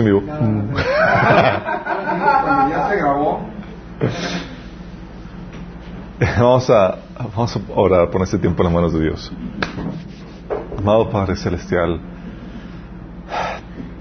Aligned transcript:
en 0.00 0.06
vivo. 0.06 0.22
Cuando 0.26 0.76
ya 2.70 2.88
se 2.88 2.96
grabó. 2.96 3.40
Vamos 6.38 6.68
a, 6.68 6.98
vamos 7.34 7.56
a 7.56 7.60
orar 7.74 8.10
por 8.10 8.20
este 8.22 8.36
tiempo 8.38 8.62
en 8.62 8.64
las 8.66 8.74
manos 8.74 8.92
de 8.92 9.00
Dios. 9.00 9.32
Amado 10.76 11.08
Padre 11.08 11.34
Celestial, 11.34 11.98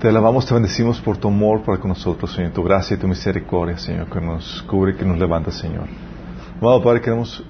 te 0.02 0.10
alabamos, 0.10 0.46
te 0.46 0.54
bendecimos 0.54 1.00
por 1.00 1.16
tu 1.18 1.30
amor 1.30 1.62
para 1.64 1.78
con 1.78 1.90
nosotros, 1.90 2.34
Señor, 2.34 2.52
tu 2.52 2.64
gracia 2.64 2.96
y 2.96 3.00
tu 3.00 3.08
misericordia, 3.08 3.78
Señor, 3.78 4.10
que 4.10 4.20
nos 4.20 4.62
cubre 4.64 4.92
y 4.92 4.96
que 4.96 5.06
nos 5.06 5.18
levanta, 5.18 5.52
Señor. 5.52 5.88
Amado 6.62 6.84
Padre, 6.84 7.02
queremos 7.02 7.44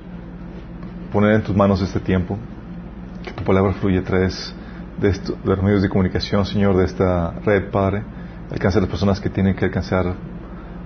poner 1.11 1.33
en 1.33 1.43
tus 1.43 1.55
manos 1.55 1.81
este 1.81 1.99
tiempo, 1.99 2.37
que 3.23 3.31
tu 3.31 3.43
palabra 3.43 3.73
fluya 3.73 4.01
a 4.01 4.03
través 4.03 4.53
de, 4.99 5.09
esto, 5.09 5.33
de 5.43 5.49
los 5.49 5.63
medios 5.63 5.81
de 5.81 5.89
comunicación, 5.89 6.45
Señor, 6.45 6.77
de 6.77 6.85
esta 6.85 7.31
red, 7.43 7.69
Padre, 7.71 8.03
alcance 8.51 8.77
a 8.77 8.81
las 8.81 8.89
personas 8.89 9.19
que 9.19 9.29
tienen 9.29 9.55
que 9.55 9.65
alcanzar 9.65 10.15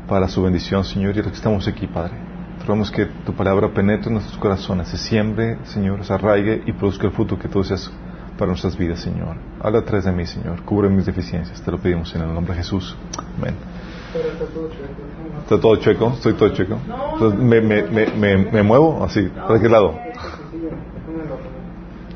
para 0.07 0.27
su 0.27 0.41
bendición, 0.41 0.83
Señor, 0.83 1.15
y 1.15 1.17
los 1.17 1.27
que 1.27 1.37
estamos 1.37 1.67
aquí, 1.67 1.87
Padre. 1.87 2.13
Rogamos 2.61 2.91
que 2.91 3.05
tu 3.25 3.33
palabra 3.33 3.73
penetre 3.73 4.07
en 4.07 4.13
nuestros 4.13 4.37
corazones, 4.37 4.87
se 4.87 4.97
siembre, 4.97 5.57
Señor, 5.63 6.03
se 6.05 6.13
arraigue 6.13 6.63
y 6.65 6.71
produzca 6.73 7.07
el 7.07 7.13
fruto 7.13 7.37
que 7.37 7.47
tú 7.47 7.59
deseas 7.59 7.91
para 8.37 8.47
nuestras 8.47 8.77
vidas, 8.77 8.99
Señor. 8.99 9.37
Habla 9.61 9.79
a 9.79 9.85
través 9.85 10.05
de 10.05 10.11
mí, 10.11 10.25
Señor. 10.25 10.63
Cubre 10.63 10.89
mis 10.89 11.05
deficiencias. 11.05 11.61
Te 11.61 11.71
lo 11.71 11.77
pedimos 11.77 12.13
en 12.15 12.21
el 12.21 12.33
nombre 12.33 12.53
de 12.53 12.59
Jesús. 12.61 12.95
Amén. 13.37 13.55
¿Está 15.41 15.59
todo 15.59 15.75
chueco? 15.77 16.13
¿Estoy 16.13 16.33
todo 16.33 16.49
chueco? 16.49 16.77
Entonces, 17.13 17.39
me, 17.39 17.61
me, 17.61 17.83
me, 17.83 18.07
me, 18.07 18.37
me 18.37 18.63
muevo 18.63 19.03
así. 19.03 19.29
¿Para 19.35 19.59
qué 19.59 19.69
lado? 19.69 19.99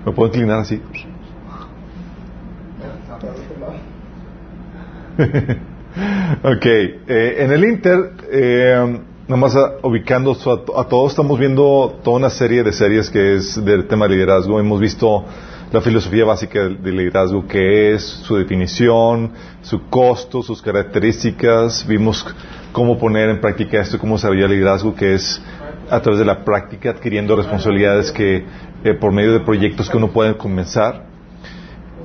¿Me 0.05 0.11
puedo 0.11 0.27
inclinar 0.27 0.59
así? 0.59 0.81
ok. 6.43 6.65
Eh, 6.65 7.35
en 7.39 7.51
el 7.51 7.63
Inter, 7.65 8.11
eh, 8.31 8.99
nada 9.27 9.37
más 9.41 9.55
a- 9.55 9.73
ubicando 9.83 10.31
a, 10.33 10.81
a 10.81 10.87
todos, 10.87 11.11
estamos 11.11 11.39
viendo 11.39 11.99
toda 12.03 12.17
una 12.17 12.29
serie 12.29 12.63
de 12.63 12.71
series 12.71 13.09
que 13.09 13.35
es 13.35 13.63
del 13.63 13.87
tema 13.87 14.07
de 14.07 14.15
liderazgo. 14.15 14.59
Hemos 14.59 14.79
visto 14.79 15.25
la 15.71 15.81
filosofía 15.81 16.23
básica 16.25 16.63
del 16.63 16.81
del 16.81 16.97
liderazgo, 16.97 17.45
que 17.47 17.93
es 17.93 18.03
su 18.03 18.35
definición, 18.37 19.31
su 19.61 19.87
costo, 19.89 20.41
sus 20.43 20.61
características. 20.61 21.85
Vimos 21.87 22.25
cómo 22.71 22.97
poner 22.97 23.29
en 23.29 23.41
práctica 23.41 23.81
esto, 23.81 23.97
cómo 23.99 24.15
desarrollar 24.15 24.45
el 24.51 24.57
liderazgo, 24.59 24.95
que 24.95 25.15
es 25.15 25.41
a 25.89 26.01
través 26.01 26.19
de 26.19 26.25
la 26.25 26.43
práctica, 26.43 26.91
adquiriendo 26.91 27.35
responsabilidades 27.35 28.11
que 28.11 28.45
eh, 28.83 28.93
por 28.93 29.11
medio 29.11 29.33
de 29.33 29.39
proyectos 29.39 29.89
que 29.89 29.97
uno 29.97 30.09
puede 30.09 30.37
comenzar. 30.37 31.05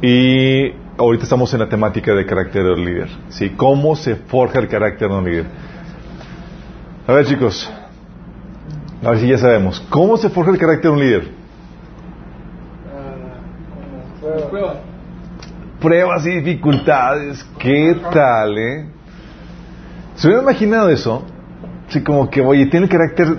Y 0.01 0.73
ahorita 0.99 1.25
estamos 1.25 1.53
en 1.55 1.61
la 1.61 1.69
temática 1.69 2.15
de 2.15 2.27
carácter 2.27 2.65
del 2.65 2.85
líder. 2.85 3.09
¿sí? 3.29 3.51
¿Cómo 3.51 3.97
se 3.97 4.17
forja 4.17 4.59
el 4.59 4.69
carácter 4.69 5.09
de 5.09 5.15
un 5.15 5.25
líder? 5.25 5.47
A 7.07 7.13
ver, 7.13 7.27
chicos. 7.27 7.71
A 9.05 9.11
ver 9.11 9.19
si 9.19 9.29
ya 9.29 9.39
sabemos. 9.39 9.81
¿Cómo 9.91 10.17
se 10.17 10.29
forja 10.29 10.53
el 10.53 10.59
carácter 10.59 10.91
de 10.91 10.91
un 10.91 11.01
líder? 11.01 11.29
Pruebas 15.81 16.27
y 16.27 16.41
dificultades. 16.41 17.45
¿Qué 17.59 17.97
tal, 18.13 18.57
eh? 18.57 18.87
¿Se 20.15 20.29
hubieran 20.29 20.45
imaginado 20.45 20.89
eso? 20.91 21.25
Sí, 21.89 22.03
como 22.03 22.31
que, 22.31 22.41
oye, 22.41 22.67
tiene 22.67 22.87
el 22.87 22.93
carácter, 22.93 23.39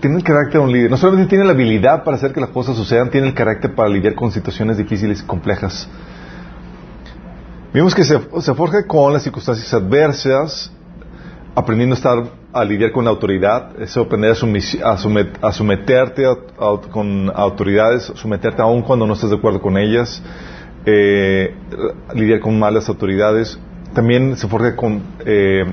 tiene 0.00 0.18
el 0.18 0.22
carácter 0.22 0.60
de 0.60 0.66
un 0.66 0.72
líder. 0.72 0.90
No 0.90 0.96
solamente 0.96 1.30
tiene 1.30 1.44
la 1.44 1.50
habilidad 1.50 2.04
para 2.04 2.16
hacer 2.16 2.32
que 2.32 2.40
las 2.40 2.50
cosas 2.50 2.76
sucedan, 2.76 3.10
tiene 3.10 3.26
el 3.26 3.34
carácter 3.34 3.74
para 3.74 3.88
lidiar 3.88 4.14
con 4.14 4.30
situaciones 4.30 4.76
difíciles 4.76 5.20
y 5.22 5.26
complejas. 5.26 5.88
Vimos 7.72 7.94
que 7.94 8.02
se, 8.02 8.18
forja 8.54 8.84
con 8.86 9.12
las 9.12 9.22
circunstancias 9.22 9.72
adversas, 9.72 10.72
aprendiendo 11.54 11.94
a 11.94 11.98
estar 11.98 12.24
a 12.52 12.64
lidiar 12.64 12.90
con 12.90 13.04
la 13.04 13.10
autoridad, 13.10 13.80
es 13.80 13.96
aprender 13.96 14.32
a, 14.32 14.34
sumisi- 14.34 14.82
a 14.82 15.46
a 15.48 15.52
someterte 15.52 16.26
a- 16.26 16.90
con 16.90 17.30
autoridades, 17.32 18.12
someterte 18.16 18.60
aún 18.60 18.82
cuando 18.82 19.06
no 19.06 19.12
estás 19.14 19.30
de 19.30 19.36
acuerdo 19.36 19.60
con 19.60 19.78
ellas, 19.78 20.20
eh, 20.84 21.54
lidiar 22.12 22.40
con 22.40 22.58
malas 22.58 22.88
autoridades. 22.88 23.56
También 23.94 24.36
se 24.36 24.48
forja 24.48 24.74
con 24.74 25.02
eh, 25.24 25.64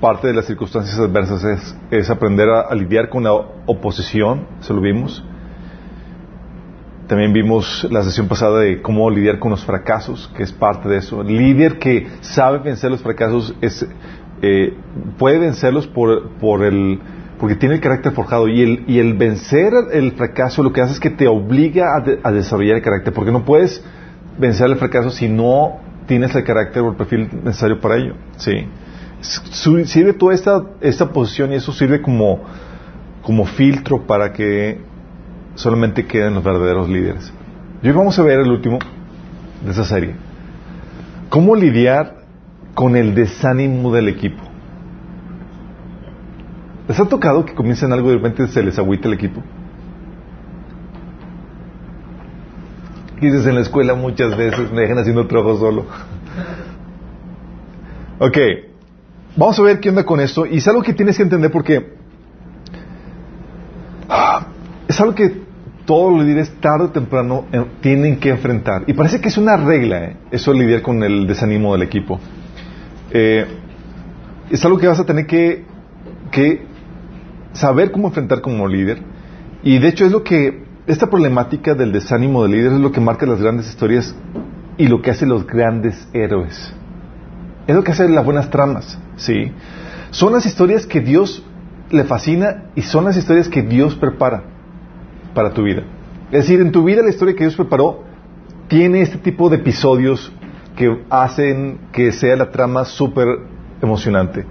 parte 0.00 0.28
de 0.28 0.34
las 0.34 0.44
circunstancias 0.44 0.96
adversas 0.96 1.42
es, 1.42 1.76
es 1.90 2.08
aprender 2.08 2.48
a 2.50 2.72
lidiar 2.76 3.08
con 3.08 3.24
la 3.24 3.32
oposición, 3.32 4.46
se 4.60 4.72
lo 4.72 4.80
vimos. 4.80 5.24
También 7.06 7.32
vimos 7.32 7.86
la 7.90 8.02
sesión 8.02 8.26
pasada 8.26 8.60
de 8.60 8.82
cómo 8.82 9.08
lidiar 9.10 9.38
con 9.38 9.52
los 9.52 9.64
fracasos, 9.64 10.30
que 10.36 10.42
es 10.42 10.52
parte 10.52 10.88
de 10.88 10.98
eso. 10.98 11.20
El 11.20 11.36
líder 11.36 11.78
que 11.78 12.08
sabe 12.20 12.58
vencer 12.58 12.90
los 12.90 13.00
fracasos 13.00 13.54
es, 13.60 13.86
eh, 14.42 14.74
puede 15.16 15.38
vencerlos 15.38 15.86
por, 15.86 16.30
por 16.40 16.64
el, 16.64 16.98
porque 17.38 17.54
tiene 17.54 17.76
el 17.76 17.80
carácter 17.80 18.12
forjado. 18.12 18.48
Y 18.48 18.60
el, 18.60 18.84
y 18.88 18.98
el 18.98 19.14
vencer 19.14 19.72
el 19.92 20.12
fracaso 20.12 20.64
lo 20.64 20.72
que 20.72 20.80
hace 20.80 20.94
es 20.94 21.00
que 21.00 21.10
te 21.10 21.28
obliga 21.28 21.86
a, 21.96 22.28
a 22.28 22.32
desarrollar 22.32 22.76
el 22.76 22.82
carácter, 22.82 23.12
porque 23.12 23.30
no 23.30 23.44
puedes 23.44 23.84
vencer 24.36 24.66
el 24.68 24.76
fracaso 24.76 25.10
si 25.10 25.28
no 25.28 25.78
tienes 26.06 26.34
el 26.34 26.42
carácter 26.44 26.82
o 26.82 26.90
el 26.90 26.96
perfil 26.96 27.28
necesario 27.44 27.80
para 27.80 27.96
ello. 27.96 28.14
Sí. 28.36 28.66
Sirve 29.20 30.12
toda 30.12 30.34
esta, 30.34 30.62
esta 30.80 31.10
posición 31.10 31.52
y 31.52 31.56
eso 31.56 31.72
sirve 31.72 32.02
como, 32.02 32.40
como 33.22 33.46
filtro 33.46 34.06
para 34.06 34.32
que 34.32 34.80
solamente 35.56 36.06
queden 36.06 36.34
los 36.34 36.44
verdaderos 36.44 36.88
líderes. 36.88 37.32
Y 37.82 37.88
hoy 37.88 37.94
vamos 37.94 38.18
a 38.18 38.22
ver 38.22 38.40
el 38.40 38.50
último 38.50 38.78
de 39.64 39.70
esa 39.70 39.84
serie. 39.84 40.14
¿Cómo 41.28 41.56
lidiar 41.56 42.22
con 42.74 42.96
el 42.96 43.14
desánimo 43.14 43.92
del 43.92 44.08
equipo? 44.08 44.42
¿Les 46.88 47.00
ha 47.00 47.04
tocado 47.06 47.44
que 47.44 47.54
comiencen 47.54 47.92
algo 47.92 48.08
y 48.08 48.12
de 48.12 48.18
repente 48.18 48.46
se 48.48 48.62
les 48.62 48.78
agüita 48.78 49.08
el 49.08 49.14
equipo? 49.14 49.42
Dices 53.20 53.46
en 53.46 53.54
la 53.54 53.62
escuela 53.62 53.94
muchas 53.94 54.36
veces, 54.36 54.70
me 54.70 54.82
dejan 54.82 54.98
haciendo 54.98 55.26
trabajo 55.26 55.58
solo. 55.58 55.86
ok, 58.20 58.38
vamos 59.36 59.58
a 59.58 59.62
ver 59.62 59.80
qué 59.80 59.88
onda 59.88 60.04
con 60.04 60.20
esto. 60.20 60.46
Y 60.46 60.58
es 60.58 60.68
algo 60.68 60.82
que 60.82 60.92
tienes 60.92 61.16
que 61.16 61.22
entender 61.22 61.50
porque 61.50 61.94
ah, 64.08 64.46
es 64.86 65.00
algo 65.00 65.14
que 65.14 65.45
todos 65.86 66.12
los 66.12 66.26
líderes 66.26 66.52
tarde 66.60 66.86
o 66.86 66.90
temprano 66.90 67.46
eh, 67.52 67.64
tienen 67.80 68.18
que 68.18 68.30
enfrentar. 68.30 68.82
Y 68.86 68.92
parece 68.92 69.20
que 69.20 69.28
es 69.28 69.38
una 69.38 69.56
regla, 69.56 70.04
eh, 70.04 70.16
eso 70.32 70.52
lidiar 70.52 70.82
con 70.82 71.02
el 71.02 71.26
desánimo 71.26 71.72
del 71.72 71.82
equipo. 71.82 72.20
Eh, 73.10 73.46
es 74.50 74.64
algo 74.64 74.78
que 74.78 74.88
vas 74.88 75.00
a 75.00 75.06
tener 75.06 75.26
que, 75.26 75.64
que 76.30 76.66
saber 77.52 77.92
cómo 77.92 78.08
enfrentar 78.08 78.40
como 78.40 78.68
líder. 78.68 78.98
Y 79.62 79.78
de 79.78 79.88
hecho 79.88 80.04
es 80.04 80.12
lo 80.12 80.22
que, 80.22 80.64
esta 80.86 81.08
problemática 81.08 81.74
del 81.74 81.92
desánimo 81.92 82.42
del 82.42 82.52
líder 82.52 82.72
es 82.72 82.80
lo 82.80 82.92
que 82.92 83.00
marca 83.00 83.24
las 83.24 83.40
grandes 83.40 83.68
historias 83.68 84.14
y 84.76 84.88
lo 84.88 85.00
que 85.00 85.10
hace 85.10 85.24
los 85.24 85.46
grandes 85.46 86.08
héroes. 86.12 86.74
Es 87.66 87.74
lo 87.74 87.82
que 87.82 87.92
hace 87.92 88.08
las 88.08 88.24
buenas 88.24 88.50
tramas, 88.50 88.98
¿sí? 89.16 89.52
Son 90.10 90.32
las 90.32 90.46
historias 90.46 90.86
que 90.86 91.00
Dios 91.00 91.44
le 91.90 92.04
fascina 92.04 92.64
y 92.74 92.82
son 92.82 93.04
las 93.04 93.16
historias 93.16 93.48
que 93.48 93.62
Dios 93.62 93.96
prepara 93.96 94.55
para 95.36 95.52
tu 95.52 95.62
vida. 95.62 95.82
Es 96.32 96.44
decir, 96.44 96.60
en 96.60 96.72
tu 96.72 96.82
vida 96.82 97.02
la 97.02 97.10
historia 97.10 97.34
que 97.34 97.44
Dios 97.44 97.54
preparó 97.54 98.02
tiene 98.68 99.02
este 99.02 99.18
tipo 99.18 99.48
de 99.48 99.56
episodios 99.56 100.32
que 100.74 101.04
hacen 101.10 101.78
que 101.92 102.10
sea 102.10 102.34
la 102.36 102.50
trama 102.50 102.84
súper 102.84 103.26
emocionante. 103.80 104.44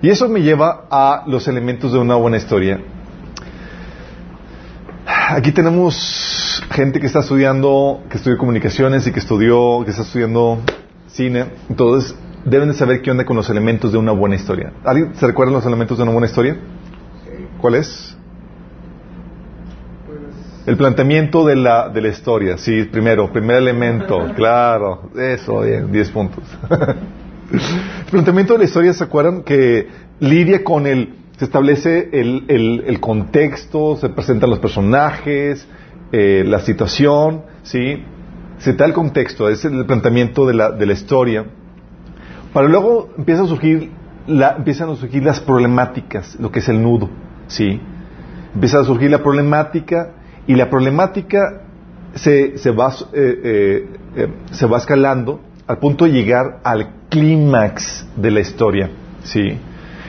Y 0.00 0.08
eso 0.08 0.28
me 0.28 0.40
lleva 0.40 0.86
a 0.90 1.24
los 1.26 1.46
elementos 1.46 1.92
de 1.92 1.98
una 1.98 2.16
buena 2.16 2.38
historia. 2.38 2.80
Aquí 5.28 5.52
tenemos 5.52 6.62
gente 6.70 6.98
que 6.98 7.06
está 7.06 7.20
estudiando, 7.20 8.02
que 8.08 8.16
estudió 8.16 8.36
comunicaciones 8.38 9.06
y 9.06 9.12
que 9.12 9.20
estudió, 9.20 9.84
que 9.84 9.90
está 9.90 10.02
estudiando 10.02 10.60
cine. 11.08 11.44
Entonces, 11.68 12.16
deben 12.44 12.68
de 12.68 12.74
saber 12.74 13.02
qué 13.02 13.10
onda 13.10 13.24
con 13.24 13.36
los 13.36 13.48
elementos 13.50 13.92
de 13.92 13.98
una 13.98 14.12
buena 14.12 14.34
historia. 14.34 14.72
¿Alguien 14.84 15.14
se 15.14 15.26
recuerdan 15.26 15.54
los 15.54 15.66
elementos 15.66 15.98
de 15.98 16.02
una 16.02 16.12
buena 16.12 16.26
historia? 16.26 16.56
¿Cuál 17.60 17.76
es? 17.76 18.16
El 20.72 20.78
planteamiento 20.78 21.44
de 21.44 21.54
la, 21.54 21.90
de 21.90 22.00
la 22.00 22.08
historia, 22.08 22.56
sí, 22.56 22.84
primero, 22.84 23.30
primer 23.30 23.56
elemento, 23.56 24.18
claro, 24.34 25.10
eso, 25.14 25.60
bien, 25.60 25.92
10 25.92 26.10
puntos. 26.12 26.44
el 27.52 28.10
planteamiento 28.10 28.54
de 28.54 28.60
la 28.60 28.64
historia, 28.64 28.94
¿se 28.94 29.04
acuerdan? 29.04 29.42
Que 29.42 29.88
lidia 30.18 30.64
con 30.64 30.86
el, 30.86 31.14
se 31.36 31.44
establece 31.44 32.08
el, 32.14 32.46
el, 32.48 32.84
el 32.86 33.00
contexto, 33.00 33.98
se 33.98 34.08
presentan 34.08 34.48
los 34.48 34.60
personajes, 34.60 35.68
eh, 36.10 36.42
la 36.46 36.60
situación, 36.60 37.42
¿sí? 37.64 38.02
Se 38.56 38.72
da 38.72 38.86
el 38.86 38.94
contexto, 38.94 39.50
es 39.50 39.66
el 39.66 39.84
planteamiento 39.84 40.46
de 40.46 40.54
la, 40.54 40.70
de 40.70 40.86
la 40.86 40.94
historia. 40.94 41.44
Para 42.54 42.66
luego 42.66 43.10
empieza 43.18 43.42
a 43.42 43.46
surgir 43.46 43.90
la, 44.26 44.54
empiezan 44.56 44.88
a 44.88 44.96
surgir 44.96 45.22
las 45.22 45.38
problemáticas, 45.38 46.34
lo 46.40 46.50
que 46.50 46.60
es 46.60 46.68
el 46.70 46.82
nudo, 46.82 47.10
¿sí? 47.46 47.78
Empieza 48.54 48.80
a 48.80 48.84
surgir 48.84 49.10
la 49.10 49.22
problemática 49.22 50.12
y 50.46 50.54
la 50.54 50.68
problemática 50.68 51.62
se, 52.14 52.58
se, 52.58 52.70
va, 52.70 52.92
eh, 53.12 53.40
eh, 53.44 53.88
eh, 54.16 54.28
se 54.50 54.66
va 54.66 54.78
escalando 54.78 55.40
al 55.66 55.78
punto 55.78 56.04
de 56.04 56.12
llegar 56.12 56.60
al 56.64 57.08
clímax 57.08 58.06
de 58.16 58.30
la 58.30 58.40
historia. 58.40 58.90
¿sí? 59.22 59.58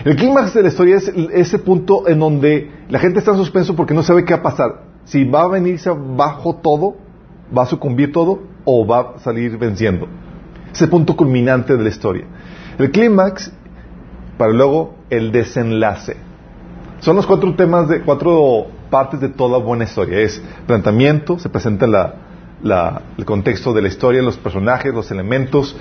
El 0.03 0.15
clímax 0.15 0.53
de 0.53 0.63
la 0.63 0.67
historia 0.69 0.97
es 0.97 1.11
ese 1.33 1.59
punto 1.59 2.07
en 2.07 2.19
donde 2.19 2.71
la 2.89 2.99
gente 2.99 3.19
está 3.19 3.31
en 3.31 3.37
suspenso 3.37 3.75
porque 3.75 3.93
no 3.93 4.03
sabe 4.03 4.25
qué 4.25 4.33
va 4.33 4.39
a 4.39 4.43
pasar. 4.43 4.83
Si 5.05 5.23
va 5.23 5.43
a 5.43 5.47
venirse 5.47 5.89
abajo 5.89 6.55
todo, 6.55 6.95
va 7.55 7.63
a 7.63 7.65
sucumbir 7.65 8.11
todo 8.11 8.41
o 8.65 8.85
va 8.85 9.15
a 9.15 9.19
salir 9.19 9.57
venciendo. 9.57 10.07
Ese 10.73 10.87
punto 10.87 11.15
culminante 11.15 11.77
de 11.77 11.83
la 11.83 11.89
historia. 11.89 12.25
El 12.77 12.89
clímax, 12.91 13.51
para 14.37 14.51
luego 14.51 14.95
el 15.09 15.31
desenlace. 15.31 16.17
Son 16.99 17.15
los 17.15 17.27
cuatro 17.27 17.53
temas 17.55 17.87
de 17.89 18.01
cuatro 18.01 18.67
partes 18.93 19.19
de 19.19 19.29
toda 19.29 19.57
buena 19.57 19.85
historia. 19.85 20.19
Es 20.19 20.39
planteamiento, 20.67 21.39
se 21.39 21.49
presenta 21.49 21.87
el 23.17 23.25
contexto 23.25 23.73
de 23.73 23.81
la 23.81 23.87
historia, 23.87 24.21
los 24.21 24.37
personajes, 24.37 24.93
los 24.93 25.09
elementos, 25.09 25.75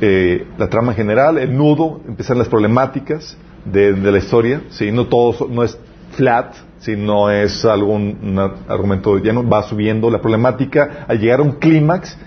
eh, 0.00 0.48
la 0.58 0.68
trama 0.68 0.90
en 0.90 0.96
general, 0.96 1.38
el 1.38 1.56
nudo, 1.56 2.00
empiezan 2.08 2.38
las 2.38 2.48
problemáticas 2.48 3.36
de, 3.64 3.92
la 3.92 4.18
historia. 4.18 4.62
¿sí? 4.70 4.90
No 4.90 5.06
todo 5.06 5.46
no 5.48 5.62
es 5.62 5.78
flat, 6.16 6.56
si 6.80 6.96
no 6.96 7.30
es 7.30 7.64
algún 7.64 8.36
argumento 8.66 9.16
lleno, 9.18 9.48
va 9.48 9.62
subiendo 9.62 10.10
la 10.10 10.20
problemática 10.20 11.04
a 11.06 11.14
llegar 11.14 11.38
a 11.38 11.44
un 11.44 11.52
clímax 11.52 12.18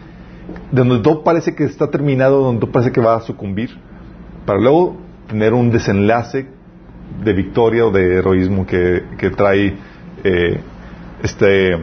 donde 0.72 1.00
todo 1.00 1.22
parece 1.22 1.54
que 1.54 1.66
está 1.66 1.90
terminado, 1.92 2.44
donde 2.44 2.62
todo 2.62 2.72
parece 2.72 2.94
que 2.94 3.02
va 3.02 3.16
a 3.16 3.22
sucumbir, 3.22 3.72
para 4.46 4.58
luego 4.58 4.96
tener 5.28 5.54
un 5.54 5.70
desenlace 5.70 6.48
de 7.24 7.34
victoria 7.34 7.86
o 7.86 7.92
de 7.92 8.20
heroísmo 8.20 8.66
que, 8.66 9.04
trae 9.36 9.76
eh, 10.24 10.60
este 11.22 11.78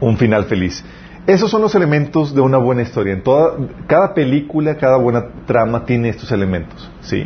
un 0.00 0.16
final 0.16 0.44
feliz. 0.44 0.84
Esos 1.26 1.50
son 1.50 1.62
los 1.62 1.74
elementos 1.74 2.34
de 2.34 2.40
una 2.42 2.58
buena 2.58 2.82
historia. 2.82 3.14
En 3.14 3.22
toda, 3.22 3.56
cada 3.86 4.12
película, 4.12 4.76
cada 4.76 4.98
buena 4.98 5.24
trama 5.46 5.84
tiene 5.86 6.10
estos 6.10 6.30
elementos, 6.32 6.90
sí. 7.00 7.24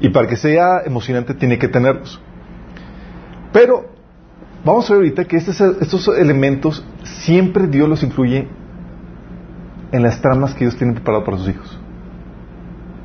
Y 0.00 0.08
para 0.08 0.26
que 0.26 0.36
sea 0.36 0.82
emocionante 0.84 1.34
tiene 1.34 1.58
que 1.58 1.68
tenerlos. 1.68 2.20
Pero 3.52 3.84
vamos 4.64 4.88
a 4.88 4.94
ver 4.94 5.02
ahorita 5.02 5.24
que 5.26 5.36
estos, 5.36 5.60
estos 5.60 6.08
elementos 6.08 6.84
siempre 7.02 7.66
Dios 7.66 7.88
los 7.88 8.02
incluye 8.02 8.48
en 9.92 10.02
las 10.02 10.20
tramas 10.22 10.54
que 10.54 10.60
Dios 10.60 10.76
tiene 10.76 10.94
preparado 10.94 11.24
para 11.24 11.36
sus 11.36 11.48
hijos. 11.50 11.78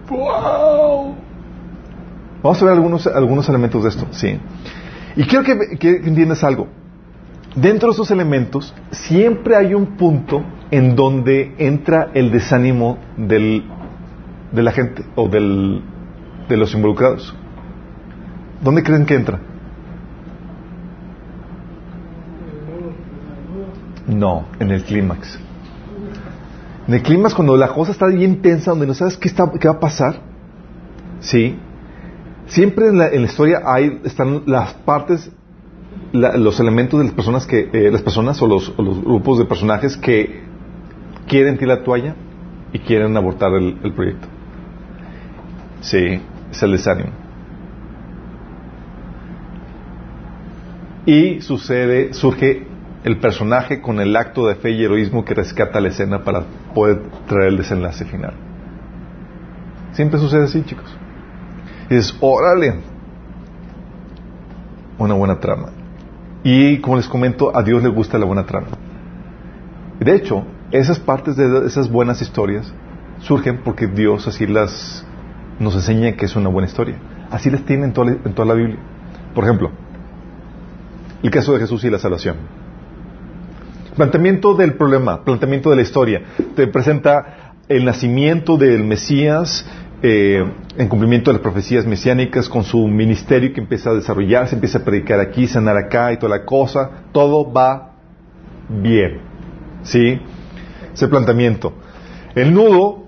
¡Wow! 0.10 1.16
Vamos 2.42 2.62
a 2.62 2.66
ver 2.66 2.74
algunos, 2.74 3.08
algunos 3.08 3.50
elementos 3.50 3.84
de 3.84 3.90
esto, 3.90 4.08
sí. 4.12 4.40
Y 5.18 5.24
quiero 5.24 5.44
que, 5.44 5.78
que 5.78 5.90
entiendas 5.98 6.44
algo. 6.44 6.68
Dentro 7.56 7.90
de 7.90 7.94
esos 7.94 8.12
elementos 8.12 8.74
siempre 8.92 9.56
hay 9.56 9.74
un 9.74 9.98
punto 9.98 10.46
en 10.70 10.96
donde 10.96 11.56
entra 11.58 12.12
el 12.14 12.32
desánimo 12.32 13.00
del, 13.18 13.64
de 14.52 14.62
la 14.62 14.72
gente 14.72 15.04
o 15.16 15.28
del, 15.28 15.82
de 16.48 16.56
los 16.56 16.72
involucrados. 16.76 17.36
¿Dónde 18.64 18.84
creen 18.84 19.08
que 19.08 19.16
entra? 19.16 19.40
No, 24.08 24.46
en 24.60 24.70
el 24.70 24.84
clímax. 24.84 25.40
En 26.88 26.94
el 26.94 27.02
clímax, 27.02 27.34
cuando 27.34 27.58
la 27.58 27.70
cosa 27.70 27.92
está 27.92 28.06
bien 28.06 28.42
tensa, 28.44 28.70
donde 28.70 28.86
no 28.86 28.94
sabes 28.94 29.18
qué, 29.18 29.28
está, 29.28 29.52
qué 29.60 29.68
va 29.68 29.74
a 29.74 29.80
pasar, 29.80 30.22
¿sí? 31.20 31.58
Siempre 32.48 32.88
en 32.88 32.98
la, 32.98 33.08
en 33.08 33.22
la 33.22 33.28
historia 33.28 33.62
hay, 33.66 34.02
están 34.06 34.44
las 34.46 34.74
partes, 34.74 35.32
los 36.14 36.60
elementos 36.60 37.00
de 37.00 37.06
las 37.06 37.14
personas 37.14 37.46
que, 37.46 37.70
eh, 37.74 37.92
las 37.92 38.02
personas 38.02 38.42
o 38.42 38.48
los, 38.48 38.74
los, 38.78 39.04
grupos 39.04 39.38
de 39.38 39.46
personajes 39.46 39.98
que 39.98 40.44
quieren 41.28 41.58
tirar 41.58 41.80
la 41.80 41.84
toalla 41.84 42.16
y 42.72 42.80
quieren 42.80 43.16
abortar 43.18 43.54
el, 43.54 43.78
el 43.84 43.94
proyecto. 43.94 44.28
Sí, 45.82 46.22
es 46.52 46.64
el 46.64 46.72
desánimo. 46.72 47.12
Y 51.06 51.42
sucede, 51.42 52.14
surge 52.14 52.66
el 53.04 53.18
personaje 53.20 53.82
con 53.82 54.00
el 54.00 54.16
acto 54.16 54.48
de 54.48 54.56
fe 54.56 54.72
y 54.72 54.84
heroísmo 54.84 55.24
que 55.24 55.34
rescata 55.34 55.80
la 55.82 55.90
escena 55.90 56.24
para 56.24 56.44
poder 56.74 57.02
traer 57.28 57.50
el 57.50 57.58
desenlace 57.58 58.06
final. 58.06 58.34
Siempre 59.92 60.20
sucede 60.20 60.46
así, 60.46 60.64
chicos. 60.64 60.98
Y 61.90 61.96
dices, 61.96 62.16
órale, 62.20 62.76
una 64.98 65.14
buena 65.14 65.40
trama. 65.40 65.70
Y 66.44 66.80
como 66.80 66.98
les 66.98 67.08
comento, 67.08 67.56
a 67.56 67.64
Dios 67.64 67.84
le 67.84 67.90
gusta 67.90 68.18
la 68.18 68.26
buena 68.26 68.46
trama. 68.46 68.68
De 70.00 70.16
hecho, 70.16 70.46
esas 70.72 71.00
partes 71.00 71.36
de 71.36 71.66
esas 71.66 71.90
buenas 71.90 72.22
historias 72.22 72.72
surgen 73.20 73.62
porque 73.64 73.88
Dios 73.88 74.28
así 74.28 74.46
las 74.46 75.06
nos 75.60 75.76
enseña 75.76 76.14
que 76.14 76.26
es 76.26 76.36
una 76.36 76.50
buena 76.50 76.68
historia. 76.68 76.98
Así 77.32 77.50
las 77.50 77.64
tiene 77.64 77.86
en 77.86 77.94
toda, 77.94 78.12
en 78.12 78.34
toda 78.34 78.48
la 78.48 78.54
Biblia. 78.54 78.78
Por 79.34 79.44
ejemplo, 79.44 79.72
el 81.24 81.32
caso 81.32 81.54
de 81.54 81.60
Jesús 81.60 81.84
y 81.84 81.90
la 81.90 82.00
salvación. 82.00 82.36
Planteamiento 83.96 84.54
del 84.54 84.76
problema, 84.76 85.24
planteamiento 85.24 85.72
de 85.72 85.78
la 85.78 85.82
historia. 85.82 86.22
Te 86.56 86.68
presenta 86.68 87.56
el 87.68 87.84
nacimiento 87.84 88.58
del 88.58 88.84
Mesías 88.84 89.66
eh, 90.04 90.46
en 90.78 90.88
cumplimiento 90.88 91.32
de 91.32 91.36
las 91.38 91.42
profecías 91.42 91.86
mesiánicas 91.86 92.50
con 92.50 92.64
su 92.64 92.88
ministerio 92.88 93.54
que 93.54 93.62
empieza 93.62 93.90
a 93.90 93.94
desarrollarse, 93.94 94.56
empieza 94.56 94.80
a 94.80 94.84
predicar 94.84 95.20
aquí, 95.20 95.48
sanar 95.48 95.78
acá 95.78 96.14
y 96.14 96.18
toda 96.18 96.38
la 96.38 96.46
cosa. 96.46 96.90
Todo 97.12 97.52
va 97.52 97.96
bien. 98.70 99.22
¿Sí? 99.84 100.20
Ese 100.94 101.08
planteamiento. 101.08 101.74
El 102.36 102.54
nudo 102.54 103.06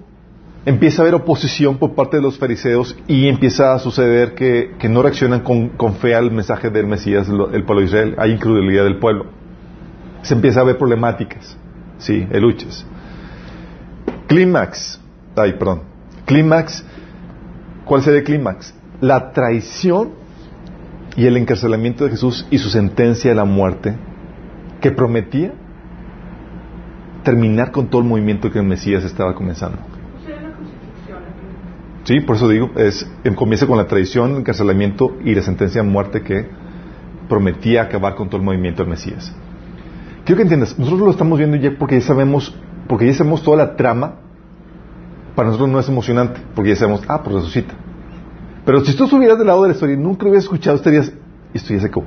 empieza 0.66 1.02
a 1.02 1.04
haber 1.04 1.16
oposición 1.16 1.78
por 1.78 1.94
parte 1.94 2.18
de 2.18 2.24
los 2.24 2.38
fariseos 2.38 2.98
y 3.08 3.28
empieza 3.28 3.74
a 3.74 3.80
suceder 3.80 4.34
que, 4.34 4.76
no 4.90 5.02
reaccionan 5.02 5.42
con, 5.42 5.70
con, 5.70 5.96
fe 5.96 6.16
al 6.16 6.32
mensaje 6.32 6.70
del 6.70 6.88
Mesías, 6.88 7.28
el 7.28 7.64
pueblo 7.64 7.82
de 7.82 7.86
Israel. 7.86 8.16
Hay 8.18 8.32
incredulidad 8.32 8.84
del 8.84 8.98
pueblo 8.98 9.40
se 10.22 10.34
empieza 10.34 10.62
a 10.62 10.64
ver 10.64 10.78
problemáticas, 10.78 11.58
sí, 11.98 12.28
eluches. 12.32 12.86
Clímax, 14.28 15.00
ay, 15.36 15.54
perdón, 15.54 15.84
clímax, 16.30 16.86
¿cuál 17.86 18.04
sería 18.04 18.20
el 18.20 18.26
clímax? 18.26 18.76
La 19.02 19.32
traición 19.32 20.12
y 21.18 21.26
el 21.26 21.38
encarcelamiento 21.38 22.04
de 22.04 22.12
Jesús 22.12 22.46
y 22.52 22.60
su 22.60 22.70
sentencia 22.70 23.32
a 23.32 23.36
la 23.36 23.46
muerte 23.46 23.96
que 24.80 24.92
prometía 24.92 25.54
terminar 27.24 27.72
con 27.72 27.88
todo 27.88 28.04
el 28.04 28.08
movimiento 28.08 28.52
que 28.52 28.60
el 28.60 28.66
Mesías 28.66 29.04
estaba 29.04 29.34
comenzando. 29.34 29.80
Sí, 32.04 32.20
por 32.20 32.36
eso 32.36 32.48
digo, 32.48 32.72
es, 32.76 33.10
comienza 33.36 33.66
con 33.66 33.78
la 33.78 33.88
traición, 33.88 34.32
el 34.32 34.38
encarcelamiento 34.38 35.18
y 35.26 35.34
la 35.34 35.42
sentencia 35.42 35.82
a 35.82 35.84
muerte 35.84 36.22
que 36.22 36.48
prometía 37.28 37.82
acabar 37.82 38.14
con 38.14 38.30
todo 38.30 38.38
el 38.38 38.46
movimiento 38.46 38.84
del 38.84 38.92
Mesías. 38.92 39.36
Quiero 40.26 40.38
que 40.38 40.44
entiendas, 40.44 40.78
nosotros 40.78 41.02
lo 41.02 41.12
estamos 41.12 41.40
viendo 41.40 41.58
ya 41.58 41.72
porque 41.78 42.00
ya 42.00 42.06
sabemos, 42.06 42.56
porque 42.88 43.08
ya 43.08 43.14
sabemos 43.16 43.42
toda 43.42 43.58
la 43.58 43.76
trama. 43.76 44.29
Para 45.40 45.52
nosotros 45.52 45.70
no 45.70 45.80
es 45.80 45.88
emocionante, 45.88 46.42
porque 46.54 46.72
ya 46.72 46.76
sabemos, 46.76 47.02
ah, 47.08 47.24
pues 47.24 47.34
resucita. 47.34 47.74
Pero 48.66 48.84
si 48.84 48.94
tú 48.94 49.06
estuvieras 49.06 49.38
del 49.38 49.48
lado 49.48 49.62
de 49.62 49.70
la 49.70 49.74
historia 49.74 49.96
y 49.96 49.98
nunca 49.98 50.24
lo 50.24 50.32
hubieras 50.32 50.44
escuchado, 50.44 50.76
estarías, 50.76 51.14
esto 51.54 51.74
ya 51.74 51.80
se 51.80 51.86
acabó. 51.86 52.06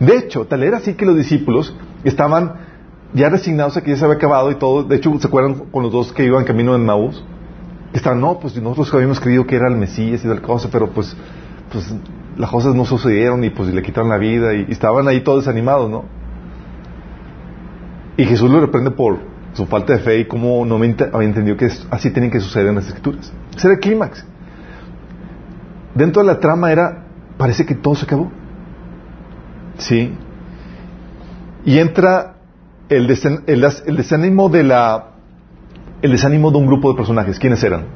De 0.00 0.16
hecho, 0.16 0.46
tal 0.46 0.62
era 0.62 0.78
así 0.78 0.94
que 0.94 1.04
los 1.04 1.14
discípulos 1.14 1.76
estaban 2.04 2.54
ya 3.12 3.28
resignados 3.28 3.76
a 3.76 3.82
que 3.82 3.90
ya 3.90 3.98
se 3.98 4.04
había 4.06 4.16
acabado 4.16 4.50
y 4.50 4.54
todo. 4.54 4.82
De 4.82 4.96
hecho, 4.96 5.12
¿se 5.20 5.26
acuerdan 5.26 5.66
con 5.70 5.82
los 5.82 5.92
dos 5.92 6.10
que 6.14 6.24
iban 6.24 6.46
camino 6.46 6.74
en 6.74 6.86
Maús? 6.86 7.22
Estaban, 7.92 8.18
no, 8.18 8.38
pues 8.38 8.56
nosotros 8.56 8.94
habíamos 8.94 9.20
creído 9.20 9.46
que 9.46 9.54
era 9.54 9.68
el 9.68 9.76
Mesías 9.76 10.24
y 10.24 10.26
tal 10.26 10.40
cosa, 10.40 10.70
pero 10.72 10.88
pues, 10.88 11.14
pues 11.70 11.94
las 12.38 12.50
cosas 12.50 12.74
no 12.74 12.86
sucedieron 12.86 13.44
y 13.44 13.50
pues 13.50 13.74
le 13.74 13.82
quitaron 13.82 14.08
la 14.08 14.16
vida 14.16 14.54
y 14.54 14.68
estaban 14.70 15.06
ahí 15.06 15.20
todos 15.20 15.44
desanimados, 15.44 15.90
¿no? 15.90 16.06
Y 18.16 18.24
Jesús 18.24 18.50
lo 18.50 18.58
reprende 18.58 18.90
por 18.90 19.18
su 19.58 19.66
falta 19.66 19.92
de 19.94 19.98
fe 19.98 20.20
y 20.20 20.24
cómo 20.26 20.64
no 20.64 20.76
había 20.76 21.28
entendido 21.28 21.56
que 21.56 21.68
así 21.90 22.12
tienen 22.12 22.30
que 22.30 22.38
suceder 22.38 22.68
en 22.68 22.76
las 22.76 22.86
escrituras. 22.86 23.32
Ese 23.56 23.66
era 23.66 23.74
el 23.74 23.80
clímax. 23.80 24.24
Dentro 25.96 26.22
de 26.22 26.28
la 26.28 26.38
trama 26.38 26.70
era, 26.70 27.06
parece 27.36 27.66
que 27.66 27.74
todo 27.74 27.96
se 27.96 28.04
acabó. 28.04 28.30
¿Sí? 29.78 30.14
Y 31.64 31.78
entra 31.78 32.36
el, 32.88 33.08
desánimo 33.08 34.48
de 34.48 34.62
la, 34.62 35.06
el 36.02 36.12
desánimo 36.12 36.52
de 36.52 36.58
un 36.58 36.66
grupo 36.68 36.92
de 36.92 36.96
personajes. 36.96 37.40
¿Quiénes 37.40 37.64
eran? 37.64 37.86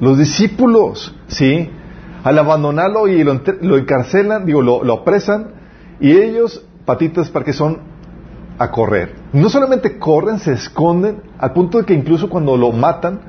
Los 0.00 0.18
discípulos, 0.18 1.14
¿sí? 1.26 1.68
Al 2.24 2.38
abandonarlo 2.38 3.08
y 3.08 3.22
lo, 3.24 3.76
encarcelan, 3.76 4.46
digo, 4.46 4.62
lo, 4.62 4.84
lo 4.84 4.94
apresan, 4.94 5.48
y 6.00 6.12
ellos, 6.12 6.64
patitas, 6.86 7.28
para 7.28 7.44
que 7.44 7.52
son 7.52 7.91
a 8.62 8.70
correr. 8.70 9.14
No 9.32 9.48
solamente 9.48 9.98
corren, 9.98 10.38
se 10.38 10.52
esconden, 10.52 11.22
al 11.38 11.52
punto 11.52 11.78
de 11.78 11.84
que 11.84 11.94
incluso 11.94 12.28
cuando 12.28 12.56
lo 12.56 12.70
matan 12.70 13.20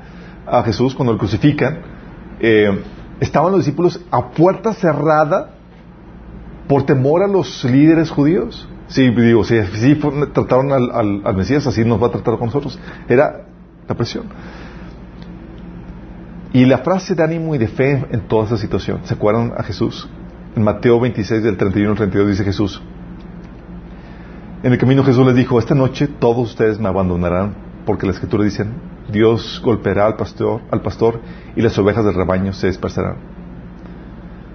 a 0.46 0.62
Jesús, 0.62 0.94
cuando 0.94 1.12
lo 1.12 1.18
crucifican, 1.18 1.80
eh, 2.38 2.82
estaban 3.18 3.50
los 3.50 3.64
discípulos 3.64 4.00
a 4.12 4.30
puerta 4.30 4.72
cerrada 4.74 5.50
por 6.68 6.84
temor 6.84 7.22
a 7.24 7.26
los 7.26 7.64
líderes 7.64 8.10
judíos. 8.10 8.68
Sí, 8.86 9.10
digo, 9.10 9.42
si, 9.42 9.56
trataron 10.32 10.70
al, 10.72 11.34
Mesías, 11.34 11.66
así 11.66 11.84
nos 11.84 12.00
va 12.00 12.08
a 12.08 12.10
tratar 12.10 12.38
con 12.38 12.46
nosotros. 12.46 12.78
Era 13.08 13.46
la 13.88 13.94
presión. 13.96 14.26
Y 16.52 16.64
la 16.66 16.78
frase 16.78 17.16
de 17.16 17.24
ánimo 17.24 17.56
y 17.56 17.58
de 17.58 17.66
fe 17.66 18.06
en 18.12 18.20
toda 18.28 18.44
esa 18.44 18.56
situación, 18.56 19.00
¿se 19.02 19.14
acuerdan 19.14 19.54
a 19.56 19.64
Jesús? 19.64 20.08
En 20.54 20.62
Mateo 20.62 21.00
26, 21.00 21.42
del 21.42 21.56
31 21.56 21.90
al 21.90 21.96
32, 21.96 22.28
dice 22.28 22.44
Jesús. 22.44 22.80
En 24.64 24.72
el 24.72 24.78
camino 24.78 25.04
Jesús 25.04 25.26
les 25.26 25.36
dijo, 25.36 25.58
esta 25.58 25.74
noche 25.74 26.06
todos 26.06 26.48
ustedes 26.52 26.80
me 26.80 26.88
abandonarán, 26.88 27.54
porque 27.84 28.06
la 28.06 28.12
escritura 28.12 28.44
dice, 28.44 28.64
Dios 29.12 29.60
golpeará 29.62 30.06
al 30.06 30.16
pastor, 30.16 30.62
al 30.70 30.80
pastor 30.80 31.20
y 31.54 31.60
las 31.60 31.76
ovejas 31.76 32.02
del 32.02 32.14
rebaño 32.14 32.54
se 32.54 32.68
dispersarán. 32.68 33.16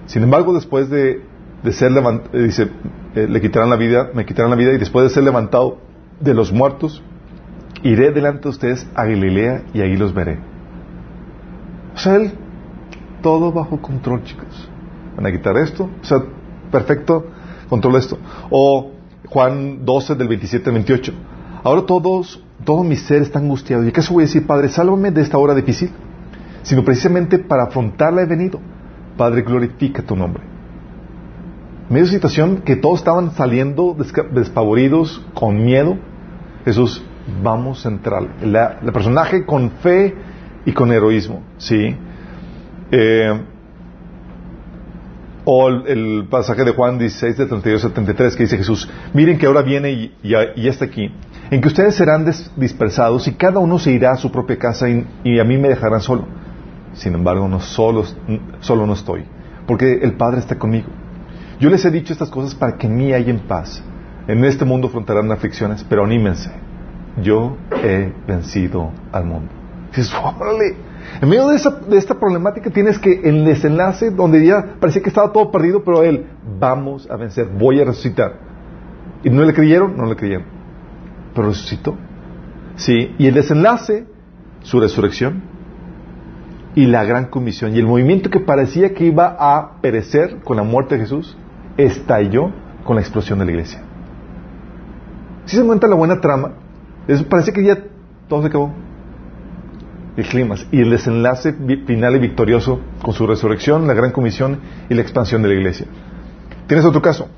Sin 0.06 0.24
embargo, 0.24 0.52
después 0.52 0.90
de, 0.90 1.22
ser 1.70 1.92
levantado, 1.92 2.36
eh, 2.36 2.42
dice, 2.42 2.70
eh, 3.14 3.28
le 3.30 3.40
quitarán 3.40 3.70
la 3.70 3.76
vida, 3.76 4.10
me 4.12 4.26
quitarán 4.26 4.50
la 4.50 4.56
vida 4.56 4.72
y 4.72 4.78
después 4.78 5.04
de 5.04 5.10
ser 5.10 5.22
levantado 5.22 5.78
de 6.18 6.34
los 6.34 6.52
muertos, 6.52 7.04
iré 7.84 8.10
delante 8.10 8.42
de 8.42 8.48
ustedes 8.48 8.88
a 8.96 9.04
Galilea 9.04 9.62
y 9.72 9.80
ahí 9.80 9.96
los 9.96 10.12
veré. 10.12 10.40
O 11.94 11.98
sea, 11.98 12.16
él, 12.16 12.32
todo 13.22 13.52
bajo 13.52 13.80
control, 13.80 14.24
chicos. 14.24 14.68
Van 15.14 15.26
a 15.26 15.30
quitar 15.30 15.56
esto, 15.56 15.88
o 16.02 16.04
sea, 16.04 16.18
perfecto, 16.72 17.26
control 17.68 17.94
esto. 17.94 18.18
O 18.50 18.98
Juan 19.30 19.84
12 19.84 20.16
del 20.16 20.28
27 20.28 20.68
al 20.68 20.74
28. 20.74 21.12
Ahora 21.62 21.82
todos, 21.86 22.42
todo 22.64 22.82
mi 22.82 22.96
ser 22.96 23.22
está 23.22 23.38
angustiado. 23.38 23.84
¿Y 23.84 23.88
acaso 23.88 24.12
voy 24.12 24.24
a 24.24 24.26
decir, 24.26 24.46
Padre, 24.46 24.68
sálvame 24.68 25.10
de 25.10 25.22
esta 25.22 25.38
hora 25.38 25.54
difícil? 25.54 25.90
Sino 26.62 26.84
precisamente 26.84 27.38
para 27.38 27.64
afrontarla 27.64 28.22
he 28.22 28.26
venido. 28.26 28.60
Padre, 29.16 29.42
glorifica 29.42 30.02
tu 30.02 30.16
nombre. 30.16 30.42
medio 31.88 32.06
situación 32.06 32.58
que 32.58 32.76
todos 32.76 33.00
estaban 33.00 33.32
saliendo 33.32 33.96
despavoridos, 34.32 35.24
con 35.34 35.64
miedo, 35.64 35.96
Jesús, 36.64 37.02
vamos 37.42 37.86
a 37.86 37.88
entrar. 37.88 38.28
el 38.42 38.92
personaje 38.92 39.46
con 39.46 39.70
fe 39.70 40.14
y 40.66 40.72
con 40.72 40.92
heroísmo, 40.92 41.42
¿sí? 41.58 41.96
Eh, 42.90 43.40
o 45.44 45.68
el, 45.68 46.26
pasaje 46.30 46.64
de 46.64 46.72
Juan 46.72 46.98
16, 46.98 47.36
de 47.36 47.46
32 47.46 47.84
a 47.84 47.88
73, 47.88 48.36
que 48.36 48.42
dice 48.44 48.56
Jesús, 48.56 48.88
miren 49.14 49.38
que 49.38 49.46
ahora 49.46 49.62
viene 49.62 49.90
y, 49.90 50.14
ya, 50.22 50.42
está 50.56 50.84
aquí, 50.84 51.12
en 51.50 51.60
que 51.60 51.68
ustedes 51.68 51.94
serán 51.94 52.30
dispersados 52.56 53.26
y 53.28 53.34
cada 53.34 53.58
uno 53.58 53.78
se 53.78 53.92
irá 53.92 54.12
a 54.12 54.16
su 54.16 54.30
propia 54.30 54.58
casa 54.58 54.88
y, 54.88 55.38
a 55.38 55.44
mí 55.44 55.58
me 55.58 55.68
dejarán 55.68 56.00
solo. 56.00 56.26
Sin 56.92 57.14
embargo, 57.14 57.48
no 57.48 57.60
solo, 57.60 58.04
solo 58.60 58.86
no 58.86 58.94
estoy, 58.94 59.24
porque 59.66 60.00
el 60.02 60.14
Padre 60.14 60.40
está 60.40 60.58
conmigo. 60.58 60.88
Yo 61.60 61.68
les 61.70 61.84
he 61.84 61.90
dicho 61.90 62.12
estas 62.12 62.30
cosas 62.30 62.54
para 62.54 62.76
que 62.76 62.86
en 62.86 62.96
mí 62.96 63.12
haya 63.12 63.30
en 63.30 63.40
paz. 63.40 63.82
En 64.26 64.44
este 64.44 64.64
mundo 64.64 64.88
afrontarán 64.88 65.30
aflicciones, 65.30 65.84
pero 65.88 66.04
anímense. 66.04 66.50
Yo 67.22 67.56
he 67.82 68.12
vencido 68.26 68.92
al 69.12 69.24
mundo. 69.24 69.52
Dices, 69.88 70.12
En 71.20 71.28
medio 71.28 71.48
de, 71.48 71.56
esta 71.98 72.18
problemática 72.18 72.70
tienes 72.70 72.98
que 72.98 73.20
el 73.24 73.44
desenlace 73.44 74.10
donde 74.10 74.44
ya 74.44 74.76
parecía 74.80 75.02
que 75.02 75.08
estaba 75.08 75.32
todo 75.32 75.50
perdido, 75.50 75.84
pero 75.84 76.02
él, 76.02 76.26
vamos 76.58 77.10
a 77.10 77.16
vencer, 77.16 77.46
voy 77.46 77.80
a 77.80 77.84
resucitar. 77.84 78.38
Y 79.22 79.30
no 79.30 79.44
le 79.44 79.52
creyeron, 79.52 79.96
no 79.96 80.06
le 80.06 80.16
creyeron. 80.16 80.44
Pero 81.34 81.48
resucitó. 81.48 81.96
Sí, 82.76 83.14
y 83.18 83.26
el 83.26 83.34
desenlace, 83.34 84.06
su 84.62 84.80
resurrección 84.80 85.42
y 86.74 86.86
la 86.86 87.04
gran 87.04 87.26
comisión. 87.26 87.74
Y 87.74 87.78
el 87.78 87.86
movimiento 87.86 88.30
que 88.30 88.40
parecía 88.40 88.94
que 88.94 89.04
iba 89.04 89.36
a 89.38 89.80
perecer 89.82 90.38
con 90.44 90.56
la 90.56 90.62
muerte 90.62 90.94
de 90.94 91.02
Jesús, 91.02 91.36
estalló 91.76 92.50
con 92.84 92.96
la 92.96 93.02
explosión 93.02 93.38
de 93.40 93.44
la 93.44 93.50
iglesia. 93.50 93.82
Si 95.44 95.56
se 95.56 95.62
encuentra 95.62 95.88
la 95.88 95.96
buena 95.96 96.20
trama, 96.20 96.52
parece 97.28 97.52
que 97.52 97.64
ya 97.64 97.78
todo 98.28 98.40
se 98.40 98.48
acabó 98.48 98.72
el 100.20 100.66
y 100.72 100.80
el 100.80 100.90
desenlace 100.90 101.54
final 101.86 102.16
y 102.16 102.18
victorioso 102.18 102.80
con 103.02 103.14
su 103.14 103.26
resurrección, 103.26 103.86
la 103.86 103.94
gran 103.94 104.12
comisión 104.12 104.60
y 104.88 104.94
la 104.94 105.02
expansión 105.02 105.42
de 105.42 105.48
la 105.48 105.54
iglesia. 105.54 105.86
¿Tienes 106.66 106.84
otro 106.84 107.02
caso? 107.02 107.28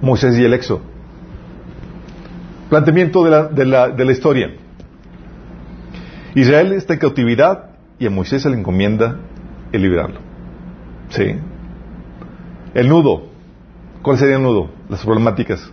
Moisés 0.00 0.38
y 0.38 0.44
el 0.44 0.54
éxodo. 0.54 0.80
Planteamiento 2.68 3.24
de 3.24 3.30
la, 3.30 3.44
de 3.44 3.64
la, 3.64 3.88
de 3.88 4.04
la 4.04 4.12
historia. 4.12 4.54
Israel 6.34 6.72
está 6.72 6.94
en 6.94 7.00
cautividad 7.00 7.70
y 7.98 8.06
a 8.06 8.10
Moisés 8.10 8.42
se 8.42 8.50
le 8.50 8.58
encomienda 8.58 9.16
el 9.72 9.82
liberarlo. 9.82 10.20
¿Sí? 11.10 11.36
El 12.74 12.88
nudo. 12.88 13.28
¿Cuál 14.02 14.18
sería 14.18 14.36
el 14.36 14.42
nudo? 14.42 14.70
Las 14.88 15.04
problemáticas. 15.04 15.72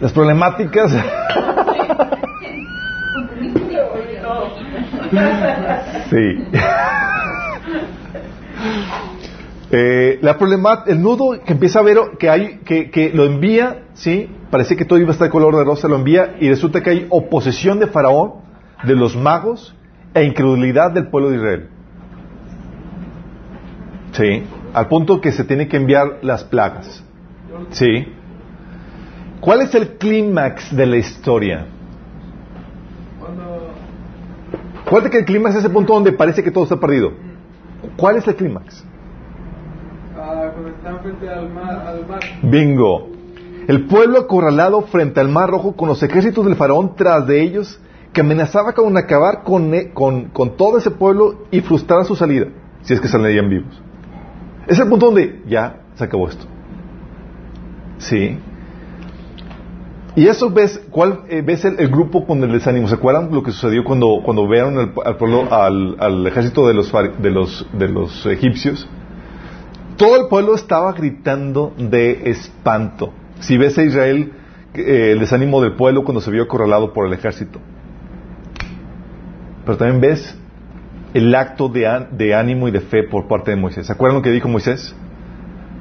Las 0.00 0.12
problemáticas. 0.12 0.92
sí. 6.10 6.44
Eh, 9.70 10.18
la 10.22 10.38
problema, 10.38 10.84
el 10.86 11.02
nudo 11.02 11.40
que 11.44 11.52
empieza 11.52 11.80
a 11.80 11.82
ver 11.82 11.98
que 12.18 12.30
hay, 12.30 12.58
que, 12.58 12.90
que 12.90 13.10
lo 13.10 13.24
envía, 13.24 13.82
sí, 13.94 14.30
parece 14.50 14.76
que 14.76 14.84
todo 14.84 14.98
iba 14.98 15.08
a 15.08 15.12
estar 15.12 15.26
de 15.26 15.32
color 15.32 15.56
de 15.56 15.64
rosa, 15.64 15.88
lo 15.88 15.96
envía 15.96 16.36
y 16.40 16.48
resulta 16.48 16.82
que 16.82 16.90
hay 16.90 17.06
oposición 17.10 17.80
de 17.80 17.88
Faraón, 17.88 18.34
de 18.84 18.94
los 18.94 19.16
magos 19.16 19.74
e 20.14 20.24
incredulidad 20.24 20.92
del 20.92 21.08
pueblo 21.08 21.30
de 21.30 21.36
Israel. 21.36 21.68
Sí, 24.12 24.44
al 24.72 24.88
punto 24.88 25.20
que 25.20 25.32
se 25.32 25.44
tiene 25.44 25.68
que 25.68 25.76
enviar 25.76 26.18
las 26.22 26.44
plagas. 26.44 27.04
Sí. 27.70 28.06
¿Cuál 29.46 29.60
es 29.60 29.72
el 29.76 29.90
clímax 29.90 30.74
de 30.74 30.86
la 30.86 30.96
historia? 30.96 31.66
¿Cuál 34.90 35.06
es 35.06 35.14
el 35.14 35.24
clímax 35.24 35.54
es 35.54 35.60
ese 35.60 35.70
punto 35.70 35.94
donde 35.94 36.10
parece 36.10 36.42
que 36.42 36.50
todo 36.50 36.64
está 36.64 36.80
perdido? 36.80 37.12
¿Cuál 37.96 38.16
es 38.16 38.26
el 38.26 38.34
clímax? 38.34 38.84
Ah, 40.18 40.50
cuando 40.52 40.70
están 40.70 40.98
frente 40.98 41.28
al 41.28 41.48
mar, 41.48 41.96
Bingo. 42.42 43.08
El 43.68 43.86
pueblo 43.86 44.18
acorralado 44.18 44.82
frente 44.82 45.20
al 45.20 45.28
mar 45.28 45.48
rojo 45.48 45.76
con 45.76 45.88
los 45.90 46.02
ejércitos 46.02 46.44
del 46.44 46.56
faraón 46.56 46.96
tras 46.96 47.24
de 47.28 47.40
ellos 47.40 47.80
que 48.12 48.22
amenazaba 48.22 48.72
con 48.72 48.96
acabar 48.96 49.44
con, 49.44 49.72
e, 49.74 49.92
con, 49.92 50.24
con 50.30 50.56
todo 50.56 50.78
ese 50.78 50.90
pueblo 50.90 51.44
y 51.52 51.60
frustrar 51.60 52.04
su 52.04 52.16
salida, 52.16 52.48
si 52.82 52.94
es 52.94 53.00
que 53.00 53.06
saldrían 53.06 53.48
vivos. 53.48 53.80
Es 54.66 54.80
el 54.80 54.88
punto 54.88 55.06
donde 55.06 55.44
ya 55.46 55.82
se 55.94 56.02
acabó 56.02 56.28
esto. 56.28 56.46
Sí. 57.98 58.40
Y 60.16 60.28
eso 60.28 60.48
ves, 60.50 60.80
¿cuál 60.90 61.24
eh, 61.28 61.42
ves 61.42 61.66
el, 61.66 61.88
grupo 61.88 62.26
con 62.26 62.42
el 62.42 62.50
desánimo? 62.50 62.88
¿Se 62.88 62.94
acuerdan 62.94 63.28
lo 63.30 63.42
que 63.42 63.52
sucedió 63.52 63.84
cuando, 63.84 64.22
cuando 64.24 64.48
vieron 64.48 64.78
al, 64.78 65.16
pueblo, 65.18 65.46
al, 65.52 66.26
ejército 66.26 66.66
de 66.66 66.72
los, 66.72 66.90
de, 67.18 67.30
los, 67.30 67.66
de 67.74 67.88
los 67.88 68.24
egipcios? 68.24 68.88
Todo 69.98 70.16
el 70.16 70.28
pueblo 70.28 70.54
estaba 70.54 70.94
gritando 70.94 71.74
de 71.76 72.30
espanto. 72.30 73.12
Si 73.40 73.58
ves 73.58 73.76
a 73.76 73.82
Israel, 73.82 74.32
eh, 74.72 75.12
el 75.12 75.20
desánimo 75.20 75.60
del 75.60 75.74
pueblo 75.74 76.02
cuando 76.02 76.22
se 76.22 76.30
vio 76.30 76.44
acorralado 76.44 76.94
por 76.94 77.06
el 77.06 77.12
ejército. 77.12 77.60
Pero 79.66 79.76
también 79.76 80.00
ves 80.00 80.34
el 81.12 81.34
acto 81.34 81.68
de, 81.68 82.06
de 82.12 82.34
ánimo 82.34 82.68
y 82.68 82.70
de 82.70 82.80
fe 82.80 83.02
por 83.02 83.28
parte 83.28 83.50
de 83.50 83.58
Moisés. 83.58 83.86
¿Se 83.86 83.92
acuerdan 83.92 84.16
lo 84.16 84.22
que 84.22 84.30
dijo 84.30 84.48
Moisés? 84.48 84.96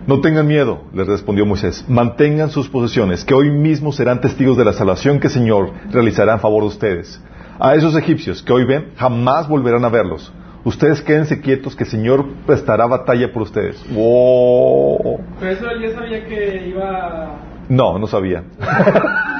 No 0.07 0.21
tengan 0.21 0.45
miedo, 0.45 0.83
les 0.93 1.07
respondió 1.07 1.47
Moisés. 1.47 1.83
Mantengan 1.87 2.51
sus 2.51 2.69
posesiones, 2.69 3.25
que 3.25 3.33
hoy 3.33 3.49
mismo 3.49 3.91
serán 3.91 4.21
testigos 4.21 4.55
de 4.55 4.63
la 4.63 4.73
salvación 4.73 5.19
que 5.19 5.27
el 5.27 5.33
Señor 5.33 5.71
realizará 5.89 6.33
en 6.33 6.39
favor 6.39 6.61
de 6.61 6.67
ustedes. 6.67 7.19
A 7.59 7.73
esos 7.73 7.95
egipcios 7.95 8.43
que 8.43 8.53
hoy 8.53 8.65
ven, 8.65 8.91
jamás 8.97 9.47
volverán 9.47 9.83
a 9.83 9.89
verlos. 9.89 10.31
Ustedes 10.63 11.01
quédense 11.01 11.41
quietos, 11.41 11.75
que 11.75 11.85
el 11.85 11.89
Señor 11.89 12.23
prestará 12.45 12.85
batalla 12.85 13.33
por 13.33 13.41
ustedes. 13.41 13.83
¡Wow! 13.89 15.21
Pero 15.39 15.51
eso 15.51 15.65
ya 15.81 15.95
sabía 15.95 16.23
que 16.27 16.67
iba. 16.67 17.39
No, 17.67 17.97
no 17.97 18.05
sabía. 18.05 18.43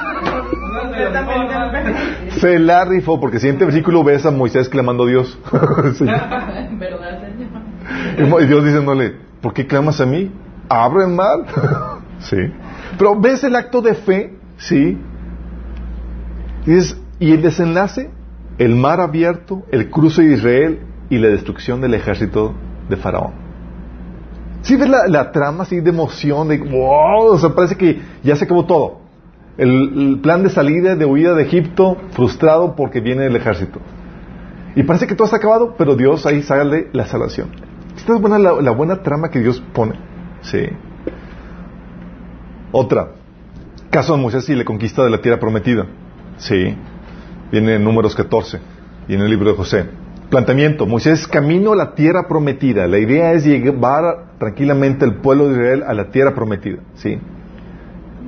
Se 2.40 2.58
la 2.58 2.84
rifó, 2.84 3.20
porque 3.20 3.38
siguiente 3.38 3.64
versículo 3.64 4.02
ves 4.02 4.26
a 4.26 4.32
Moisés 4.32 4.68
clamando 4.68 5.04
a 5.04 5.06
Dios. 5.06 5.38
¿Verdad, 5.52 7.20
Señor? 8.16 8.42
Y 8.42 8.46
Dios 8.46 8.64
diciéndole, 8.64 9.14
¿por 9.40 9.52
qué 9.52 9.66
clamas 9.66 10.00
a 10.00 10.06
mí? 10.06 10.32
Abre 10.68 11.04
el 11.04 11.10
mar. 11.10 11.46
sí. 12.20 12.36
Pero 12.98 13.18
ves 13.20 13.44
el 13.44 13.56
acto 13.56 13.82
de 13.82 13.94
fe, 13.94 14.34
sí. 14.58 14.98
Y, 16.66 17.32
el 17.32 17.42
desenlace, 17.42 18.10
el 18.58 18.74
mar 18.74 19.00
abierto, 19.00 19.62
el 19.70 19.90
cruce 19.90 20.22
de 20.22 20.34
Israel 20.34 20.80
y 21.08 21.18
la 21.18 21.28
destrucción 21.28 21.80
del 21.80 21.94
ejército 21.94 22.54
de 22.88 22.96
Faraón. 22.96 23.46
Si 24.62 24.74
ves 24.74 24.88
la, 24.88 25.30
trama 25.30 25.62
así 25.62 25.80
de 25.80 25.90
emoción, 25.90 26.48
de 26.48 26.58
wow, 26.58 27.26
o 27.26 27.38
sea, 27.38 27.50
parece 27.50 27.76
que 27.76 28.00
ya 28.24 28.34
se 28.34 28.44
acabó 28.44 28.66
todo. 28.66 29.00
El, 29.56 30.18
plan 30.22 30.42
de 30.42 30.50
salida, 30.50 30.96
de 30.96 31.04
huida 31.04 31.34
de 31.34 31.44
Egipto, 31.44 31.96
frustrado 32.10 32.74
porque 32.74 33.00
viene 33.00 33.26
el 33.26 33.36
ejército. 33.36 33.80
Y 34.74 34.82
parece 34.82 35.06
que 35.06 35.14
todo 35.14 35.26
está 35.26 35.36
acabado, 35.36 35.76
pero 35.78 35.94
Dios 35.94 36.26
ahí 36.26 36.42
sale 36.42 36.88
la 36.92 37.06
salvación. 37.06 37.48
Esta 37.96 38.14
es 38.14 38.20
buena, 38.20 38.38
la, 38.38 38.70
buena 38.72 39.02
trama 39.02 39.30
que 39.30 39.38
Dios 39.38 39.62
pone. 39.72 39.94
Sí. 40.50 40.68
Otra. 42.72 43.08
Caso 43.90 44.14
de 44.14 44.22
Moisés 44.22 44.48
y 44.48 44.54
la 44.54 44.64
conquista 44.64 45.02
de 45.04 45.10
la 45.10 45.20
tierra 45.20 45.40
prometida. 45.40 45.86
Sí. 46.38 46.74
Viene 47.50 47.76
en 47.76 47.84
números 47.84 48.14
14 48.14 48.60
y 49.08 49.14
en 49.14 49.20
el 49.20 49.30
libro 49.30 49.50
de 49.50 49.56
José. 49.56 49.86
Planteamiento. 50.30 50.86
Moisés 50.86 51.26
camino 51.26 51.72
a 51.72 51.76
la 51.76 51.94
tierra 51.94 52.28
prometida. 52.28 52.86
La 52.86 52.98
idea 52.98 53.32
es 53.32 53.44
llevar 53.44 54.36
tranquilamente 54.38 55.04
el 55.04 55.16
pueblo 55.16 55.48
de 55.48 55.52
Israel 55.54 55.84
a 55.86 55.94
la 55.94 56.10
tierra 56.10 56.34
prometida. 56.34 56.78
Sí. 56.94 57.18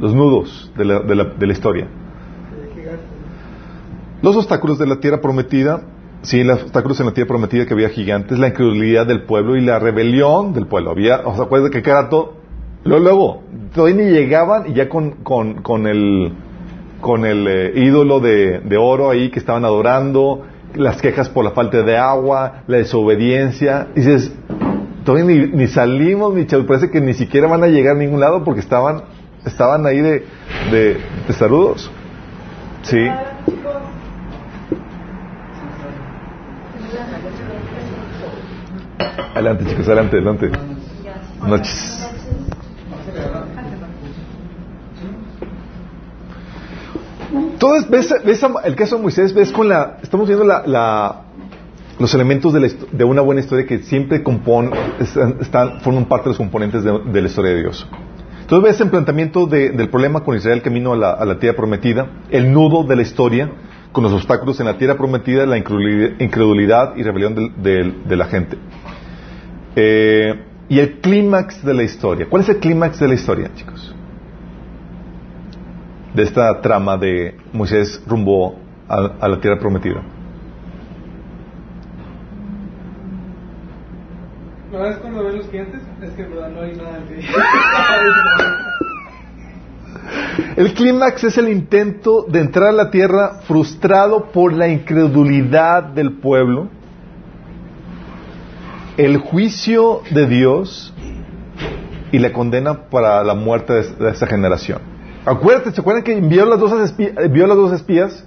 Los 0.01 0.15
nudos 0.15 0.73
de 0.77 0.85
la, 0.85 1.01
de 1.01 1.15
la, 1.15 1.25
de 1.25 1.47
la 1.47 1.53
historia. 1.53 1.87
Los 4.23 4.37
obstáculos 4.37 4.79
de 4.79 4.87
la 4.87 4.97
tierra 4.99 5.21
prometida 5.21 5.83
Sí, 6.23 6.43
los 6.43 6.63
obstáculos 6.63 6.99
en 7.01 7.07
la 7.07 7.13
tierra 7.13 7.29
prometida 7.29 7.65
que 7.65 7.75
había 7.75 7.91
gigantes, 7.91 8.39
la 8.39 8.49
incredulidad 8.49 9.07
del 9.07 9.23
pueblo 9.23 9.57
y 9.57 9.61
la 9.61 9.79
rebelión 9.79 10.53
del 10.53 10.67
pueblo. 10.67 10.91
Había, 10.91 11.21
¿os 11.21 11.39
acuerdan 11.39 11.71
que 11.71 11.81
cada? 11.81 12.09
Luego, 12.85 13.05
luego, 13.05 13.43
todavía 13.75 14.05
ni 14.05 14.11
llegaban 14.11 14.71
y 14.71 14.75
ya 14.75 14.89
con, 14.89 15.13
con, 15.23 15.63
con 15.63 15.87
el, 15.87 16.33
con 17.01 17.25
el 17.25 17.47
eh, 17.47 17.73
ídolo 17.77 18.19
de, 18.19 18.61
de, 18.61 18.77
oro 18.77 19.11
ahí 19.11 19.31
que 19.31 19.39
estaban 19.39 19.65
adorando, 19.65 20.43
las 20.75 21.01
quejas 21.01 21.29
por 21.29 21.45
la 21.45 21.53
falta 21.53 21.83
de 21.83 21.97
agua, 21.97 22.63
la 22.67 22.79
desobediencia. 22.79 23.89
Y 23.95 24.01
dices, 24.01 24.33
todavía 25.05 25.27
ni, 25.27 25.47
ni 25.47 25.67
salimos, 25.69 26.35
ni 26.35 26.45
parece 26.45 26.91
que 26.91 27.01
ni 27.01 27.15
siquiera 27.15 27.47
van 27.47 27.63
a 27.63 27.69
llegar 27.69 27.95
a 27.95 27.99
ningún 27.99 28.21
lado 28.21 28.43
porque 28.43 28.61
estaban, 28.61 29.03
estaban 29.45 29.87
ahí 29.87 30.01
de, 30.01 30.25
de, 30.73 30.97
de 31.27 31.35
saludos. 31.35 31.91
Sí. 32.83 33.07
Adelante, 39.35 39.65
chicos, 39.67 39.87
adelante, 39.87 40.17
adelante. 40.17 40.51
Noches. 41.47 42.09
Entonces, 47.33 47.91
ves, 47.91 48.15
ves 48.25 48.47
el 48.65 48.77
caso 48.77 48.97
de 48.97 49.03
Moisés, 49.03 49.35
ves 49.35 49.53
con 49.53 49.69
la, 49.69 49.99
estamos 50.03 50.27
viendo 50.27 50.45
la, 50.45 50.63
la, 50.67 51.23
los 51.99 52.15
elementos 52.15 52.53
de, 52.53 52.61
la, 52.61 52.69
de, 52.93 53.05
una 53.05 53.21
buena 53.21 53.41
historia 53.41 53.67
que 53.67 53.81
siempre 53.81 54.23
compon, 54.23 54.71
están, 55.41 55.81
forman 55.81 56.07
parte 56.07 56.25
de 56.25 56.31
los 56.31 56.39
componentes 56.39 56.85
de, 56.85 56.99
de, 56.99 57.21
la 57.21 57.29
historia 57.29 57.53
de 57.53 57.61
Dios. 57.61 57.87
Entonces 58.41 58.71
ves 58.73 58.81
el 58.81 58.91
planteamiento 58.91 59.47
de, 59.47 59.71
del 59.71 59.89
problema 59.89 60.25
con 60.25 60.37
Israel 60.37 60.63
camino 60.63 60.93
a 60.93 60.97
la, 60.97 61.11
a 61.11 61.25
la 61.25 61.39
tierra 61.39 61.57
prometida, 61.57 62.07
el 62.31 62.53
nudo 62.53 62.85
de 62.85 62.97
la 62.97 63.03
historia, 63.03 63.51
con 63.93 64.05
los 64.05 64.13
obstáculos 64.13 64.61
en 64.61 64.67
la 64.67 64.77
tierra 64.77 64.97
prometida, 64.97 65.47
la 65.47 65.57
incredulidad 65.57 66.97
y 66.97 67.03
rebelión 67.03 67.35
de, 67.35 68.17
la 68.17 68.27
gente. 68.27 68.59
Eh, 69.75 70.45
y 70.69 70.79
el 70.79 71.01
clímax 71.01 71.65
de 71.65 71.75
la 71.75 71.83
historia. 71.83 72.27
¿Cuál 72.29 72.43
es 72.43 72.49
el 72.51 72.59
clímax 72.59 73.01
de 73.01 73.09
la 73.09 73.15
historia, 73.15 73.51
chicos? 73.55 73.95
De 76.15 76.23
esta 76.23 76.61
trama 76.61 76.97
de 76.97 77.37
Moisés 77.53 78.03
rumbo 78.07 78.59
a, 78.89 79.29
la 79.29 79.41
tierra 79.41 79.59
prometida. 79.59 80.03
¿No 84.73 84.85
es 84.85 84.97
cuando 84.99 85.25
ven 85.25 85.39
los 85.39 85.47
clientes? 85.47 85.81
Es 86.03 86.11
que 86.11 86.27
no 86.27 86.61
hay 86.61 86.77
nada. 86.77 87.01
El 90.57 90.75
clímax 90.75 91.25
es 91.25 91.39
el 91.39 91.49
intento 91.49 92.25
de 92.29 92.41
entrar 92.41 92.69
a 92.69 92.73
la 92.73 92.91
tierra 92.91 93.41
frustrado 93.47 94.33
por 94.33 94.53
la 94.53 94.69
incredulidad 94.69 95.83
del 95.83 96.13
pueblo 96.15 96.69
el 98.99 99.19
juicio 99.19 100.03
de 100.11 100.27
Dios 100.27 100.93
y 102.11 102.19
la 102.19 102.33
condena 102.33 102.91
para 102.91 103.23
la 103.23 103.35
muerte 103.35 103.73
de, 103.73 104.11
esta 104.11 104.27
generación. 104.27 104.81
Acuérdate, 105.25 105.71
¿se 105.73 105.81
acuerdan 105.81 106.03
que 106.03 106.19
envió 106.19 106.45
las 106.45 106.59
dos 106.59 106.73
espías, 106.81 107.13
envió 107.17 107.47
las 107.47 107.57
dos 107.57 107.73
espías? 107.73 108.25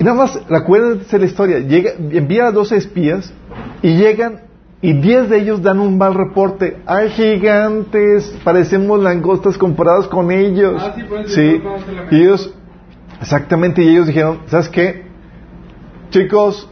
Y 0.00 0.04
nada 0.04 0.16
más, 0.16 0.40
acuérdense 0.50 1.18
la 1.18 1.24
historia, 1.24 1.60
llega, 1.60 1.92
envía 1.98 2.48
a 2.48 2.50
dos 2.50 2.72
espías 2.72 3.32
y 3.80 3.96
llegan 3.96 4.40
y 4.84 4.92
diez 4.92 5.30
de 5.30 5.38
ellos 5.38 5.62
dan 5.62 5.80
un 5.80 5.96
mal 5.96 6.12
reporte. 6.12 6.76
Hay 6.84 7.08
gigantes, 7.08 8.36
parecemos 8.44 9.02
langostas 9.02 9.56
comparados 9.56 10.08
con 10.08 10.30
ellos. 10.30 10.82
Ah, 10.84 10.94
sí, 11.24 11.58
Y 12.10 12.20
ellos, 12.20 12.52
exactamente, 13.18 13.82
y 13.82 13.88
ellos 13.88 14.06
dijeron, 14.06 14.40
¿sabes 14.44 14.68
qué? 14.68 15.04
Chicos, 16.10 16.68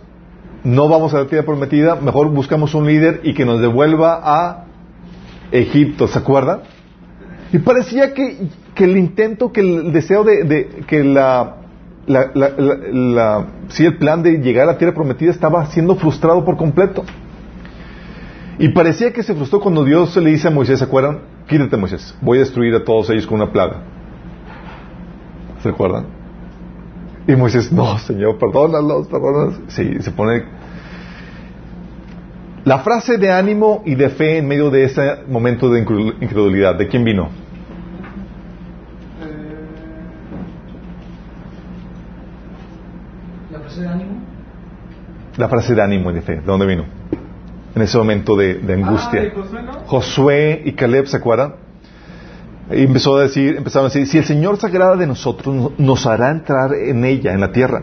no 0.62 0.90
vamos 0.90 1.14
a 1.14 1.20
la 1.20 1.26
tierra 1.26 1.46
prometida, 1.46 1.96
mejor 1.96 2.28
buscamos 2.28 2.74
un 2.74 2.86
líder 2.86 3.22
y 3.24 3.32
que 3.32 3.46
nos 3.46 3.62
devuelva 3.62 4.20
a 4.22 4.66
Egipto, 5.50 6.06
¿se 6.06 6.18
acuerdan? 6.18 6.60
Y 7.50 7.60
parecía 7.60 8.12
que, 8.12 8.46
el 8.76 8.96
intento, 8.98 9.52
que 9.52 9.60
el 9.60 9.90
deseo 9.90 10.22
de, 10.22 10.84
que 10.86 11.02
la, 11.02 11.56
la, 12.06 12.30
la, 12.34 13.46
sí, 13.68 13.86
el 13.86 13.96
plan 13.96 14.22
de 14.22 14.32
llegar 14.32 14.68
a 14.68 14.72
la 14.72 14.78
tierra 14.78 14.92
prometida 14.92 15.30
estaba 15.30 15.64
siendo 15.64 15.96
frustrado 15.96 16.44
por 16.44 16.58
completo. 16.58 17.04
Y 18.58 18.68
parecía 18.68 19.12
que 19.12 19.22
se 19.22 19.34
frustró 19.34 19.60
cuando 19.60 19.84
Dios 19.84 20.16
le 20.16 20.30
dice 20.30 20.48
a 20.48 20.50
Moisés, 20.50 20.78
¿se 20.78 20.84
acuerdan? 20.84 21.20
Quítate 21.48 21.76
Moisés, 21.76 22.16
voy 22.20 22.38
a 22.38 22.40
destruir 22.42 22.74
a 22.74 22.84
todos 22.84 23.10
ellos 23.10 23.26
con 23.26 23.40
una 23.40 23.50
plaga. 23.50 23.82
¿Se 25.62 25.68
acuerdan? 25.68 26.06
Y 27.26 27.36
Moisés, 27.36 27.70
no, 27.72 27.98
Señor, 27.98 28.38
perdónalos, 28.38 29.06
perdónalos. 29.08 29.60
Sí, 29.68 29.96
se 30.00 30.10
pone... 30.10 30.44
La 32.64 32.78
frase 32.78 33.18
de 33.18 33.32
ánimo 33.32 33.82
y 33.84 33.96
de 33.96 34.08
fe 34.08 34.38
en 34.38 34.46
medio 34.46 34.70
de 34.70 34.84
ese 34.84 35.24
momento 35.28 35.68
de 35.70 35.80
incredulidad, 35.80 36.76
¿de 36.76 36.86
quién 36.86 37.02
vino? 37.02 37.28
¿La 43.50 43.58
frase 43.58 43.80
de 43.80 43.88
ánimo? 43.88 44.12
La 45.36 45.48
frase 45.48 45.74
de 45.74 45.82
ánimo 45.82 46.10
y 46.12 46.14
de 46.14 46.22
fe, 46.22 46.36
¿de 46.36 46.42
dónde 46.42 46.66
vino? 46.66 46.84
En 47.74 47.82
ese 47.82 47.96
momento 47.96 48.36
de, 48.36 48.60
angustia. 48.72 49.32
Ah, 49.34 49.82
Josué 49.86 50.62
y 50.64 50.72
Caleb, 50.72 51.06
¿se 51.06 51.16
acuerdan? 51.16 51.54
Y 52.70 52.84
empezó 52.84 53.16
a 53.16 53.22
decir, 53.22 53.56
empezaron 53.56 53.86
a 53.86 53.88
decir, 53.88 54.06
si 54.06 54.18
el 54.18 54.24
Señor 54.24 54.58
se 54.58 54.66
agrada 54.66 54.96
de 54.96 55.06
nosotros, 55.06 55.72
nos 55.78 56.06
hará 56.06 56.30
entrar 56.30 56.74
en 56.74 57.04
ella, 57.04 57.32
en 57.32 57.40
la 57.40 57.52
tierra. 57.52 57.82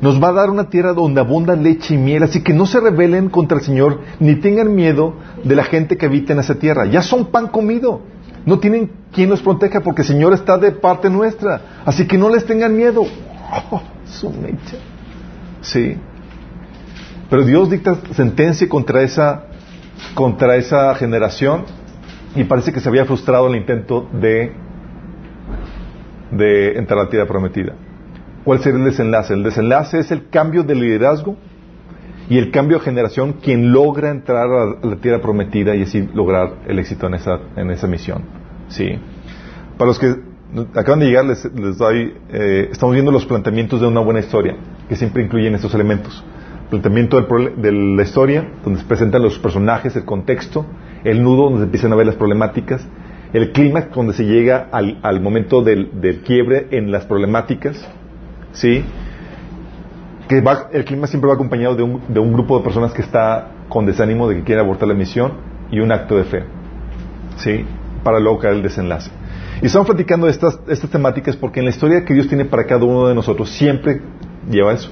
Nos 0.00 0.22
va 0.22 0.28
a 0.28 0.32
dar 0.32 0.50
una 0.50 0.70
tierra 0.70 0.92
donde 0.92 1.20
abunda 1.20 1.56
leche 1.56 1.94
y 1.94 1.98
miel, 1.98 2.22
así 2.22 2.42
que 2.42 2.52
no 2.52 2.66
se 2.66 2.78
rebelen 2.78 3.28
contra 3.28 3.58
el 3.58 3.64
Señor, 3.64 4.00
ni 4.20 4.36
tengan 4.36 4.74
miedo 4.74 5.14
de 5.42 5.56
la 5.56 5.64
gente 5.64 5.96
que 5.96 6.06
habita 6.06 6.32
en 6.32 6.38
esa 6.38 6.54
tierra. 6.54 6.86
Ya 6.86 7.02
son 7.02 7.26
pan 7.26 7.48
comido. 7.48 8.02
No 8.46 8.60
tienen 8.60 8.90
quien 9.12 9.28
los 9.28 9.42
proteja 9.42 9.80
porque 9.80 10.02
el 10.02 10.08
Señor 10.08 10.32
está 10.32 10.56
de 10.56 10.70
parte 10.72 11.10
nuestra. 11.10 11.60
Así 11.84 12.06
que 12.06 12.16
no 12.16 12.28
les 12.28 12.44
tengan 12.44 12.76
miedo. 12.76 13.02
Oh, 13.70 13.80
su 14.04 14.28
mecha. 14.28 14.76
Sí. 15.62 15.96
Pero 17.30 17.44
Dios 17.44 17.70
dicta 17.70 17.96
sentencia 18.12 18.68
contra 18.68 19.02
esa, 19.02 19.44
contra 20.14 20.56
esa 20.56 20.94
generación 20.94 21.64
y 22.34 22.44
parece 22.44 22.72
que 22.72 22.80
se 22.80 22.88
había 22.88 23.04
frustrado 23.04 23.48
el 23.48 23.56
intento 23.56 24.08
de, 24.12 24.52
de 26.30 26.78
entrar 26.78 27.00
a 27.00 27.04
la 27.04 27.10
tierra 27.10 27.26
prometida. 27.26 27.74
¿Cuál 28.44 28.60
sería 28.60 28.78
el 28.78 28.84
desenlace? 28.86 29.34
El 29.34 29.42
desenlace 29.42 29.98
es 29.98 30.10
el 30.10 30.28
cambio 30.30 30.62
de 30.62 30.74
liderazgo 30.74 31.36
y 32.30 32.38
el 32.38 32.50
cambio 32.50 32.78
de 32.78 32.84
generación 32.84 33.34
quien 33.42 33.72
logra 33.72 34.10
entrar 34.10 34.48
a 34.48 34.86
la 34.86 34.96
tierra 34.96 35.20
prometida 35.20 35.74
y 35.74 35.82
así 35.82 36.08
lograr 36.14 36.54
el 36.66 36.78
éxito 36.78 37.06
en 37.06 37.14
esa, 37.14 37.38
en 37.56 37.70
esa 37.70 37.86
misión. 37.86 38.22
¿Sí? 38.68 38.98
Para 39.76 39.88
los 39.88 39.98
que 39.98 40.14
acaban 40.74 41.00
de 41.00 41.06
llegar, 41.06 41.24
les, 41.26 41.78
doy, 41.78 42.14
eh, 42.30 42.68
estamos 42.70 42.94
viendo 42.94 43.12
los 43.12 43.26
planteamientos 43.26 43.80
de 43.80 43.86
una 43.86 44.00
buena 44.00 44.20
historia, 44.20 44.56
que 44.88 44.96
siempre 44.96 45.22
incluyen 45.22 45.54
estos 45.54 45.74
elementos. 45.74 46.24
Planteamiento 46.70 47.20
de 47.20 47.72
la 47.72 48.02
historia, 48.02 48.46
donde 48.62 48.80
se 48.80 48.86
presentan 48.86 49.22
los 49.22 49.38
personajes, 49.38 49.96
el 49.96 50.04
contexto, 50.04 50.66
el 51.02 51.22
nudo 51.22 51.44
donde 51.44 51.60
se 51.60 51.64
empiezan 51.64 51.92
a 51.92 51.96
ver 51.96 52.06
las 52.06 52.16
problemáticas, 52.16 52.86
el 53.32 53.52
clímax 53.52 53.94
donde 53.94 54.12
se 54.12 54.24
llega 54.24 54.68
al, 54.70 55.20
momento 55.20 55.62
del, 55.62 56.22
quiebre 56.26 56.68
en 56.70 56.90
las 56.90 57.06
problemáticas, 57.06 57.88
¿sí? 58.52 58.84
Que 60.28 60.42
el 60.72 60.84
clima 60.84 61.06
siempre 61.06 61.28
va 61.28 61.34
acompañado 61.34 61.74
de 61.74 61.82
un, 61.82 62.02
de 62.08 62.20
un, 62.20 62.32
grupo 62.34 62.58
de 62.58 62.64
personas 62.64 62.92
que 62.92 63.00
está 63.00 63.48
con 63.68 63.86
desánimo 63.86 64.28
de 64.28 64.36
que 64.36 64.44
quiere 64.44 64.60
abortar 64.60 64.88
la 64.88 64.94
misión 64.94 65.32
y 65.70 65.80
un 65.80 65.90
acto 65.90 66.16
de 66.16 66.24
fe, 66.24 66.44
¿sí? 67.36 67.64
Para 68.02 68.20
luego 68.20 68.38
caer 68.38 68.54
el 68.54 68.62
desenlace. 68.62 69.10
Y 69.62 69.66
estamos 69.66 69.86
platicando 69.86 70.26
de 70.26 70.32
estas, 70.32 70.60
estas 70.68 70.90
temáticas 70.90 71.36
porque 71.36 71.60
en 71.60 71.64
la 71.64 71.70
historia 71.70 72.04
que 72.04 72.14
Dios 72.14 72.28
tiene 72.28 72.44
para 72.44 72.64
cada 72.64 72.84
uno 72.84 73.08
de 73.08 73.14
nosotros 73.14 73.50
siempre 73.50 74.02
lleva 74.50 74.72
eso. 74.72 74.90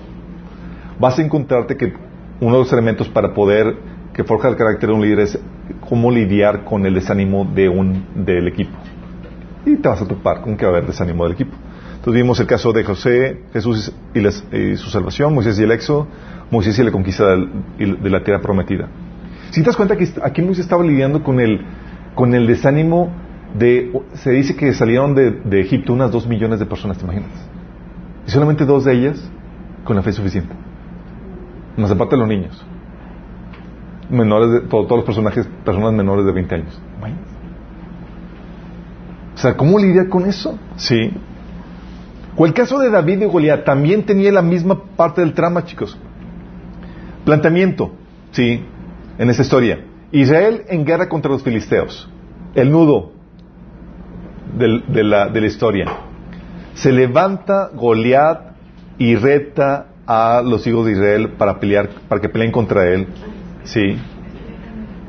Vas 0.99 1.19
a 1.19 1.23
encontrarte 1.23 1.77
que 1.77 1.93
uno 2.41 2.53
de 2.53 2.59
los 2.59 2.73
elementos 2.73 3.09
para 3.09 3.35
poder 3.35 3.77
que 4.13 4.25
forja 4.25 4.49
el 4.49 4.57
carácter 4.57 4.89
de 4.89 4.95
un 4.95 5.03
líder 5.03 5.21
es 5.21 5.39
cómo 5.89 6.11
lidiar 6.11 6.65
con 6.65 6.87
el 6.87 6.95
desánimo 6.95 7.45
de 7.45 7.69
un, 7.69 8.07
del 8.25 8.49
equipo. 8.49 8.73
Y 9.67 9.77
te 9.77 9.89
vas 9.89 10.01
a 10.01 10.07
topar 10.07 10.41
con 10.41 10.57
que 10.57 10.65
va 10.65 10.73
a 10.73 10.77
haber 10.77 10.87
desánimo 10.87 11.25
del 11.25 11.35
equipo. 11.35 11.55
Entonces 11.97 12.23
vimos 12.23 12.41
el 12.41 12.47
caso 12.47 12.73
de 12.73 12.85
José, 12.85 13.43
Jesús 13.53 13.93
y, 14.15 14.77
su 14.77 14.91
salvación, 14.91 15.35
Moisés 15.35 15.59
y 15.59 15.65
el 15.65 15.73
éxodo, 15.73 16.07
Moisés 16.51 16.79
y 16.79 16.83
la 16.83 16.93
conquista 16.93 17.27
de 17.27 18.11
la 18.11 18.23
tierra 18.23 18.41
prometida. 18.41 18.89
Si 19.51 19.61
te 19.61 19.67
das 19.67 19.77
cuenta 19.77 19.97
que 19.97 20.09
aquí 20.23 20.41
Moisés 20.41 20.65
estaba 20.65 20.83
lidiando 20.83 21.23
con 21.23 21.41
el, 21.41 21.61
con 22.15 22.35
el 22.35 22.47
desánimo 22.47 23.11
de, 23.59 23.93
se 24.15 24.31
dice 24.31 24.57
que 24.57 24.73
salieron 24.73 25.15
de, 25.15 25.31
de 25.31 25.61
Egipto 25.61 25.93
unas 25.93 26.11
dos 26.11 26.27
millones 26.27 26.59
de 26.59 26.67
personas, 26.67 26.97
¿te 26.97 27.05
imaginas? 27.05 27.31
Y 28.27 28.31
solamente 28.31 28.65
dos 28.65 28.85
de 28.85 28.95
ellas 28.95 29.31
con 29.85 29.97
la 29.97 30.03
fe 30.03 30.13
suficiente. 30.13 30.55
Más 31.77 31.91
aparte 31.91 32.17
de 32.17 32.21
los 32.21 32.29
niños. 32.29 32.65
Menores 34.09 34.51
de, 34.51 34.61
todos 34.61 34.91
los 34.91 35.05
personajes, 35.05 35.49
personas 35.65 35.93
menores 35.93 36.25
de 36.25 36.33
20 36.33 36.55
años. 36.55 36.81
O 39.35 39.39
sea, 39.39 39.57
¿cómo 39.57 39.79
lidiar 39.79 40.09
con 40.09 40.27
eso? 40.27 40.59
Sí. 40.77 41.13
O 42.37 42.47
el 42.47 42.55
caso 42.55 42.79
de 42.79 42.89
David 42.89 43.23
y 43.23 43.25
Goliat 43.27 43.65
también 43.65 44.05
tenía 44.05 44.33
la 44.33 44.43
misma 44.43 44.83
parte 44.97 45.21
del 45.21 45.35
trama, 45.35 45.65
chicos. 45.65 45.99
Planteamiento, 47.25 47.93
sí, 48.31 48.65
en 49.19 49.31
esa 49.31 49.43
historia. 49.43 49.85
Israel 50.13 50.63
en 50.69 50.85
guerra 50.85 51.09
contra 51.09 51.31
los 51.31 51.43
filisteos. 51.43 52.09
El 52.55 52.71
nudo 52.71 53.13
de, 54.57 55.05
la, 55.05 55.29
de 55.29 55.41
la 55.41 55.47
historia. 55.47 55.87
Se 56.75 56.93
levanta 56.93 57.71
Goliat 57.75 58.53
y 58.99 59.17
reta 59.17 59.89
a 60.07 60.43
los 60.45 60.67
hijos 60.67 60.87
de 60.87 60.93
Israel 60.93 61.31
para 61.37 61.59
pelear, 61.59 61.89
para 62.09 62.21
que 62.21 62.29
peleen 62.29 62.53
contra 62.53 62.89
él. 62.89 63.07
Sí. 63.65 63.99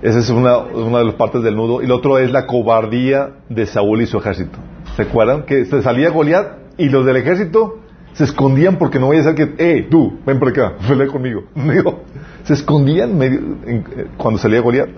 Esa 0.01 0.19
es 0.19 0.29
una, 0.29 0.57
una 0.57 0.99
de 0.99 1.05
las 1.05 1.15
partes 1.15 1.43
del 1.43 1.55
nudo. 1.55 1.81
Y 1.81 1.87
lo 1.87 1.95
otro 1.95 2.19
es 2.19 2.31
la 2.31 2.45
cobardía 2.45 3.31
de 3.49 3.65
Saúl 3.65 4.01
y 4.01 4.07
su 4.07 4.17
ejército. 4.17 4.57
¿Se 4.95 5.03
acuerdan? 5.03 5.43
Que 5.43 5.65
se 5.65 5.81
salía 5.81 6.09
Goliat 6.09 6.47
y 6.77 6.89
los 6.89 7.05
del 7.05 7.17
ejército 7.17 7.79
se 8.13 8.23
escondían 8.23 8.77
porque 8.77 8.99
no 8.99 9.07
voy 9.07 9.17
a 9.17 9.23
ser 9.23 9.35
que, 9.35 9.53
eh, 9.57 9.87
tú, 9.89 10.19
ven 10.25 10.39
por 10.39 10.49
acá, 10.49 10.73
pelea 10.87 11.07
conmigo. 11.07 11.43
se 12.43 12.53
escondían 12.53 13.15
medio, 13.17 13.39
eh, 13.65 14.07
cuando 14.17 14.39
salía 14.39 14.61
Goliat. 14.61 14.89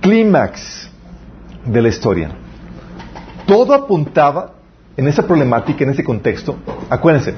Clímax 0.00 0.90
de 1.64 1.82
la 1.82 1.88
historia. 1.88 2.30
Todo 3.46 3.74
apuntaba 3.74 4.54
en 4.96 5.08
esa 5.08 5.26
problemática, 5.26 5.84
en 5.84 5.90
ese 5.90 6.04
contexto. 6.04 6.56
Acuérdense, 6.88 7.34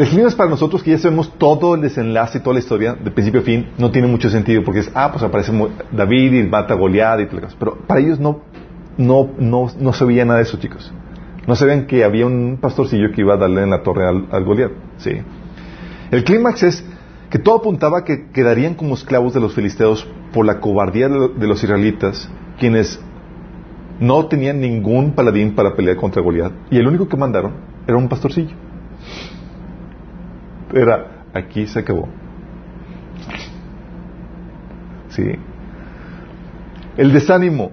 el 0.00 0.08
clímax 0.08 0.34
para 0.34 0.48
nosotros 0.48 0.82
que 0.82 0.92
ya 0.92 0.98
sabemos 0.98 1.30
todo 1.36 1.74
el 1.74 1.82
desenlace 1.82 2.38
y 2.38 2.40
toda 2.40 2.54
la 2.54 2.60
historia, 2.60 2.94
de 2.94 3.10
principio 3.10 3.42
a 3.42 3.44
fin, 3.44 3.68
no 3.76 3.90
tiene 3.90 4.08
mucho 4.08 4.30
sentido 4.30 4.64
porque 4.64 4.80
es, 4.80 4.90
ah, 4.94 5.10
pues 5.12 5.22
aparece 5.22 5.52
David 5.92 6.32
y 6.32 6.42
mata 6.44 6.72
a 6.72 6.76
Goliat 6.78 7.20
y 7.20 7.26
tal. 7.26 7.48
Pero 7.58 7.76
para 7.86 8.00
ellos 8.00 8.18
no, 8.18 8.40
no, 8.96 9.28
no, 9.38 9.70
no 9.78 9.92
se 9.92 10.04
veía 10.06 10.24
nada 10.24 10.38
de 10.38 10.44
eso, 10.44 10.56
chicos. 10.56 10.90
No 11.46 11.54
sabían 11.54 11.86
que 11.86 12.02
había 12.02 12.24
un 12.24 12.56
pastorcillo 12.58 13.12
que 13.12 13.20
iba 13.20 13.34
a 13.34 13.36
darle 13.36 13.62
en 13.62 13.68
la 13.68 13.82
torre 13.82 14.08
al, 14.08 14.26
al 14.30 14.42
Goliat. 14.42 14.70
Sí. 14.96 15.10
El 16.10 16.24
clímax 16.24 16.62
es 16.62 16.84
que 17.28 17.38
todo 17.38 17.56
apuntaba 17.56 17.98
a 17.98 18.04
que 18.04 18.30
quedarían 18.30 18.76
como 18.76 18.94
esclavos 18.94 19.34
de 19.34 19.40
los 19.40 19.54
filisteos 19.54 20.08
por 20.32 20.46
la 20.46 20.60
cobardía 20.60 21.10
de, 21.10 21.46
los 21.46 21.62
israelitas, 21.62 22.30
quienes 22.58 22.98
no 24.00 24.24
tenían 24.28 24.60
ningún 24.60 25.12
paladín 25.12 25.54
para 25.54 25.76
pelear 25.76 25.98
contra 25.98 26.22
Goliat, 26.22 26.52
y 26.70 26.78
el 26.78 26.86
único 26.86 27.06
que 27.06 27.18
mandaron 27.18 27.52
era 27.86 27.98
un 27.98 28.08
pastorcillo 28.08 28.56
era, 30.72 31.24
aquí 31.34 31.66
se 31.66 31.80
acabó. 31.80 32.08
Sí. 35.08 35.24
El 36.96 37.12
desánimo. 37.12 37.72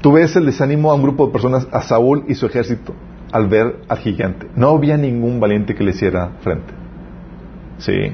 Tú 0.00 0.12
ves 0.12 0.36
el 0.36 0.46
desánimo 0.46 0.90
a 0.90 0.94
un 0.94 1.02
grupo 1.02 1.26
de 1.26 1.32
personas, 1.32 1.66
a 1.72 1.80
Saúl 1.82 2.24
y 2.28 2.34
su 2.34 2.46
ejército, 2.46 2.94
al 3.32 3.48
ver 3.48 3.80
al 3.88 3.98
gigante. 3.98 4.48
No 4.54 4.70
había 4.70 4.96
ningún 4.96 5.40
valiente 5.40 5.74
que 5.74 5.82
le 5.82 5.90
hiciera 5.90 6.32
frente. 6.40 6.72
Sí. 7.78 8.12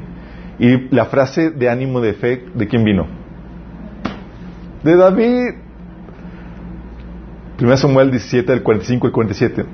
Y 0.59 0.95
la 0.95 1.07
frase 1.07 1.51
de 1.51 1.69
ánimo 1.69 2.01
de 2.01 2.15
fe, 2.15 2.45
¿de 2.55 2.69
quién 2.69 2.85
vino? 2.85 3.07
De 4.85 4.97
David. 4.97 5.55
1 7.61 7.77
Samuel 7.77 8.11
17, 8.11 8.53
el 8.53 8.63
45 8.63 9.09
y 9.09 9.11
47. 9.11 9.65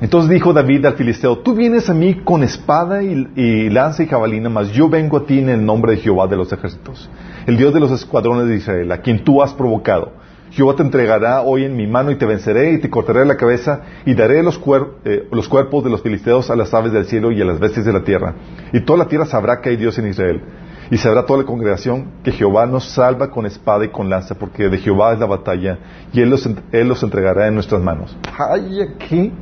Entonces 0.00 0.30
dijo 0.30 0.52
David 0.52 0.84
al 0.84 0.94
filisteo, 0.94 1.38
tú 1.38 1.54
vienes 1.54 1.88
a 1.88 1.94
mí 1.94 2.16
con 2.22 2.42
espada 2.42 3.02
y, 3.02 3.70
lanza 3.70 4.02
y 4.02 4.06
jabalina, 4.06 4.50
mas 4.50 4.70
yo 4.72 4.90
vengo 4.90 5.16
a 5.16 5.24
ti 5.24 5.38
en 5.38 5.48
el 5.48 5.64
nombre 5.64 5.92
de 5.92 5.98
Jehová 5.98 6.26
de 6.26 6.36
los 6.36 6.52
ejércitos, 6.52 7.08
el 7.46 7.56
Dios 7.56 7.72
de 7.72 7.80
los 7.80 7.90
escuadrones 7.90 8.46
de 8.46 8.56
Israel, 8.56 8.92
a 8.92 8.98
quien 8.98 9.24
tú 9.24 9.42
has 9.42 9.54
provocado. 9.54 10.12
Jehová 10.50 10.76
te 10.76 10.82
entregará 10.82 11.40
hoy 11.40 11.64
en 11.64 11.76
mi 11.76 11.86
mano 11.86 12.10
y 12.10 12.16
te 12.16 12.26
venceré 12.26 12.72
y 12.72 12.78
te 12.78 12.90
cortaré 12.90 13.24
la 13.24 13.36
cabeza 13.36 13.80
y 14.04 14.14
daré 14.14 14.42
los, 14.42 14.60
eh, 15.04 15.28
los 15.32 15.48
cuerpos 15.48 15.82
de 15.82 15.90
los 15.90 16.02
filisteos 16.02 16.50
a 16.50 16.56
las 16.56 16.72
aves 16.72 16.92
del 16.92 17.06
cielo 17.06 17.32
y 17.32 17.40
a 17.40 17.44
las 17.44 17.58
bestias 17.58 17.84
de 17.84 17.92
la 17.92 18.04
tierra. 18.04 18.34
Y 18.72 18.80
toda 18.80 18.98
la 18.98 19.08
tierra 19.08 19.26
sabrá 19.26 19.60
que 19.60 19.70
hay 19.70 19.76
Dios 19.76 19.98
en 19.98 20.08
Israel. 20.08 20.42
Y 20.90 20.98
sabrá 20.98 21.26
toda 21.26 21.40
la 21.40 21.46
congregación 21.46 22.12
que 22.22 22.30
Jehová 22.30 22.64
nos 22.64 22.88
salva 22.90 23.30
con 23.30 23.44
espada 23.44 23.84
y 23.84 23.88
con 23.88 24.08
lanza, 24.08 24.36
porque 24.36 24.68
de 24.68 24.78
Jehová 24.78 25.14
es 25.14 25.18
la 25.18 25.26
batalla 25.26 25.78
y 26.12 26.20
Él 26.20 26.30
los, 26.30 26.48
él 26.70 26.88
los 26.88 27.02
entregará 27.02 27.48
en 27.48 27.54
nuestras 27.54 27.82
manos. 27.82 28.16
¡Ay, 28.38 28.82
aquí! 28.82 29.32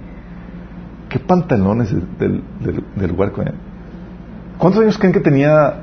¿Qué 1.14 1.20
pantalones 1.20 1.94
del, 2.18 2.42
del, 2.96 3.12
huerco? 3.12 3.40
Eh? 3.42 3.52
¿Cuántos 4.58 4.82
años 4.82 4.98
creen 4.98 5.12
que 5.12 5.20
tenía 5.20 5.74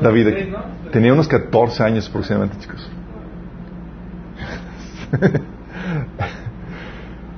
David? 0.00 0.54
Tenía 0.90 1.12
unos 1.12 1.28
14 1.28 1.82
años 1.82 2.08
aproximadamente, 2.08 2.56
chicos. 2.60 2.90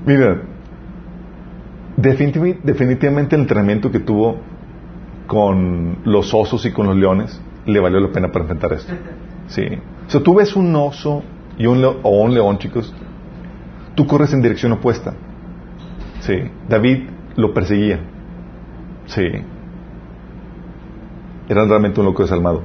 Mira, 0.06 0.40
definitivamente 1.96 3.34
el 3.34 3.42
entrenamiento 3.42 3.90
que 3.90 3.98
tuvo 3.98 4.36
con 5.26 5.98
los 6.04 6.32
osos 6.32 6.64
y 6.64 6.70
con 6.70 6.86
los 6.86 6.94
leones 6.94 7.40
le 7.66 7.80
valió 7.80 7.98
la 7.98 8.12
pena 8.12 8.28
para 8.28 8.44
enfrentar 8.44 8.72
esto. 8.74 8.92
Sí. 9.48 9.66
O 10.06 10.10
sea, 10.10 10.22
tú 10.22 10.36
ves 10.36 10.54
un 10.54 10.74
oso 10.76 11.24
y 11.58 11.66
un 11.66 11.84
o 11.84 12.22
un 12.22 12.32
león, 12.32 12.56
chicos, 12.56 12.94
tú 13.94 14.06
corres 14.06 14.32
en 14.32 14.42
dirección 14.42 14.72
opuesta. 14.72 15.14
Sí. 16.20 16.34
David 16.68 17.08
lo 17.36 17.52
perseguía. 17.52 18.00
Sí. 19.06 19.22
Era 21.48 21.64
realmente 21.66 22.00
un 22.00 22.06
loco 22.06 22.22
desalmado. 22.22 22.62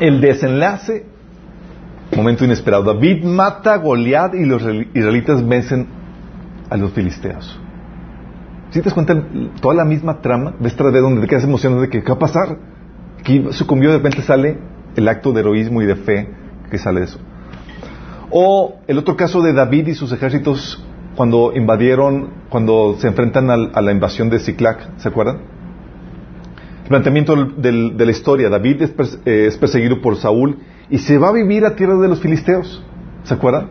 El 0.00 0.20
desenlace, 0.20 1.06
momento 2.16 2.44
inesperado. 2.44 2.84
David 2.84 3.24
mata 3.24 3.74
a 3.74 3.76
Goliat 3.76 4.34
y 4.34 4.44
los 4.44 4.62
israelitas 4.94 5.46
vencen 5.46 5.86
a 6.70 6.76
los 6.76 6.92
filisteos. 6.92 7.60
Si 8.70 8.80
te 8.80 8.86
das 8.86 8.94
cuenta, 8.94 9.14
toda 9.60 9.74
la 9.74 9.84
misma 9.84 10.20
trama, 10.20 10.54
ves 10.58 10.74
tras 10.74 10.92
de 10.92 11.00
donde 11.00 11.20
te 11.20 11.28
quedas 11.28 11.44
emocionado 11.44 11.82
de 11.82 11.90
que 11.90 12.02
qué 12.02 12.08
va 12.08 12.16
a 12.16 12.18
pasar. 12.18 12.58
Que 13.22 13.52
sucumbió, 13.52 13.90
de 13.90 13.98
repente 13.98 14.22
sale 14.22 14.58
el 14.96 15.06
acto 15.06 15.32
de 15.32 15.40
heroísmo 15.40 15.82
y 15.82 15.86
de 15.86 15.96
fe 15.96 16.28
que 16.70 16.78
sale 16.78 17.00
de 17.00 17.06
eso. 17.06 17.20
O 18.36 18.80
el 18.88 18.98
otro 18.98 19.16
caso 19.16 19.42
de 19.42 19.52
David 19.52 19.86
y 19.86 19.94
sus 19.94 20.10
ejércitos 20.10 20.84
cuando 21.14 21.52
invadieron, 21.54 22.30
cuando 22.48 22.96
se 22.98 23.06
enfrentan 23.06 23.48
a 23.48 23.80
la 23.80 23.92
invasión 23.92 24.28
de 24.28 24.40
Ciclac, 24.40 24.98
¿se 24.98 25.08
acuerdan? 25.08 25.36
El 26.82 26.88
planteamiento 26.88 27.36
de 27.56 28.04
la 28.04 28.10
historia, 28.10 28.48
David 28.48 28.82
eh, 29.24 29.46
es, 29.46 29.56
perseguido 29.56 30.02
por 30.02 30.16
Saúl 30.16 30.58
y 30.90 30.98
se 30.98 31.16
va 31.16 31.28
a 31.28 31.32
vivir 31.32 31.64
a 31.64 31.76
tierra 31.76 31.94
de 31.94 32.08
los 32.08 32.18
filisteos, 32.18 32.82
¿se 33.22 33.34
acuerdan? 33.34 33.68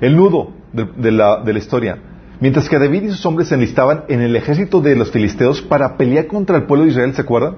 El 0.00 0.14
nudo 0.14 0.52
de, 0.72 1.10
la, 1.10 1.42
de 1.42 1.52
la 1.52 1.58
historia. 1.58 1.98
Mientras 2.38 2.68
que 2.68 2.78
David 2.78 3.02
y 3.02 3.08
sus 3.08 3.26
hombres 3.26 3.48
se 3.48 3.56
enlistaban 3.56 4.04
en 4.06 4.20
el 4.20 4.36
ejército 4.36 4.80
de 4.80 4.94
los 4.94 5.10
filisteos 5.10 5.60
para 5.60 5.96
pelear 5.96 6.28
contra 6.28 6.56
el 6.56 6.66
pueblo 6.66 6.84
de 6.84 6.92
Israel, 6.92 7.14
¿se 7.14 7.22
acuerdan? 7.22 7.56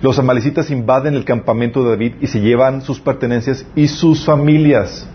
Los 0.00 0.18
amalecitas 0.18 0.70
invaden 0.70 1.14
el 1.14 1.24
campamento 1.24 1.82
de 1.82 1.90
David 1.90 2.14
y 2.20 2.28
se 2.28 2.40
llevan 2.40 2.82
sus 2.82 3.00
pertenencias 3.00 3.66
y 3.74 3.88
sus 3.88 4.24
familias. 4.24 5.08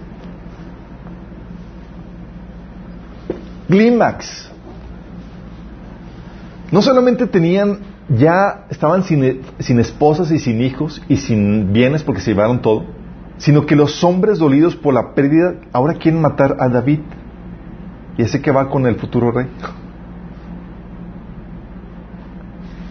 Clímax. 3.73 4.51
No 6.71 6.81
solamente 6.81 7.27
tenían, 7.27 7.79
ya 8.09 8.65
estaban 8.69 9.03
sin, 9.03 9.41
sin, 9.59 9.79
esposas 9.79 10.31
y 10.31 10.39
sin 10.39 10.61
hijos 10.61 11.01
y 11.07 11.17
sin 11.17 11.71
bienes 11.71 12.03
porque 12.03 12.21
se 12.21 12.31
llevaron 12.31 12.61
todo, 12.61 12.85
sino 13.37 13.65
que 13.65 13.75
los 13.75 14.03
hombres 14.03 14.37
dolidos 14.37 14.75
por 14.75 14.93
la 14.93 15.13
pérdida 15.13 15.55
ahora 15.71 15.95
quieren 15.95 16.21
matar 16.21 16.57
a 16.59 16.67
David. 16.67 16.99
Y 18.17 18.21
ese 18.21 18.41
que 18.41 18.51
va 18.51 18.69
con 18.69 18.85
el 18.85 18.95
futuro 18.95 19.31
rey. 19.31 19.47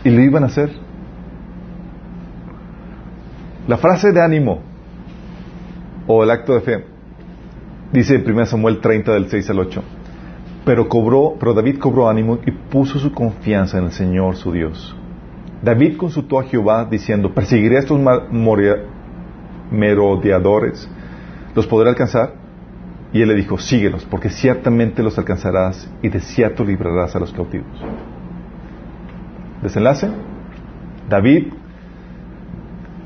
Y 0.04 0.10
lo 0.10 0.20
iban 0.20 0.42
a 0.42 0.46
hacer. 0.46 0.81
La 3.68 3.76
frase 3.76 4.10
de 4.10 4.20
ánimo 4.20 4.60
o 6.08 6.24
el 6.24 6.30
acto 6.30 6.54
de 6.54 6.60
fe 6.62 6.84
dice 7.92 8.16
en 8.16 8.28
1 8.28 8.46
Samuel 8.46 8.80
30 8.80 9.12
del 9.12 9.28
6 9.28 9.50
al 9.50 9.58
8. 9.60 9.82
Pero 10.64 10.88
cobró, 10.88 11.36
pero 11.38 11.54
David 11.54 11.78
cobró 11.78 12.08
ánimo 12.08 12.38
y 12.44 12.50
puso 12.50 12.98
su 12.98 13.12
confianza 13.12 13.78
en 13.78 13.84
el 13.84 13.92
Señor 13.92 14.34
su 14.34 14.50
Dios. 14.50 14.96
David 15.62 15.96
consultó 15.96 16.40
a 16.40 16.44
Jehová 16.44 16.86
diciendo, 16.90 17.32
perseguiré 17.32 17.76
a 17.76 17.80
estos 17.80 18.00
merodeadores, 19.70 20.88
¿los 21.54 21.66
podré 21.68 21.88
alcanzar? 21.90 22.34
Y 23.12 23.22
él 23.22 23.28
le 23.28 23.36
dijo, 23.36 23.58
síguelos, 23.58 24.04
porque 24.04 24.28
ciertamente 24.30 25.04
los 25.04 25.18
alcanzarás 25.18 25.88
y 26.02 26.08
de 26.08 26.20
cierto 26.20 26.64
librarás 26.64 27.14
a 27.14 27.20
los 27.20 27.32
cautivos. 27.32 27.80
Desenlace, 29.62 30.08
David 31.08 31.52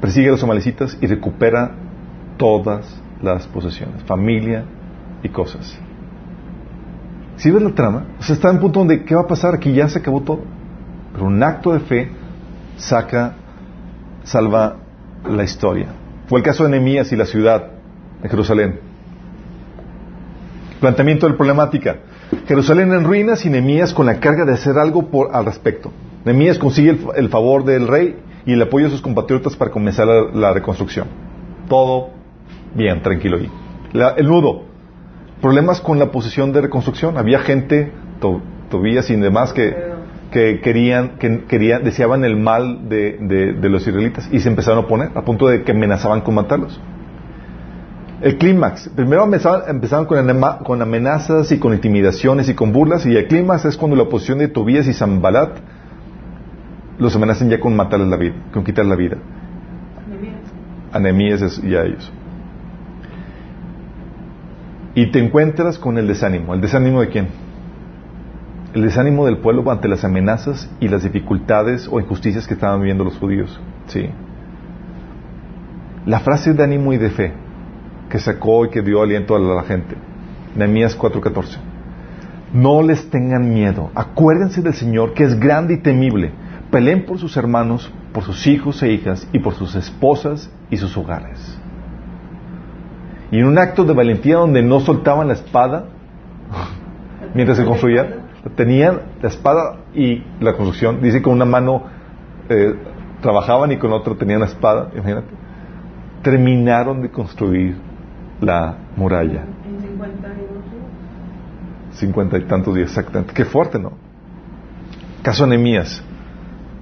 persigue 0.01 0.29
a 0.29 0.33
los 0.33 0.43
amalecitas 0.43 0.97
y 1.01 1.07
recupera 1.07 1.73
todas 2.37 3.01
las 3.23 3.47
posesiones, 3.47 4.03
familia 4.05 4.65
y 5.23 5.29
cosas. 5.29 5.79
Si 7.37 7.51
ves 7.51 7.63
la 7.63 7.75
trama, 7.75 8.05
o 8.19 8.23
sea, 8.23 8.35
está 8.35 8.49
en 8.49 8.57
un 8.57 8.61
punto 8.63 8.79
donde, 8.81 9.05
¿qué 9.05 9.15
va 9.15 9.23
a 9.23 9.27
pasar? 9.27 9.55
Aquí 9.55 9.73
ya 9.73 9.89
se 9.89 9.99
acabó 9.99 10.23
todo. 10.23 10.41
Pero 11.13 11.27
un 11.27 11.43
acto 11.43 11.73
de 11.73 11.81
fe 11.81 12.11
saca, 12.77 13.35
salva 14.25 14.77
la 15.29 15.45
historia. 15.45 15.89
Fue 16.29 16.41
el 16.41 16.45
caso 16.45 16.65
de 16.65 16.71
Nehemías 16.71 17.13
y 17.13 17.17
la 17.17 17.27
ciudad 17.27 17.69
de 18.23 18.29
Jerusalén. 18.29 18.81
Planteamiento 20.81 21.27
de 21.27 21.33
la 21.33 21.37
problemática. 21.37 21.97
Jerusalén 22.47 22.93
en 22.93 23.05
ruinas 23.05 23.45
y 23.45 23.51
Nehemías 23.51 23.95
con 23.95 24.07
la 24.07 24.19
carga 24.19 24.45
de 24.45 24.55
hacer 24.55 24.79
algo 24.79 25.09
por, 25.09 25.35
al 25.35 25.45
respecto. 25.45 25.93
Nehemías 26.25 26.59
consigue 26.59 26.99
el, 27.17 27.29
favor 27.29 27.65
del 27.65 27.87
rey 27.87 28.17
y 28.47 28.53
el 28.53 28.63
apoyo 28.63 28.87
de 28.87 28.93
sus 28.93 29.03
compatriotas 29.03 29.57
para 29.57 29.71
comenzar 29.71 30.07
la, 30.07 30.53
reconstrucción. 30.53 31.09
Todo 31.69 32.11
bien, 32.75 33.03
tranquilo. 33.03 33.39
Y 33.39 33.51
el 34.17 34.27
nudo. 34.27 34.63
Problemas 35.43 35.81
con 35.81 35.99
la 35.99 36.11
posición 36.11 36.53
de 36.53 36.63
reconstrucción. 36.63 37.19
Había 37.19 37.41
gente, 37.41 37.93
Tobías 38.71 39.11
y 39.11 39.17
demás, 39.17 39.53
que 39.53 39.97
que 40.31 40.61
querían, 40.61 41.19
que 41.19 41.45
querían, 41.45 41.85
deseaban 41.85 42.25
el 42.25 42.37
mal 42.37 42.89
de, 42.89 43.55
de, 43.59 43.69
los 43.69 43.87
israelitas 43.87 44.29
y 44.31 44.41
se 44.41 44.49
empezaron 44.49 44.81
a 44.81 44.83
oponer, 44.83 45.11
a 45.15 45.23
punto 45.23 45.49
de 45.49 45.63
que 45.63 45.73
amenazaban 45.73 46.21
con 46.21 46.35
matarlos. 46.35 46.81
El 48.21 48.39
clímax, 48.39 48.89
primero 48.89 49.25
empezaron, 49.25 50.07
con, 50.07 50.83
amenazas 50.83 51.53
y 51.53 51.59
con 51.59 51.75
intimidaciones 51.75 52.49
y 52.49 52.55
con 52.55 52.73
burlas, 52.73 53.07
y 53.07 53.15
el 53.15 53.29
clímax 53.29 53.67
es 53.67 53.77
cuando 53.77 53.97
la 53.97 54.05
oposición 54.05 54.39
de 54.39 54.49
Tobías 54.49 54.87
y 54.87 54.95
Zambalat 54.95 55.59
los 56.99 57.15
amenazan 57.15 57.51
ya 57.51 57.61
con 57.61 57.77
matarles 57.77 58.09
la 58.09 58.17
vida, 58.17 58.35
con 58.53 58.65
quitar 58.65 58.87
la 58.87 58.97
vida. 58.97 59.17
Anemías 60.93 61.61
y 61.63 61.75
a 61.75 61.85
ellos. 61.85 62.13
Y 64.95 65.11
te 65.11 65.19
encuentras 65.19 65.79
con 65.79 65.99
el 65.99 66.07
desánimo. 66.07 66.55
¿El 66.55 66.61
desánimo 66.61 67.01
de 67.03 67.09
quién? 67.09 67.29
el 68.77 68.83
desánimo 68.83 69.25
del 69.25 69.39
pueblo 69.39 69.71
ante 69.71 69.89
las 69.89 70.05
amenazas 70.05 70.71
y 70.81 70.89
las 70.89 71.03
dificultades 71.03 71.89
o 71.91 71.99
injusticias 71.99 72.47
que 72.47 72.53
estaban 72.53 72.79
viviendo 72.79 73.05
los 73.05 73.17
judíos. 73.17 73.59
Sí. 73.87 74.11
La 76.05 76.21
frase 76.21 76.53
de 76.53 76.63
ánimo 76.63 76.93
y 76.93 76.99
de 76.99 77.09
fe 77.09 77.33
que 78.11 78.19
sacó 78.19 78.67
y 78.67 78.69
que 78.69 78.83
dio 78.83 79.01
aliento 79.01 79.35
a 79.35 79.39
la 79.39 79.63
gente. 79.63 79.97
Nehemías 80.55 80.95
4:14. 80.95 81.57
No 82.53 82.83
les 82.83 83.09
tengan 83.09 83.49
miedo. 83.49 83.91
Acuérdense 83.95 84.61
del 84.61 84.75
Señor 84.75 85.15
que 85.15 85.25
es 85.25 85.41
grande 85.41 85.73
y 85.73 85.79
temible. 85.79 86.33
Peleen 86.71 87.05
por 87.05 87.19
sus 87.19 87.37
hermanos, 87.37 87.93
por 88.13 88.25
sus 88.25 88.47
hijos 88.47 88.83
e 88.83 88.93
hijas 88.93 89.29
y 89.33 89.39
por 89.39 89.55
sus 89.55 89.75
esposas 89.75 90.51
y 90.71 90.77
sus 90.77 90.97
hogares. 90.97 91.59
Y 93.31 93.39
en 93.39 93.47
un 93.47 93.59
acto 93.59 93.85
de 93.85 93.93
valentía 93.93 94.37
donde 94.37 94.63
no 94.63 94.81
soltaban 94.81 95.29
la 95.29 95.35
espada 95.35 95.87
mientras 97.35 97.59
se 97.59 97.65
construían, 97.65 98.27
tenían 98.55 99.01
la 99.23 99.29
espada 99.29 99.77
y 99.95 100.23
la 100.41 100.55
construcción. 100.55 101.01
Dice 101.03 101.19
que 101.19 101.23
con 101.23 101.35
una 101.35 101.45
mano 101.45 101.85
eh, 102.49 102.75
trabajaban 103.21 103.73
y 103.73 103.79
con 103.79 103.93
otra 103.93 104.15
tenían 104.15 104.41
la 104.41 104.47
espada. 104.47 104.91
Imagínate. 104.95 105.29
Terminaron 106.23 107.03
de 107.03 107.11
construir 107.11 107.77
la 108.41 108.77
muralla. 108.97 109.45
En 109.65 109.81
50 109.81 110.27
años. 110.29 110.47
50 111.93 112.39
y 112.39 112.43
tantos 112.43 112.75
días, 112.75 112.89
exactamente. 112.91 113.33
Qué 113.33 113.45
fuerte, 113.45 113.79
¿no? 113.79 113.93
Caso 115.23 115.45
de 115.45 115.51
Nehemías. 115.51 116.03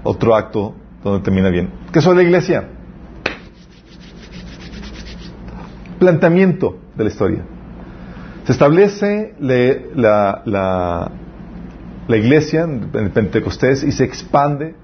Otro 0.05 0.37
acto 0.37 0.75
donde 1.03 1.25
termina 1.25 1.51
bien. 1.51 1.71
Caso 1.91 2.11
de 2.11 2.17
la 2.17 2.23
iglesia. 2.23 2.69
Planteamiento 5.99 6.79
de 6.95 7.05
la 7.05 7.11
historia. 7.11 7.43
Se 8.45 8.53
establece 8.53 9.35
la, 9.41 11.11
la 12.07 12.17
iglesia 12.17 12.63
en 12.63 13.11
Pentecostés 13.11 13.83
y 13.83 13.93
se 13.93 14.05
expande 14.05 14.75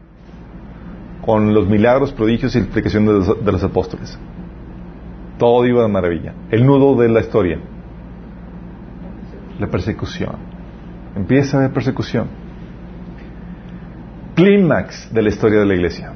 con 1.25 1.53
los 1.53 1.69
milagros, 1.69 2.13
prodigios 2.13 2.55
y 2.55 2.59
la 2.59 2.65
explicación 2.65 3.07
de 3.07 3.53
los, 3.53 3.65
apóstoles. 3.65 4.19
Todo 5.39 5.67
iba 5.67 5.83
de 5.83 5.89
maravilla. 5.89 6.35
El 6.51 6.67
nudo 6.67 7.01
de 7.01 7.09
la 7.09 7.21
historia. 7.21 7.59
La 9.59 9.67
persecución. 9.69 10.37
Empieza 11.15 11.57
a 11.57 11.61
haber 11.61 11.73
persecución. 11.73 12.29
Clímax 14.41 15.13
de 15.13 15.21
la 15.21 15.29
historia 15.29 15.61
de 15.61 15.67
la 15.67 15.75
iglesia. 15.75 16.13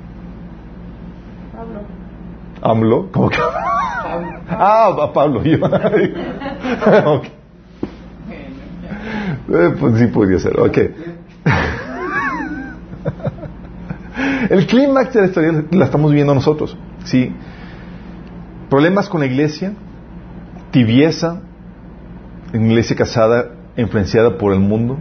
Pablo. 1.53 1.81
¿AMLO? 2.63 3.13
¿Cómo 3.13 3.29
que? 3.29 3.39
Ah, 4.49 5.11
Pablo. 5.13 5.43
Okay. 7.05 7.33
Eh, 9.53 9.77
pues 9.79 9.99
sí 9.99 10.07
podría 10.07 10.39
ser, 10.39 10.59
ok. 10.59 10.79
El 14.49 14.67
clímax 14.67 15.13
de 15.13 15.21
la 15.21 15.27
historia 15.27 15.65
la 15.71 15.85
estamos 15.85 16.11
viendo 16.11 16.35
nosotros, 16.35 16.79
¿sí? 17.05 17.31
Problemas 18.71 19.11
con 19.11 19.21
la 19.21 19.27
iglesia, 19.27 19.75
tibieza, 20.71 21.43
iglesia 22.55 22.97
casada, 22.97 23.51
influenciada 23.77 24.39
por 24.39 24.55
el 24.55 24.61
mundo, 24.61 24.97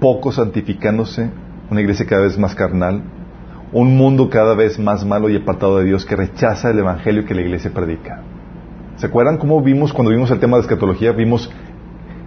poco 0.00 0.32
santificándose, 0.32 1.30
una 1.70 1.80
iglesia 1.80 2.06
cada 2.06 2.22
vez 2.22 2.38
más 2.38 2.54
carnal, 2.54 3.02
un 3.72 3.96
mundo 3.96 4.30
cada 4.30 4.54
vez 4.54 4.78
más 4.78 5.04
malo 5.04 5.28
y 5.28 5.36
apartado 5.36 5.78
de 5.78 5.84
Dios 5.84 6.04
que 6.04 6.16
rechaza 6.16 6.70
el 6.70 6.78
evangelio 6.78 7.24
que 7.24 7.34
la 7.34 7.42
iglesia 7.42 7.72
predica. 7.72 8.22
¿Se 8.96 9.06
acuerdan 9.06 9.38
cómo 9.38 9.60
vimos 9.60 9.92
cuando 9.92 10.12
vimos 10.12 10.30
el 10.30 10.38
tema 10.38 10.56
de 10.56 10.62
escatología? 10.62 11.12
Vimos 11.12 11.50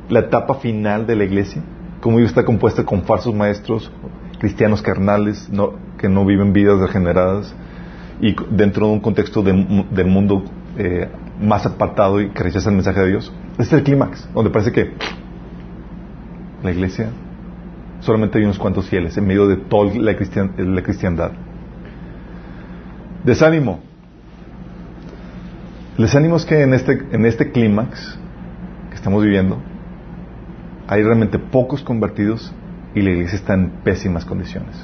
la 0.09 0.19
etapa 0.19 0.55
final 0.55 1.07
de 1.07 1.15
la 1.15 1.23
iglesia, 1.23 1.61
como 2.01 2.19
está 2.19 2.43
compuesta 2.43 2.83
con 2.83 3.03
falsos 3.03 3.33
maestros, 3.33 3.91
cristianos 4.39 4.81
carnales, 4.81 5.49
que 5.97 6.09
no 6.09 6.25
viven 6.25 6.53
vidas 6.53 6.79
regeneradas 6.79 7.55
y 8.19 8.35
dentro 8.49 8.87
de 8.87 8.93
un 8.93 8.99
contexto 8.99 9.41
del 9.41 10.07
mundo 10.07 10.43
eh, 10.77 11.07
más 11.41 11.65
apartado 11.65 12.19
y 12.19 12.29
que 12.29 12.43
rechaza 12.43 12.69
el 12.69 12.75
mensaje 12.75 12.99
de 12.99 13.07
Dios. 13.07 13.33
Este 13.51 13.63
es 13.63 13.73
el 13.73 13.83
clímax, 13.83 14.27
donde 14.33 14.49
parece 14.49 14.71
que 14.71 14.91
la 16.63 16.71
iglesia 16.71 17.09
solamente 17.99 18.37
hay 18.37 18.45
unos 18.45 18.59
cuantos 18.59 18.89
fieles 18.89 19.17
en 19.17 19.25
medio 19.27 19.47
de 19.47 19.57
toda 19.57 19.93
la, 19.95 20.15
la 20.57 20.81
cristiandad. 20.83 21.31
Desánimo. 23.23 23.79
El 25.97 26.03
desánimo 26.03 26.37
es 26.37 26.45
que 26.45 26.61
en 26.61 26.73
este, 26.73 26.99
en 27.11 27.25
este 27.25 27.51
clímax 27.51 28.17
que 28.89 28.95
estamos 28.95 29.23
viviendo, 29.23 29.57
hay 30.87 31.03
realmente 31.03 31.39
pocos 31.39 31.83
convertidos 31.83 32.53
y 32.93 33.01
la 33.01 33.11
iglesia 33.11 33.37
está 33.37 33.55
en 33.55 33.69
pésimas 33.83 34.23
condiciones. 34.25 34.75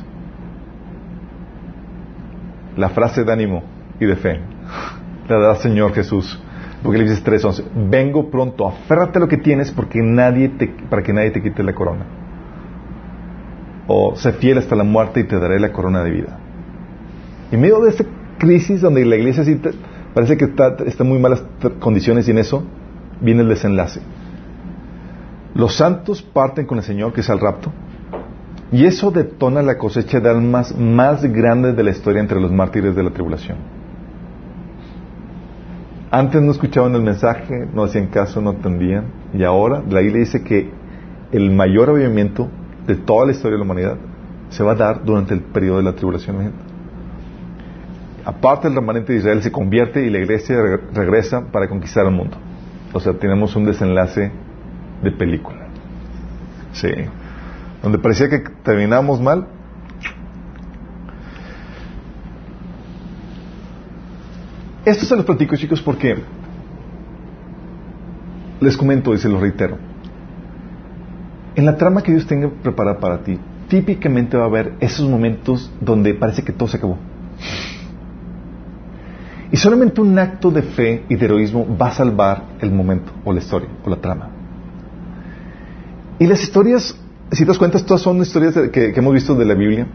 La 2.76 2.90
frase 2.90 3.24
de 3.24 3.32
ánimo 3.32 3.64
y 4.00 4.06
de 4.06 4.16
fe 4.16 4.40
la 5.30 5.38
da 5.38 5.56
Señor 5.56 5.94
Jesús. 5.94 6.40
Apocalipsis 6.82 7.24
3:11. 7.24 7.64
Vengo 7.90 8.30
pronto, 8.30 8.68
aférrate 8.68 9.20
a 9.20 9.22
lo 9.22 9.28
que 9.30 9.38
tienes 9.38 9.72
porque 9.72 10.02
nadie 10.02 10.50
te, 10.50 10.68
para 10.90 11.02
que 11.02 11.14
nadie 11.14 11.32
te 11.32 11.42
quite 11.42 11.64
la 11.64 11.74
corona. 11.74 12.23
O 13.88 14.16
sé 14.16 14.34
fiel 14.34 14.58
hasta 14.58 14.76
la 14.76 14.84
muerte 14.84 15.20
y 15.20 15.24
te 15.26 15.40
daré 15.40 15.60
la 15.60 15.72
corona 15.72 16.04
de 16.04 16.12
vida. 16.12 16.40
En 17.52 17.60
medio 17.62 17.82
de 17.82 17.90
esta 17.90 18.06
crisis 18.38 18.82
donde 18.82 19.06
la 19.06 19.16
iglesia 19.16 19.44
parece 20.14 20.38
que 20.38 20.46
está, 20.46 20.76
está 20.86 21.04
en 21.04 21.10
muy 21.10 21.20
malas 21.20 21.44
condiciones 21.80 22.28
y 22.28 22.32
en 22.32 22.38
eso 22.38 22.64
viene 23.22 23.42
el 23.42 23.50
desenlace. 23.50 24.02
Los 25.56 25.76
santos 25.76 26.22
parten 26.22 26.66
con 26.66 26.80
el 26.80 26.84
Señor, 26.84 27.14
que 27.14 27.22
es 27.22 27.30
el 27.30 27.40
rapto, 27.40 27.72
y 28.72 28.86
eso 28.86 29.12
detona 29.12 29.62
la 29.62 29.78
cosecha 29.78 30.20
de 30.20 30.30
almas 30.30 30.76
más 30.78 31.24
grande 31.24 31.74
de 31.74 31.84
la 31.84 31.92
historia 31.92 32.22
entre 32.22 32.42
los 32.42 32.52
mártires 32.52 32.96
de 32.96 33.04
la 33.04 33.12
tribulación. 33.12 33.58
Antes 36.10 36.42
no 36.42 36.52
escuchaban 36.52 36.96
el 36.96 37.02
mensaje, 37.02 37.68
no 37.74 37.84
hacían 37.84 38.08
caso, 38.08 38.42
no 38.42 38.52
atendían, 38.52 39.06
y 39.34 39.44
ahora 39.44 39.84
la 39.88 40.00
Biblia 40.00 40.22
dice 40.22 40.44
que 40.44 40.72
el 41.32 41.52
mayor 41.52 41.90
avivamiento 41.90 42.50
de 42.88 42.96
toda 42.96 43.26
la 43.26 43.32
historia 43.32 43.54
de 43.54 43.58
la 43.60 43.66
humanidad 43.66 43.98
se 44.50 44.64
va 44.64 44.74
a 44.74 44.76
dar 44.76 45.04
durante 45.04 45.34
el 45.34 45.42
periodo 45.42 45.78
de 45.78 45.84
la 45.84 45.94
tribulación. 45.94 46.52
Aparte 48.26 48.68
el 48.68 48.76
remanente 48.76 49.14
de 49.14 49.20
Israel 49.20 49.42
se 49.42 49.52
convierte 49.52 50.06
y 50.06 50.10
la 50.10 50.20
iglesia 50.20 50.58
regresa 50.94 51.52
para 51.52 51.68
conquistar 51.68 52.06
el 52.06 52.12
mundo. 52.12 52.38
O 52.94 53.00
sea, 53.00 53.14
tenemos 53.14 53.56
un 53.56 53.66
desenlace 53.66 54.32
de 55.02 55.12
película. 55.12 55.68
Sí. 56.72 56.90
Donde 57.82 57.98
parecía 57.98 58.30
que 58.30 58.40
terminamos 58.64 59.20
mal. 59.20 59.48
Esto 64.86 65.06
se 65.06 65.16
los 65.16 65.26
platico, 65.26 65.56
chicos, 65.56 65.82
porque 65.82 66.16
les 68.60 68.78
comento 68.78 69.14
y 69.14 69.18
se 69.18 69.30
lo 69.30 69.40
reitero. 69.40 69.78
En 71.56 71.66
la 71.66 71.78
trama 71.78 72.02
que 72.02 72.12
Dios 72.12 72.26
tenga 72.26 72.50
preparada 72.50 73.00
para 73.00 73.24
ti, 73.24 73.38
típicamente 73.68 74.38
va 74.38 74.44
a 74.44 74.48
haber 74.48 74.74
esos 74.80 75.08
momentos 75.08 75.72
donde 75.80 76.14
parece 76.14 76.44
que 76.44 76.52
todo 76.52 76.68
se 76.68 76.78
acabó. 76.78 76.98
Y 79.52 79.58
solamente 79.58 80.02
un 80.02 80.18
acto 80.18 80.50
de 80.50 80.64
fe 80.64 81.04
y 81.10 81.16
de 81.16 81.26
heroísmo 81.26 81.68
va 81.80 81.90
a 81.90 81.94
salvar 81.94 82.44
el 82.60 82.72
momento, 82.72 83.12
o 83.24 83.32
la 83.32 83.40
historia, 83.40 83.70
o 83.86 83.90
la 83.90 83.98
trama. 83.98 84.30
Y 86.18 86.26
las 86.26 86.42
historias, 86.42 86.96
si 87.32 87.44
te 87.44 87.46
das 87.46 87.60
cuenta, 87.60 87.78
todas 87.86 88.02
son 88.02 88.20
historias 88.20 88.56
que, 88.72 88.94
hemos 88.96 89.14
visto 89.14 89.36
de 89.36 89.46
la 89.46 89.54
Biblia. 89.54 89.86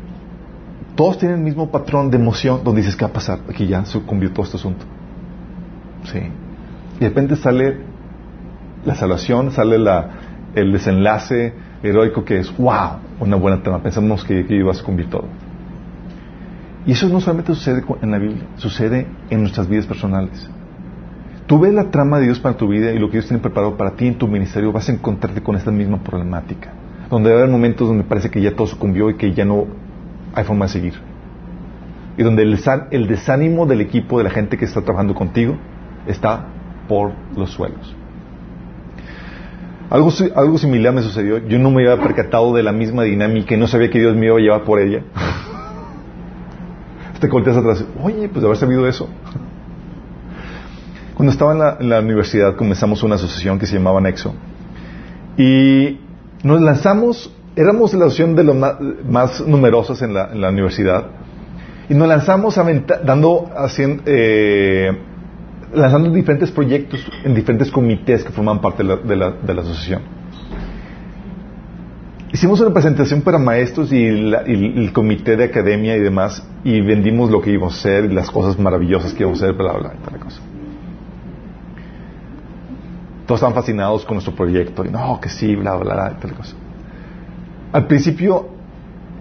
Todos 0.95 1.19
tienen 1.19 1.39
el 1.39 1.45
mismo 1.45 1.71
patrón 1.71 2.11
de 2.11 2.19
emoción 2.19 2.61
donde 2.63 2.83
dices, 2.83 2.95
¿qué 2.95 3.05
va 3.05 3.11
a 3.11 3.13
pasar? 3.13 3.41
Aquí 3.49 3.67
ya 3.67 3.85
sucumbió 3.85 4.31
todo 4.33 4.45
este 4.45 4.59
asunto. 4.59 4.85
Sí. 6.05 6.19
Y 6.19 7.01
de 7.01 7.09
repente 7.09 7.35
sale 7.35 7.79
la 8.85 8.95
salvación, 8.95 9.51
sale 9.51 9.79
la, 9.79 10.18
el 10.55 10.73
desenlace 10.73 11.53
heroico 11.83 12.25
que 12.25 12.39
es, 12.39 12.57
wow, 12.57 12.99
una 13.21 13.37
buena 13.37 13.63
trama. 13.63 13.83
Pensamos 13.83 14.25
que, 14.25 14.47
que 14.47 14.57
iba 14.57 14.71
a 14.71 14.75
sucumbir 14.75 15.09
todo. 15.09 15.27
Y 16.87 16.93
eso 16.93 17.09
no 17.09 17.21
solamente 17.21 17.55
sucede 17.55 17.85
en 18.01 18.11
la 18.11 18.19
Biblia, 18.19 18.45
sucede 18.57 19.07
en 19.31 19.41
nuestras 19.41 19.69
vidas 19.69 19.87
personales. 19.87 20.49
Tú 21.47 21.59
ves 21.59 21.73
la 21.73 21.91
trama 21.91 22.19
de 22.19 22.27
Dios 22.27 22.41
para 22.41 22.57
tu 22.57 22.69
vida 22.69 22.93
y 22.93 22.99
lo 22.99 23.09
que 23.09 23.19
Dios 23.19 23.27
tiene 23.27 23.43
preparado 23.43 23.77
para 23.77 23.93
ti 23.93 24.07
en 24.07 24.17
tu 24.17 24.29
ministerio, 24.29 24.73
vas 24.73 24.89
a 24.89 24.93
encontrarte 24.93 25.43
con 25.43 25.57
esta 25.57 25.71
misma 25.71 26.03
problemática. 26.03 26.73
Donde 27.11 27.31
va 27.31 27.37
a 27.37 27.39
haber 27.41 27.51
momentos 27.51 27.89
donde 27.89 28.05
parece 28.05 28.31
que 28.31 28.41
ya 28.41 28.55
todo 28.55 28.67
sucumbió 28.67 29.09
y 29.11 29.17
que 29.17 29.33
ya 29.33 29.45
no 29.45 29.67
hay 30.35 30.45
forma 30.45 30.67
de 30.67 30.73
seguir. 30.73 30.95
Y 32.19 32.23
donde 32.23 32.43
el 32.43 33.07
desánimo 33.07 33.65
del 33.67 33.81
equipo, 33.81 34.19
de 34.19 34.25
la 34.25 34.31
gente 34.31 34.59
que 34.59 34.65
está 34.65 34.83
trabajando 34.83 35.15
contigo, 35.15 35.57
está 36.07 36.47
por 36.89 37.13
los 37.37 37.51
suelos. 37.51 37.95
Algo, 39.91 40.11
algo 40.37 40.59
similar 40.59 40.93
me 40.93 41.03
sucedió. 41.03 41.39
Yo 41.47 41.59
no 41.59 41.71
me 41.71 41.89
había 41.89 42.03
percatado 42.03 42.55
de 42.55 42.63
la 42.63 42.73
misma 42.73 43.05
dinámica 43.05 43.55
y 43.55 43.59
no 43.59 43.67
sabía 43.67 43.91
que 43.91 43.99
Dios 43.99 44.15
me 44.17 44.27
iba 44.27 44.37
a 44.37 44.41
llevar 44.41 44.65
por 44.65 44.81
ella. 44.81 45.03
te 47.21 47.27
volteas 47.27 47.57
atrás, 47.57 47.85
oye, 48.03 48.29
pues 48.29 48.43
de 48.43 48.47
haber 48.47 48.59
sabido 48.59 48.87
eso. 48.87 49.09
Cuando 51.15 51.33
estaba 51.33 51.79
en 51.81 51.89
la, 51.89 52.01
universidad 52.01 52.55
comenzamos 52.55 53.03
una 53.03 53.17
asociación 53.17 53.59
que 53.59 53.67
se 53.67 53.75
llamaba 53.75 54.01
Nexo 54.01 54.35
y 55.37 55.99
nos 56.45 56.61
lanzamos, 56.61 57.35
éramos 57.57 57.93
la 57.95 58.05
asociación 58.07 58.37
de 58.37 58.45
los 58.45 58.55
más, 58.55 59.41
numerosas 59.41 60.01
en 60.03 60.15
la, 60.15 60.49
universidad 60.49 61.07
y 61.89 61.95
nos 61.95 62.07
lanzamos 62.07 62.55
dando, 63.05 63.51
haciendo, 63.57 64.05
eh, 64.07 64.97
lanzando 65.73 66.11
diferentes 66.11 66.51
proyectos 66.51 67.07
en 67.25 67.35
diferentes 67.35 67.71
comités 67.71 68.25
que 68.25 68.33
forman 68.33 68.61
parte 68.61 68.83
de 68.83 69.17
la 69.17 69.61
asociación. 69.63 70.19
Hicimos 72.31 72.61
una 72.61 72.73
presentación 72.73 73.23
para 73.23 73.39
maestros 73.39 73.91
y, 73.91 74.05
el 74.05 74.93
comité 74.93 75.37
de 75.37 75.45
academia 75.45 75.97
y 75.97 76.01
demás, 76.01 76.47
y 76.63 76.81
vendimos 76.83 77.31
lo 77.31 77.41
que 77.41 77.51
íbamos 77.51 77.75
a 77.75 77.79
hacer 77.79 78.05
y 78.05 78.15
las 78.15 78.31
cosas 78.31 78.59
maravillosas 78.59 79.15
que 79.15 79.23
íbamos 79.23 79.43
a 79.43 79.47
hacer, 79.47 79.57
bla, 79.57 79.73
bla, 79.73 79.93
tal 80.05 80.21
cosa. 80.21 80.41
Todos 83.27 83.39
estaban 83.39 83.55
fascinados 83.55 84.05
con 84.05 84.17
nuestro 84.17 84.35
proyecto, 84.35 84.85
y 84.85 84.91
no, 84.91 85.19
que 85.21 85.31
sí, 85.31 85.57
bla, 85.57 85.75
bla, 85.77 85.95
bla, 85.95 86.19
tal 86.21 86.35
cosa. 86.35 86.55
Al 87.73 87.87
principio, 87.87 88.49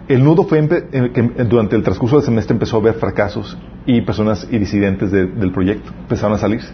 el 0.09 0.21
nudo 0.23 0.43
fue 0.43 0.67
que 0.67 1.21
durante 1.45 1.77
el 1.77 1.83
transcurso 1.83 2.17
del 2.17 2.25
semestre 2.25 2.53
empezó 2.53 2.75
a 2.75 2.79
haber 2.81 2.95
fracasos 2.95 3.57
y 3.87 4.01
personas 4.01 4.47
y 4.51 4.59
disidentes 4.59 5.11
del 5.11 5.51
proyecto 5.51 5.91
empezaron 6.01 6.35
a 6.35 6.37
salirse. 6.37 6.71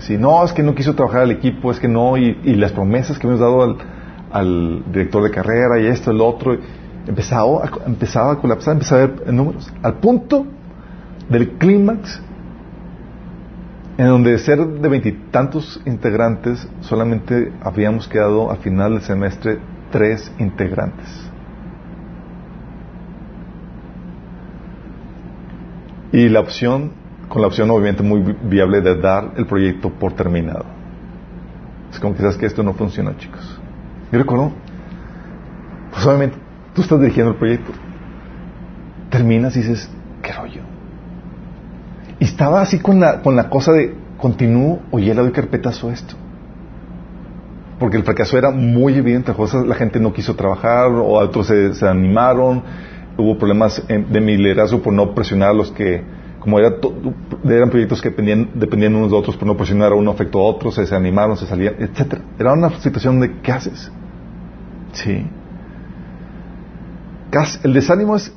Si 0.00 0.18
no, 0.18 0.44
es 0.44 0.52
que 0.52 0.62
no 0.62 0.74
quiso 0.74 0.94
trabajar 0.94 1.22
el 1.22 1.30
equipo, 1.30 1.70
es 1.70 1.80
que 1.80 1.88
no, 1.88 2.18
y, 2.18 2.38
y 2.44 2.54
las 2.56 2.72
promesas 2.72 3.18
que 3.18 3.26
hemos 3.26 3.40
dado 3.40 3.62
al 3.62 3.76
al 4.30 4.84
director 4.92 5.22
de 5.22 5.30
carrera 5.30 5.80
y 5.80 5.86
esto, 5.86 6.10
el 6.10 6.20
otro, 6.20 6.56
empezaba 7.06 7.64
a, 7.64 7.86
empezaba 7.86 8.32
a 8.32 8.36
colapsar, 8.36 8.74
empezaba 8.74 9.02
a 9.02 9.06
ver 9.06 9.32
números, 9.32 9.72
al 9.82 9.94
punto 9.94 10.46
del 11.28 11.52
clímax 11.52 12.22
en 13.98 14.06
donde 14.06 14.32
de 14.32 14.38
ser 14.38 14.66
de 14.66 14.88
veintitantos 14.88 15.80
integrantes 15.84 16.66
solamente 16.80 17.52
habíamos 17.62 18.08
quedado 18.08 18.50
al 18.50 18.58
final 18.58 18.92
del 18.92 19.02
semestre 19.02 19.58
tres 19.90 20.32
integrantes. 20.38 21.29
Y 26.12 26.28
la 26.28 26.40
opción, 26.40 26.92
con 27.28 27.42
la 27.42 27.48
opción 27.48 27.70
obviamente 27.70 28.02
muy 28.02 28.36
viable 28.42 28.80
de 28.80 28.96
dar 28.96 29.32
el 29.36 29.46
proyecto 29.46 29.90
por 29.90 30.12
terminado. 30.12 30.64
Es 31.92 31.98
como 31.98 32.14
que 32.14 32.22
sabes 32.22 32.36
que 32.36 32.46
esto 32.46 32.62
no 32.62 32.74
funciona, 32.74 33.16
chicos. 33.16 33.58
Yo 34.12 34.18
recuerdo, 34.18 34.52
pues 35.92 36.06
obviamente, 36.06 36.36
tú 36.74 36.82
estás 36.82 37.00
dirigiendo 37.00 37.32
el 37.32 37.38
proyecto. 37.38 37.72
Terminas 39.10 39.56
y 39.56 39.60
dices, 39.60 39.90
¿qué 40.22 40.32
rollo? 40.32 40.62
Y 42.18 42.24
estaba 42.24 42.60
así 42.60 42.78
con 42.78 43.00
la, 43.00 43.22
con 43.22 43.34
la 43.34 43.48
cosa 43.48 43.72
de, 43.72 43.94
continúo 44.20 44.80
o 44.90 44.98
ya 44.98 45.14
le 45.14 45.22
doy 45.22 45.32
carpetazo 45.32 45.88
a 45.88 45.92
esto. 45.92 46.14
Porque 47.78 47.96
el 47.96 48.04
fracaso 48.04 48.36
era 48.36 48.50
muy 48.50 48.94
evidente, 48.94 49.34
la 49.66 49.74
gente 49.74 49.98
no 49.98 50.12
quiso 50.12 50.36
trabajar 50.36 50.88
o 50.88 51.14
otros 51.14 51.46
se, 51.46 51.88
animaron, 51.88 52.62
hubo 53.20 53.38
problemas 53.38 53.82
de 53.86 54.20
mi 54.20 54.36
liderazgo 54.36 54.82
por 54.82 54.92
no 54.92 55.14
presionar 55.14 55.50
a 55.50 55.54
los 55.54 55.70
que, 55.72 56.02
como 56.40 56.58
era 56.58 56.74
eran 57.44 57.70
proyectos 57.70 58.00
que 58.00 58.10
dependían, 58.10 58.50
dependían 58.54 58.94
unos 58.94 59.10
de 59.10 59.16
otros, 59.16 59.36
por 59.36 59.46
no 59.46 59.56
presionar 59.56 59.92
a 59.92 59.94
uno 59.94 60.10
afectó 60.10 60.40
a 60.40 60.44
otros, 60.44 60.74
se 60.74 60.94
animaron, 60.94 61.36
se 61.36 61.46
salían, 61.46 61.74
etcétera. 61.78 62.22
Era 62.38 62.52
una 62.52 62.70
situación 62.80 63.20
de 63.20 63.40
¿qué 63.40 63.52
haces? 63.52 63.90
Sí. 64.92 65.26
El 67.62 67.72
desánimo 67.72 68.16
es, 68.16 68.34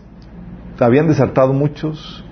habían 0.80 1.08
desertado 1.08 1.52
muchos 1.54 2.24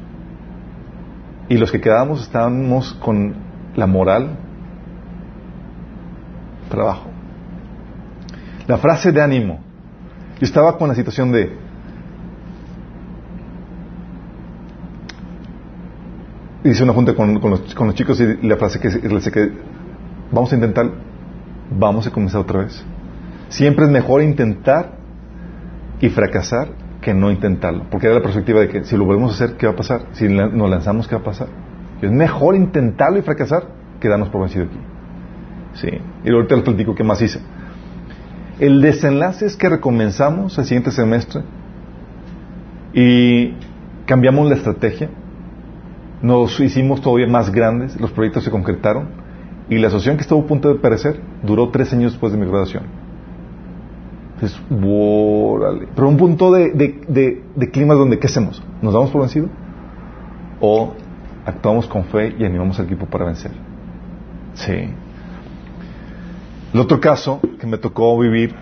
y 1.49 1.57
los 1.57 1.71
que 1.71 1.81
quedábamos 1.81 2.21
estábamos 2.21 2.93
con 2.93 3.33
la 3.75 3.87
moral 3.87 4.37
trabajo. 6.69 7.09
La 8.67 8.77
frase 8.77 9.11
de 9.11 9.21
ánimo. 9.21 9.59
Yo 10.39 10.45
estaba 10.45 10.77
con 10.77 10.87
la 10.87 10.95
situación 10.95 11.31
de 11.31 11.55
hice 16.63 16.83
una 16.83 16.93
junta 16.93 17.13
con, 17.15 17.39
los, 17.41 17.95
chicos 17.95 18.19
y 18.21 18.47
la 18.47 18.57
frase 18.57 18.79
que 18.79 18.89
les 18.89 19.29
que 19.31 19.51
vamos 20.31 20.51
a 20.51 20.55
intentar, 20.55 20.89
vamos 21.71 22.07
a 22.07 22.11
comenzar 22.11 22.41
otra 22.41 22.61
vez. 22.61 22.83
Siempre 23.49 23.85
es 23.85 23.91
mejor 23.91 24.21
intentar 24.21 24.93
y 25.99 26.09
fracasar 26.09 26.69
que 27.01 27.13
no 27.13 27.31
intentarlo. 27.31 27.85
Porque 27.89 28.07
era 28.07 28.15
la 28.15 28.21
perspectiva 28.21 28.61
de 28.61 28.69
que 28.69 28.83
si 28.83 28.95
lo 28.95 29.05
volvemos 29.05 29.31
a 29.31 29.33
hacer, 29.35 29.57
¿qué 29.57 29.65
va 29.65 29.73
a 29.73 29.75
pasar? 29.75 30.05
Si 30.13 30.27
nos 30.27 30.69
lanzamos, 30.69 31.07
¿qué 31.07 31.15
va 31.15 31.21
a 31.21 31.25
pasar? 31.25 31.47
Es 32.01 32.11
mejor 32.11 32.55
intentarlo 32.55 33.19
y 33.19 33.21
fracasar 33.21 33.65
que 33.99 34.07
darnos 34.07 34.29
por 34.29 34.41
vencido 34.41 34.65
aquí. 34.65 34.77
Sí. 35.73 35.89
Y 36.23 36.31
ahorita 36.31 36.55
les 36.55 36.63
platico 36.63 36.95
qué 36.95 37.03
más 37.03 37.21
hice. 37.21 37.39
El 38.59 38.81
desenlace 38.81 39.45
es 39.45 39.55
que 39.55 39.69
recomenzamos 39.69 40.57
el 40.57 40.65
siguiente 40.65 40.91
semestre 40.91 41.41
y 42.93 43.55
cambiamos 44.05 44.47
la 44.49 44.55
estrategia. 44.55 45.09
Nos 46.21 46.59
hicimos 46.59 47.01
todavía 47.01 47.27
más 47.27 47.51
grandes, 47.51 47.99
los 47.99 48.11
proyectos 48.11 48.43
se 48.43 48.51
concretaron 48.51 49.07
y 49.69 49.77
la 49.77 49.87
asociación 49.87 50.17
que 50.17 50.21
estuvo 50.21 50.41
a 50.41 50.47
punto 50.47 50.69
de 50.69 50.75
perecer 50.75 51.19
duró 51.43 51.69
tres 51.69 51.91
años 51.93 52.11
después 52.11 52.31
de 52.31 52.37
mi 52.37 52.45
graduación. 52.45 52.83
Pero 54.39 56.07
un 56.07 56.17
punto 56.17 56.51
de, 56.51 56.71
de, 56.71 57.43
de, 57.55 57.71
clima 57.71 57.93
donde, 57.93 58.17
¿qué 58.17 58.25
hacemos? 58.25 58.61
¿Nos 58.81 58.93
damos 58.93 59.11
por 59.11 59.21
vencido? 59.21 59.49
¿O 60.59 60.93
actuamos 61.45 61.85
con 61.87 62.05
fe 62.05 62.35
y 62.37 62.43
animamos 62.43 62.79
al 62.79 62.85
equipo 62.85 63.05
para 63.05 63.25
vencer? 63.25 63.51
Sí. 64.55 64.89
El 66.73 66.79
otro 66.79 66.99
caso 66.99 67.39
que 67.59 67.67
me 67.67 67.77
tocó 67.77 68.17
vivir 68.17 68.55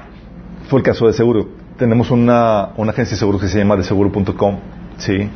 fue 0.67 0.79
el 0.79 0.83
caso 0.83 1.07
de 1.07 1.13
seguro. 1.13 1.47
Tenemos 1.77 2.11
una, 2.11 2.69
una 2.75 2.91
agencia 2.91 3.15
de 3.15 3.19
seguros 3.19 3.41
que 3.41 3.47
se 3.47 3.57
llama 3.57 3.77
deseguro.com. 3.77 4.57
Sí. 4.97 5.29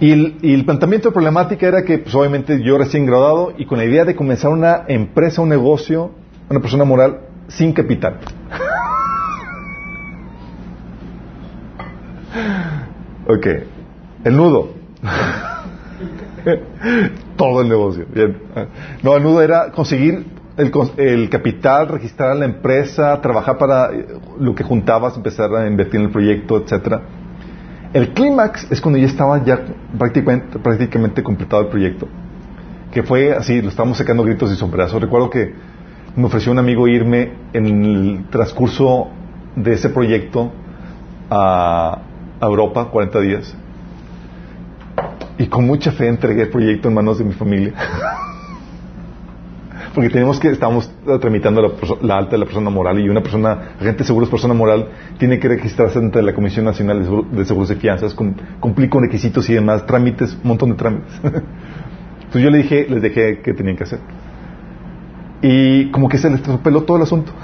Y 0.00 0.12
el, 0.12 0.38
y 0.40 0.54
el, 0.54 0.64
planteamiento 0.64 1.10
de 1.10 1.12
problemática 1.12 1.66
era 1.66 1.84
que, 1.84 1.98
pues 1.98 2.14
obviamente, 2.14 2.62
yo 2.62 2.78
recién 2.78 3.04
graduado 3.04 3.52
y 3.58 3.66
con 3.66 3.76
la 3.76 3.84
idea 3.84 4.06
de 4.06 4.16
comenzar 4.16 4.50
una 4.50 4.84
empresa, 4.88 5.42
un 5.42 5.50
negocio, 5.50 6.12
una 6.48 6.60
persona 6.60 6.84
moral 6.84 7.20
sin 7.48 7.72
capital. 7.72 8.18
Ok. 13.26 13.46
El 14.24 14.36
nudo. 14.36 14.72
Todo 17.36 17.62
el 17.62 17.68
negocio. 17.68 18.06
Bien. 18.12 18.38
No, 19.04 19.16
el 19.16 19.22
nudo 19.22 19.40
era 19.40 19.70
conseguir 19.70 20.26
el, 20.56 20.72
el, 20.96 21.30
capital, 21.30 21.86
registrar 21.88 22.34
la 22.36 22.46
empresa, 22.46 23.20
trabajar 23.20 23.56
para 23.56 23.88
lo 24.38 24.54
que 24.54 24.64
juntabas, 24.64 25.16
empezar 25.16 25.54
a 25.54 25.68
invertir 25.68 26.00
en 26.00 26.06
el 26.06 26.12
proyecto, 26.12 26.56
etcétera. 26.56 27.02
El 27.92 28.10
clímax 28.10 28.70
es 28.70 28.80
cuando 28.80 28.98
ya 28.98 29.06
estaba 29.06 29.42
ya 29.44 29.60
prácticamente, 29.98 30.58
prácticamente 30.60 31.22
completado 31.22 31.62
el 31.62 31.68
proyecto. 31.68 32.06
Que 32.92 33.02
fue 33.02 33.32
así, 33.32 33.60
lo 33.60 33.68
estábamos 33.68 33.98
sacando 33.98 34.22
gritos 34.22 34.52
y 34.52 34.56
sombrazos. 34.56 35.00
Recuerdo 35.00 35.30
que 35.30 35.54
me 36.16 36.26
ofreció 36.26 36.52
un 36.52 36.58
amigo 36.58 36.86
irme 36.86 37.32
en 37.52 37.66
el 37.66 38.24
transcurso 38.30 39.08
de 39.56 39.72
ese 39.72 39.90
proyecto 39.90 40.52
a, 41.30 42.02
Europa 42.40 42.86
40 42.86 43.20
días. 43.20 43.54
Y 45.36 45.46
con 45.46 45.66
mucha 45.66 45.92
fe 45.92 46.08
entregué 46.08 46.42
el 46.42 46.48
proyecto 46.48 46.88
en 46.88 46.94
manos 46.94 47.18
de 47.18 47.24
mi 47.24 47.32
familia. 47.32 47.74
Porque 49.94 50.08
tenemos 50.08 50.38
que, 50.38 50.48
estamos 50.50 50.90
tramitando 51.20 51.60
la, 52.02 52.16
alta 52.16 52.32
de 52.32 52.38
la 52.38 52.44
persona 52.44 52.70
moral 52.70 53.00
y 53.00 53.08
una 53.08 53.22
persona, 53.22 53.74
agente 53.80 54.04
seguro 54.04 54.24
es 54.24 54.30
persona 54.30 54.54
moral, 54.54 54.88
tiene 55.18 55.40
que 55.40 55.48
registrarse 55.48 55.98
ante 55.98 56.22
la 56.22 56.32
Comisión 56.32 56.64
Nacional 56.64 57.26
de 57.32 57.44
Seguros 57.44 57.70
y 57.72 57.74
Fianzas, 57.74 58.14
cumplir 58.14 58.88
con 58.88 59.02
requisitos 59.02 59.50
y 59.50 59.54
demás, 59.54 59.86
trámites, 59.86 60.34
un 60.42 60.48
montón 60.48 60.70
de 60.70 60.76
trámites. 60.76 61.12
Entonces 61.22 62.42
yo 62.42 62.50
le 62.50 62.58
dije, 62.58 62.86
les 62.88 63.02
dejé 63.02 63.40
que 63.40 63.52
tenían 63.52 63.76
que 63.76 63.82
hacer. 63.82 63.98
Y 65.42 65.90
como 65.90 66.08
que 66.08 66.18
se 66.18 66.30
les 66.30 66.40
peló 66.40 66.84
todo 66.84 66.98
el 66.98 67.02
asunto. 67.02 67.32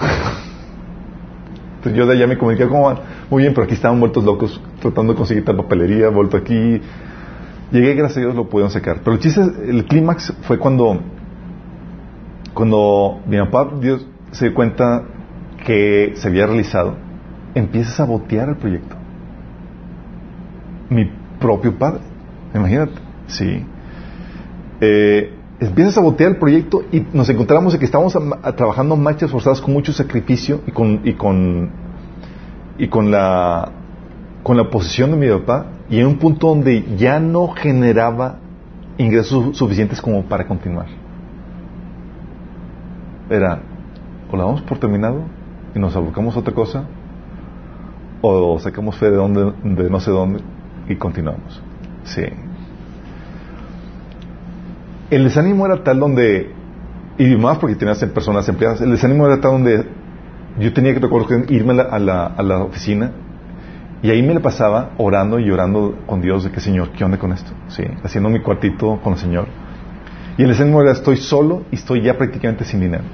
Entonces 1.76 1.98
yo 1.98 2.06
de 2.06 2.12
allá 2.12 2.28
me 2.28 2.38
comuniqué 2.38 2.68
como 2.68 2.94
muy 3.30 3.42
bien, 3.42 3.54
pero 3.54 3.64
aquí 3.64 3.74
estaban 3.74 3.98
vueltos 3.98 4.24
locos 4.24 4.60
tratando 4.80 5.12
de 5.12 5.16
conseguir 5.16 5.44
tal 5.44 5.56
papelería, 5.56 6.08
vuelto 6.10 6.36
aquí. 6.36 6.80
Llegué, 7.72 7.94
gracias 7.94 8.18
a 8.18 8.20
Dios, 8.20 8.36
lo 8.36 8.48
pudieron 8.48 8.70
sacar. 8.70 9.00
Pero 9.02 9.14
el 9.14 9.18
chiste, 9.18 9.40
el 9.40 9.84
clímax 9.86 10.32
fue 10.42 10.58
cuando, 10.58 11.00
cuando 12.56 13.20
mi 13.26 13.36
papá 13.36 13.68
Dios 13.80 14.06
se 14.30 14.46
dio 14.46 14.54
cuenta 14.54 15.02
que 15.66 16.14
se 16.16 16.26
había 16.26 16.46
realizado, 16.46 16.94
empieza 17.54 17.90
a 17.90 17.96
sabotear 17.96 18.48
el 18.48 18.56
proyecto. 18.56 18.96
Mi 20.88 21.10
propio 21.38 21.78
padre, 21.78 22.00
imagínate, 22.54 22.94
sí. 23.26 23.62
Eh, 24.80 25.34
empieza 25.60 25.90
a 25.90 25.92
sabotear 25.92 26.30
el 26.30 26.36
proyecto 26.38 26.82
y 26.90 27.04
nos 27.12 27.28
encontramos 27.28 27.74
en 27.74 27.78
que 27.78 27.84
estábamos 27.84 28.16
trabajando 28.56 28.96
marchas 28.96 29.30
forzadas 29.30 29.60
con 29.60 29.74
mucho 29.74 29.92
sacrificio 29.92 30.62
y 30.66 30.70
con, 30.70 31.02
y 31.04 31.12
con, 31.12 31.70
y 32.78 32.88
con 32.88 33.10
la, 33.10 33.70
con 34.42 34.56
la 34.56 34.62
oposición 34.62 35.10
de 35.10 35.16
mi 35.18 35.28
papá 35.28 35.66
y 35.90 36.00
en 36.00 36.06
un 36.06 36.16
punto 36.16 36.48
donde 36.48 36.96
ya 36.96 37.20
no 37.20 37.48
generaba 37.48 38.38
ingresos 38.96 39.58
suficientes 39.58 40.00
como 40.00 40.22
para 40.24 40.46
continuar. 40.46 41.05
Era, 43.28 43.60
o 44.30 44.36
la 44.36 44.44
damos 44.44 44.62
por 44.62 44.78
terminado 44.78 45.22
y 45.74 45.78
nos 45.78 45.94
abocamos 45.96 46.36
a 46.36 46.40
otra 46.40 46.54
cosa, 46.54 46.84
o 48.22 48.58
sacamos 48.58 48.96
fe 48.96 49.10
de, 49.10 49.16
donde, 49.16 49.52
de 49.62 49.90
no 49.90 50.00
sé 50.00 50.10
dónde 50.10 50.40
y 50.88 50.96
continuamos. 50.96 51.62
Sí 52.04 52.24
el 55.10 55.24
desánimo 55.24 55.66
era 55.66 55.82
tal 55.84 56.00
donde, 56.00 56.50
y 57.18 57.36
más 57.36 57.58
porque 57.58 57.76
tenías 57.76 58.04
personas 58.06 58.48
empleadas, 58.48 58.80
el 58.80 58.90
desánimo 58.90 59.26
era 59.26 59.40
tal 59.40 59.52
donde 59.52 59.86
yo 60.58 60.72
tenía 60.72 60.94
que 60.94 61.54
irme 61.54 61.80
a 61.80 61.98
la, 61.98 62.26
a 62.26 62.42
la, 62.42 62.58
oficina 62.58 63.12
y 64.02 64.10
ahí 64.10 64.22
me 64.22 64.34
la 64.34 64.40
pasaba 64.40 64.90
orando 64.98 65.38
y 65.38 65.44
llorando 65.44 65.96
con 66.06 66.20
Dios 66.20 66.44
de 66.44 66.50
que 66.50 66.60
Señor, 66.60 66.90
¿qué 66.90 67.04
onda 67.04 67.18
con 67.18 67.32
esto? 67.32 67.52
Sí, 67.68 67.84
haciendo 68.02 68.28
mi 68.28 68.40
cuartito 68.40 69.00
con 69.02 69.14
el 69.14 69.18
Señor. 69.18 69.46
Y 70.38 70.42
el 70.42 70.48
desánimo 70.48 70.82
era 70.82 70.92
estoy 70.92 71.16
solo 71.16 71.64
y 71.70 71.76
estoy 71.76 72.02
ya 72.02 72.16
prácticamente 72.16 72.64
sin 72.64 72.80
dinero. 72.80 73.04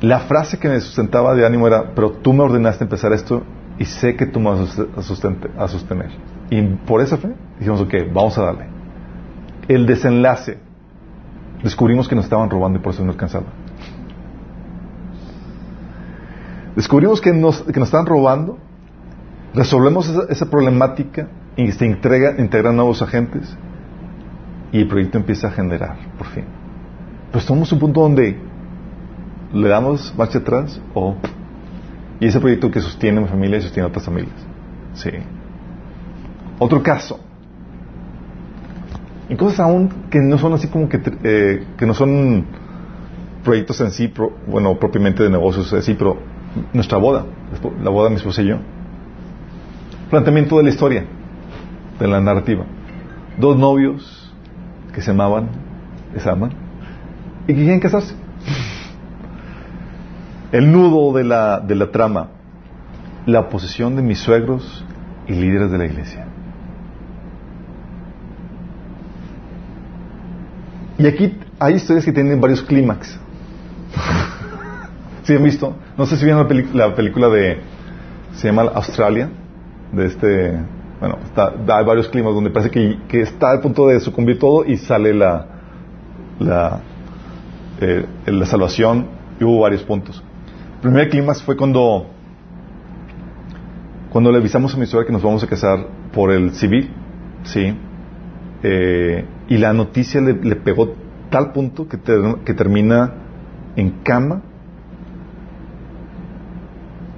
La 0.00 0.20
frase 0.20 0.58
que 0.58 0.68
me 0.68 0.80
sustentaba 0.80 1.34
de 1.34 1.46
ánimo 1.46 1.66
era, 1.66 1.94
pero 1.94 2.10
tú 2.10 2.32
me 2.32 2.42
ordenaste 2.42 2.84
empezar 2.84 3.12
esto 3.12 3.42
y 3.78 3.84
sé 3.84 4.16
que 4.16 4.26
tú 4.26 4.40
me 4.40 4.50
vas 4.50 4.78
a, 4.96 5.68
sostener. 5.68 6.10
Y 6.50 6.62
por 6.62 7.00
esa 7.00 7.16
fe 7.18 7.34
dijimos, 7.58 7.80
ok, 7.80 7.94
vamos 8.12 8.36
a 8.38 8.42
darle 8.42 8.82
el 9.68 9.86
desenlace, 9.86 10.58
descubrimos 11.62 12.08
que 12.08 12.14
nos 12.14 12.24
estaban 12.24 12.50
robando 12.50 12.78
y 12.78 12.82
por 12.82 12.92
eso 12.92 13.04
no 13.04 13.12
alcanzaba. 13.12 13.46
Descubrimos 16.76 17.20
que 17.20 17.32
nos, 17.32 17.62
que 17.62 17.78
nos 17.78 17.88
estaban 17.88 18.06
robando, 18.06 18.58
resolvemos 19.54 20.08
esa, 20.30 20.46
problemática 20.50 21.28
y 21.56 21.70
se 21.72 21.84
entrega, 21.84 22.34
integran 22.38 22.76
nuevos 22.76 23.02
agentes 23.02 23.56
y 24.72 24.80
el 24.80 24.88
proyecto 24.88 25.18
empieza 25.18 25.48
a 25.48 25.50
generar, 25.50 25.96
por 26.18 26.26
fin. 26.28 26.44
Pero 27.28 27.38
estamos 27.38 27.70
un 27.72 27.78
punto 27.78 28.00
donde 28.00 28.38
le 29.52 29.68
damos 29.68 30.14
marcha 30.16 30.38
atrás 30.38 30.80
o... 30.94 31.14
Y 32.20 32.26
ese 32.26 32.40
proyecto 32.40 32.70
que 32.70 32.80
sostiene 32.80 33.20
mi 33.20 33.26
familia 33.26 33.58
y 33.58 33.62
sostiene 33.62 33.88
otras 33.88 34.04
familias. 34.04 34.34
Sí. 34.94 35.10
Otro 36.58 36.82
caso 36.82 37.18
y 39.32 39.36
cosas 39.36 39.60
aún 39.60 39.88
que 40.10 40.20
no 40.20 40.36
son 40.36 40.52
así 40.52 40.68
como 40.68 40.90
que, 40.90 41.00
eh, 41.24 41.64
que 41.78 41.86
no 41.86 41.94
son 41.94 42.44
proyectos 43.42 43.80
en 43.80 43.90
sí, 43.90 44.12
bueno, 44.46 44.78
propiamente 44.78 45.22
de 45.22 45.30
negocios 45.30 45.72
así, 45.72 45.94
pero 45.94 46.18
nuestra 46.74 46.98
boda, 46.98 47.24
la 47.82 47.90
boda 47.90 48.04
de 48.04 48.10
mi 48.10 48.16
esposa 48.16 48.42
y 48.42 48.48
yo. 48.48 48.56
Planteamiento 50.10 50.58
de 50.58 50.64
la 50.64 50.68
historia, 50.68 51.04
de 51.98 52.08
la 52.08 52.20
narrativa. 52.20 52.66
Dos 53.38 53.56
novios 53.56 54.21
que 54.92 55.00
se 55.00 55.10
amaban, 55.10 55.48
se 56.16 56.28
aman, 56.28 56.50
y 57.46 57.54
que 57.54 57.60
quieren 57.60 57.80
casarse. 57.80 58.14
El 60.52 60.70
nudo 60.70 61.16
de 61.16 61.24
la, 61.24 61.60
de 61.60 61.74
la 61.74 61.90
trama, 61.90 62.28
la 63.26 63.48
posesión 63.48 63.96
de 63.96 64.02
mis 64.02 64.18
suegros 64.18 64.84
y 65.26 65.32
líderes 65.32 65.70
de 65.70 65.78
la 65.78 65.86
iglesia. 65.86 66.26
Y 70.98 71.06
aquí 71.06 71.36
hay 71.58 71.74
historias 71.74 72.04
que 72.04 72.12
tienen 72.12 72.40
varios 72.40 72.62
clímax. 72.62 73.18
¿Sí 75.24 75.34
han 75.34 75.42
visto? 75.42 75.76
No 75.96 76.06
sé 76.06 76.16
si 76.16 76.24
vieron 76.24 76.46
la, 76.74 76.94
película 76.94 77.28
de. 77.28 77.60
Se 78.34 78.48
llama 78.48 78.70
Australia. 78.74 79.28
De 79.92 80.06
este. 80.06 80.60
Bueno, 81.02 81.18
está, 81.24 81.52
hay 81.66 81.84
varios 81.84 82.06
clímax 82.10 82.32
donde 82.32 82.50
parece 82.50 82.70
que, 82.70 83.20
está 83.22 83.50
al 83.50 83.60
punto 83.60 83.88
de 83.88 83.98
sucumbir 83.98 84.38
todo 84.38 84.64
y 84.64 84.76
sale 84.76 85.12
la. 85.12 85.46
La, 86.38 86.80
eh, 87.80 88.06
la 88.26 88.46
salvación. 88.46 89.08
Y 89.40 89.42
hubo 89.42 89.62
varios 89.62 89.82
puntos. 89.82 90.22
El 90.76 90.80
primer 90.80 91.08
clímax 91.08 91.42
fue 91.42 91.56
cuando. 91.56 92.06
Cuando 94.12 94.30
le 94.30 94.38
avisamos 94.38 94.76
a 94.76 94.78
mi 94.78 94.86
suegra 94.86 95.04
que 95.04 95.12
nos 95.12 95.24
vamos 95.24 95.42
a 95.42 95.48
casar 95.48 95.88
por 96.12 96.30
el 96.30 96.54
civil. 96.54 96.88
Sí. 97.42 97.76
Eh, 98.62 99.24
y 99.48 99.58
la 99.58 99.72
noticia 99.72 100.20
le, 100.20 100.54
pegó 100.54 100.94
tal 101.30 101.50
punto 101.50 101.88
que, 101.88 101.98
que 102.44 102.54
termina 102.54 103.12
en 103.74 103.90
cama 104.04 104.42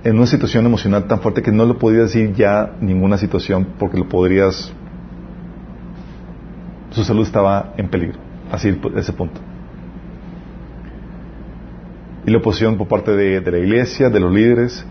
en 0.04 0.16
una 0.16 0.26
situación 0.26 0.66
emocional 0.66 1.06
tan 1.06 1.20
fuerte 1.20 1.42
que 1.42 1.50
no 1.50 1.64
le 1.64 1.74
podía 1.74 2.00
decir 2.00 2.34
ya 2.34 2.76
ninguna 2.80 3.16
situación 3.16 3.68
porque 3.78 3.96
lo 3.96 4.08
podrías 4.08 4.72
su 6.90 7.02
salud 7.02 7.22
estaba 7.22 7.74
en 7.76 7.88
peligro. 7.88 8.18
Así 8.52 8.78
ese 8.96 9.12
punto. 9.12 9.40
Y 12.26 12.30
la 12.30 12.38
oposición 12.38 12.78
por 12.78 12.86
parte 12.86 13.16
de, 13.16 13.40
de 13.40 13.50
la 13.50 13.58
iglesia 13.58 14.10
de 14.10 14.20
los 14.20 14.32
líderes 14.32 14.86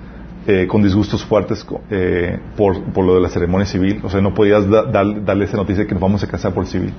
eh, 0.46 0.68
con 0.68 0.84
disgustos 0.84 1.24
fuertes 1.24 1.66
eh, 1.90 2.40
por, 2.58 2.84
por, 2.92 3.06
lo 3.06 3.16
de 3.16 3.22
la 3.22 3.30
ceremonia 3.30 3.66
civil. 3.66 4.02
O 4.04 4.10
sea 4.10 4.20
no 4.20 4.34
podías 4.34 4.68
darle 4.70 5.46
esa 5.46 5.58
noticia 5.58 5.88
que 5.88 5.94
nos 5.94 6.02
vamos 6.02 6.24
a 6.24 6.28
casar 6.28 6.54
por 6.54 6.66
civil. 6.66 6.94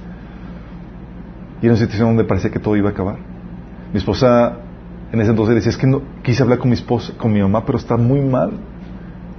Y 1.61 1.67
era 1.67 1.75
una 1.75 1.81
situación 1.81 2.09
donde 2.09 2.25
parecía 2.25 2.51
que 2.51 2.61
todo 2.61 2.77
iba 2.77 2.89
a 2.89 2.93
acabar. 2.93 3.19
Mi 3.93 3.99
esposa 3.99 4.64
en 5.15 5.21
ese 5.21 5.31
entonces 5.31 5.55
decía, 5.55 5.71
es 5.71 5.77
que 5.77 5.87
no, 5.87 6.03
quise 6.25 6.43
hablar 6.43 6.59
con 6.59 6.69
mi 6.69 6.75
esposa, 6.75 7.13
con 7.17 7.33
mi 7.33 7.41
mamá, 7.41 7.65
pero 7.65 7.79
está 7.79 7.97
muy 7.97 8.21
mal 8.21 8.51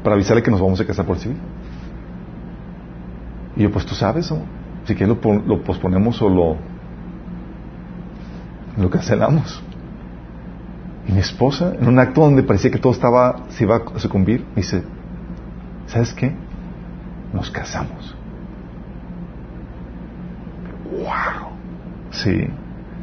para 0.03 0.15
avisarle 0.15 0.41
que 0.41 0.49
nos 0.49 0.61
vamos 0.61 0.79
a 0.79 0.85
casar 0.85 1.05
por 1.05 1.17
civil. 1.17 1.37
Y 3.57 3.63
yo, 3.63 3.71
pues 3.71 3.85
tú 3.85 3.93
sabes, 3.93 4.33
si 4.85 4.95
quieres 4.95 5.17
lo, 5.21 5.33
lo, 5.45 5.63
posponemos 5.63 6.21
o 6.21 6.29
lo, 6.29 6.55
lo 8.81 8.89
cancelamos. 8.89 9.61
Y 11.09 11.11
mi 11.11 11.19
esposa, 11.19 11.73
en 11.77 11.89
un 11.89 11.99
acto 11.99 12.21
donde 12.21 12.43
parecía 12.43 12.71
que 12.71 12.79
todo 12.79 12.93
estaba, 12.93 13.43
se 13.49 13.65
iba 13.65 13.81
a 13.93 13.99
sucumbir, 13.99 14.45
me 14.55 14.61
dice, 14.61 14.81
¿sabes 15.87 16.13
qué? 16.13 16.33
Nos 17.33 17.51
casamos. 17.51 18.15
¡Wow! 20.89 21.49
Sí. 22.11 22.47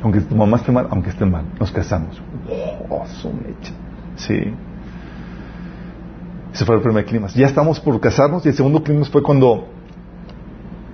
Aunque 0.03 0.21
tu 0.21 0.35
mamá 0.35 0.57
esté 0.57 0.73
mal, 0.73 0.89
aunque 0.91 1.11
esté 1.11 1.25
mal, 1.25 1.45
nos 1.59 1.71
casamos. 1.71 2.21
Oh, 2.89 3.05
Sí. 4.17 4.55
Ese 6.53 6.65
fue 6.65 6.77
el 6.77 6.83
primer 6.83 7.05
clima. 7.05 7.29
Ya 7.29 7.47
estamos 7.47 7.81
por 7.81 7.99
casarnos 8.01 8.45
y 8.45 8.51
el 8.51 8.55
segundo 8.55 8.83
clima 8.83 9.05
fue 9.05 9.23
cuando 9.23 9.69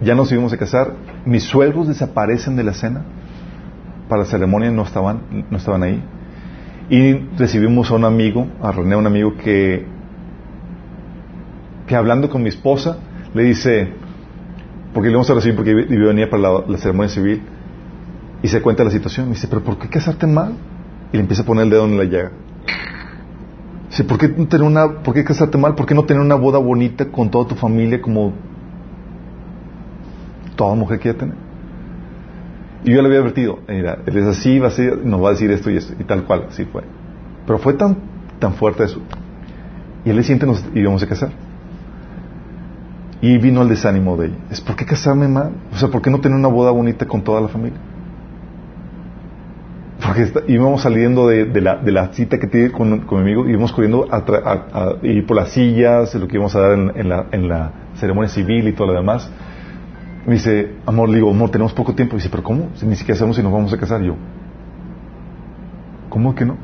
ya 0.01 0.15
nos 0.15 0.31
íbamos 0.31 0.53
a 0.53 0.57
casar. 0.57 0.93
Mis 1.25 1.43
suegros 1.45 1.89
desaparecen 1.89 2.55
de 2.55 2.65
la 2.65 2.75
cena. 2.75 3.03
Para 4.09 4.23
la 4.23 4.29
ceremonia 4.29 4.71
no 4.71 4.83
estaban, 4.83 5.47
no 5.51 5.57
estaban 5.57 5.83
ahí. 5.83 6.03
Y 6.91 7.15
recibimos 7.37 7.91
a 7.91 7.95
un 7.95 8.05
amigo, 8.05 8.47
a 8.63 8.73
René, 8.73 8.97
un 8.97 9.07
amigo 9.07 9.35
que, 9.37 9.87
que 11.87 11.97
hablando 11.97 12.31
con 12.31 12.43
mi 12.43 12.49
esposa, 12.49 12.99
le 13.35 13.43
dice, 13.43 13.93
porque 14.95 15.09
le 15.09 15.17
vamos 15.17 15.29
a 15.29 15.35
recibir 15.35 15.57
porque 15.57 15.75
venía 15.75 16.31
para 16.31 16.63
la 16.67 16.79
ceremonia 16.79 17.11
civil, 17.11 17.43
y 18.43 18.49
se 18.49 18.63
cuenta 18.63 18.85
la 18.85 18.91
situación. 18.91 19.29
Y 19.29 19.31
dice, 19.31 19.49
pero 19.49 19.63
¿por 19.63 19.79
qué 19.79 19.89
casarte 19.89 20.27
mal? 20.27 20.55
Y 21.13 21.17
le 21.17 21.23
empieza 21.23 21.43
a 21.43 21.47
poner 21.47 21.65
el 21.65 21.71
dedo 21.71 21.85
en 21.87 21.97
la 21.97 22.05
llaga. 22.05 22.33
Sí, 23.91 24.03
¿por 24.03 24.19
qué, 24.19 24.29
tener 24.29 24.63
una, 24.63 25.03
¿Por 25.03 25.15
qué 25.15 25.25
casarte 25.25 25.57
mal? 25.57 25.75
¿Por 25.75 25.87
qué 25.87 25.95
no 25.95 26.05
tener 26.05 26.23
una 26.23 26.35
boda 26.35 26.59
bonita 26.59 27.07
con 27.07 27.31
toda 27.31 27.49
tu 27.49 27.55
familia 27.55 28.01
como 28.01 28.33
toda 30.57 30.75
mujer 30.75 31.01
quiere 31.01 31.19
tener? 31.19 31.35
Y 32.85 32.93
yo 32.93 33.03
le 33.03 33.09
había 33.09 33.21
advertido, 33.21 33.59
mira, 33.67 33.99
él 34.07 34.17
es 34.17 34.25
así, 34.25 34.59
va 34.59 34.69
a 34.69 34.71
ser, 34.71 35.05
nos 35.05 35.23
va 35.23 35.29
a 35.29 35.33
decir 35.33 35.51
esto 35.51 35.71
y 35.71 35.77
esto, 35.77 35.95
y 35.99 36.05
tal 36.05 36.25
cual, 36.25 36.47
así 36.49 36.65
fue. 36.65 36.85
Pero 37.47 37.59
fue 37.59 37.73
tan, 37.73 37.97
tan 38.39 38.55
fuerte 38.55 38.85
eso. 38.85 39.01
Y 40.05 40.11
él 40.11 40.17
le 40.17 40.23
siente 40.23 40.47
nos 40.47 40.65
íbamos 40.75 41.03
a 41.03 41.07
casar. 41.07 41.31
Y 43.21 43.37
vino 43.39 43.63
el 43.63 43.69
desánimo 43.69 44.17
de 44.17 44.27
ella. 44.27 44.37
Es, 44.51 44.61
¿por 44.61 44.77
qué 44.77 44.85
casarme 44.85 45.27
mal? 45.27 45.53
O 45.73 45.77
sea, 45.77 45.89
¿por 45.89 46.03
qué 46.03 46.11
no 46.11 46.21
tener 46.21 46.39
una 46.39 46.49
boda 46.49 46.71
bonita 46.71 47.07
con 47.07 47.23
toda 47.23 47.41
la 47.41 47.49
familia? 47.49 47.81
Íbamos 50.47 50.83
saliendo 50.83 51.29
de, 51.29 51.61
la, 51.61 51.77
de, 51.77 51.93
la, 51.93 52.13
cita 52.13 52.39
que 52.39 52.47
tiene 52.47 52.73
con, 52.73 52.91
mi 52.91 53.21
amigo, 53.21 53.49
íbamos 53.49 53.73
corriendo 53.73 54.07
a, 54.11 54.97
ir 55.03 55.27
por 55.27 55.37
las 55.37 55.51
sillas, 55.51 56.15
lo 56.15 56.27
que 56.27 56.37
íbamos 56.37 56.55
a 56.57 56.61
dar 56.61 56.73
en, 56.73 57.09
la, 57.09 57.27
en 57.33 57.49
la 57.49 57.73
ceremonia 57.95 58.29
civil 58.29 58.69
y 58.69 58.73
todo 58.73 58.89
lo 58.89 58.95
demás. 58.95 59.31
Me 60.27 60.35
dice, 60.35 60.75
amor, 60.87 61.09
le 61.09 61.17
digo, 61.17 61.31
amor, 61.31 61.51
tenemos 61.51 61.73
poco 61.73 61.95
tiempo. 61.95 62.15
Y 62.15 62.19
dice, 62.19 62.29
pero 62.31 62.43
¿cómo? 62.43 62.71
Si 62.75 62.87
ni 62.87 62.97
siquiera 62.97 63.19
sabemos 63.19 63.37
si 63.37 63.43
nos 63.43 63.53
vamos 63.53 63.73
a 63.73 63.79
casar. 63.79 64.03
yo, 64.03 64.15
¿cómo 66.09 66.35
que 66.35 66.45
no? 66.45 66.57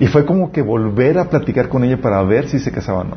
Y 0.00 0.06
fue 0.06 0.24
como 0.24 0.52
que 0.52 0.62
volver 0.62 1.18
a 1.18 1.28
platicar 1.28 1.68
con 1.68 1.84
ella 1.84 2.00
para 2.00 2.22
ver 2.22 2.48
si 2.48 2.58
se 2.58 2.70
casaba 2.70 3.00
o 3.00 3.04
no. 3.04 3.16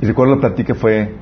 Y 0.00 0.06
recuerdo 0.06 0.34
la 0.34 0.40
plática 0.40 0.74
fue 0.74 1.14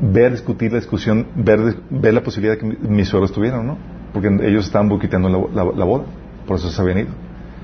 ver, 0.00 0.32
discutir 0.32 0.72
la 0.72 0.78
discusión, 0.78 1.26
ver, 1.34 1.76
ver 1.90 2.14
la 2.14 2.22
posibilidad 2.22 2.54
de 2.54 2.60
que 2.60 2.88
mis 2.88 3.08
suegros 3.08 3.30
estuvieran, 3.30 3.66
¿no? 3.66 3.76
Porque 4.12 4.28
ellos 4.28 4.66
estaban 4.66 4.88
boquiteando 4.88 5.28
la, 5.28 5.64
la, 5.64 5.84
boda, 5.84 6.04
por 6.46 6.56
eso 6.56 6.70
se 6.70 6.80
habían 6.80 6.98
ido. 6.98 7.08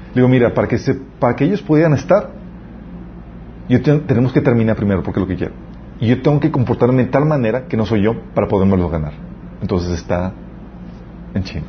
Le 0.09 0.17
digo, 0.17 0.29
mira, 0.29 0.53
para 0.53 0.69
que, 0.69 0.79
se, 0.79 0.95
para 0.95 1.35
que 1.35 1.45
ellos 1.45 1.63
pudieran 1.63 1.95
estar, 1.95 2.31
yo 3.69 3.81
tenemos 3.83 4.33
que 4.33 4.41
terminar 4.41 4.77
primero, 4.77 5.03
porque 5.03 5.21
es 5.21 5.23
lo 5.23 5.29
que 5.29 5.37
quiero. 5.37 5.55
Y 6.01 6.09
yo 6.09 6.21
tengo 6.21 6.41
que 6.41 6.51
comportarme 6.51 7.05
de 7.05 7.11
tal 7.11 7.25
manera 7.25 7.67
que 7.67 7.77
no 7.77 7.87
soy 7.87 8.03
yo 8.03 8.21
para 8.35 8.49
poderlo 8.49 8.89
ganar. 8.89 9.13
Entonces 9.61 9.93
está 9.93 10.33
en 11.35 11.43
chino. 11.45 11.65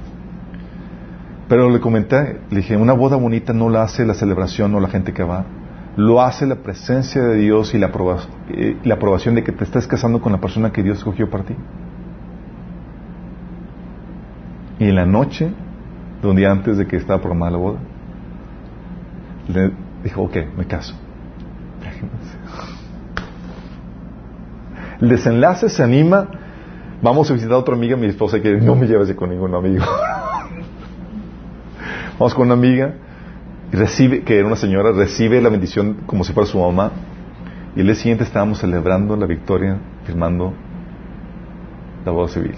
Pero 1.47 1.69
le 1.69 1.79
comenté, 1.79 2.39
le 2.49 2.57
dije, 2.57 2.75
una 2.75 2.93
boda 2.93 3.15
bonita 3.15 3.53
no 3.53 3.69
la 3.69 3.83
hace 3.83 4.05
la 4.05 4.13
celebración 4.15 4.73
o 4.75 4.79
la 4.79 4.89
gente 4.89 5.13
que 5.13 5.23
va, 5.23 5.45
lo 5.95 6.21
hace 6.21 6.47
la 6.47 6.55
presencia 6.55 7.21
de 7.21 7.35
Dios 7.37 7.73
y 7.73 7.77
la, 7.77 7.91
eh, 8.49 8.77
la 8.83 8.95
aprobación 8.95 9.35
de 9.35 9.43
que 9.43 9.51
te 9.51 9.63
estás 9.63 9.87
casando 9.87 10.21
con 10.21 10.31
la 10.31 10.39
persona 10.39 10.71
que 10.71 10.81
Dios 10.81 10.97
escogió 10.97 11.29
para 11.29 11.43
ti. 11.43 11.55
Y 14.79 14.85
en 14.85 14.95
la 14.95 15.05
noche, 15.05 15.51
de 16.21 16.27
un 16.27 16.35
día 16.35 16.51
antes 16.51 16.77
de 16.77 16.87
que 16.87 16.97
estaba 16.97 17.21
programada 17.21 17.51
la 17.51 17.57
boda, 17.57 17.79
le 19.47 19.71
dijo, 20.03 20.23
ok, 20.23 20.37
me 20.57 20.65
caso. 20.65 20.95
El 24.99 25.09
desenlace 25.09 25.69
se 25.69 25.83
anima, 25.83 26.27
vamos 27.01 27.29
a 27.29 27.33
visitar 27.33 27.53
a 27.53 27.59
otra 27.59 27.75
amiga, 27.75 27.95
mi 27.95 28.07
esposa 28.07 28.41
que 28.41 28.57
no 28.57 28.75
me 28.75 28.87
lleves 28.87 29.13
con 29.13 29.29
ningún 29.29 29.53
amigo. 29.53 29.85
vamos 32.17 32.33
con 32.33 32.47
una 32.47 32.55
amiga 32.55 32.95
recibe, 33.75 34.21
que 34.21 34.37
era 34.37 34.47
una 34.47 34.55
señora, 34.55 34.91
recibe 34.91 35.41
la 35.41 35.49
bendición 35.49 36.03
como 36.05 36.23
si 36.23 36.33
fuera 36.33 36.47
su 36.47 36.59
mamá. 36.59 36.91
Y 37.75 37.79
el 37.79 37.87
día 37.87 37.95
siguiente 37.95 38.23
estábamos 38.23 38.59
celebrando 38.59 39.15
la 39.15 39.25
victoria, 39.25 39.79
firmando 40.05 40.53
la 42.05 42.11
boda 42.11 42.27
civil. 42.27 42.55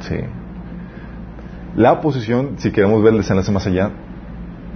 Sí. 0.00 0.16
La 1.74 1.92
oposición, 1.92 2.54
si 2.58 2.70
queremos 2.70 3.02
ver 3.02 3.12
el 3.12 3.18
desenlace 3.18 3.50
más 3.50 3.66
allá, 3.66 3.90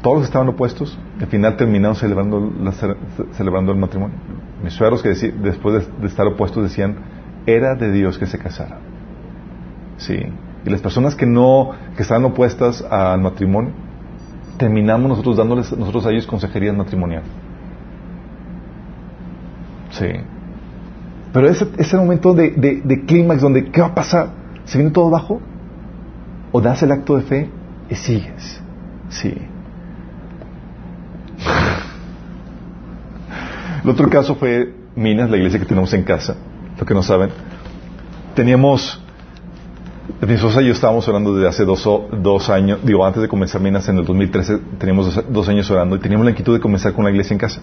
todos 0.03 0.25
estaban 0.25 0.49
opuestos, 0.49 0.99
al 1.21 1.27
final 1.27 1.57
terminaron 1.57 1.95
celebrando, 1.95 2.53
celebrando 3.33 3.73
el 3.73 3.79
matrimonio. 3.79 4.17
Mis 4.65 4.73
suegros 4.73 5.03
que 5.03 5.11
después 5.11 5.87
de, 5.87 6.01
de, 6.01 6.07
estar 6.07 6.27
opuestos 6.27 6.63
decían, 6.63 6.97
era 7.47 7.75
de 7.75 7.93
Dios 7.93 8.19
que 8.19 8.27
se 8.27 8.39
casara. 8.39 8.79
Sí. 9.99 10.19
Y 10.65 10.71
las 10.71 10.81
personas 10.81 11.15
que 11.15 11.27
no, 11.27 11.71
que 11.97 12.03
estaban 12.03 12.25
opuestas 12.25 12.83
al 12.83 13.21
matrimonio, 13.21 13.73
terminamos 14.61 15.09
nosotros 15.09 15.37
dándoles 15.39 15.73
nosotros 15.73 16.05
a 16.05 16.11
ellos 16.11 16.27
consejería 16.27 16.71
matrimonial. 16.75 17.23
Sí. 19.91 20.11
Pero 21.33 21.49
ese, 21.49 21.67
ese 21.79 21.97
momento 21.97 22.35
de, 22.35 22.83
de, 22.85 23.07
clímax 23.07 23.41
donde, 23.41 23.71
¿qué 23.71 23.81
va 23.81 23.87
a 23.87 23.95
pasar? 23.95 24.29
¿Se 24.67 24.77
viene 24.77 24.93
todo 24.93 25.09
bajo? 25.09 25.41
¿O 26.53 26.61
das 26.61 26.83
el 26.83 26.93
acto 26.93 27.17
de 27.17 27.23
fe 27.23 27.49
y 27.89 27.95
sigues? 27.95 28.61
Sí. 29.09 29.33
el 33.83 33.89
otro 33.89 34.11
caso 34.11 34.35
fue 34.35 34.75
Minas, 34.95 35.31
la 35.31 35.39
iglesia 35.39 35.59
que 35.59 35.65
tenemos 35.65 35.95
en 35.95 36.03
casa, 36.03 36.37
lo 36.79 36.85
que 36.85 36.93
no 36.93 37.03
saben. 37.03 37.31
Teníamos 38.35 39.03
mi 40.27 40.35
esposa 40.35 40.63
y 40.63 40.67
yo 40.67 40.73
estábamos 40.73 41.07
orando 41.09 41.35
desde 41.35 41.49
hace 41.49 41.65
dos, 41.65 42.51
años, 42.51 42.81
digo, 42.83 43.05
antes 43.05 43.23
de 43.23 43.29
comenzar 43.29 43.61
Minas 43.61 43.89
en 43.89 43.99
el 43.99 44.05
2013, 44.05 44.59
teníamos 44.79 45.21
dos, 45.29 45.49
años 45.49 45.71
orando 45.71 45.97
y 45.97 45.99
teníamos 45.99 46.25
la 46.25 46.31
inquietud 46.31 46.55
de 46.55 46.61
comenzar 46.61 46.93
con 46.93 47.05
la 47.05 47.11
iglesia 47.11 47.35
en 47.35 47.39
casa. 47.39 47.61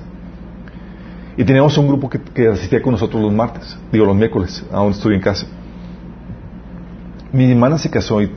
Y 1.36 1.44
teníamos 1.44 1.78
un 1.78 1.88
grupo 1.88 2.10
que, 2.10 2.48
asistía 2.48 2.82
con 2.82 2.94
nosotros 2.94 3.22
los 3.22 3.34
martes, 3.34 3.78
digo 3.92 4.06
los 4.06 4.16
miércoles, 4.16 4.66
aún 4.72 4.92
estoy 4.92 5.16
en 5.16 5.22
casa. 5.22 5.46
Mi 7.32 7.52
hermana 7.52 7.78
se 7.78 7.90
casó 7.90 8.22
y, 8.22 8.32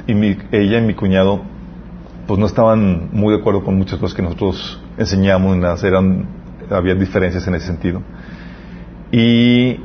ella 0.53 0.79
y 0.79 0.83
mi 0.83 0.95
cuñado 0.95 1.43
pues 2.27 2.39
no 2.39 2.47
estaban 2.47 3.11
muy 3.13 3.35
de 3.35 3.41
acuerdo 3.41 3.65
con 3.65 3.77
muchas 3.77 3.99
cosas 3.99 4.15
que 4.15 4.23
nosotros 4.23 4.81
enseñamos, 4.99 5.83
eran, 5.83 6.27
había 6.71 6.95
diferencias 6.95 7.47
en 7.47 7.55
ese 7.55 7.67
sentido. 7.67 8.03
Y, 9.11 9.81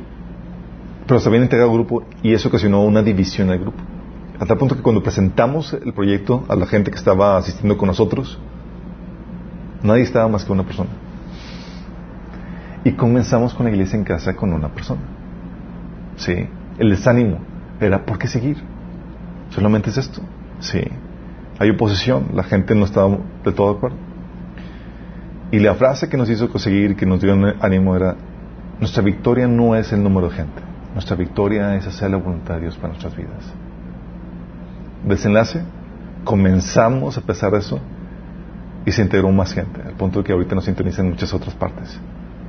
pero 1.06 1.20
se 1.20 1.28
habían 1.28 1.44
integrado 1.44 1.70
al 1.70 1.76
grupo 1.76 2.04
y 2.22 2.34
eso 2.34 2.48
ocasionó 2.48 2.82
una 2.84 3.02
división 3.02 3.50
en 3.50 3.60
grupo. 3.60 3.82
A 4.38 4.44
tal 4.44 4.58
punto 4.58 4.76
que 4.76 4.82
cuando 4.82 5.02
presentamos 5.02 5.72
el 5.72 5.94
proyecto 5.94 6.44
a 6.48 6.56
la 6.56 6.66
gente 6.66 6.90
que 6.90 6.98
estaba 6.98 7.38
asistiendo 7.38 7.78
con 7.78 7.86
nosotros, 7.86 8.38
nadie 9.82 10.02
estaba 10.02 10.28
más 10.28 10.44
que 10.44 10.52
una 10.52 10.64
persona. 10.64 10.90
Y 12.84 12.92
comenzamos 12.92 13.54
con 13.54 13.64
la 13.64 13.72
iglesia 13.72 13.98
en 13.98 14.04
casa 14.04 14.36
con 14.36 14.52
una 14.52 14.68
persona. 14.68 15.00
Sí. 16.16 16.48
El 16.78 16.90
desánimo 16.90 17.38
era, 17.80 18.04
¿por 18.04 18.18
qué 18.18 18.28
seguir? 18.28 18.58
Solamente 19.50 19.88
es 19.88 19.96
esto. 19.96 20.20
Sí. 20.60 20.82
Hay 21.58 21.70
oposición, 21.70 22.28
la 22.34 22.42
gente 22.42 22.74
no 22.74 22.84
estaba 22.84 23.16
de 23.42 23.52
todo 23.52 23.70
acuerdo. 23.70 23.96
Y 25.50 25.60
la 25.60 25.74
frase 25.76 26.10
que 26.10 26.18
nos 26.18 26.28
hizo 26.28 26.50
conseguir, 26.50 26.94
que 26.94 27.06
nos 27.06 27.22
dio 27.22 27.32
ánimo 27.60 27.96
era, 27.96 28.16
nuestra 28.80 29.02
victoria 29.02 29.48
no 29.48 29.74
es 29.74 29.92
el 29.94 30.02
número 30.02 30.28
de 30.28 30.36
gente, 30.36 30.60
nuestra 30.92 31.16
victoria 31.16 31.76
es 31.76 31.86
hacer 31.86 32.10
la 32.10 32.18
voluntad 32.18 32.56
de 32.56 32.62
Dios 32.62 32.76
para 32.76 32.88
nuestras 32.88 33.16
vidas 33.16 33.54
desenlace, 35.06 35.62
comenzamos 36.24 37.16
a 37.16 37.20
pesar 37.20 37.52
de 37.52 37.58
eso 37.58 37.80
y 38.84 38.92
se 38.92 39.02
integró 39.02 39.30
más 39.32 39.52
gente, 39.52 39.80
al 39.82 39.94
punto 39.94 40.20
de 40.20 40.24
que 40.24 40.32
ahorita 40.32 40.54
nos 40.54 40.64
sintonizan 40.64 41.06
en 41.06 41.12
muchas 41.12 41.32
otras 41.32 41.54
partes. 41.54 41.98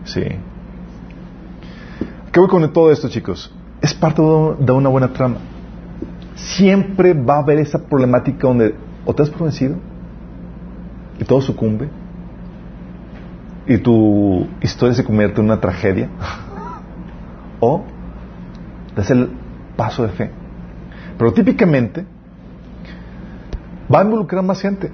Sí. 0.04 0.24
¿Qué 2.32 2.40
voy 2.40 2.50
con 2.50 2.72
todo 2.72 2.92
esto, 2.92 3.10
chicos? 3.10 3.54
Es 3.82 3.94
parte 3.94 4.22
de 4.22 4.72
una 4.72 4.90
buena 4.90 5.14
trama. 5.14 5.38
Siempre 6.36 7.14
va 7.14 7.36
a 7.36 7.40
haber 7.40 7.60
esa 7.60 7.80
problemática 7.80 8.48
donde 8.48 8.76
o 9.06 9.14
te 9.16 9.24
has 9.24 9.30
provencido 9.30 9.76
y 11.20 11.24
todo 11.24 11.42
sucumbe 11.42 11.90
y 13.66 13.78
tu 13.80 14.48
historia 14.62 14.94
se 14.94 15.04
convierte 15.04 15.40
en 15.40 15.46
una 15.46 15.60
tragedia 15.60 16.10
o 17.60 17.84
das 18.96 19.10
el 19.12 19.30
paso 19.76 20.04
de 20.04 20.10
fe. 20.10 20.32
Pero 21.18 21.34
típicamente 21.34 22.06
va 23.94 24.02
a 24.02 24.04
involucrar 24.04 24.44
más 24.44 24.62
gente. 24.62 24.92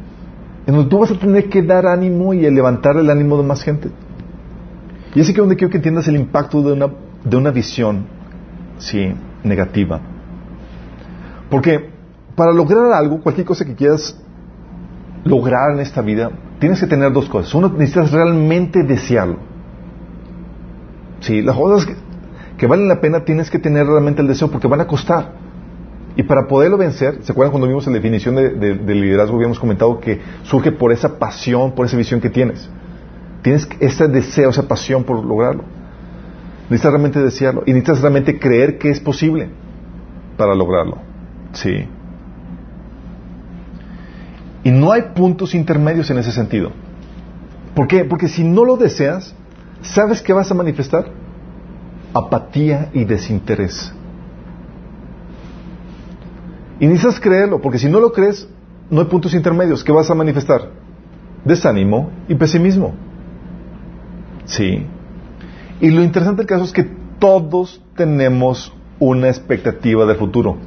En 0.66 0.76
donde 0.76 0.90
tú 0.90 1.00
vas 1.00 1.12
a 1.12 1.20
tener 1.20 1.50
que 1.50 1.62
dar 1.62 1.86
ánimo 1.86 2.34
y 2.34 2.50
levantar 2.50 2.96
el 2.98 3.10
ánimo 3.10 3.38
de 3.38 3.44
más 3.44 3.64
gente. 3.64 3.90
Y 5.14 5.20
es 5.20 5.30
aquí 5.30 5.38
donde 5.38 5.56
quiero 5.56 5.70
que 5.70 5.78
entiendas 5.78 6.08
el 6.08 6.16
impacto 6.16 6.62
de 6.62 6.74
una, 6.74 6.88
de 7.24 7.38
una 7.38 7.52
visión, 7.52 8.06
negativa. 9.44 10.00
Porque 11.50 11.90
para 12.36 12.52
lograr 12.52 12.92
algo, 12.94 13.22
cualquier 13.22 13.46
cosa 13.46 13.66
que 13.66 13.76
quieras 13.76 14.18
lograr 15.24 15.72
en 15.72 15.80
esta 15.80 16.02
vida, 16.02 16.32
tienes 16.60 16.80
que 16.80 16.88
tener 16.88 17.12
dos 17.14 17.30
cosas. 17.30 17.54
Uno, 17.54 17.70
necesitas 17.70 18.12
realmente 18.12 18.84
desearlo. 18.84 19.38
Sí, 21.20 21.42
las 21.42 21.56
cosas 21.56 21.86
que, 21.86 21.96
que 22.58 22.68
valen 22.68 22.88
la 22.88 23.00
pena 23.00 23.24
tienes 23.24 23.50
que 23.50 23.60
tener 23.60 23.86
realmente 23.86 24.22
el 24.22 24.28
deseo 24.28 24.50
porque 24.50 24.68
van 24.68 24.82
a 24.82 24.88
costar. 24.88 25.43
Y 26.16 26.24
para 26.24 26.48
poderlo 26.48 26.78
vencer, 26.78 27.20
¿se 27.24 27.32
acuerdan 27.32 27.52
cuando 27.52 27.68
vimos 27.68 27.88
la 27.88 27.94
definición 27.94 28.36
de, 28.36 28.96
liderazgo? 28.96 29.36
Habíamos 29.36 29.60
comentado 29.60 30.00
que 30.00 30.22
surge 30.44 30.72
por 30.72 30.92
esa 30.92 31.18
pasión, 31.18 31.74
por 31.74 31.88
esa 31.88 31.98
visión 31.98 32.22
que 32.22 32.30
tienes. 32.30 32.70
Tienes 33.42 33.68
ese 33.80 34.08
deseo, 34.08 34.52
esa 34.52 34.68
pasión 34.68 35.04
por 35.04 35.26
lograrlo. 35.26 35.64
Necesitas 36.70 36.92
realmente 36.92 37.20
desearlo. 37.20 37.64
Y 37.66 37.74
necesitas 37.74 38.02
realmente 38.02 38.40
creer 38.40 38.78
que 38.78 38.90
es 38.90 39.00
posible 39.00 39.50
para 40.38 40.54
lograrlo. 40.54 40.98
Sí. 41.54 41.88
Y 44.64 44.72
no 44.72 44.92
hay 44.92 45.02
puntos 45.16 45.56
intermedios 45.56 46.10
en 46.12 46.20
ese 46.20 46.32
sentido. 46.32 46.72
¿Por 47.76 47.88
qué? 47.88 48.06
Porque 48.06 48.28
si 48.28 48.44
no 48.44 48.66
lo 48.66 48.78
deseas, 48.78 49.36
¿sabes 49.82 50.22
qué 50.22 50.32
vas 50.32 50.52
a 50.52 50.54
manifestar? 50.54 51.08
Apatía 52.14 52.92
y 52.94 53.04
desinterés. 53.04 53.94
Y 56.80 56.88
necesitas 56.88 57.20
creerlo, 57.20 57.62
porque 57.62 57.80
si 57.80 57.90
no 57.90 58.00
lo 58.00 58.12
crees, 58.12 58.48
no 58.90 59.02
hay 59.02 59.08
puntos 59.08 59.34
intermedios. 59.34 59.84
¿Qué 59.84 59.92
vas 59.92 60.10
a 60.10 60.16
manifestar? 60.16 60.70
Desánimo 61.46 62.12
y 62.28 62.36
pesimismo. 62.36 62.94
Sí. 64.46 64.86
Y 65.80 65.92
lo 65.92 66.04
interesante 66.04 66.42
del 66.42 66.48
caso 66.48 66.64
es 66.64 66.72
que 66.72 66.90
todos 67.20 67.82
tenemos 67.96 68.74
una 69.00 69.30
expectativa 69.30 70.06
del 70.06 70.18
futuro. 70.18 70.58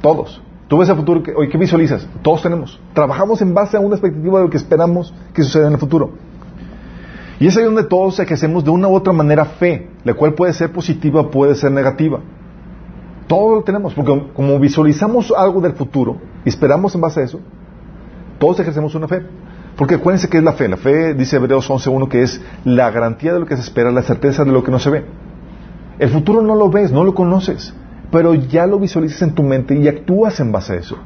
Todos. 0.00 0.40
Tú 0.68 0.78
ves 0.78 0.88
el 0.88 0.96
futuro, 0.96 1.22
que, 1.22 1.32
¿qué 1.50 1.58
visualizas? 1.58 2.06
Todos 2.22 2.42
tenemos. 2.42 2.80
Trabajamos 2.94 3.40
en 3.42 3.54
base 3.54 3.76
a 3.76 3.80
una 3.80 3.96
expectativa 3.96 4.38
de 4.38 4.44
lo 4.44 4.50
que 4.50 4.56
esperamos 4.56 5.14
que 5.32 5.42
suceda 5.42 5.66
en 5.66 5.74
el 5.74 5.78
futuro. 5.78 6.12
Y 7.38 7.46
es 7.46 7.56
ahí 7.56 7.64
donde 7.64 7.84
todos 7.84 8.18
ejercemos 8.20 8.64
de 8.64 8.70
una 8.70 8.88
u 8.88 8.94
otra 8.94 9.12
manera 9.12 9.44
fe, 9.44 9.88
la 10.04 10.14
cual 10.14 10.34
puede 10.34 10.52
ser 10.52 10.72
positiva, 10.72 11.30
puede 11.30 11.54
ser 11.54 11.72
negativa. 11.72 12.20
Todo 13.26 13.56
lo 13.56 13.62
tenemos, 13.62 13.94
porque 13.94 14.30
como 14.34 14.58
visualizamos 14.58 15.32
algo 15.36 15.60
del 15.60 15.72
futuro 15.72 16.18
y 16.44 16.48
esperamos 16.48 16.94
en 16.94 17.00
base 17.00 17.20
a 17.20 17.24
eso, 17.24 17.40
todos 18.38 18.60
ejercemos 18.60 18.94
una 18.94 19.08
fe. 19.08 19.22
Porque 19.76 19.96
acuérdense 19.96 20.28
que 20.28 20.38
es 20.38 20.44
la 20.44 20.52
fe. 20.52 20.68
La 20.68 20.76
fe, 20.76 21.14
dice 21.14 21.36
Hebreos 21.36 21.68
11.1, 21.68 22.08
que 22.08 22.22
es 22.22 22.40
la 22.64 22.90
garantía 22.90 23.32
de 23.32 23.40
lo 23.40 23.46
que 23.46 23.56
se 23.56 23.62
espera, 23.62 23.90
la 23.90 24.02
certeza 24.02 24.44
de 24.44 24.52
lo 24.52 24.62
que 24.62 24.70
no 24.70 24.78
se 24.78 24.90
ve. 24.90 25.04
El 25.98 26.10
futuro 26.10 26.42
no 26.42 26.54
lo 26.54 26.70
ves, 26.70 26.92
no 26.92 27.04
lo 27.04 27.14
conoces, 27.14 27.74
pero 28.10 28.34
ya 28.34 28.66
lo 28.66 28.78
visualizas 28.78 29.22
en 29.22 29.34
tu 29.34 29.42
mente 29.42 29.76
y 29.76 29.88
actúas 29.88 30.38
en 30.40 30.52
base 30.52 30.74
a 30.74 30.76
eso. 30.76 30.96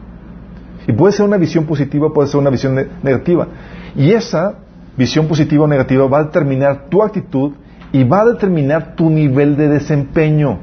Y 0.87 0.93
puede 0.93 1.12
ser 1.12 1.27
una 1.27 1.37
visión 1.37 1.64
positiva, 1.64 2.12
puede 2.12 2.29
ser 2.29 2.41
una 2.41 2.51
visión 2.51 2.75
negativa. 3.03 3.49
Y 3.95 4.12
esa 4.12 4.55
visión 4.97 5.29
positiva 5.29 5.64
o 5.64 5.69
negativa 5.69 6.07
va 6.07 6.19
a 6.19 6.25
determinar 6.25 6.87
tu 6.89 7.03
actitud 7.03 7.53
y 7.93 8.05
va 8.05 8.23
a 8.23 8.27
determinar 8.27 8.95
tu 8.97 9.11
nivel 9.11 9.57
de 9.57 9.69
desempeño. 9.69 10.59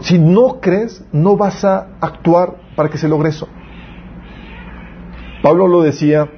Si 0.00 0.18
no 0.18 0.60
crees, 0.60 1.04
no 1.12 1.36
vas 1.36 1.64
a 1.64 1.88
actuar 2.00 2.56
para 2.74 2.88
que 2.88 2.98
se 2.98 3.08
logre 3.08 3.28
eso. 3.28 3.48
Pablo 5.42 5.68
lo 5.68 5.82
decía, 5.82 6.28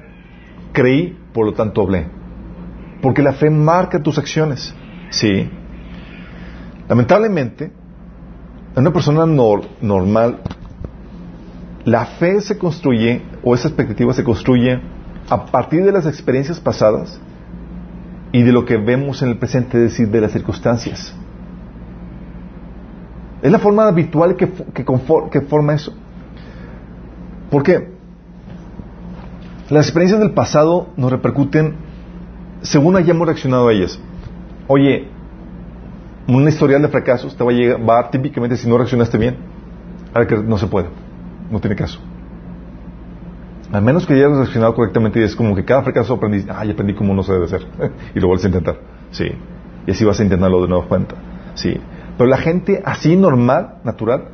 creí, 0.71 1.17
por 1.33 1.45
lo 1.45 1.53
tanto 1.53 1.81
hablé. 1.81 2.07
Porque 3.01 3.23
la 3.23 3.33
fe 3.33 3.49
marca 3.49 4.03
tus 4.03 4.17
acciones. 4.17 4.75
Sí. 5.09 5.49
Lamentablemente, 6.87 7.71
en 8.75 8.81
una 8.81 8.93
persona 8.93 9.25
normal, 9.25 10.41
la 11.85 12.05
fe 12.05 12.41
se 12.41 12.57
construye, 12.57 13.23
o 13.43 13.55
esa 13.55 13.67
expectativa 13.67 14.13
se 14.13 14.23
construye 14.23 14.79
a 15.29 15.45
partir 15.45 15.83
de 15.83 15.91
las 15.91 16.05
experiencias 16.05 16.59
pasadas 16.59 17.19
y 18.31 18.43
de 18.43 18.51
lo 18.51 18.65
que 18.65 18.77
vemos 18.77 19.21
en 19.21 19.29
el 19.29 19.37
presente, 19.37 19.77
es 19.77 19.91
decir, 19.91 20.09
de 20.09 20.21
las 20.21 20.31
circunstancias. 20.31 21.15
Es 23.41 23.51
la 23.51 23.59
forma 23.59 23.87
habitual 23.87 24.35
que, 24.35 24.49
que, 24.73 25.41
forma 25.41 25.73
eso. 25.73 25.93
¿Por 27.49 27.63
qué? 27.63 27.89
Las 29.69 29.85
experiencias 29.85 30.19
del 30.19 30.31
pasado 30.31 30.89
nos 30.97 31.11
repercuten 31.11 31.75
según 32.61 32.97
hayamos 32.97 33.25
reaccionado 33.25 33.69
a 33.69 33.73
ellas. 33.73 33.99
Oye, 34.67 35.07
un 36.27 36.47
historial 36.47 36.81
de 36.81 36.89
fracasos 36.89 37.35
te 37.35 37.43
va 37.43 37.51
a 37.51 37.53
llevar 37.53 38.11
típicamente 38.11 38.57
si 38.57 38.67
no 38.67 38.77
reaccionaste 38.77 39.17
bien 39.17 39.37
a 40.13 40.25
que 40.25 40.37
no 40.37 40.57
se 40.57 40.67
puede, 40.67 40.87
no 41.49 41.59
tiene 41.59 41.75
caso. 41.75 41.99
Al 43.71 43.83
menos 43.83 44.05
que 44.05 44.15
hayas 44.15 44.31
reaccionado 44.31 44.73
correctamente 44.73 45.19
y 45.19 45.23
es 45.23 45.35
como 45.35 45.55
que 45.55 45.63
cada 45.63 45.83
fracaso 45.83 46.15
aprendí, 46.15 46.45
ah, 46.49 46.65
ya 46.65 46.73
aprendí 46.73 46.95
cómo 46.95 47.13
no 47.13 47.23
se 47.23 47.33
debe 47.33 47.45
hacer 47.45 47.61
y 48.15 48.19
lo 48.19 48.27
vuelves 48.27 48.45
a 48.45 48.47
intentar. 48.47 48.79
Sí. 49.11 49.31
Y 49.85 49.91
así 49.91 50.03
vas 50.03 50.19
a 50.19 50.23
intentarlo 50.23 50.61
de 50.61 50.67
nuevo 50.67 50.87
cuenta. 50.87 51.15
Sí. 51.53 51.79
Pero 52.19 52.29
la 52.29 52.37
gente 52.37 52.81
así 52.83 53.15
normal, 53.15 53.75
natural, 53.85 54.25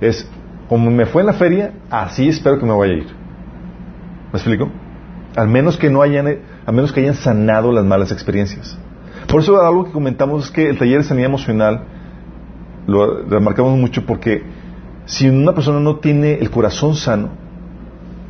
es 0.00 0.26
como 0.66 0.90
me 0.90 1.04
fue 1.04 1.20
en 1.20 1.26
la 1.26 1.34
feria, 1.34 1.74
así 1.90 2.26
espero 2.26 2.58
que 2.58 2.64
me 2.64 2.72
vaya 2.72 2.94
a 2.94 2.96
ir. 2.96 3.06
¿Me 4.32 4.38
explico? 4.38 4.70
Al 5.36 5.48
menos 5.48 5.76
que 5.76 5.90
no 5.90 6.00
hayan, 6.00 6.38
a 6.64 6.72
menos 6.72 6.90
que 6.90 7.00
hayan 7.00 7.16
sanado 7.16 7.70
las 7.70 7.84
malas 7.84 8.12
experiencias. 8.12 8.78
Por 9.28 9.42
eso 9.42 9.60
algo 9.60 9.84
que 9.84 9.92
comentamos 9.92 10.46
es 10.46 10.50
que 10.50 10.70
el 10.70 10.78
taller 10.78 11.02
de 11.02 11.04
sanidad 11.04 11.26
emocional 11.26 11.82
lo 12.86 13.24
remarcamos 13.24 13.78
mucho 13.78 14.06
porque 14.06 14.42
si 15.04 15.28
una 15.28 15.52
persona 15.52 15.80
no 15.80 15.96
tiene 15.96 16.38
el 16.38 16.50
corazón 16.50 16.94
sano, 16.94 17.28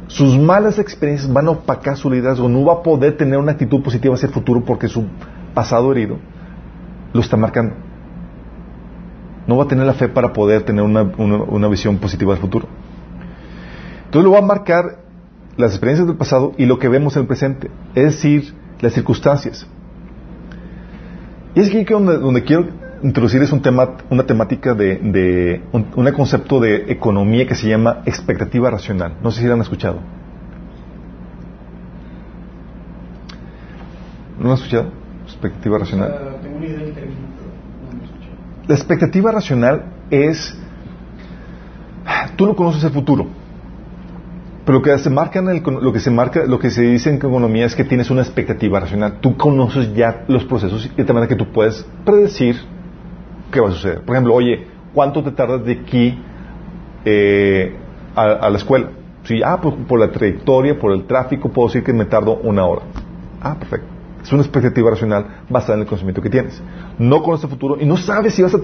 sus 0.08 0.36
malas 0.36 0.80
experiencias 0.80 1.32
van 1.32 1.46
a 1.46 1.52
opacar 1.52 1.96
su 1.96 2.10
liderazgo, 2.10 2.48
no 2.48 2.64
va 2.64 2.72
a 2.72 2.82
poder 2.82 3.16
tener 3.16 3.38
una 3.38 3.52
actitud 3.52 3.80
positiva 3.80 4.16
hacia 4.16 4.26
el 4.26 4.32
futuro 4.32 4.64
porque 4.64 4.88
su 4.88 5.06
pasado 5.54 5.92
herido 5.92 6.18
lo 7.12 7.20
está 7.20 7.36
marcando 7.36 7.93
no 9.46 9.56
va 9.56 9.64
a 9.64 9.68
tener 9.68 9.86
la 9.86 9.94
fe 9.94 10.08
para 10.08 10.32
poder 10.32 10.62
tener 10.62 10.84
una, 10.84 11.68
visión 11.68 11.98
positiva 11.98 12.32
del 12.32 12.40
futuro. 12.40 12.68
Entonces 14.06 14.24
lo 14.24 14.32
va 14.32 14.38
a 14.38 14.42
marcar 14.42 14.98
las 15.56 15.72
experiencias 15.72 16.06
del 16.06 16.16
pasado 16.16 16.52
y 16.56 16.66
lo 16.66 16.78
que 16.78 16.88
vemos 16.88 17.16
en 17.16 17.22
el 17.22 17.28
presente, 17.28 17.70
es 17.94 18.04
decir, 18.04 18.54
las 18.80 18.92
circunstancias. 18.92 19.66
Y 21.54 21.60
es 21.60 21.68
aquí 21.68 21.84
donde, 21.84 22.18
donde 22.18 22.42
quiero 22.42 22.66
introducir 23.04 23.42
es 23.42 23.52
un 23.52 23.60
tema, 23.60 23.96
una 24.08 24.24
temática 24.24 24.74
de, 24.74 25.62
un, 25.72 26.12
concepto 26.12 26.58
de 26.58 26.86
economía 26.88 27.46
que 27.46 27.54
se 27.54 27.68
llama 27.68 28.02
expectativa 28.06 28.70
racional. 28.70 29.14
No 29.22 29.30
sé 29.30 29.42
si 29.42 29.46
lo 29.46 29.54
han 29.54 29.60
escuchado. 29.60 30.00
¿No 34.38 34.44
lo 34.44 34.50
han 34.52 34.56
escuchado? 34.56 34.90
Expectativa 35.24 35.78
racional. 35.78 36.38
tengo 36.42 36.56
una 36.56 36.66
idea 36.66 36.80
la 38.66 38.74
expectativa 38.74 39.30
racional 39.30 39.84
es, 40.10 40.56
tú 42.36 42.46
no 42.46 42.56
conoces 42.56 42.82
el 42.84 42.90
futuro, 42.90 43.26
pero 44.64 44.78
lo 44.78 44.82
que 44.82 44.96
se 44.98 45.10
marca 45.10 45.40
en 45.40 45.48
el, 45.48 45.62
lo 45.62 45.92
que 45.92 46.00
se 46.00 46.10
lo 46.10 46.58
que 46.58 46.70
se 46.70 46.82
dice 46.82 47.10
en 47.10 47.16
economía 47.16 47.66
es 47.66 47.74
que 47.74 47.84
tienes 47.84 48.10
una 48.10 48.22
expectativa 48.22 48.80
racional. 48.80 49.18
Tú 49.20 49.36
conoces 49.36 49.94
ya 49.94 50.24
los 50.26 50.44
procesos 50.44 50.90
y 50.96 51.02
de 51.02 51.12
manera 51.12 51.28
que 51.28 51.36
tú 51.36 51.52
puedes 51.52 51.86
predecir 52.04 52.56
qué 53.52 53.60
va 53.60 53.68
a 53.68 53.72
suceder. 53.72 54.00
Por 54.00 54.16
ejemplo, 54.16 54.34
oye, 54.34 54.66
¿cuánto 54.94 55.22
te 55.22 55.32
tardas 55.32 55.64
de 55.64 55.72
aquí 55.72 56.18
eh, 57.04 57.76
a, 58.16 58.48
la 58.48 58.56
escuela? 58.56 58.88
Sí, 59.24 59.42
ah, 59.44 59.58
pues 59.60 59.74
por 59.86 60.00
la 60.00 60.10
trayectoria, 60.10 60.78
por 60.78 60.92
el 60.92 61.04
tráfico, 61.06 61.50
puedo 61.50 61.68
decir 61.68 61.84
que 61.84 61.92
me 61.92 62.06
tardo 62.06 62.36
una 62.36 62.64
hora. 62.64 62.82
Ah, 63.42 63.56
perfecto. 63.58 63.93
Es 64.24 64.32
una 64.32 64.40
expectativa 64.40 64.90
racional 64.90 65.42
basada 65.50 65.74
en 65.74 65.80
el 65.82 65.86
conocimiento 65.86 66.22
que 66.22 66.30
tienes. 66.30 66.60
No 66.98 67.22
conoces 67.22 67.44
el 67.44 67.50
futuro 67.50 67.76
y 67.78 67.84
no 67.84 67.98
sabes 67.98 68.34
si 68.34 68.42
vas 68.42 68.54
a, 68.54 68.58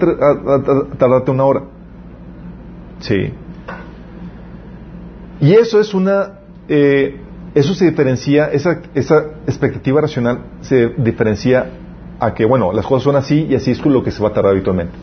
tardarte 0.97 1.29
una 1.29 1.43
hora. 1.45 1.63
Sí. 2.99 3.31
Y 5.39 5.53
eso 5.53 5.79
es 5.79 5.93
una... 5.93 6.39
Eh, 6.67 7.19
eso 7.53 7.75
se 7.75 7.85
diferencia, 7.85 8.45
esa, 8.47 8.81
esa 8.95 9.25
expectativa 9.45 10.01
racional 10.01 10.39
se 10.61 10.87
diferencia 10.97 11.69
a 12.19 12.33
que, 12.33 12.45
bueno, 12.45 12.71
las 12.71 12.85
cosas 12.85 13.03
son 13.03 13.15
así 13.17 13.45
y 13.47 13.55
así 13.55 13.71
es 13.71 13.85
lo 13.85 14.03
que 14.03 14.09
se 14.09 14.23
va 14.23 14.29
a 14.29 14.33
tardar 14.33 14.53
habitualmente. 14.53 14.93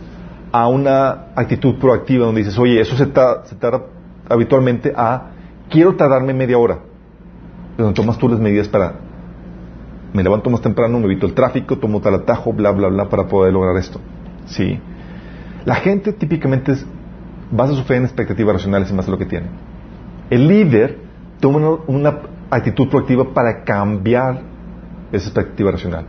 A 0.51 0.67
una 0.67 1.27
actitud 1.37 1.77
proactiva 1.79 2.27
donde 2.27 2.41
dices, 2.41 2.59
oye, 2.59 2.81
eso 2.81 2.97
se, 2.97 3.05
se 3.05 3.57
tarda 3.57 3.83
habitualmente 4.29 4.93
a, 4.97 5.31
quiero 5.71 5.95
tardarme 5.95 6.35
media 6.35 6.59
hora. 6.59 6.81
Pero 7.77 7.93
tomas 7.93 8.19
tú 8.19 8.29
las 8.29 8.41
medidas 8.41 8.67
para 8.67 9.08
me 10.13 10.23
levanto 10.23 10.51
más 10.51 10.61
temprano, 10.61 10.99
me 10.99 11.05
evito 11.07 11.27
el 11.27 11.35
tráfico, 11.35 11.79
tomo 11.79 12.01
tal 12.01 12.15
atajo, 12.15 12.53
bla, 12.53 12.71
bla, 12.71 12.89
bla, 12.89 13.09
para 13.09 13.27
poder 13.27 13.53
lograr 13.53 13.77
esto. 13.77 14.01
¿Sí? 14.47 14.81
La 15.65 15.77
gente 15.77 16.13
típicamente 16.13 16.75
basa 17.51 17.75
su 17.75 17.83
fe 17.85 17.97
en 17.97 18.05
expectativas 18.05 18.55
racionales 18.55 18.91
y 18.91 18.95
más 18.95 19.07
de 19.07 19.13
lo 19.13 19.19
que 19.19 19.27
tiene. 19.27 19.47
El 20.31 20.49
líder 20.49 20.99
toma 21.41 21.79
una, 21.87 22.19
actitud 22.51 22.89
proactiva 22.89 23.35
para 23.35 23.63
cambiar 23.63 24.41
esa 25.13 25.27
expectativa 25.29 25.71
racional. 25.71 26.07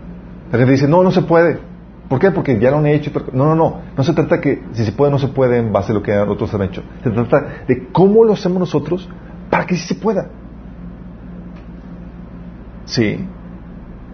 La 0.52 0.58
gente 0.58 0.72
dice, 0.72 0.88
no, 0.88 1.04
no 1.04 1.12
se 1.12 1.22
puede. 1.22 1.60
¿Por 2.08 2.20
qué? 2.20 2.32
Porque 2.32 2.58
ya 2.60 2.72
lo 2.72 2.78
han 2.78 2.88
hecho. 2.88 3.12
No, 3.34 3.46
no, 3.46 3.56
no. 3.56 3.82
No 3.96 4.04
se 4.04 4.14
trata 4.14 4.42
que 4.42 4.64
si 4.72 4.84
se 4.84 4.92
puede 4.92 5.12
no 5.12 5.20
se 5.20 5.28
puede 5.28 5.58
en 5.58 5.72
base 5.72 5.92
a 5.92 5.96
lo 5.96 6.02
que 6.02 6.18
otros 6.18 6.54
han 6.54 6.64
hecho. 6.64 6.82
Se 7.04 7.10
trata 7.12 7.64
de 7.68 7.90
cómo 7.92 8.24
lo 8.24 8.34
hacemos 8.34 8.60
nosotros 8.60 9.08
para 9.50 9.66
que 9.66 9.76
sí 9.76 9.88
se 9.88 9.96
pueda. 9.96 10.30
Sí. 12.86 13.28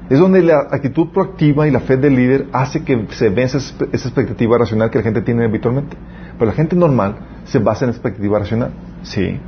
Es 0.10 0.20
donde 0.20 0.44
la 0.44 0.60
actitud 0.72 1.08
proactiva 1.10 1.68
y 1.68 1.72
la 1.72 1.80
fe 1.80 1.98
del 1.98 2.16
líder 2.16 2.48
hace 2.54 2.84
que 2.84 3.08
se 3.10 3.30
vence 3.30 3.58
esa 3.58 4.08
expectativa 4.08 4.58
racional 4.58 4.92
que 4.92 5.00
la 5.00 5.04
gente 5.04 5.22
tiene 5.22 5.46
habitualmente. 5.46 5.98
Pero 6.38 6.46
la 6.46 6.56
gente 6.56 6.76
normal 6.76 7.16
se 7.46 7.58
basa 7.58 7.86
en 7.86 7.92
expectativa 7.92 8.38
racional. 8.38 8.72
Sí. 9.02 9.40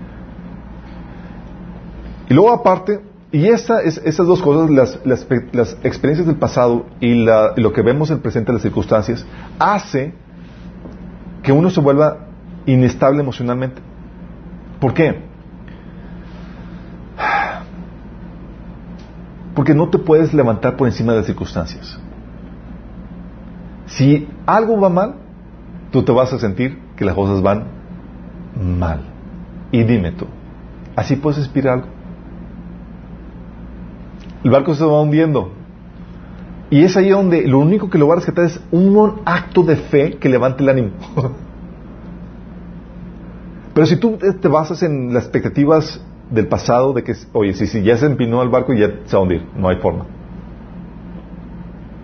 Y 2.29 2.33
luego 2.33 2.51
aparte, 2.51 2.99
y 3.31 3.47
esa, 3.47 3.81
es, 3.81 4.01
esas 4.03 4.25
dos 4.25 4.41
cosas, 4.41 4.69
las, 4.69 4.99
las, 5.05 5.77
experiencias 5.83 6.25
del 6.25 6.37
pasado 6.37 6.87
y, 6.99 7.13
lo 7.15 7.73
que 7.73 7.81
vemos 7.83 8.09
en 8.09 8.17
el 8.17 8.21
presente, 8.21 8.51
las 8.51 8.63
circunstancias, 8.63 9.25
hace 9.59 10.13
que 11.43 11.51
uno 11.51 11.69
se 11.69 11.81
vuelva 11.81 12.27
inestable 12.65 13.21
emocionalmente. 13.21 13.81
¿Por 14.79 14.93
qué? 14.93 15.21
Porque 19.57 19.73
no 19.73 19.89
te 19.89 19.97
puedes 19.97 20.35
levantar 20.35 20.77
por 20.77 20.87
encima 20.87 21.13
de 21.13 21.17
las 21.17 21.25
circunstancias. 21.25 21.97
Si 23.87 24.29
algo 24.45 24.79
va 24.79 24.87
mal, 24.87 25.15
tú 25.89 26.03
te 26.03 26.11
vas 26.11 26.31
a 26.31 26.37
sentir 26.37 26.77
que 26.95 27.03
las 27.03 27.15
cosas 27.15 27.41
van 27.41 27.63
mal. 28.79 29.01
Y 29.71 29.81
dime 29.81 30.11
tú, 30.11 30.27
¿así 30.95 31.15
puedes 31.15 31.39
inspirar 31.39 31.73
algo? 31.73 31.87
El 34.43 34.51
barco 34.51 34.75
se 34.75 34.85
va 34.85 35.01
hundiendo. 35.01 35.53
Y 36.69 36.83
es 36.83 36.95
ahí 36.95 37.09
donde 37.09 37.47
lo 37.47 37.57
único 37.57 37.89
que 37.89 37.97
lo 37.97 38.07
va 38.07 38.13
a 38.13 38.17
rescatar 38.17 38.45
es 38.45 38.61
un 38.69 39.21
acto 39.25 39.63
de 39.63 39.77
fe 39.77 40.19
que 40.19 40.29
levante 40.29 40.61
el 40.61 40.69
ánimo. 40.69 40.91
Pero 43.73 43.87
si 43.87 43.95
tú 43.95 44.19
te 44.39 44.47
basas 44.47 44.83
en 44.83 45.15
las 45.15 45.23
expectativas 45.23 45.99
del 46.29 46.47
pasado, 46.47 46.93
de 46.93 47.03
que, 47.03 47.13
oye, 47.33 47.53
si, 47.53 47.67
si 47.67 47.83
ya 47.83 47.97
se 47.97 48.05
empinó 48.05 48.41
el 48.41 48.49
barco 48.49 48.73
y 48.73 48.79
ya 48.79 48.91
se 49.05 49.15
va 49.15 49.19
a 49.19 49.23
hundir, 49.23 49.45
no 49.55 49.69
hay 49.69 49.77
forma. 49.77 50.05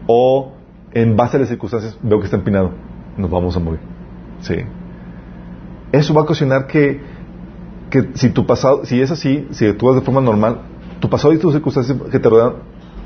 O 0.08 0.54
en 0.94 1.16
base 1.16 1.38
a 1.38 1.40
las 1.42 1.50
circunstancias, 1.50 1.98
veo 2.02 2.20
que 2.20 2.26
está 2.26 2.38
empinado, 2.38 2.72
nos 3.18 3.30
vamos 3.30 3.56
a 3.56 3.60
morir. 3.60 3.80
Sí. 4.42 4.56
Eso 5.92 6.14
va 6.14 6.22
a 6.22 6.24
ocasionar 6.24 6.68
que, 6.68 7.02
que 7.90 8.10
si 8.16 8.30
tu 8.30 8.46
pasado, 8.46 8.86
si 8.86 9.02
es 9.02 9.12
así, 9.12 9.48
si 9.52 9.68
actúas 9.68 9.96
de 9.96 10.02
forma 10.02 10.22
normal, 10.22 10.62
tu 11.00 11.10
pasado 11.10 11.34
y 11.34 11.38
tus 11.38 11.54
circunstancias 11.54 11.98
que 12.10 12.20
te 12.20 12.30
rodean, 12.30 12.54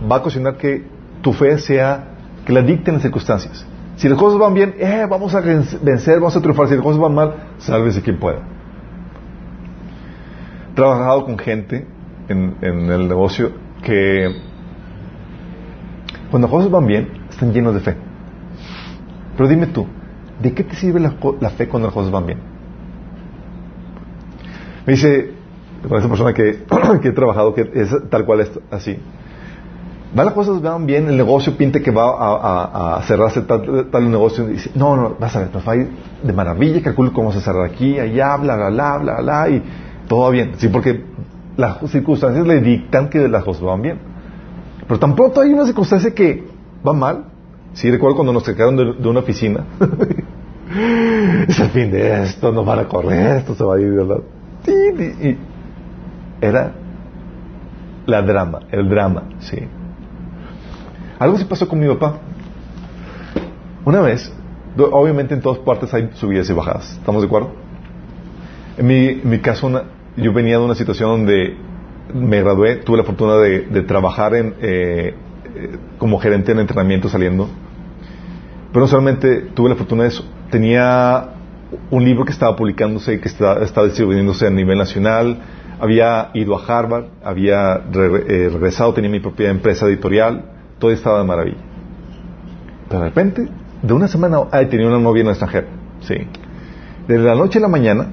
va 0.10 0.18
a 0.18 0.20
ocasionar 0.20 0.58
que 0.58 0.86
tu 1.22 1.34
fe 1.34 1.58
sea, 1.58 2.16
que 2.46 2.54
la 2.54 2.62
dicten 2.62 2.96
las 2.96 3.04
circunstancias. 3.04 3.66
Si 3.96 4.08
las 4.08 4.18
cosas 4.18 4.40
van 4.40 4.54
bien, 4.54 4.76
eh, 4.78 5.08
vamos 5.10 5.34
a 5.34 5.42
vencer, 5.42 6.20
vamos 6.20 6.36
a 6.36 6.42
triunfar. 6.42 6.68
Si 6.68 6.76
las 6.76 6.84
cosas 6.84 7.02
van 7.02 7.16
mal, 7.16 7.36
sálvese 7.58 8.04
quien 8.04 8.20
pueda 8.20 8.57
trabajado 10.78 11.26
con 11.26 11.40
gente 11.40 11.88
en, 12.30 12.56
el 12.62 13.08
negocio 13.08 13.52
que 13.82 14.32
cuando 16.30 16.48
las 16.48 16.56
cosas 16.56 16.70
van 16.70 16.86
bien, 16.86 17.10
están 17.32 17.52
llenos 17.52 17.74
de 17.74 17.80
fe. 17.80 17.96
Pero 19.36 19.50
dime 19.50 19.68
tú, 19.68 19.88
¿de 20.40 20.54
qué 20.54 20.64
te 20.64 20.76
sirve 20.76 21.00
la, 21.00 21.50
fe 21.50 21.68
cuando 21.68 21.88
las 21.88 21.96
cosas 21.96 22.12
van 22.12 22.28
bien? 22.28 22.38
Me 24.86 24.94
dice, 24.94 25.32
con 25.88 25.98
esa 25.98 26.10
persona 26.10 26.34
que, 26.34 27.08
he 27.08 27.12
trabajado, 27.12 27.56
que 27.56 27.72
es 27.74 27.96
tal 28.12 28.26
cual 28.26 28.42
es 28.42 28.52
así. 28.70 29.00
Va 30.18 30.26
las 30.26 30.34
cosas 30.34 30.62
van 30.62 30.86
bien, 30.86 31.08
el 31.10 31.18
negocio 31.18 31.58
pinta 31.58 31.80
que 31.80 31.90
va 31.90 32.98
a, 32.98 33.02
cerrarse 33.02 33.42
tal, 33.42 33.88
tal, 33.92 34.12
negocio 34.12 34.48
y 34.48 34.54
dice, 34.54 34.70
no, 34.76 34.96
no, 34.96 35.16
vas 35.20 35.36
a 35.36 35.40
ver, 35.40 35.50
nos 35.52 35.68
va 35.68 35.72
a 35.72 35.76
ir 35.76 35.90
de 36.22 36.34
maravilla, 36.34 36.84
calculo 36.84 37.12
cómo 37.12 37.32
a 37.32 37.34
cerrar 37.34 37.66
aquí, 37.66 38.00
allá, 38.00 38.38
bla, 38.38 38.70
bla, 38.70 38.98
bla, 39.00 39.22
bla, 39.22 39.50
y 39.50 39.64
todo 40.08 40.32
bien. 40.32 40.54
Sí, 40.58 40.68
porque 40.70 41.04
las 41.58 41.80
circunstancias 41.90 42.46
le 42.46 42.62
dictan 42.62 43.10
que 43.10 43.28
las 43.28 43.44
cosas 43.44 43.64
van 43.64 43.82
bien. 43.82 44.00
Pero 44.88 45.00
tampoco 45.00 45.42
hay 45.42 45.52
una 45.52 45.66
circunstancia 45.66 46.14
que 46.14 46.46
va 46.88 46.94
mal. 46.94 47.26
Sí, 47.74 47.92
recuerdo 47.92 48.16
cuando 48.16 48.34
nos 48.34 48.44
sacaron 48.44 48.76
de, 48.76 49.08
una 49.08 49.20
oficina. 49.20 49.66
es 51.48 51.60
el 51.60 51.70
fin 51.70 51.92
de 51.92 52.24
esto, 52.24 52.52
nos 52.52 52.66
van 52.66 52.80
a 52.80 52.88
correr, 52.88 53.38
esto 53.38 53.56
se 53.56 53.64
va 53.64 53.76
a 53.76 53.80
ir 53.80 53.92
de 53.92 54.06
lado. 54.06 54.24
Era 56.40 56.74
la 58.06 58.22
drama, 58.22 58.60
el 58.72 58.90
drama, 58.90 59.24
sí. 59.40 59.58
Algo 61.20 61.38
se 61.38 61.46
pasó 61.46 61.68
con 61.68 61.80
mi 61.80 61.88
papá. 61.88 62.20
Una 63.86 64.02
vez, 64.02 64.32
obviamente 64.78 65.34
en 65.34 65.42
todas 65.42 65.60
partes 65.60 65.94
hay 65.94 66.10
subidas 66.14 66.50
y 66.50 66.54
bajadas, 66.54 66.92
¿estamos 66.94 67.22
de 67.22 67.28
acuerdo? 67.28 67.52
En 68.78 68.88
mi, 68.88 69.08
en 69.08 69.30
mi 69.30 69.40
caso, 69.40 69.68
una, 69.68 69.84
yo 70.18 70.34
venía 70.34 70.58
de 70.58 70.66
una 70.66 70.76
situación 70.76 71.10
donde 71.10 71.56
me 72.14 72.42
gradué, 72.42 72.78
tuve 72.78 72.98
la 72.98 73.04
fortuna 73.04 73.36
de, 73.36 73.82
trabajar 73.84 74.36
en, 74.36 74.56
eh, 74.62 75.14
eh, 75.56 75.78
como 75.98 76.20
gerente 76.20 76.52
en 76.52 76.60
entrenamiento 76.60 77.08
saliendo, 77.10 77.48
pero 78.72 78.82
no 78.82 78.88
solamente 78.88 79.42
tuve 79.54 79.70
la 79.70 79.76
fortuna 79.76 80.04
de 80.04 80.10
eso, 80.10 80.26
tenía 80.50 81.30
un 81.92 82.04
libro 82.04 82.26
que 82.26 82.32
estaba 82.32 82.56
publicándose 82.56 83.14
y 83.14 83.20
que 83.20 83.28
estaba, 83.28 83.60
distribuyéndose 83.86 84.48
a 84.48 84.50
nivel 84.50 84.78
nacional, 84.78 85.38
había 85.80 86.32
ido 86.34 86.58
a 86.58 86.66
Harvard, 86.66 87.06
había 87.24 87.76
eh, 87.76 88.50
regresado, 88.52 88.94
tenía 88.94 89.10
mi 89.10 89.20
propia 89.20 89.50
empresa 89.50 89.86
editorial, 89.86 90.46
todo 90.80 90.92
estaba 90.92 91.20
de 91.20 91.26
maravilla. 91.26 91.58
Pero 92.88 93.02
de 93.02 93.06
repente, 93.10 93.48
de 93.82 93.94
una 93.94 94.08
semana, 94.08 94.40
ay, 94.52 94.68
tenía 94.68 94.88
una 94.88 95.00
novia 95.00 95.22
en 95.22 95.28
el 95.28 95.32
extranjero, 95.32 95.68
sí. 96.02 96.16
Desde 97.08 97.24
la 97.24 97.36
noche 97.36 97.60
a 97.60 97.62
la 97.62 97.68
mañana, 97.68 98.08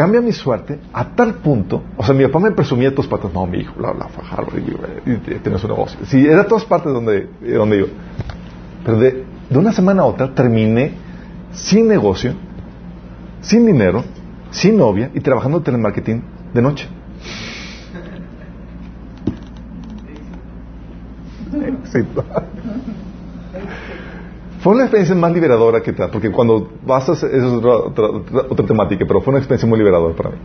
cambia 0.00 0.22
mi 0.22 0.32
suerte 0.32 0.78
a 0.94 1.04
tal 1.14 1.34
punto, 1.34 1.82
o 1.94 2.02
sea, 2.02 2.14
mi 2.14 2.24
papá 2.24 2.38
me 2.38 2.52
presumía 2.52 2.88
de 2.88 2.96
todas 2.96 3.10
partes, 3.10 3.30
no, 3.34 3.46
mi 3.46 3.58
hijo, 3.58 3.74
bla, 3.76 3.92
bla, 3.92 4.08
fue 4.08 4.24
Harvard 4.24 4.56
y, 4.56 5.16
tienes 5.40 5.62
un 5.62 5.70
negocio. 5.70 6.00
Sí, 6.06 6.26
era 6.26 6.46
todas 6.46 6.64
partes 6.64 6.90
donde, 6.90 7.28
donde 7.42 7.76
iba. 7.76 7.88
Pero 8.82 8.98
de, 8.98 9.24
de 9.50 9.58
una 9.58 9.72
semana 9.74 10.00
a 10.00 10.06
otra 10.06 10.34
terminé 10.34 10.92
sin 11.52 11.86
negocio, 11.86 12.32
sin 13.42 13.66
dinero, 13.66 14.02
sin 14.50 14.78
novia 14.78 15.10
y 15.12 15.20
trabajando 15.20 15.58
en 15.58 15.64
telemarketing 15.64 16.22
de 16.54 16.62
noche. 16.62 16.88
Sí. 21.92 21.98
Fue 24.60 24.74
una 24.74 24.82
experiencia 24.82 25.14
más 25.14 25.32
liberadora 25.32 25.80
que 25.80 25.92
tal, 25.92 26.10
porque 26.10 26.30
cuando 26.30 26.70
vas 26.84 27.08
a 27.08 27.12
hacer, 27.12 27.34
es 27.34 27.42
otra, 27.44 27.76
otra, 28.48 28.66
temática, 28.66 29.04
pero 29.06 29.22
fue 29.22 29.32
una 29.32 29.38
experiencia 29.38 29.66
muy 29.66 29.78
liberadora 29.78 30.14
para 30.14 30.30
mí. 30.30 30.36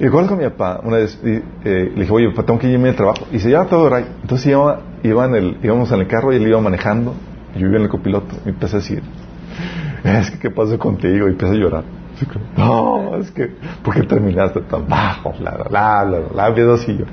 Y 0.00 0.04
recuerdo 0.04 0.30
con 0.30 0.38
mi 0.38 0.44
papá, 0.44 0.80
una 0.82 0.96
vez 0.96 1.18
eh, 1.24 1.42
le 1.64 2.00
dije, 2.00 2.12
oye, 2.12 2.28
papá, 2.30 2.44
tengo 2.44 2.58
que 2.58 2.68
irme 2.68 2.88
al 2.88 2.96
trabajo. 2.96 3.26
Y 3.32 3.38
se 3.38 3.50
ya 3.50 3.64
todo 3.64 3.88
right. 3.88 4.06
Entonces 4.22 4.48
iba, 4.48 4.80
iba 5.04 5.24
en 5.24 5.34
el, 5.36 5.56
íbamos 5.62 5.90
en 5.92 6.00
el 6.00 6.08
carro 6.08 6.32
y 6.32 6.36
él 6.36 6.48
iba 6.48 6.60
manejando, 6.60 7.14
y 7.54 7.60
yo 7.60 7.68
iba 7.68 7.76
en 7.76 7.84
el 7.84 7.88
copiloto, 7.88 8.34
y 8.44 8.48
empecé 8.48 8.76
a 8.76 8.78
decir, 8.80 9.02
es 10.02 10.30
que, 10.32 10.38
¿qué 10.40 10.50
pasó 10.50 10.76
contigo? 10.76 11.28
Y 11.28 11.30
empecé 11.30 11.52
a 11.52 11.56
llorar. 11.56 11.84
No, 12.56 13.16
es 13.16 13.30
que, 13.30 13.52
¿por 13.84 13.94
qué 13.94 14.02
terminaste 14.02 14.62
tan 14.62 14.88
bajo? 14.88 15.32
La, 15.40 15.52
la, 15.52 15.66
la, 15.70 16.04
la, 16.04 16.20
la, 16.34 16.48
la, 16.50 16.74
así 16.74 16.96
yo. 16.96 17.04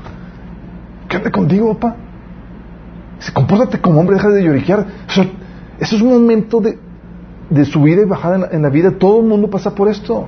¿Qué 1.08 1.18
onda 1.18 1.30
contigo, 1.30 1.78
papá? 1.78 1.98
Compórtate 3.34 3.80
como 3.80 4.00
hombre, 4.00 4.16
deja 4.16 4.30
de 4.30 4.44
lloriquear. 4.44 4.86
Eso 5.80 5.96
es 5.96 6.02
un 6.02 6.10
momento 6.10 6.60
de, 6.60 6.78
de 7.50 7.66
subida 7.66 8.02
y 8.02 8.06
bajada 8.06 8.50
en 8.52 8.62
la, 8.62 8.70
vida. 8.70 8.92
Todo 8.92 9.22
el 9.22 9.28
mundo 9.28 9.50
pasa 9.50 9.74
por 9.74 9.88
esto. 9.88 10.28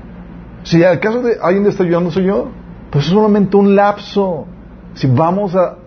Si 0.64 0.84
al 0.84 1.00
caso 1.00 1.22
de 1.22 1.38
alguien 1.41 1.64
te 1.64 1.70
está 1.70 1.84
ayudando 1.84 2.12
soy 2.12 2.26
yo, 2.26 2.50
pues 2.89 3.06
es 3.06 3.12
solamente 3.12 3.56
un 3.58 3.76
lapso. 3.76 4.46
Si 4.93 5.08
vamos 5.08 5.56
a, 5.56 5.78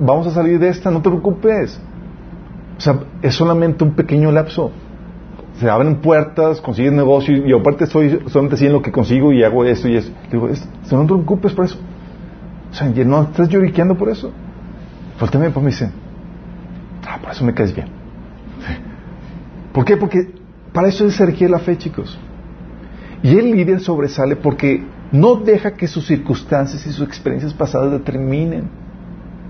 vamos 0.00 0.26
a 0.26 0.30
salir 0.30 0.58
de 0.58 0.68
esta, 0.68 0.90
no 0.90 1.00
te 1.00 1.08
preocupes. 1.08 1.80
O 2.76 2.80
sea, 2.80 3.00
es 3.22 3.34
solamente 3.34 3.84
un 3.84 3.94
pequeño 3.94 4.30
lapso. 4.32 4.70
Se 5.58 5.68
abren 5.68 5.96
puertas, 5.96 6.60
consigues 6.60 6.92
negocio 6.92 7.46
y 7.46 7.52
aparte 7.52 7.84
estoy 7.84 8.20
solamente 8.28 8.54
haciendo 8.54 8.78
lo 8.78 8.82
que 8.82 8.92
consigo 8.92 9.32
y 9.32 9.42
hago 9.42 9.64
esto 9.64 9.88
y 9.88 9.96
eso. 9.96 10.10
Digo, 10.30 10.48
no 10.48 11.00
te 11.02 11.06
preocupes 11.06 11.52
por 11.52 11.66
eso. 11.66 11.78
O 12.70 12.74
sea, 12.74 12.88
no 12.88 13.22
estás 13.22 13.48
lloriqueando 13.48 13.96
por 13.96 14.08
eso. 14.08 14.30
Faltame 15.18 15.50
pues 15.50 15.62
me 15.62 15.70
dice, 15.70 15.90
ah, 17.06 17.18
por 17.20 17.32
eso 17.32 17.44
me 17.44 17.52
caes 17.52 17.74
bien. 17.74 17.99
¿Por 19.72 19.84
qué? 19.84 19.96
Porque 19.96 20.30
para 20.72 20.88
eso 20.88 21.06
es 21.06 21.18
requiere 21.18 21.50
la 21.50 21.58
fe, 21.58 21.76
chicos. 21.76 22.18
Y 23.22 23.36
el 23.36 23.50
líder 23.50 23.80
sobresale 23.80 24.36
porque 24.36 24.82
no 25.12 25.36
deja 25.36 25.72
que 25.72 25.86
sus 25.86 26.06
circunstancias 26.06 26.86
y 26.86 26.92
sus 26.92 27.06
experiencias 27.06 27.52
pasadas 27.52 27.92
determinen 27.92 28.68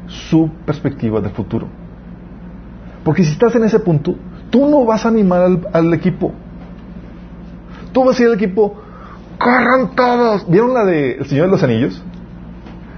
su 0.06 0.50
perspectiva 0.66 1.20
de 1.20 1.28
futuro. 1.30 1.68
Porque 3.04 3.24
si 3.24 3.32
estás 3.32 3.54
en 3.54 3.64
ese 3.64 3.78
punto, 3.78 4.16
tú 4.50 4.66
no 4.68 4.84
vas 4.84 5.04
a 5.04 5.08
animar 5.08 5.58
al, 5.72 5.94
equipo. 5.94 6.32
Tú 7.92 8.04
vas 8.04 8.18
a 8.18 8.22
ir 8.22 8.28
al 8.28 8.34
equipo, 8.34 8.80
corran 9.38 9.94
todos. 9.94 10.48
¿Vieron 10.50 10.74
la 10.74 10.84
de 10.84 11.12
El 11.12 11.26
Señor 11.26 11.46
de 11.46 11.52
los 11.52 11.62
Anillos? 11.62 12.02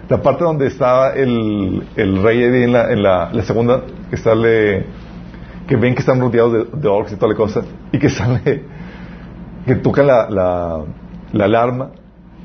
La 0.09 0.20
parte 0.20 0.45
donde 0.45 0.66
estaba 0.66 1.11
el, 1.11 1.87
el 1.97 2.23
rey 2.23 2.43
en, 2.43 2.73
la, 2.73 2.93
en 2.93 3.03
la, 3.03 3.43
segunda, 3.45 3.83
que 4.11 4.16
está 4.16 4.35
le 4.35 4.87
que 5.73 5.77
ven 5.79 5.95
que 5.95 6.01
están 6.01 6.20
rodeados 6.20 6.53
de, 6.53 6.59
de 6.59 6.89
y 7.12 7.16
toda 7.16 7.33
la 7.33 7.35
cosa, 7.35 7.62
y 7.93 7.99
que 7.99 8.11
sale, 8.11 8.62
que 9.64 9.75
toca 9.77 10.03
la, 10.03 10.29
la, 11.33 11.45
alarma, 11.47 11.93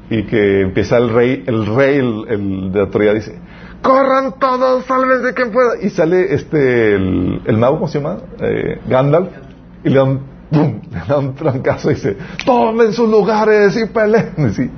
y 0.09 0.23
que 0.23 0.61
empieza 0.61 0.95
el 0.95 1.09
rey, 1.09 1.43
el 1.45 1.65
rey, 1.65 1.97
el, 1.97 2.71
de 2.71 2.79
la 2.79 2.85
autoridad 2.85 3.15
dice, 3.15 3.37
corran 3.81 4.35
todos, 4.39 4.85
de 5.23 5.33
quien 5.33 5.51
pueda, 5.51 5.71
y 5.81 5.89
sale 5.89 6.33
este, 6.33 6.95
el, 6.95 7.41
el 7.45 7.57
mago, 7.57 7.75
¿cómo 7.75 7.89
se 7.89 7.99
llama? 7.99 8.19
Eh, 8.39 8.79
Gandalf, 8.87 9.27
y 9.83 9.89
le 9.89 9.97
dan, 9.97 10.21
le 10.49 10.99
da 11.05 11.19
un 11.19 11.35
trancazo 11.35 11.91
y 11.91 11.95
dice, 11.95 12.15
tomen 12.45 12.93
sus 12.93 13.09
lugares 13.09 13.75
y 13.75 13.87
peleen, 13.87 14.53
¿sí? 14.53 14.71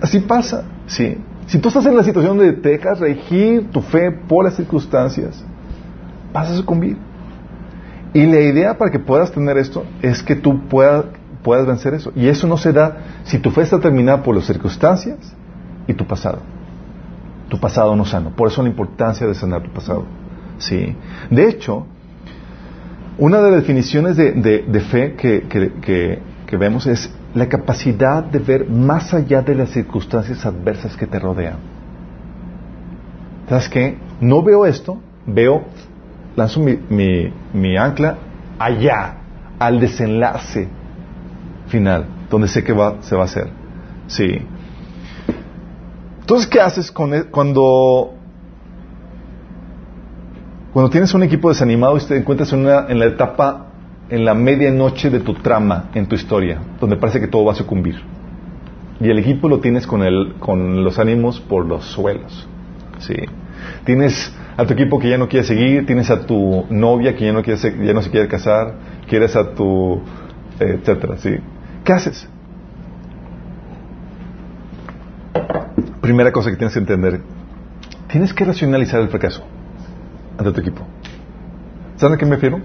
así 0.00 0.18
pasa, 0.18 0.64
sí. 0.86 1.16
Si 1.46 1.60
tú 1.60 1.68
estás 1.68 1.86
en 1.86 1.96
la 1.96 2.02
situación 2.02 2.38
de 2.38 2.54
te 2.54 2.70
dejas 2.70 2.98
regir 2.98 3.70
tu 3.70 3.82
fe 3.82 4.10
por 4.10 4.46
las 4.46 4.56
circunstancias, 4.56 5.44
vas 6.32 6.50
a 6.50 6.56
sucumbir. 6.56 6.96
Y 8.14 8.26
la 8.26 8.40
idea 8.40 8.78
para 8.78 8.90
que 8.90 8.98
puedas 8.98 9.32
tener 9.32 9.58
esto 9.58 9.84
es 10.00 10.22
que 10.22 10.36
tú 10.36 10.68
puedas, 10.68 11.04
puedas 11.42 11.66
vencer 11.66 11.94
eso. 11.94 12.12
Y 12.14 12.28
eso 12.28 12.46
no 12.46 12.56
se 12.56 12.72
da 12.72 12.96
si 13.24 13.38
tu 13.38 13.50
fe 13.50 13.62
está 13.62 13.80
terminada 13.80 14.22
por 14.22 14.34
las 14.34 14.46
circunstancias 14.46 15.18
y 15.86 15.94
tu 15.94 16.06
pasado. 16.06 16.38
tu 17.48 17.58
pasado 17.60 17.94
no 17.94 18.04
sano. 18.04 18.30
Por 18.30 18.48
eso 18.48 18.62
la 18.62 18.68
importancia 18.68 19.26
de 19.26 19.34
sanar 19.34 19.62
tu 19.62 19.70
pasado. 19.70 20.04
Sí. 20.58 20.96
De 21.30 21.48
hecho, 21.48 21.86
una 23.18 23.42
de 23.42 23.50
las 23.50 23.60
definiciones 23.60 24.16
de, 24.16 24.86
fe 24.90 25.14
que, 25.14 26.20
que 26.46 26.56
vemos 26.56 26.86
es 26.86 27.10
la 27.34 27.48
capacidad 27.48 28.22
de 28.22 28.38
ver 28.38 28.70
más 28.70 29.12
allá 29.12 29.42
de 29.42 29.56
las 29.56 29.70
circunstancias 29.70 30.46
adversas 30.46 30.96
que 30.96 31.06
te 31.06 31.18
rodean. 31.18 31.56
¿Sabes 33.48 33.68
qué? 33.68 33.98
No 34.20 34.42
veo 34.42 34.64
esto, 34.64 35.00
veo, 35.26 35.64
lanzo 36.36 36.60
mi, 36.60 36.78
mi, 37.52 37.76
ancla 37.76 38.16
allá, 38.58 39.16
al 39.58 39.80
desenlace 39.80 40.68
final, 41.68 42.06
donde 42.30 42.48
sé 42.48 42.62
que 42.64 42.72
va, 42.72 43.02
se 43.02 43.14
va 43.14 43.22
a 43.22 43.24
hacer. 43.24 43.48
Sí. 44.06 44.40
Entonces, 46.20 46.46
¿qué 46.46 46.60
haces 46.60 46.90
con 46.90 47.14
e, 47.14 47.24
cuando, 47.24 48.14
cuando 50.72 50.90
tienes 50.90 51.12
un 51.14 51.22
equipo 51.22 51.48
desanimado 51.48 51.96
y 51.96 52.00
te 52.00 52.16
encuentras 52.16 52.52
en, 52.52 52.60
una, 52.60 52.86
en 52.88 52.98
la 52.98 53.06
etapa 53.06 53.66
en 54.08 54.24
la 54.24 54.34
medianoche 54.34 55.10
de 55.10 55.20
tu 55.20 55.34
trama 55.34 55.90
en 55.94 56.06
tu 56.06 56.14
historia, 56.14 56.60
donde 56.80 56.96
parece 56.96 57.20
que 57.20 57.28
todo 57.28 57.44
va 57.44 57.52
a 57.52 57.56
sucumbir. 57.56 58.00
Y 59.00 59.08
el 59.08 59.18
equipo 59.18 59.48
lo 59.48 59.60
tienes 59.60 59.86
con, 59.86 60.02
el, 60.02 60.34
con 60.38 60.84
los 60.84 60.98
ánimos 60.98 61.40
por 61.40 61.66
los 61.66 61.84
suelos. 61.84 62.46
¿sí? 62.98 63.14
Tienes 63.84 64.32
a 64.56 64.64
tu 64.64 64.72
equipo 64.74 64.98
que 64.98 65.08
ya 65.10 65.18
no 65.18 65.28
quiere 65.28 65.44
seguir, 65.46 65.86
tienes 65.86 66.10
a 66.10 66.20
tu 66.26 66.66
novia 66.70 67.14
que 67.16 67.24
ya 67.24 67.32
no, 67.32 67.42
quiere, 67.42 67.60
ya 67.84 67.92
no 67.92 68.02
se 68.02 68.10
quiere 68.10 68.28
casar, 68.28 68.74
quieres 69.08 69.34
a 69.36 69.54
tu... 69.54 70.00
etcétera. 70.58 71.16
¿sí? 71.18 71.36
¿Qué 71.84 71.92
haces? 71.92 72.28
Primera 76.00 76.30
cosa 76.32 76.50
que 76.50 76.56
tienes 76.56 76.74
que 76.74 76.80
entender, 76.80 77.20
tienes 78.08 78.32
que 78.32 78.44
racionalizar 78.44 79.00
el 79.00 79.08
fracaso 79.08 79.42
ante 80.38 80.52
tu 80.52 80.60
equipo. 80.60 80.86
¿Saben 81.96 82.14
a 82.14 82.18
qué 82.18 82.26
me 82.26 82.32
refiero? 82.36 82.60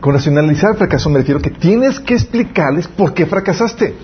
Con 0.00 0.12
racionalizar 0.12 0.72
el 0.72 0.76
fracaso 0.76 1.08
me 1.08 1.18
refiero 1.20 1.40
que 1.40 1.50
tienes 1.50 1.98
que 2.00 2.14
explicarles 2.14 2.88
por 2.88 3.14
qué 3.14 3.24
fracasaste. 3.26 3.94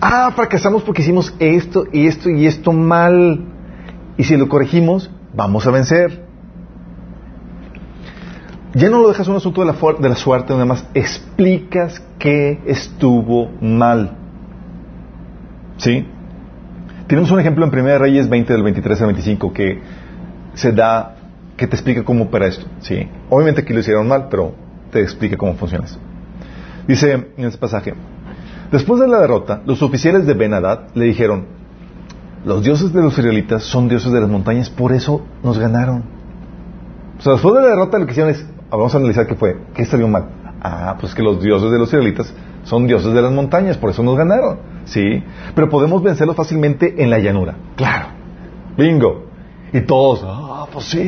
Ah, 0.00 0.32
fracasamos 0.34 0.82
porque 0.82 1.02
hicimos 1.02 1.34
esto 1.38 1.84
y 1.92 2.06
esto 2.06 2.30
y 2.30 2.46
esto 2.46 2.72
mal. 2.72 3.44
Y 4.16 4.24
si 4.24 4.36
lo 4.36 4.48
corregimos, 4.48 5.10
vamos 5.34 5.66
a 5.66 5.70
vencer. 5.70 6.24
Ya 8.74 8.88
no 8.88 9.00
lo 9.00 9.08
dejas 9.08 9.26
un 9.26 9.36
asunto 9.36 9.62
de 9.62 10.08
la, 10.08 10.14
suerte, 10.14 10.52
nada 10.52 10.64
más 10.64 10.86
explicas 10.94 12.02
qué 12.18 12.60
estuvo 12.66 13.50
mal. 13.60 14.16
¿Sí? 15.76 16.06
Tenemos 17.08 17.30
un 17.32 17.40
ejemplo 17.40 17.66
en 17.66 17.76
1 17.76 17.98
Reyes 17.98 18.28
20 18.28 18.52
del 18.52 18.62
23 18.62 19.00
al 19.00 19.06
25 19.08 19.52
que 19.52 19.80
se 20.54 20.70
da 20.70 21.16
que 21.56 21.66
te 21.66 21.74
explica 21.74 22.04
cómo 22.04 22.24
opera 22.24 22.46
esto. 22.46 22.66
¿sí? 22.80 23.08
Obviamente 23.28 23.62
aquí 23.62 23.72
lo 23.72 23.80
hicieron 23.80 24.06
mal, 24.06 24.28
pero 24.30 24.54
te 24.92 25.00
explica 25.00 25.36
cómo 25.36 25.54
funciona 25.54 25.86
eso. 25.86 25.98
Dice 26.86 27.12
en 27.36 27.44
este 27.44 27.58
pasaje, 27.58 27.94
después 28.70 29.00
de 29.00 29.08
la 29.08 29.20
derrota, 29.20 29.62
los 29.66 29.82
oficiales 29.82 30.26
de 30.26 30.34
Benadad 30.34 30.88
le 30.94 31.06
dijeron, 31.06 31.46
los 32.44 32.62
dioses 32.62 32.92
de 32.92 33.02
los 33.02 33.18
israelitas 33.18 33.64
son 33.64 33.88
dioses 33.88 34.12
de 34.12 34.20
las 34.20 34.30
montañas, 34.30 34.70
por 34.70 34.92
eso 34.92 35.22
nos 35.42 35.58
ganaron. 35.58 36.04
O 37.18 37.22
sea, 37.22 37.34
después 37.34 37.54
de 37.54 37.60
la 37.60 37.68
derrota 37.68 37.98
lo 37.98 38.06
que 38.06 38.12
hicieron 38.12 38.32
es, 38.32 38.46
vamos 38.70 38.94
a 38.94 38.98
analizar 38.98 39.26
qué 39.26 39.34
fue, 39.34 39.58
qué 39.74 39.84
salió 39.84 40.08
mal. 40.08 40.26
Ah, 40.62 40.96
pues 41.00 41.14
que 41.14 41.22
los 41.22 41.42
dioses 41.42 41.70
de 41.70 41.78
los 41.78 41.88
israelitas 41.88 42.32
son 42.64 42.86
dioses 42.86 43.12
de 43.12 43.22
las 43.22 43.32
montañas, 43.32 43.76
por 43.76 43.90
eso 43.90 44.02
nos 44.02 44.16
ganaron. 44.16 44.58
Sí, 44.84 45.22
pero 45.54 45.68
podemos 45.68 46.02
vencerlos 46.02 46.36
fácilmente 46.36 47.02
en 47.02 47.10
la 47.10 47.18
llanura. 47.18 47.56
Claro. 47.76 48.08
Bingo. 48.76 49.26
Y 49.72 49.82
todos, 49.82 50.22
ah, 50.24 50.66
pues 50.72 50.86
sí. 50.86 50.98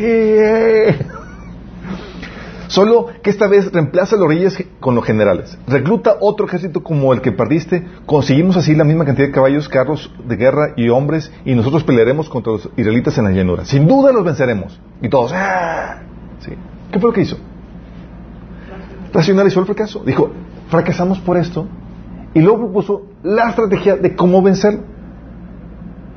Solo 2.73 3.09
que 3.23 3.29
esta 3.29 3.49
vez 3.49 3.71
reemplaza 3.71 4.17
los 4.17 4.27
reyes 4.27 4.65
con 4.81 4.95
los 4.95 5.05
generales. 5.05 5.59
Recluta 5.67 6.17
otro 6.21 6.47
ejército 6.47 6.83
como 6.83 7.13
el 7.13 7.21
que 7.21 7.31
perdiste. 7.31 7.87
Conseguimos 8.07 8.57
así 8.57 8.75
la 8.75 8.83
misma 8.83 9.05
cantidad 9.05 9.27
de 9.27 9.33
caballos, 9.35 9.69
carros 9.69 10.11
de 10.27 10.37
guerra 10.37 10.73
y 10.75 10.89
hombres. 10.89 11.31
Y 11.45 11.55
nosotros 11.55 11.85
pelearemos 11.85 12.31
contra 12.31 12.55
los 12.55 12.71
israelitas 12.79 13.19
en 13.19 13.25
la 13.25 13.31
llanura. 13.31 13.67
Sin 13.67 13.87
duda 13.87 14.11
los 14.11 14.25
venceremos. 14.25 14.81
Y 15.03 15.11
todos, 15.11 15.33
¡ah! 15.35 16.01
Sí. 16.39 16.53
¿Qué 16.91 16.99
fue 16.99 17.11
lo 17.11 17.15
que 17.15 17.21
hizo? 17.21 17.37
Racionalizó 19.13 19.61
el 19.61 19.67
fracaso. 19.67 20.03
Dijo, 20.03 20.31
fracasamos 20.71 21.19
por 21.21 21.37
esto. 21.37 21.67
Y 22.33 22.41
luego 22.41 22.61
propuso 22.61 23.03
la 23.23 23.51
estrategia 23.51 23.97
de 23.97 24.17
cómo 24.17 24.41
vencer. 24.41 24.81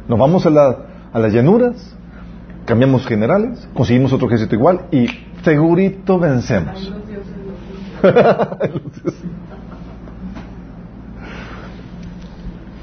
Nos 0.07 0.17
vamos 0.17 0.45
a, 0.45 0.49
la, 0.49 0.77
a 1.11 1.19
las 1.19 1.33
llanuras, 1.33 1.94
cambiamos 2.65 3.05
generales, 3.05 3.67
conseguimos 3.73 4.11
otro 4.13 4.27
ejército 4.27 4.55
igual 4.55 4.87
y 4.91 5.07
segurito 5.43 6.19
vencemos. 6.19 6.93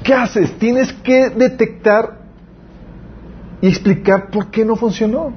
¿Qué 0.03 0.13
haces? 0.13 0.57
Tienes 0.57 0.91
que 0.91 1.29
detectar 1.29 2.19
y 3.61 3.67
explicar 3.67 4.29
por 4.29 4.47
qué 4.51 4.65
no 4.65 4.75
funcionó. 4.75 5.31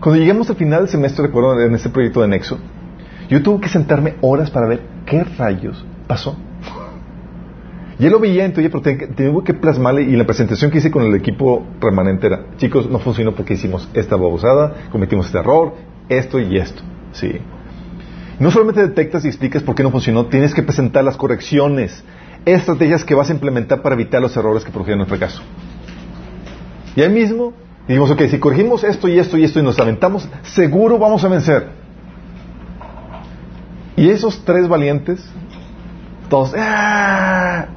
Cuando 0.00 0.18
lleguemos 0.18 0.48
al 0.48 0.56
final 0.56 0.80
del 0.80 0.88
semestre, 0.88 1.26
recuerdo 1.26 1.60
en 1.60 1.74
este 1.74 1.90
proyecto 1.90 2.22
de 2.22 2.28
Nexo, 2.28 2.58
yo 3.28 3.42
tuve 3.42 3.60
que 3.60 3.68
sentarme 3.68 4.14
horas 4.20 4.50
para 4.50 4.66
ver 4.66 4.82
qué 5.06 5.22
rayos 5.24 5.84
pasó. 6.06 6.36
Y 7.98 8.06
él 8.06 8.12
lo 8.12 8.20
veía, 8.20 8.44
entonces, 8.44 8.72
pero 8.72 8.96
tengo 9.14 9.44
que 9.44 9.54
plasmarle, 9.54 10.02
y 10.02 10.16
la 10.16 10.24
presentación 10.24 10.70
que 10.70 10.78
hice 10.78 10.90
con 10.90 11.04
el 11.04 11.14
equipo 11.14 11.66
remanente 11.80 12.26
era, 12.26 12.46
chicos, 12.56 12.88
no 12.88 12.98
funcionó 12.98 13.34
porque 13.34 13.54
hicimos 13.54 13.88
esta 13.94 14.16
babosada, 14.16 14.88
cometimos 14.90 15.26
este 15.26 15.38
error, 15.38 15.74
esto 16.08 16.40
y 16.40 16.56
esto. 16.56 16.82
Sí. 17.12 17.32
No 18.38 18.50
solamente 18.50 18.80
detectas 18.82 19.24
y 19.24 19.28
explicas 19.28 19.62
por 19.62 19.74
qué 19.74 19.82
no 19.82 19.90
funcionó, 19.90 20.26
tienes 20.26 20.54
que 20.54 20.62
presentar 20.62 21.04
las 21.04 21.16
correcciones, 21.16 22.02
estrategias 22.44 23.04
que 23.04 23.14
vas 23.14 23.30
a 23.30 23.34
implementar 23.34 23.82
para 23.82 23.94
evitar 23.94 24.20
los 24.20 24.36
errores 24.36 24.64
que 24.64 24.72
produjeron 24.72 25.00
el 25.02 25.06
fracaso. 25.06 25.42
Y 26.96 27.02
ahí 27.02 27.10
mismo, 27.10 27.52
dijimos, 27.86 28.10
ok, 28.10 28.22
si 28.30 28.38
corregimos 28.38 28.84
esto 28.84 29.06
y 29.06 29.18
esto 29.18 29.36
y 29.36 29.44
esto 29.44 29.60
y 29.60 29.62
nos 29.62 29.78
aventamos, 29.78 30.28
seguro 30.42 30.98
vamos 30.98 31.22
a 31.24 31.28
vencer. 31.28 31.68
Y 33.96 34.08
esos 34.08 34.44
tres 34.44 34.66
valientes, 34.66 35.24
todos, 36.28 36.54
¡ah! 36.56 37.68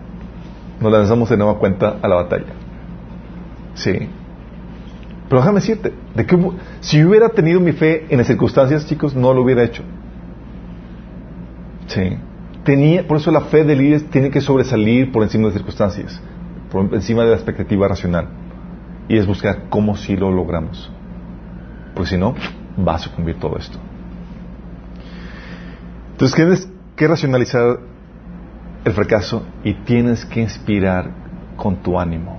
Nos 0.79 0.91
lanzamos 0.91 1.29
de 1.29 1.37
nueva 1.37 1.57
cuenta 1.57 1.97
a 2.01 2.07
la 2.07 2.15
batalla. 2.15 2.53
Sí. 3.75 4.09
Pero 5.29 5.41
déjame 5.41 5.59
decirte, 5.59 5.93
de 6.13 6.25
que 6.25 6.37
si 6.81 7.03
hubiera 7.03 7.29
tenido 7.29 7.59
mi 7.59 7.71
fe 7.71 8.05
en 8.09 8.17
las 8.19 8.27
circunstancias, 8.27 8.85
chicos, 8.85 9.15
no 9.15 9.33
lo 9.33 9.41
hubiera 9.41 9.63
hecho. 9.63 9.83
Sí. 11.87 12.17
Tenía, 12.63 13.07
por 13.07 13.17
eso 13.17 13.31
la 13.31 13.41
fe 13.41 13.63
de 13.63 13.75
líderes 13.75 14.09
tiene 14.09 14.29
que 14.29 14.41
sobresalir 14.41 15.11
por 15.11 15.23
encima 15.23 15.43
de 15.43 15.47
las 15.49 15.55
circunstancias, 15.55 16.21
por 16.71 16.93
encima 16.93 17.23
de 17.23 17.29
la 17.29 17.35
expectativa 17.35 17.87
racional. 17.87 18.27
Y 19.07 19.17
es 19.17 19.27
buscar 19.27 19.63
cómo 19.69 19.95
si 19.97 20.15
lo 20.15 20.31
logramos. 20.31 20.91
Porque 21.93 22.09
si 22.09 22.17
no, 22.17 22.35
va 22.87 22.95
a 22.95 22.99
sucumbir 22.99 23.39
todo 23.39 23.57
esto. 23.57 23.77
Entonces 26.11 26.35
tienes 26.35 26.69
que 26.95 27.07
racionalizar 27.07 27.79
el 28.85 28.93
fracaso 28.93 29.43
y 29.63 29.73
tienes 29.73 30.23
que 30.25 30.41
inspirar 30.41 31.09
con 31.57 31.77
tu 31.77 31.99
ánimo. 31.99 32.37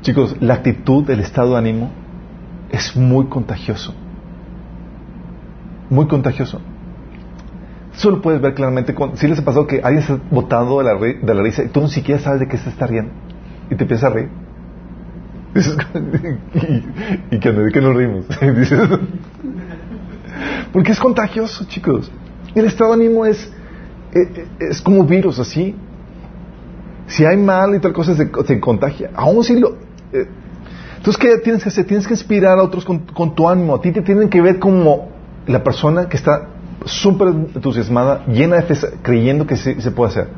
Chicos, 0.00 0.36
la 0.40 0.54
actitud, 0.54 1.08
el 1.10 1.20
estado 1.20 1.52
de 1.52 1.58
ánimo 1.58 1.90
es 2.70 2.96
muy 2.96 3.26
contagioso. 3.26 3.94
Muy 5.90 6.06
contagioso. 6.08 6.60
Solo 7.92 8.20
puedes 8.20 8.40
ver 8.40 8.54
claramente, 8.54 8.94
si 9.14 9.28
les 9.28 9.38
ha 9.38 9.44
pasado 9.44 9.66
que 9.66 9.80
alguien 9.82 10.02
se 10.02 10.14
ha 10.14 10.18
botado 10.30 10.78
de 10.78 10.84
la, 10.84 10.94
de 10.94 11.34
la 11.34 11.42
risa 11.42 11.62
y 11.62 11.68
tú 11.68 11.80
ni 11.82 11.90
siquiera 11.90 12.20
sabes 12.20 12.40
de 12.40 12.48
qué 12.48 12.56
se 12.56 12.70
está 12.70 12.86
riendo 12.86 13.12
y 13.70 13.76
te 13.76 13.84
empieza 13.84 14.08
a 14.08 14.10
reír. 14.10 14.30
y, 17.30 17.38
que 17.38 17.52
¿de 17.52 17.70
qué 17.70 17.80
nos 17.80 17.94
rimos? 17.94 18.26
porque 20.72 20.92
es 20.92 20.98
contagioso, 20.98 21.66
chicos. 21.66 22.10
El 22.54 22.64
estado 22.64 22.96
de 22.96 23.04
ánimo 23.04 23.24
es 23.26 23.52
es 24.60 24.80
como 24.80 25.04
virus 25.04 25.38
así. 25.38 25.74
Si 27.06 27.24
hay 27.24 27.36
mal 27.36 27.74
y 27.74 27.80
tal 27.80 27.92
cosa 27.92 28.14
se, 28.14 28.60
contagia. 28.60 29.10
Aún 29.14 29.44
si 29.44 29.58
lo... 29.58 29.76
Eh, 30.12 30.28
entonces, 30.96 31.20
¿qué 31.20 31.38
tienes 31.38 31.62
que 31.62 31.68
hacer? 31.68 31.84
Tienes 31.84 32.06
que 32.06 32.14
inspirar 32.14 32.58
a 32.58 32.62
otros 32.62 32.84
con, 32.84 33.34
tu 33.34 33.48
ánimo. 33.48 33.74
A 33.74 33.80
ti 33.80 33.92
te 33.92 34.00
tienen 34.00 34.30
que 34.30 34.40
ver 34.40 34.58
como 34.58 35.10
la 35.46 35.62
persona 35.62 36.08
que 36.08 36.16
está 36.16 36.48
súper 36.86 37.28
entusiasmada, 37.28 38.24
llena 38.26 38.56
de 38.56 38.62
fe, 38.62 38.88
creyendo 39.02 39.46
que 39.46 39.56
se, 39.56 39.80
se 39.80 39.90
puede 39.90 40.12
hacer. 40.12 40.28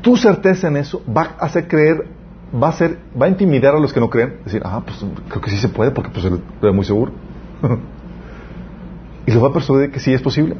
Tu 0.00 0.16
certeza 0.16 0.68
en 0.68 0.78
eso 0.78 1.02
va 1.06 1.36
a 1.38 1.44
hacer 1.44 1.68
creer, 1.68 2.06
va 2.54 2.68
a 2.68 2.70
hacer, 2.70 2.98
va 3.20 3.26
a 3.26 3.28
intimidar 3.28 3.74
a 3.74 3.78
los 3.78 3.92
que 3.92 4.00
no 4.00 4.08
creen. 4.08 4.38
Decir, 4.44 4.62
ah, 4.64 4.82
pues 4.84 5.04
creo 5.28 5.42
que 5.42 5.50
sí 5.50 5.58
se 5.58 5.68
puede 5.68 5.90
porque 5.90 6.10
pues 6.10 6.24
ve 6.62 6.72
muy 6.72 6.86
seguro. 6.86 7.12
y 9.26 9.32
los 9.32 9.42
va 9.42 9.48
a 9.48 9.52
persuadir 9.52 9.90
que 9.90 10.00
sí 10.00 10.14
es 10.14 10.22
posible. 10.22 10.56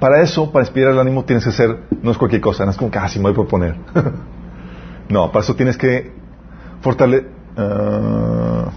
Para 0.00 0.22
eso, 0.22 0.52
para 0.52 0.64
inspirar 0.64 0.92
el 0.92 0.98
ánimo, 0.98 1.24
tienes 1.24 1.44
que 1.44 1.50
hacer, 1.50 1.76
no 2.02 2.10
es 2.10 2.18
cualquier 2.18 2.40
cosa, 2.40 2.64
no 2.64 2.70
es 2.70 2.76
como 2.76 2.90
que, 2.90 2.98
ah, 2.98 3.08
me 3.16 3.22
voy 3.22 3.32
a 3.32 3.34
proponer. 3.34 3.76
no, 5.08 5.32
para 5.32 5.42
eso 5.42 5.54
tienes 5.56 5.76
que 5.76 6.12
fortalecer. 6.80 7.28
Uh, 7.56 8.70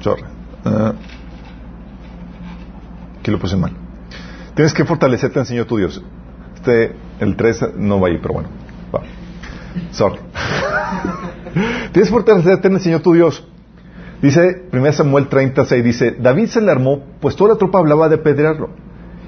sorry. 0.00 0.22
Uh, 0.64 0.92
aquí 3.18 3.30
lo 3.32 3.38
puse 3.40 3.56
mal. 3.56 3.72
Tienes 4.54 4.72
que 4.72 4.84
fortalecerte 4.84 5.40
en 5.40 5.46
Señor 5.46 5.66
tu 5.66 5.76
Dios. 5.76 6.02
Este, 6.54 6.94
el 7.18 7.36
3 7.36 7.74
no 7.76 8.00
va 8.00 8.08
ahí, 8.08 8.18
pero 8.18 8.34
bueno. 8.34 8.48
Sorry. 9.90 10.18
Tienes 11.92 12.08
que 12.08 12.14
fortalecerte 12.14 12.68
en 12.68 12.74
el 12.74 12.80
Señor 12.80 13.00
tu 13.00 13.12
Dios. 13.12 13.44
Dice 14.22 14.62
1 14.72 14.92
Samuel 14.92 15.28
36, 15.28 15.84
dice, 15.84 16.10
David 16.12 16.46
se 16.46 16.60
le 16.60 16.70
armó, 16.70 17.00
pues 17.20 17.36
toda 17.36 17.52
la 17.52 17.58
tropa 17.58 17.78
hablaba 17.78 18.08
de 18.08 18.16
apedrearlo. 18.16 18.70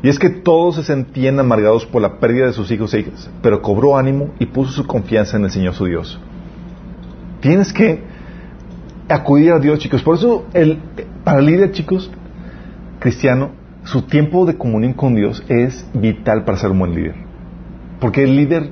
Y 0.03 0.09
es 0.09 0.19
que 0.19 0.31
todos 0.31 0.77
se 0.77 0.85
sentían 0.85 1.39
amargados 1.41 1.85
por 1.85 2.01
la 2.01 2.21
pérdida 2.21 2.47
de 2.47 2.53
sus 2.53 2.71
hijos 2.71 2.95
e 2.95 3.01
hijas, 3.01 3.31
pero 3.43 3.61
cobró 3.61 3.99
ánimo 3.99 4.31
y 4.39 4.47
puso 4.47 4.73
su 4.73 4.87
confianza 4.87 5.37
en 5.37 5.45
el 5.45 5.51
Señor 5.51 5.75
su 5.75 5.87
Dios. 5.87 6.21
Tienes 7.41 7.73
que 7.73 8.03
acudir 9.09 9.53
a 9.53 9.59
Dios, 9.59 9.79
chicos. 9.79 10.03
Por 10.03 10.17
eso, 10.17 10.47
el, 10.55 10.79
para 11.25 11.41
el 11.41 11.47
líder, 11.47 11.73
chicos, 11.73 12.11
cristiano, 13.01 13.51
su 13.85 14.03
tiempo 14.03 14.47
de 14.47 14.57
comunión 14.57 14.93
con 14.93 15.15
Dios 15.15 15.43
es 15.49 15.87
vital 15.95 16.45
para 16.45 16.59
ser 16.59 16.71
un 16.71 16.79
buen 16.79 16.95
líder. 16.95 17.15
Porque 18.01 18.23
el 18.23 18.37
líder 18.37 18.71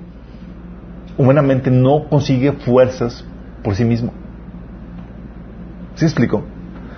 humanamente 1.18 1.70
no 1.70 2.08
consigue 2.08 2.52
fuerzas 2.52 3.24
por 3.64 3.74
sí 3.74 3.84
mismo. 3.84 4.12
¿Sí 5.96 6.04
explico? 6.04 6.44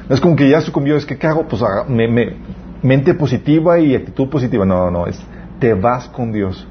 No 0.08 0.14
es 0.14 0.20
como 0.20 0.36
que 0.36 0.48
ya 0.48 0.60
sucumbió, 0.60 0.96
es 0.96 1.06
que 1.06 1.16
¿qué 1.16 1.26
hago? 1.26 1.48
Pues 1.48 1.62
me, 1.88 2.36
mente 2.82 3.14
positiva 3.14 3.78
y 3.78 3.94
actitud 3.94 4.28
positiva. 4.28 4.64
No, 4.64 4.90
no, 4.90 5.06
es 5.06 5.20
te 5.58 5.74
vas 5.74 6.08
con 6.08 6.32
Dios. 6.32 6.66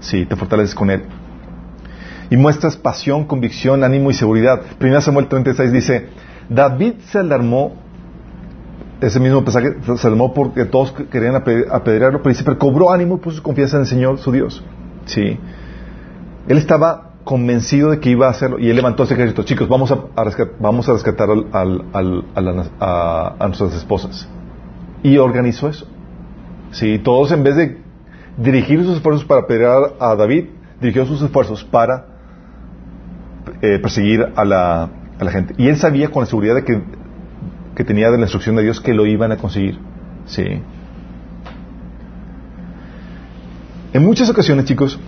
Sí, 0.00 0.26
te 0.26 0.36
fortaleces 0.36 0.74
con 0.74 0.90
Él. 0.90 1.02
Y 2.30 2.36
muestras 2.36 2.76
pasión, 2.76 3.24
convicción, 3.24 3.82
ánimo 3.84 4.10
y 4.10 4.14
seguridad. 4.14 4.60
Primera 4.78 5.00
Samuel 5.00 5.28
36 5.28 5.72
dice, 5.72 6.08
David 6.48 6.94
se 7.06 7.18
alarmó, 7.18 7.72
ese 9.00 9.18
mismo 9.18 9.44
pasaje 9.44 9.76
se 9.82 10.06
alarmó 10.06 10.34
porque 10.34 10.66
todos 10.66 10.92
querían 11.10 11.36
apedrearlo, 11.36 12.22
pero 12.22 12.30
dice, 12.30 12.44
pero 12.44 12.58
cobró 12.58 12.92
ánimo 12.92 13.16
y 13.16 13.18
puso 13.18 13.42
confianza 13.42 13.76
en 13.76 13.82
el 13.82 13.88
Señor, 13.88 14.18
su 14.18 14.30
Dios. 14.30 14.62
Sí. 15.06 15.38
Él 16.48 16.58
estaba 16.58 17.07
convencido 17.28 17.90
de 17.90 18.00
que 18.00 18.08
iba 18.08 18.26
a 18.26 18.30
hacerlo 18.30 18.58
y 18.58 18.70
él 18.70 18.76
levantó 18.76 19.02
ese 19.02 19.12
ejército. 19.12 19.42
Chicos, 19.42 19.68
vamos 19.68 19.92
a, 19.92 20.24
rescatar, 20.24 20.54
vamos 20.58 20.88
a, 20.88 20.94
rescatar 20.94 21.28
al, 21.28 22.24
a, 22.80 23.46
nuestras 23.46 23.74
esposas. 23.74 24.26
Y 25.02 25.18
organizó 25.18 25.68
eso. 25.68 25.86
Sí, 26.70 26.98
todos 26.98 27.30
en 27.32 27.42
vez 27.42 27.56
de 27.56 27.82
dirigir 28.38 28.82
sus 28.82 28.96
esfuerzos 28.96 29.26
para 29.26 29.46
pelear 29.46 29.92
a 30.00 30.16
David, 30.16 30.46
dirigió 30.80 31.04
sus 31.04 31.20
esfuerzos 31.20 31.64
para 31.64 32.06
eh, 33.60 33.78
perseguir 33.78 34.26
a 34.34 34.46
la, 34.46 34.88
gente. 35.30 35.54
Y 35.58 35.68
él 35.68 35.76
sabía 35.76 36.08
con 36.08 36.22
la 36.22 36.26
seguridad 36.26 36.54
de 36.54 36.64
que, 36.64 36.82
que 37.76 37.84
tenía 37.84 38.10
de 38.10 38.16
la 38.16 38.22
instrucción 38.22 38.56
de 38.56 38.62
Dios 38.62 38.80
que 38.80 38.94
lo 38.94 39.04
iban 39.04 39.32
a 39.32 39.36
conseguir. 39.36 39.78
Sí. 40.24 40.46
En 43.92 44.02
muchas 44.02 44.30
ocasiones, 44.30 44.64
chicos, 44.64 44.98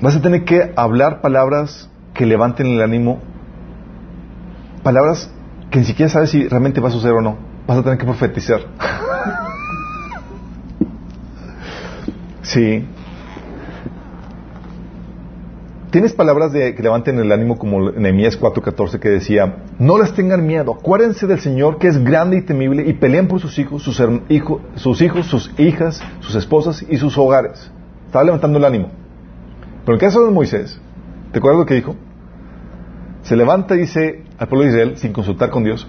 Vas 0.00 0.16
a 0.16 0.22
tener 0.22 0.44
que 0.44 0.72
hablar 0.76 1.20
palabras 1.20 1.90
que 2.14 2.24
levanten 2.24 2.66
el 2.66 2.80
ánimo, 2.80 3.20
palabras 4.82 5.30
que 5.70 5.78
ni 5.78 5.84
siquiera 5.84 6.10
sabes 6.10 6.30
si 6.30 6.48
realmente 6.48 6.80
va 6.80 6.88
a 6.88 6.92
suceder 6.92 7.14
o 7.14 7.20
no. 7.20 7.36
Vas 7.66 7.78
a 7.78 7.82
tener 7.82 7.98
que 7.98 8.06
profetizar. 8.06 8.60
sí. 12.42 12.86
Tienes 15.90 16.14
palabras 16.14 16.52
de, 16.52 16.74
que 16.74 16.82
levanten 16.82 17.18
el 17.18 17.30
ánimo 17.30 17.58
como 17.58 17.90
Nehemías 17.90 18.40
4:14 18.40 19.00
que 19.00 19.10
decía, 19.10 19.64
no 19.78 19.98
les 19.98 20.14
tengan 20.14 20.46
miedo, 20.46 20.72
acuérdense 20.72 21.26
del 21.26 21.40
Señor 21.40 21.78
que 21.78 21.88
es 21.88 22.02
grande 22.02 22.38
y 22.38 22.42
temible 22.42 22.88
y 22.88 22.94
peleen 22.94 23.28
por 23.28 23.40
sus 23.40 23.58
hijos, 23.58 23.82
sus, 23.82 24.02
sus 24.76 25.02
hijos, 25.02 25.26
sus 25.26 25.50
hijas, 25.58 26.00
sus 26.20 26.36
esposas 26.36 26.82
y 26.88 26.96
sus 26.96 27.18
hogares. 27.18 27.70
Estaba 28.06 28.24
levantando 28.24 28.58
el 28.58 28.64
ánimo. 28.64 28.99
En 29.90 29.94
el 29.94 30.00
caso 30.00 30.24
de 30.24 30.30
Moisés, 30.30 30.80
¿te 31.32 31.40
acuerdas 31.40 31.58
lo 31.58 31.66
que 31.66 31.74
dijo? 31.74 31.96
Se 33.22 33.34
levanta 33.34 33.74
y 33.74 33.78
dice 33.78 34.22
al 34.38 34.46
pueblo 34.46 34.62
de 34.62 34.70
Israel, 34.70 34.96
sin 34.98 35.12
consultar 35.12 35.50
con 35.50 35.64
Dios, 35.64 35.84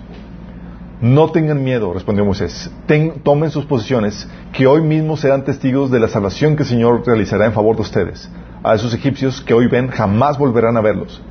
no 1.01 1.29
tengan 1.29 1.63
miedo, 1.63 1.93
respondió 1.93 2.25
Moisés, 2.25 2.73
tomen 3.21 3.51
sus 3.51 3.65
posiciones, 3.65 4.27
que 4.53 4.65
hoy 4.65 4.81
mismo 4.81 5.17
serán 5.17 5.43
testigos 5.43 5.91
de 5.91 5.99
la 5.99 6.07
salvación 6.07 6.55
que 6.55 6.63
el 6.63 6.69
Señor 6.69 7.03
realizará 7.05 7.45
en 7.45 7.53
favor 7.53 7.75
de 7.75 7.83
ustedes. 7.83 8.27
A 8.63 8.73
esos 8.73 8.91
egipcios 8.95 9.39
que 9.39 9.53
hoy 9.53 9.67
ven 9.67 9.89
jamás 9.89 10.39
volverán 10.39 10.77
a 10.77 10.81
verlos. 10.81 11.21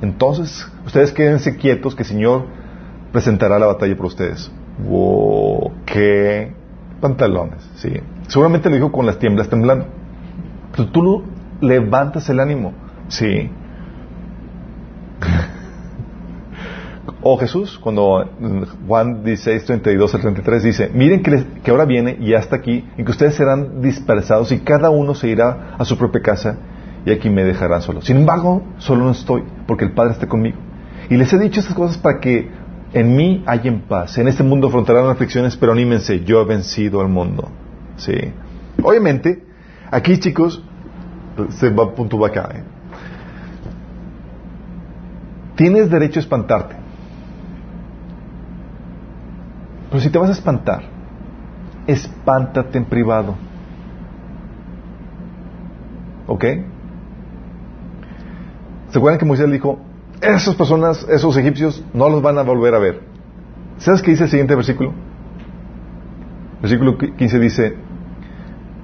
Entonces, 0.00 0.70
ustedes 0.86 1.10
quédense 1.10 1.56
quietos 1.56 1.96
que 1.96 2.04
el 2.04 2.08
Señor 2.08 2.46
presentará 3.10 3.58
la 3.58 3.66
batalla 3.66 3.96
por 3.96 4.06
ustedes. 4.06 4.48
¡Wow! 4.78 5.72
¡Qué 5.86 6.52
pantalones! 7.00 7.68
Sí. 7.74 7.94
Seguramente 8.28 8.70
lo 8.70 8.76
dijo 8.76 8.92
con 8.92 9.06
las 9.06 9.18
tiemblas 9.18 9.48
temblando. 9.48 9.86
Pero 10.70 10.88
tú 10.88 11.24
levantas 11.62 12.28
el 12.28 12.40
ánimo. 12.40 12.74
Sí. 13.08 13.50
o 17.22 17.36
Jesús, 17.38 17.78
cuando 17.78 18.28
Juan 18.86 19.22
16, 19.24 19.64
32 19.64 20.14
al 20.14 20.20
33 20.20 20.62
dice, 20.62 20.90
miren 20.92 21.22
que, 21.22 21.70
ahora 21.70 21.84
viene 21.84 22.16
y 22.20 22.34
hasta 22.34 22.56
aquí, 22.56 22.84
en 22.96 23.04
que 23.04 23.10
ustedes 23.10 23.34
serán 23.34 23.80
dispersados 23.80 24.50
y 24.52 24.58
cada 24.60 24.90
uno 24.90 25.14
se 25.14 25.28
irá 25.28 25.76
a 25.78 25.84
su 25.84 25.96
propia 25.96 26.20
casa 26.20 26.58
y 27.06 27.10
aquí 27.10 27.30
me 27.30 27.44
dejarán 27.44 27.80
solo. 27.82 28.02
Sin 28.02 28.16
embargo, 28.16 28.62
solo 28.78 29.04
no 29.04 29.12
estoy, 29.12 29.44
porque 29.66 29.84
el 29.84 29.92
Padre 29.92 30.12
está 30.12 30.26
conmigo. 30.26 30.58
Y 31.10 31.16
les 31.16 31.32
he 31.32 31.38
dicho 31.38 31.60
estas 31.60 31.74
cosas 31.74 31.98
para 31.98 32.20
que 32.20 32.48
en 32.92 33.16
mí 33.16 33.44
en 33.46 33.80
paz. 33.82 34.18
En 34.18 34.28
este 34.28 34.42
mundo 34.42 34.68
afrontarán 34.68 35.06
aflicciones, 35.06 35.56
pero 35.56 35.72
anímense, 35.72 36.24
yo 36.24 36.42
he 36.42 36.44
vencido 36.44 37.00
al 37.00 37.08
mundo. 37.08 37.50
Sí. 37.96 38.14
Obviamente, 38.82 39.44
aquí 39.90 40.18
chicos, 40.18 40.62
se 41.50 41.70
va 41.70 41.94
punto 41.94 42.24
acá. 42.24 42.48
¿eh? 42.54 42.62
Tienes 45.56 45.90
derecho 45.90 46.18
a 46.18 46.22
espantarte. 46.22 46.76
Pero 49.90 50.00
si 50.00 50.10
te 50.10 50.18
vas 50.18 50.30
a 50.30 50.32
espantar, 50.32 50.84
espántate 51.86 52.78
en 52.78 52.84
privado. 52.86 53.34
¿Ok? 56.26 56.44
¿Se 58.90 58.98
acuerdan 58.98 59.18
que 59.18 59.26
Moisés 59.26 59.50
dijo, 59.50 59.80
esas 60.20 60.54
personas, 60.54 61.06
esos 61.10 61.36
egipcios, 61.36 61.84
no 61.92 62.08
los 62.08 62.22
van 62.22 62.38
a 62.38 62.42
volver 62.42 62.74
a 62.74 62.78
ver? 62.78 63.00
¿Sabes 63.78 64.00
qué 64.00 64.12
dice 64.12 64.24
el 64.24 64.30
siguiente 64.30 64.54
versículo? 64.54 64.92
Versículo 66.60 66.96
15 66.96 67.38
dice, 67.38 67.76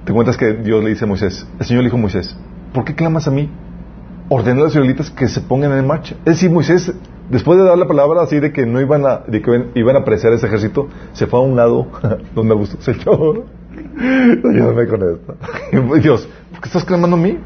te 0.05 0.13
cuentas 0.13 0.37
que 0.37 0.53
Dios 0.53 0.83
le 0.83 0.91
dice 0.91 1.05
a 1.05 1.07
Moisés, 1.07 1.47
el 1.59 1.65
Señor 1.65 1.83
le 1.83 1.87
dijo 1.87 1.97
a 1.97 2.01
Moisés, 2.01 2.35
¿por 2.73 2.83
qué 2.83 2.95
clamas 2.95 3.27
a 3.27 3.31
mí? 3.31 3.49
Ordenó 4.29 4.61
a 4.61 4.63
los 4.65 4.73
israelitas 4.73 5.09
que 5.09 5.27
se 5.27 5.41
pongan 5.41 5.71
en 5.77 5.87
marcha. 5.87 6.15
Es 6.19 6.35
decir, 6.35 6.51
Moisés, 6.51 6.93
después 7.29 7.57
de 7.59 7.65
dar 7.65 7.77
la 7.77 7.87
palabra 7.87 8.21
así 8.21 8.39
de 8.39 8.51
que 8.51 8.65
no 8.65 8.79
iban 8.79 9.05
a, 9.05 9.19
de 9.27 9.41
que 9.41 9.69
iban 9.75 9.95
a 9.95 9.99
apreciar 9.99 10.33
ese 10.33 10.47
ejército, 10.47 10.87
se 11.13 11.27
fue 11.27 11.39
a 11.39 11.41
un 11.41 11.55
lado 11.55 11.87
donde 12.35 12.53
gustó, 12.55 12.81
Señor, 12.81 13.45
ayúdame 13.99 14.87
con 14.87 15.01
esto. 15.03 15.35
Dios, 16.01 16.27
¿por 16.51 16.61
qué 16.61 16.67
estás 16.67 16.85
clamando 16.85 17.15
a 17.15 17.19
mí? 17.19 17.37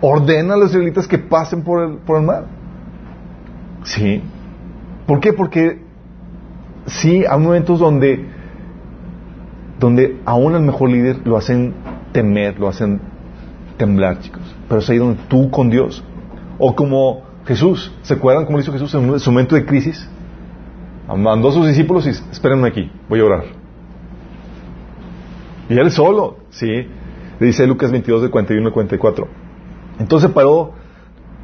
Ordena 0.00 0.54
a 0.54 0.56
los 0.56 0.70
israelitas 0.70 1.06
que 1.06 1.18
pasen 1.18 1.62
por 1.62 1.82
el, 1.82 1.96
por 1.98 2.18
el 2.18 2.26
mar. 2.26 2.44
Sí. 3.84 4.22
¿Por 5.06 5.20
qué? 5.20 5.32
Porque 5.32 5.80
sí, 6.86 7.24
hay 7.28 7.38
momentos 7.38 7.78
donde, 7.78 8.24
donde 9.78 10.20
aún 10.24 10.54
el 10.54 10.62
mejor 10.62 10.90
líder 10.90 11.20
lo 11.24 11.36
hacen 11.36 11.74
temer, 12.12 12.58
lo 12.58 12.68
hacen 12.68 13.00
temblar, 13.76 14.20
chicos. 14.20 14.42
Pero 14.68 14.80
es 14.80 14.90
ahí 14.90 14.98
donde 14.98 15.22
tú 15.28 15.50
con 15.50 15.70
Dios. 15.70 16.04
O 16.58 16.74
como 16.74 17.22
Jesús, 17.46 17.92
¿se 18.02 18.14
acuerdan 18.14 18.46
cómo 18.46 18.60
hizo 18.60 18.72
Jesús 18.72 18.94
en 18.94 19.18
su 19.18 19.30
momento 19.30 19.54
de 19.54 19.64
crisis? 19.64 20.08
Mandó 21.08 21.48
a 21.48 21.52
sus 21.52 21.66
discípulos 21.66 22.06
y 22.06 22.10
espérenme 22.10 22.68
aquí, 22.68 22.90
voy 23.08 23.20
a 23.20 23.24
orar. 23.24 23.44
Y 25.68 25.78
él 25.78 25.90
solo, 25.90 26.36
¿sí? 26.50 26.86
Le 27.40 27.46
dice 27.46 27.66
Lucas 27.66 27.90
22, 27.90 28.22
de 28.22 28.30
41 28.30 28.66
al 28.66 28.72
44. 28.72 29.28
Entonces 29.98 30.30
paró, 30.30 30.72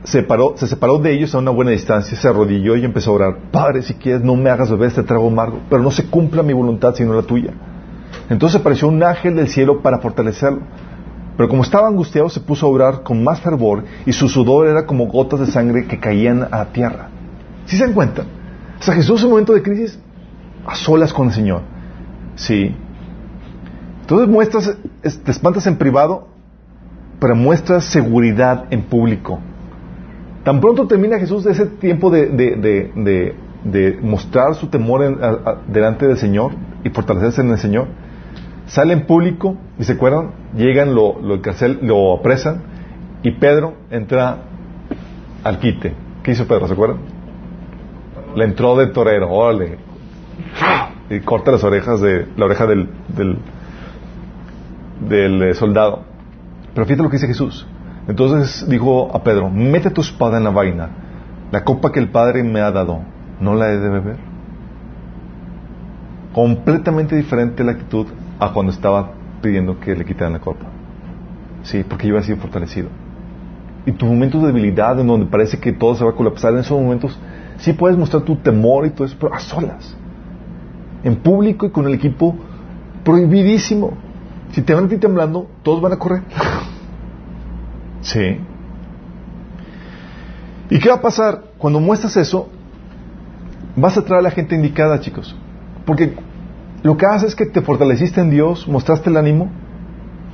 se, 0.05 0.23
paró, 0.23 0.55
se 0.57 0.66
separó 0.66 0.99
de 0.99 1.12
ellos 1.12 1.35
a 1.35 1.39
una 1.39 1.51
buena 1.51 1.71
distancia, 1.73 2.16
se 2.16 2.29
arrodilló 2.29 2.77
y 2.77 2.85
empezó 2.85 3.11
a 3.11 3.14
orar. 3.14 3.39
Padre, 3.51 3.83
si 3.83 3.95
quieres, 3.95 4.23
no 4.23 4.37
me 4.37 4.51
hagas 4.51 4.71
beber 4.71 4.89
este 4.89 5.03
trago 5.03 5.29
amargo, 5.29 5.61
pero 5.69 5.83
no 5.83 5.91
se 5.91 6.07
cumpla 6.07 6.43
mi 6.43 6.53
voluntad 6.53 6.95
sino 6.95 7.14
la 7.14 7.23
tuya. 7.23 7.53
Entonces 8.29 8.61
apareció 8.61 8.89
un 8.89 9.03
ángel 9.03 9.37
del 9.37 9.49
cielo 9.49 9.81
para 9.81 9.99
fortalecerlo. 9.99 10.61
Pero 11.37 11.49
como 11.49 11.63
estaba 11.63 11.87
angustiado, 11.87 12.29
se 12.29 12.41
puso 12.41 12.67
a 12.67 12.69
orar 12.69 13.03
con 13.03 13.23
más 13.23 13.41
fervor 13.41 13.85
y 14.05 14.13
su 14.13 14.29
sudor 14.29 14.67
era 14.67 14.87
como 14.87 15.07
gotas 15.07 15.41
de 15.41 15.47
sangre 15.47 15.87
que 15.87 16.01
caían 16.01 16.43
a 16.43 16.59
la 16.59 16.73
tierra. 16.73 17.09
¿Sí 17.67 17.77
se 17.77 17.85
dan 17.85 17.95
cuenta? 17.95 18.25
O 18.81 18.83
sea, 18.83 18.95
Jesús 18.95 19.21
en 19.21 19.27
un 19.27 19.31
momento 19.33 19.53
de 19.55 19.63
crisis, 19.63 19.99
a 20.67 20.75
solas 20.75 21.13
con 21.13 21.29
el 21.29 21.33
Señor. 21.33 21.63
Sí. 22.35 22.75
Entonces 24.01 24.29
muestras, 24.29 24.77
te 25.03 25.31
espantas 25.31 25.67
en 25.67 25.77
privado, 25.77 26.29
pero 27.21 27.37
muestras 27.37 27.85
seguridad 27.85 28.65
en 28.71 28.83
público. 28.83 29.39
Tan 30.45 30.61
pronto 30.61 30.87
termina 30.87 31.19
Jesús 31.19 31.45
de 31.45 31.53
ese 31.53 31.67
tiempo 31.67 32.11
de, 32.11 32.27
de, 33.65 33.99
mostrar 34.03 34.55
su 34.55 34.69
temor 34.69 35.19
delante 35.69 36.07
del 36.07 36.17
Señor 36.17 36.53
y 36.89 36.91
fortalecerse 36.91 37.43
en 37.43 37.51
el 37.51 37.59
Señor, 37.59 37.89
sale 38.66 38.93
en 38.93 39.07
público 39.07 39.57
y 39.78 39.84
se 39.84 39.93
acuerdan, 39.93 40.30
llegan, 40.57 40.95
lo, 40.95 41.20
lo, 41.20 41.41
lo 41.82 42.14
apresan 42.18 42.62
y 43.22 43.32
Pedro 43.32 43.74
entra 43.91 44.39
al 45.45 45.59
quite. 45.59 45.95
¿Qué 46.22 46.32
hizo 46.32 46.47
Pedro? 46.47 46.66
¿Se 46.66 46.72
acuerdan? 46.72 46.99
Le 48.34 48.45
entró 48.45 48.76
de 48.76 48.89
torero, 48.89 49.30
órale. 49.30 49.78
Y 51.11 51.20
corta 51.20 51.51
las 51.51 51.64
orejas 51.64 52.01
de 52.01 52.26
la 52.36 52.45
oreja 52.45 52.66
del, 52.66 52.89
del, 53.09 53.39
del 55.09 55.43
eh, 55.43 55.55
soldado. 55.55 56.05
Pero 56.74 56.86
fíjate 56.86 57.03
lo 57.03 57.11
que 57.11 57.16
dice 57.16 57.26
Jesús. 57.26 57.66
Entonces 58.07 58.68
dijo 58.68 59.14
a 59.14 59.22
Pedro, 59.22 59.51
mete 59.51 59.91
tu 59.91 60.01
espada 60.01 60.39
en 60.39 60.45
la 60.45 60.51
vaina. 60.51 60.91
La 61.51 61.64
copa 61.64 61.93
que 61.93 61.99
el 61.99 62.11
Padre 62.11 62.43
me 62.43 62.61
ha 62.61 62.70
dado, 62.70 63.01
¿no 63.41 63.55
la 63.55 63.70
he 63.70 63.78
de 63.78 63.89
beber? 63.89 64.28
Completamente 66.39 67.16
diferente 67.16 67.64
la 67.64 67.72
actitud 67.72 68.07
a 68.39 68.53
cuando 68.53 68.70
estaba 68.70 69.11
pidiendo 69.43 69.80
que 69.80 69.97
le 69.97 70.05
quitaran 70.05 70.34
la 70.34 70.39
copa. 70.39 70.66
Sí, 71.64 71.82
porque 71.82 72.07
iba 72.07 72.20
así 72.20 72.32
fortalecido. 72.36 72.91
Y 73.84 73.91
tus 73.91 74.09
momentos 74.09 74.43
de 74.43 74.47
debilidad, 74.47 75.01
en 75.01 75.09
donde 75.09 75.26
parece 75.26 75.59
que 75.59 75.72
todo 75.72 75.97
se 75.97 76.05
va 76.05 76.11
a 76.11 76.14
colapsar, 76.14 76.53
en 76.53 76.61
esos 76.61 76.80
momentos 76.80 77.18
sí 77.57 77.72
puedes 77.72 77.99
mostrar 77.99 78.22
tu 78.22 78.36
temor 78.36 78.86
y 78.86 78.91
todo 78.91 79.05
eso, 79.05 79.16
pero 79.18 79.34
a 79.34 79.41
solas. 79.41 79.97
En 81.03 81.16
público 81.16 81.66
y 81.66 81.70
con 81.70 81.89
el 81.89 81.95
equipo 81.95 82.36
prohibidísimo. 83.03 83.95
Si 84.53 84.62
te 84.62 84.74
van 84.74 84.84
a 84.84 84.89
ti 84.89 84.97
temblando, 84.97 85.49
todos 85.64 85.80
van 85.80 85.95
a 85.95 85.97
correr. 85.97 86.22
sí. 88.01 88.39
¿Y 90.70 90.78
qué 90.78 90.89
va 90.89 90.95
a 90.95 91.03
pasar? 91.03 91.47
Cuando 91.59 91.80
muestras 91.80 92.16
eso, 92.16 92.49
vas 93.74 93.99
a 93.99 94.05
traer 94.05 94.20
a 94.20 94.22
la 94.22 94.30
gente 94.30 94.55
indicada, 94.55 95.01
chicos. 95.01 95.36
Porque 95.84 96.28
lo 96.83 96.97
que 96.97 97.07
hace 97.07 97.26
es 97.26 97.35
que 97.35 97.47
te 97.47 97.61
fortaleciste 97.61 98.20
en 98.20 98.31
Dios, 98.31 98.68
mostraste 98.68 99.11
el 99.11 99.16
ánimo, 99.16 99.51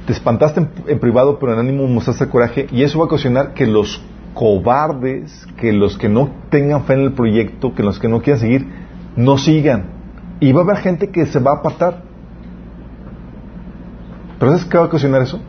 te 0.07 0.13
espantaste 0.13 0.69
en, 0.87 0.99
privado, 0.99 1.39
pero 1.39 1.55
en 1.55 1.59
ánimo 1.59 1.87
mostraste 1.87 2.25
el 2.25 2.31
coraje, 2.31 2.67
y 2.71 2.83
eso 2.83 2.99
va 2.99 3.05
a 3.05 3.07
ocasionar 3.07 3.55
que 3.55 3.67
los 3.67 4.03
cobardes, 4.35 5.47
que 5.57 5.73
los 5.73 5.97
que 5.97 6.09
no 6.09 6.31
tengan 6.51 6.85
fe 6.85 6.95
en 6.95 7.01
el 7.01 7.13
proyecto, 7.13 7.75
que 7.75 7.83
los 7.83 7.99
que 7.99 8.09
no 8.09 8.21
quieran 8.21 8.41
seguir, 8.41 8.67
no 9.17 9.39
sigan. 9.39 9.87
Y 10.41 10.53
va 10.53 10.61
a 10.61 10.65
haber 10.65 10.79
gente 10.79 11.09
que 11.09 11.25
se 11.27 11.39
va 11.39 11.53
a 11.53 11.55
apartar. 11.57 12.03
¿Pero 14.39 14.53
sabes 14.53 14.67
qué 14.67 14.77
va 14.77 14.85
a 14.85 14.87
ocasionar 14.89 15.23
eso? 15.23 15.41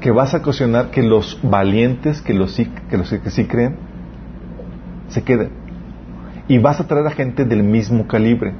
Que 0.00 0.10
vas 0.10 0.34
a 0.34 0.38
ocasionar 0.38 0.90
que 0.90 1.02
los 1.02 1.38
valientes, 1.42 2.20
que 2.22 2.34
los, 2.34 2.56
que 2.56 2.96
los 2.96 3.10
que 3.10 3.30
sí 3.30 3.44
creen, 3.44 3.76
se 5.08 5.22
queden. 5.22 5.50
Y 6.48 6.58
vas 6.58 6.80
a 6.80 6.88
traer 6.88 7.06
a 7.06 7.10
gente 7.10 7.44
del 7.44 7.62
mismo 7.62 8.08
calibre. 8.08 8.54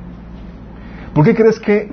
¿Por 1.15 1.25
qué 1.25 1.35
crees 1.35 1.59
que 1.59 1.93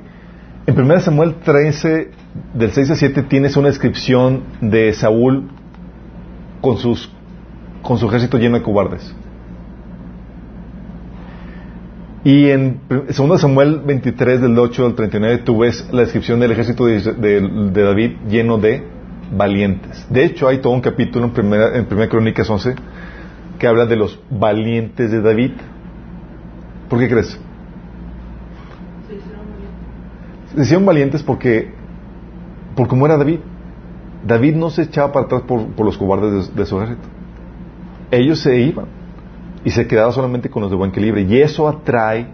en 0.65 0.79
1 0.79 0.99
Samuel 1.01 1.35
13, 1.43 2.11
del 2.53 2.71
6 2.71 2.91
a 2.91 2.95
7, 2.95 3.23
tienes 3.23 3.57
una 3.57 3.67
descripción 3.67 4.43
de 4.61 4.93
Saúl 4.93 5.49
con, 6.61 6.77
sus, 6.77 7.11
con 7.81 7.97
su 7.97 8.07
ejército 8.07 8.37
lleno 8.37 8.57
de 8.57 8.63
cobardes? 8.63 9.13
Y 12.23 12.49
en 12.49 12.81
2 12.89 13.41
Samuel 13.41 13.81
23, 13.85 14.41
del 14.41 14.57
8 14.57 14.85
al 14.85 14.95
39, 14.95 15.37
tú 15.39 15.59
ves 15.59 15.87
la 15.91 16.01
descripción 16.01 16.39
del 16.39 16.51
ejército 16.51 16.85
de, 16.85 17.71
David 17.73 18.11
lleno 18.29 18.57
de 18.57 18.83
valientes. 19.35 20.05
De 20.09 20.25
hecho, 20.25 20.47
hay 20.47 20.59
todo 20.59 20.73
un 20.73 20.81
capítulo 20.81 21.25
en 21.25 21.31
Primera, 21.31 21.77
en 21.77 21.85
primera 21.85 22.09
Crónicas 22.09 22.49
11 22.49 22.75
que 23.57 23.67
habla 23.67 23.85
de 23.85 23.97
los 23.97 24.19
valientes 24.29 25.11
de 25.11 25.21
David. 25.21 25.51
¿Por 26.89 26.99
qué 26.99 27.09
crees? 27.09 27.37
se 30.48 30.48
hicieron 30.63 30.85
valientes 30.85 31.23
porque, 31.23 31.71
por 32.75 32.87
como 32.87 33.05
era 33.05 33.17
David. 33.17 33.39
David 34.25 34.55
no 34.55 34.69
se 34.69 34.83
echaba 34.83 35.11
para 35.11 35.25
atrás 35.25 35.41
por, 35.43 35.85
los 35.85 35.97
cobardes 35.97 36.53
de, 36.53 36.65
su 36.65 36.77
ejército. 36.81 37.07
Ellos 38.11 38.39
se 38.41 38.59
iban 38.59 38.85
y 39.63 39.71
se 39.71 39.87
quedaban 39.87 40.11
solamente 40.11 40.49
con 40.49 40.61
los 40.61 40.71
de 40.71 40.77
buen 40.77 40.91
calibre. 40.91 41.21
Y 41.21 41.41
eso 41.41 41.67
atrae 41.67 42.27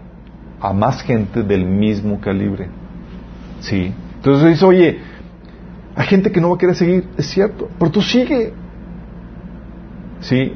a 0.60 0.72
más 0.72 1.02
gente 1.02 1.42
del 1.42 1.64
mismo 1.64 2.20
calibre. 2.20 2.68
¿Sí? 3.60 3.92
Entonces 4.16 4.50
dice, 4.50 4.64
oye, 4.64 4.98
hay 5.94 6.06
gente 6.06 6.32
que 6.32 6.40
no 6.40 6.50
va 6.50 6.56
a 6.56 6.58
querer 6.58 6.74
seguir, 6.74 7.08
es 7.16 7.26
cierto, 7.26 7.68
pero 7.78 7.90
tú 7.90 8.02
sigue. 8.02 8.52
¿Sí? 10.20 10.52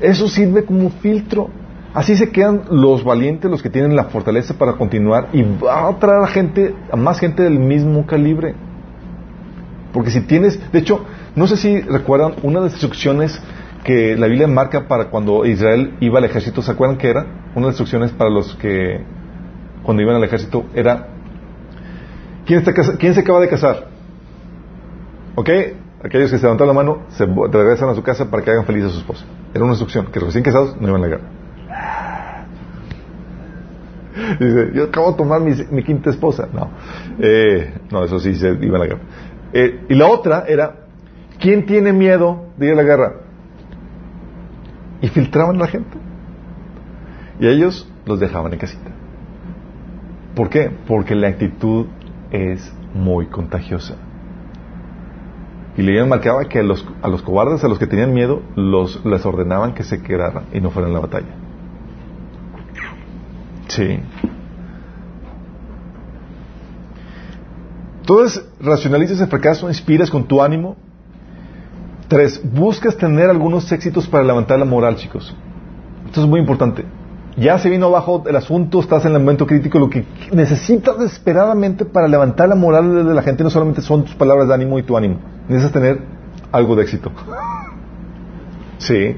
Eso 0.00 0.28
sirve 0.28 0.64
como 0.64 0.90
filtro. 0.90 1.50
Así 1.98 2.14
se 2.14 2.30
quedan 2.30 2.62
los 2.70 3.02
valientes, 3.02 3.50
los 3.50 3.60
que 3.60 3.70
tienen 3.70 3.96
la 3.96 4.04
fortaleza 4.04 4.54
para 4.54 4.74
continuar 4.74 5.30
y 5.32 5.42
va 5.42 5.88
a 5.88 5.98
traer 5.98 6.22
a 6.22 6.28
gente, 6.28 6.72
a 6.92 6.94
más 6.94 7.18
gente 7.18 7.42
del 7.42 7.58
mismo 7.58 8.06
calibre. 8.06 8.54
Porque 9.92 10.12
si 10.12 10.20
tienes, 10.20 10.60
de 10.70 10.78
hecho, 10.78 11.04
no 11.34 11.48
sé 11.48 11.56
si 11.56 11.80
recuerdan 11.80 12.34
una 12.44 12.60
de 12.60 12.66
las 12.66 12.74
instrucciones 12.74 13.42
que 13.82 14.16
la 14.16 14.28
Biblia 14.28 14.46
marca 14.46 14.86
para 14.86 15.06
cuando 15.06 15.44
Israel 15.44 15.96
iba 15.98 16.20
al 16.20 16.24
ejército, 16.24 16.62
¿se 16.62 16.70
acuerdan 16.70 16.98
qué 16.98 17.10
era? 17.10 17.22
Una 17.56 17.66
de 17.66 17.72
las 17.72 17.80
instrucciones 17.80 18.12
para 18.12 18.30
los 18.30 18.54
que 18.54 19.00
cuando 19.82 20.00
iban 20.00 20.14
al 20.14 20.22
ejército 20.22 20.66
era 20.74 21.08
¿quién, 22.46 22.62
¿quién 23.00 23.14
se 23.14 23.20
acaba 23.22 23.40
de 23.40 23.48
casar? 23.48 23.88
¿Ok? 25.34 25.50
Aquellos 26.04 26.30
que 26.30 26.38
se 26.38 26.44
levantan 26.44 26.68
la 26.68 26.74
mano 26.74 26.98
se 27.08 27.26
regresan 27.26 27.88
a 27.88 27.96
su 27.96 28.04
casa 28.04 28.30
para 28.30 28.44
que 28.44 28.52
hagan 28.52 28.66
feliz 28.66 28.84
a 28.84 28.90
su 28.90 28.98
esposa. 28.98 29.24
Era 29.52 29.64
una 29.64 29.72
instrucción, 29.72 30.06
que 30.12 30.20
recién 30.20 30.44
casados 30.44 30.80
no 30.80 30.86
iban 30.86 31.02
a 31.02 31.04
la 31.04 31.16
guerra. 31.16 31.37
Yo 34.74 34.84
acabo 34.84 35.12
de 35.12 35.16
tomar 35.16 35.40
mi, 35.40 35.82
quinta 35.82 36.10
esposa. 36.10 36.48
No, 36.52 36.70
eh, 37.18 37.74
no, 37.90 38.04
eso 38.04 38.18
sí 38.18 38.34
se 38.34 38.50
iba 38.60 38.76
a 38.76 38.80
la 38.80 38.86
guerra. 38.86 39.00
Eh, 39.52 39.86
y 39.88 39.94
la 39.94 40.06
otra 40.06 40.44
era, 40.46 40.86
¿quién 41.38 41.66
tiene 41.66 41.92
miedo 41.92 42.46
de 42.56 42.66
ir 42.66 42.72
a 42.72 42.76
la 42.76 42.82
guerra? 42.82 43.12
Y 45.00 45.08
filtraban 45.08 45.56
a 45.56 45.60
la 45.60 45.66
gente. 45.68 45.96
Y 47.40 47.46
ellos 47.46 47.90
los 48.04 48.18
dejaban 48.18 48.52
en 48.52 48.58
casita. 48.58 48.90
¿Por 50.34 50.50
qué? 50.50 50.70
Porque 50.86 51.14
la 51.14 51.28
actitud 51.28 51.86
es 52.30 52.72
muy 52.94 53.26
contagiosa. 53.26 53.94
Y 55.76 55.82
le 55.82 56.04
marcaba 56.04 56.44
que 56.46 56.58
a 56.58 56.62
los, 56.64 56.84
a 57.02 57.08
los 57.08 57.22
cobardes, 57.22 57.62
a 57.62 57.68
los 57.68 57.78
que 57.78 57.86
tenían 57.86 58.12
miedo, 58.12 58.42
los, 58.56 59.04
les 59.04 59.24
ordenaban 59.24 59.74
que 59.74 59.84
se 59.84 60.02
quedaran 60.02 60.46
y 60.52 60.60
no 60.60 60.70
fueran 60.70 60.90
a 60.90 60.94
la 60.94 61.00
batalla. 61.00 61.47
Sí. 63.68 64.00
Entonces, 68.00 68.42
racionalizas 68.60 69.20
el 69.20 69.28
fracaso, 69.28 69.68
inspiras 69.68 70.10
con 70.10 70.24
tu 70.24 70.42
ánimo. 70.42 70.76
Tres, 72.08 72.40
buscas 72.42 72.96
tener 72.96 73.28
algunos 73.28 73.70
éxitos 73.70 74.06
para 74.06 74.24
levantar 74.24 74.58
la 74.58 74.64
moral, 74.64 74.96
chicos. 74.96 75.36
Esto 76.06 76.22
es 76.22 76.26
muy 76.26 76.40
importante. 76.40 76.86
Ya 77.36 77.58
se 77.58 77.68
vino 77.68 77.86
abajo 77.86 78.24
el 78.26 78.34
asunto, 78.34 78.80
estás 78.80 79.04
en 79.04 79.12
el 79.12 79.20
momento 79.20 79.46
crítico. 79.46 79.78
Lo 79.78 79.90
que 79.90 80.06
necesitas 80.32 80.98
desesperadamente 80.98 81.84
para 81.84 82.08
levantar 82.08 82.48
la 82.48 82.54
moral 82.54 83.06
de 83.06 83.14
la 83.14 83.22
gente 83.22 83.44
no 83.44 83.50
solamente 83.50 83.82
son 83.82 84.04
tus 84.04 84.14
palabras 84.14 84.48
de 84.48 84.54
ánimo 84.54 84.78
y 84.78 84.82
tu 84.82 84.96
ánimo. 84.96 85.20
Necesitas 85.48 85.72
tener 85.72 86.00
algo 86.50 86.76
de 86.76 86.82
éxito. 86.82 87.12
Sí. 88.78 89.16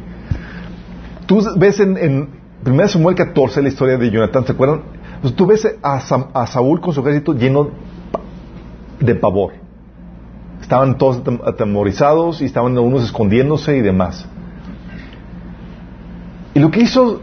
Tú 1.27 1.39
ves 1.59 1.79
en, 1.81 2.31
Primero 2.63 2.89
Samuel 2.89 3.17
14, 3.17 3.63
la 3.63 3.69
historia 3.69 3.97
de 3.97 4.11
Jonathan, 4.11 4.45
¿se 4.45 4.53
acuerdan? 4.53 4.83
Pues 5.23 5.35
tú 5.35 5.47
ves 5.47 5.67
a, 5.83 6.47
Saúl 6.47 6.81
con 6.81 6.93
su 6.93 7.01
ejército 7.01 7.33
lleno 7.33 7.71
de 9.01 9.15
pavor. 9.15 9.55
Estaban 10.61 10.99
todos 10.99 11.23
atemorizados 11.47 12.43
y 12.43 12.45
estaban 12.45 12.77
unos 12.77 13.05
escondiéndose 13.05 13.79
y 13.79 13.81
demás. 13.81 14.27
Y 16.53 16.61
lo 16.61 16.71
que 16.71 16.81
hizo 16.81 17.23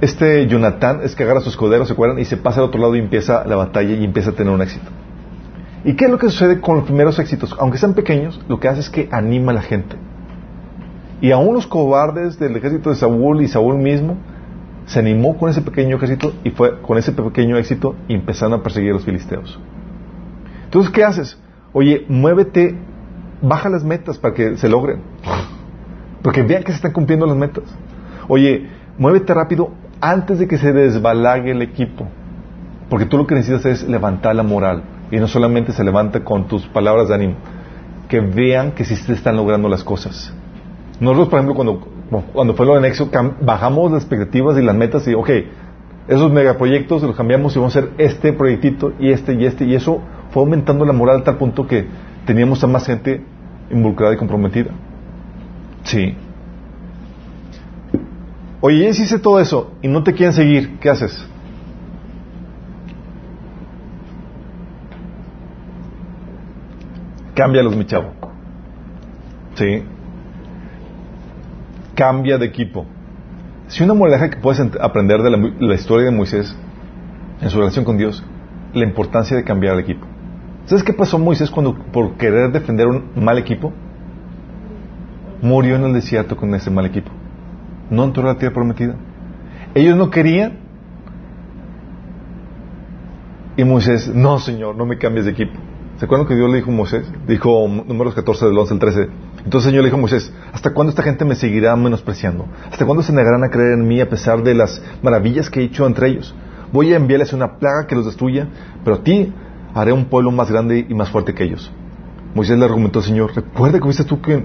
este 0.00 0.46
Jonathan 0.46 1.00
es 1.02 1.16
que 1.16 1.24
agarra 1.24 1.40
a 1.40 1.42
sus 1.42 1.54
escuderos, 1.54 1.88
¿se 1.88 1.94
acuerdan? 1.94 2.20
Y 2.20 2.24
se 2.24 2.36
pasa 2.36 2.60
al 2.60 2.66
otro 2.66 2.80
lado 2.80 2.94
y 2.94 3.00
empieza 3.00 3.44
la 3.46 3.56
batalla 3.56 3.94
y 3.96 4.04
empieza 4.04 4.30
a 4.30 4.34
tener 4.34 4.52
un 4.52 4.62
éxito. 4.62 4.86
¿Y 5.84 5.94
qué 5.94 6.04
es 6.04 6.10
lo 6.10 6.18
que 6.18 6.30
sucede 6.30 6.60
con 6.60 6.76
los 6.76 6.84
primeros 6.84 7.18
éxitos? 7.18 7.54
Aunque 7.58 7.78
sean 7.78 7.94
pequeños, 7.94 8.40
lo 8.48 8.60
que 8.60 8.68
hace 8.68 8.80
es 8.80 8.90
que 8.90 9.08
anima 9.10 9.50
a 9.50 9.56
la 9.56 9.62
gente. 9.62 9.96
Y 11.20 11.32
a 11.32 11.38
unos 11.38 11.66
cobardes 11.66 12.38
del 12.38 12.56
ejército 12.56 12.90
de 12.90 12.96
Saúl 12.96 13.42
y 13.42 13.48
Saúl 13.48 13.78
mismo 13.78 14.16
se 14.88 14.98
animó 14.98 15.36
con 15.36 15.50
ese 15.50 15.60
pequeño 15.60 15.96
ejército 15.96 16.32
y 16.44 16.50
fue 16.50 16.80
con 16.80 16.96
ese 16.96 17.12
pequeño 17.12 17.58
éxito 17.58 17.94
y 18.08 18.14
empezaron 18.14 18.58
a 18.58 18.62
perseguir 18.62 18.90
a 18.90 18.94
los 18.94 19.04
filisteos. 19.04 19.60
Entonces, 20.64 20.90
¿qué 20.90 21.04
haces? 21.04 21.38
Oye, 21.74 22.06
muévete, 22.08 22.74
baja 23.42 23.68
las 23.68 23.84
metas 23.84 24.16
para 24.16 24.32
que 24.32 24.56
se 24.56 24.68
logren. 24.68 25.02
Porque 26.22 26.42
vean 26.42 26.62
que 26.62 26.72
se 26.72 26.76
están 26.76 26.92
cumpliendo 26.92 27.26
las 27.26 27.36
metas. 27.36 27.64
Oye, 28.28 28.66
muévete 28.96 29.34
rápido 29.34 29.72
antes 30.00 30.38
de 30.38 30.48
que 30.48 30.56
se 30.56 30.72
desbalague 30.72 31.50
el 31.50 31.60
equipo. 31.60 32.08
Porque 32.88 33.04
tú 33.04 33.18
lo 33.18 33.26
que 33.26 33.34
necesitas 33.34 33.66
es 33.66 33.86
levantar 33.86 34.34
la 34.34 34.42
moral. 34.42 34.84
Y 35.10 35.18
no 35.18 35.28
solamente 35.28 35.72
se 35.72 35.84
levanta 35.84 36.24
con 36.24 36.48
tus 36.48 36.66
palabras 36.66 37.08
de 37.08 37.14
ánimo, 37.14 37.34
que 38.08 38.20
vean 38.20 38.72
que 38.72 38.86
sí 38.86 38.96
se 38.96 39.12
están 39.12 39.36
logrando 39.36 39.68
las 39.68 39.84
cosas. 39.84 40.32
Nosotros, 40.98 41.28
por 41.28 41.38
ejemplo, 41.38 41.54
cuando, 41.54 41.88
cuando 42.10 42.54
fue 42.54 42.66
lo 42.66 42.74
de 42.74 42.80
Nexo, 42.80 43.10
bajamos 43.40 43.92
las 43.92 44.02
expectativas 44.02 44.56
y 44.58 44.62
las 44.62 44.74
metas 44.74 45.06
y, 45.06 45.14
ok, 45.14 45.30
esos 46.08 46.32
megaproyectos 46.32 47.02
los 47.02 47.14
cambiamos 47.14 47.54
y 47.54 47.58
vamos 47.58 47.76
a 47.76 47.80
hacer 47.80 47.92
este 47.98 48.32
proyectito 48.32 48.94
y 48.98 49.10
este 49.10 49.34
y 49.34 49.44
este, 49.44 49.66
y 49.66 49.74
eso 49.74 50.00
fue 50.30 50.42
aumentando 50.42 50.86
la 50.86 50.94
moral 50.94 51.20
a 51.20 51.24
tal 51.24 51.36
punto 51.36 51.66
que 51.66 51.86
teníamos 52.24 52.64
a 52.64 52.66
más 52.66 52.86
gente 52.86 53.22
involucrada 53.70 54.14
y 54.14 54.16
comprometida. 54.16 54.70
Sí. 55.84 56.16
Oye, 58.60 58.84
ya 58.84 58.88
hiciste 58.88 59.18
todo 59.18 59.38
eso 59.38 59.72
y 59.82 59.88
no 59.88 60.02
te 60.02 60.14
quieren 60.14 60.32
seguir, 60.32 60.78
¿qué 60.80 60.88
haces? 60.88 61.26
Cámbialos, 67.34 67.76
mi 67.76 67.84
chavo. 67.84 68.12
Sí. 69.54 69.84
Cambia 71.98 72.38
de 72.38 72.46
equipo. 72.46 72.86
Si 73.66 73.82
una 73.82 73.92
moraleja 73.92 74.30
que 74.30 74.36
puedes 74.36 74.60
aprender 74.80 75.20
de 75.20 75.30
la, 75.58 75.74
historia 75.74 76.06
de 76.06 76.12
Moisés 76.12 76.56
en 77.40 77.50
su 77.50 77.58
relación 77.58 77.84
con 77.84 77.98
Dios, 77.98 78.22
la 78.72 78.84
importancia 78.84 79.36
de 79.36 79.42
cambiar 79.42 79.74
el 79.74 79.80
equipo. 79.80 80.06
¿Sabes 80.66 80.84
qué 80.84 80.92
pasó 80.92 81.18
Moisés 81.18 81.50
cuando 81.50 81.74
por 81.74 82.12
querer 82.12 82.52
defender 82.52 82.86
un 82.86 83.10
mal 83.16 83.36
equipo? 83.36 83.72
Murió 85.42 85.74
en 85.74 85.86
el 85.86 85.92
desierto 85.92 86.36
con 86.36 86.54
ese 86.54 86.70
mal 86.70 86.86
equipo. 86.86 87.10
No 87.90 88.04
entró 88.04 88.22
a 88.22 88.34
la 88.34 88.38
tierra 88.38 88.54
prometida. 88.54 88.94
Ellos 89.74 89.96
no 89.96 90.08
querían. 90.08 90.52
Y 93.56 93.64
Moisés, 93.64 94.14
no, 94.14 94.38
Señor, 94.38 94.76
no 94.76 94.86
me 94.86 94.98
cambies 94.98 95.24
de 95.24 95.32
equipo. 95.32 95.58
¿Se 95.96 96.04
acuerdan 96.04 96.28
que 96.28 96.36
Dios 96.36 96.48
le 96.48 96.58
dijo 96.58 96.70
a 96.70 96.74
Moisés? 96.74 97.12
Dijo 97.26 97.66
números 97.66 98.14
14 98.14 98.46
del 98.46 98.56
11 98.56 98.74
al 98.74 98.78
13. 98.78 99.08
Entonces 99.48 99.68
el 99.68 99.72
Señor 99.72 99.84
le 99.84 99.88
dijo 99.88 99.96
a 99.96 100.00
Moisés, 100.00 100.30
¿hasta 100.52 100.74
cuándo 100.74 100.90
esta 100.90 101.02
gente 101.02 101.24
me 101.24 101.34
seguirá 101.34 101.74
menospreciando? 101.74 102.44
¿Hasta 102.70 102.84
cuándo 102.84 103.02
se 103.02 103.14
negarán 103.14 103.44
a 103.44 103.48
creer 103.48 103.78
en 103.78 103.88
mí 103.88 103.98
a 103.98 104.06
pesar 104.06 104.42
de 104.42 104.52
las 104.52 104.82
maravillas 105.00 105.48
que 105.48 105.60
he 105.60 105.64
hecho 105.64 105.86
entre 105.86 106.08
ellos? 106.08 106.34
Voy 106.70 106.92
a 106.92 106.96
enviarles 106.96 107.32
una 107.32 107.56
plaga 107.56 107.86
que 107.86 107.94
los 107.94 108.04
destruya, 108.04 108.46
pero 108.84 108.96
a 108.96 109.02
ti 109.02 109.32
haré 109.74 109.94
un 109.94 110.04
pueblo 110.04 110.30
más 110.32 110.50
grande 110.50 110.84
y 110.86 110.92
más 110.92 111.08
fuerte 111.08 111.32
que 111.32 111.44
ellos. 111.44 111.72
Moisés 112.34 112.58
le 112.58 112.64
argumentó 112.66 112.98
al 112.98 113.06
Señor, 113.06 113.34
recuerda 113.34 113.78
que 113.78 113.84
fuiste 113.84 114.04
tú 114.04 114.20
quien, 114.20 114.44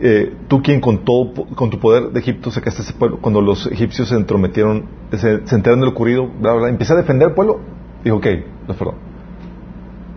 eh, 0.00 0.34
tú 0.48 0.60
quien 0.60 0.80
con, 0.80 1.04
todo, 1.04 1.32
con 1.54 1.70
tu 1.70 1.78
poder 1.78 2.10
de 2.10 2.18
Egipto 2.18 2.50
sacaste 2.50 2.82
ese 2.82 2.94
pueblo. 2.94 3.18
Cuando 3.20 3.40
los 3.40 3.68
egipcios 3.68 4.08
se 4.08 4.16
entrometieron, 4.16 4.86
se, 5.12 5.34
enteraron 5.34 5.78
de 5.78 5.86
lo 5.86 5.92
ocurrido, 5.92 6.26
bla, 6.26 6.52
bla, 6.52 6.68
empecé 6.68 6.94
a 6.94 6.96
defender 6.96 7.28
al 7.28 7.34
pueblo. 7.34 7.60
Dijo, 8.02 8.16
ok, 8.16 8.26
los 8.66 8.76
perdón. 8.76 8.96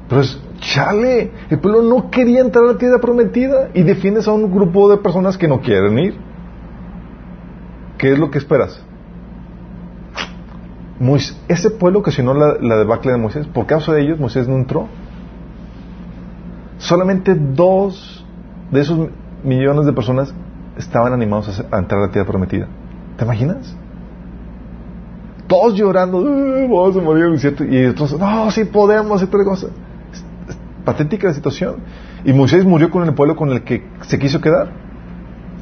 Pero 0.09 0.21
es, 0.21 0.41
chale, 0.59 1.31
el 1.51 1.59
pueblo 1.59 1.83
no 1.83 2.09
quería 2.09 2.41
entrar 2.41 2.65
a 2.65 2.73
la 2.73 2.77
tierra 2.79 2.99
prometida 2.99 3.69
y 3.75 3.83
defiendes 3.83 4.27
a 4.27 4.33
un 4.33 4.51
grupo 4.51 4.89
de 4.89 4.97
personas 4.97 5.37
que 5.37 5.47
no 5.47 5.61
quieren 5.61 5.97
ir. 5.99 6.17
¿Qué 7.99 8.11
es 8.13 8.19
lo 8.19 8.31
que 8.31 8.39
esperas? 8.39 8.83
ese 11.47 11.69
pueblo 11.69 12.03
que 12.03 12.11
la, 12.21 12.55
la 12.59 12.77
debacle 12.77 13.13
de 13.13 13.17
Moisés, 13.17 13.47
por 13.47 13.65
causa 13.65 13.93
de 13.93 14.01
ellos 14.01 14.19
Moisés 14.19 14.49
no 14.49 14.55
entró. 14.55 14.87
Solamente 16.77 17.35
dos 17.35 18.25
de 18.69 18.81
esos 18.81 19.09
millones 19.41 19.85
de 19.85 19.93
personas 19.93 20.33
estaban 20.77 21.13
animados 21.13 21.47
a, 21.71 21.77
entrar 21.77 22.01
a 22.01 22.07
la 22.07 22.11
tierra 22.11 22.27
prometida. 22.27 22.67
¿Te 23.15 23.23
imaginas? 23.23 23.77
Todos 25.47 25.75
llorando, 25.75 26.21
vamos 26.21 26.97
a 26.97 27.01
morir 27.01 27.25
el 27.25 27.73
y 27.73 27.85
otros, 27.85 28.19
no, 28.19 28.51
sí 28.51 28.65
podemos, 28.65 29.23
y 29.23 29.27
toda 29.27 29.45
cosa 29.45 29.67
patética 30.89 31.27
la 31.27 31.33
situación. 31.33 31.75
Y 32.25 32.33
Moisés 32.33 32.65
murió 32.65 32.89
con 32.89 33.07
el 33.07 33.13
pueblo 33.13 33.35
con 33.35 33.51
el 33.51 33.63
que 33.63 33.83
se 34.01 34.17
quiso 34.17 34.41
quedar. 34.41 34.71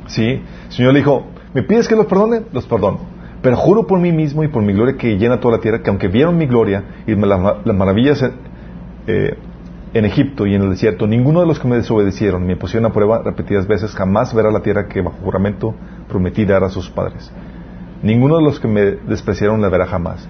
Sí, 0.07 0.23
el 0.23 0.71
Señor 0.71 0.93
le 0.93 0.99
dijo, 0.99 1.27
¿me 1.53 1.63
pides 1.63 1.87
que 1.87 1.95
los 1.95 2.05
perdone? 2.05 2.43
Los 2.53 2.65
perdono. 2.65 2.99
Pero 3.41 3.57
juro 3.57 3.85
por 3.85 3.99
mí 3.99 4.13
mismo 4.13 4.43
y 4.43 4.47
por 4.47 4.63
mi 4.63 4.73
gloria 4.73 4.95
que 4.95 5.17
llena 5.17 5.39
toda 5.41 5.57
la 5.57 5.61
tierra, 5.61 5.83
que 5.83 5.89
aunque 5.89 6.07
vieron 6.07 6.37
mi 6.37 6.47
gloria 6.47 6.83
y 7.05 7.13
las, 7.15 7.65
maravillas 7.65 8.23
eh, 9.05 9.37
en 9.93 10.05
Egipto 10.05 10.47
y 10.47 10.55
en 10.55 10.61
el 10.61 10.69
desierto, 10.69 11.07
ninguno 11.07 11.41
de 11.41 11.47
los 11.47 11.59
que 11.59 11.67
me 11.67 11.75
desobedecieron, 11.75 12.47
me 12.47 12.55
pusieron 12.55 12.89
a 12.89 12.93
prueba 12.93 13.21
repetidas 13.23 13.67
veces, 13.67 13.93
jamás 13.93 14.33
verá 14.33 14.49
la 14.49 14.61
tierra 14.61 14.87
que 14.87 15.01
bajo 15.01 15.17
juramento 15.17 15.75
prometí 16.07 16.45
dar 16.45 16.63
a 16.63 16.69
sus 16.69 16.89
padres. 16.89 17.31
Ninguno 18.01 18.37
de 18.37 18.43
los 18.43 18.59
que 18.61 18.67
me 18.67 18.81
despreciaron 18.81 19.61
la 19.61 19.69
verá 19.69 19.87
jamás. 19.87 20.27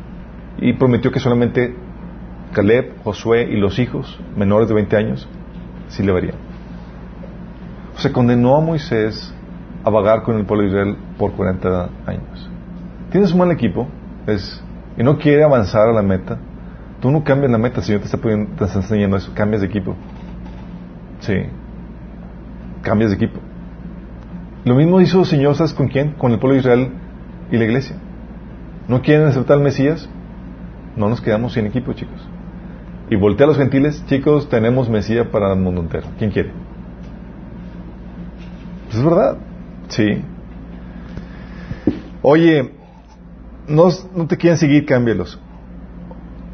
Y 0.59 0.73
prometió 0.73 1.11
que 1.11 1.19
solamente 1.19 1.75
Caleb, 2.53 3.03
Josué 3.03 3.47
y 3.51 3.57
los 3.57 3.79
hijos 3.79 4.19
menores 4.35 4.67
de 4.67 4.75
20 4.75 4.97
años, 4.97 5.27
sí 5.89 6.03
le 6.03 6.11
verían. 6.11 6.35
Se 7.95 8.11
condenó 8.11 8.55
a 8.55 8.61
Moisés 8.61 9.33
a 9.83 9.89
vagar 9.89 10.23
con 10.23 10.37
el 10.37 10.45
pueblo 10.45 10.63
de 10.63 10.69
Israel 10.69 10.97
por 11.17 11.33
40 11.33 11.89
años. 12.05 12.49
Tienes 13.11 13.31
un 13.31 13.39
mal 13.39 13.51
equipo 13.51 13.87
es, 14.27 14.63
y 14.97 15.03
no 15.03 15.17
quiere 15.17 15.43
avanzar 15.43 15.89
a 15.89 15.93
la 15.93 16.01
meta. 16.01 16.37
Tú 16.99 17.11
no 17.11 17.23
cambias 17.23 17.51
la 17.51 17.57
meta, 17.57 17.77
el 17.77 17.83
Señor 17.83 18.01
te 18.01 18.07
está, 18.07 18.17
te 18.19 18.65
está 18.65 18.79
enseñando 18.79 19.17
eso. 19.17 19.31
Cambias 19.33 19.61
de 19.61 19.67
equipo. 19.67 19.95
Sí. 21.19 21.35
Cambias 22.81 23.11
de 23.11 23.15
equipo. 23.15 23.39
Lo 24.65 24.75
mismo 24.75 24.99
hizo 24.99 25.19
el 25.19 25.25
Señor, 25.25 25.55
¿sabes 25.55 25.73
con 25.73 25.87
quién? 25.87 26.11
Con 26.13 26.31
el 26.31 26.39
pueblo 26.39 26.55
de 26.55 26.59
Israel 26.59 26.91
y 27.51 27.57
la 27.57 27.65
iglesia. 27.65 27.95
¿No 28.87 29.01
quieren 29.01 29.27
aceptar 29.27 29.57
al 29.57 29.63
Mesías? 29.63 30.09
No 30.95 31.07
nos 31.09 31.21
quedamos 31.21 31.53
sin 31.53 31.65
equipo, 31.67 31.93
chicos 31.93 32.27
y 33.09 33.15
voltea 33.15 33.45
a 33.45 33.47
los 33.47 33.57
gentiles, 33.57 34.03
chicos, 34.07 34.49
tenemos 34.49 34.89
Mesías 34.89 35.27
para 35.27 35.53
el 35.53 35.59
mundo 35.59 35.81
entero. 35.81 36.07
¿Quién 36.17 36.31
quiere? 36.31 36.51
Pues 38.85 38.97
es 38.97 39.03
verdad. 39.03 39.37
Sí. 39.87 40.23
Oye, 42.21 42.73
no, 43.67 43.87
no 44.13 44.27
te 44.27 44.37
quieren 44.37 44.57
seguir, 44.57 44.85
cámbielos. 44.85 45.39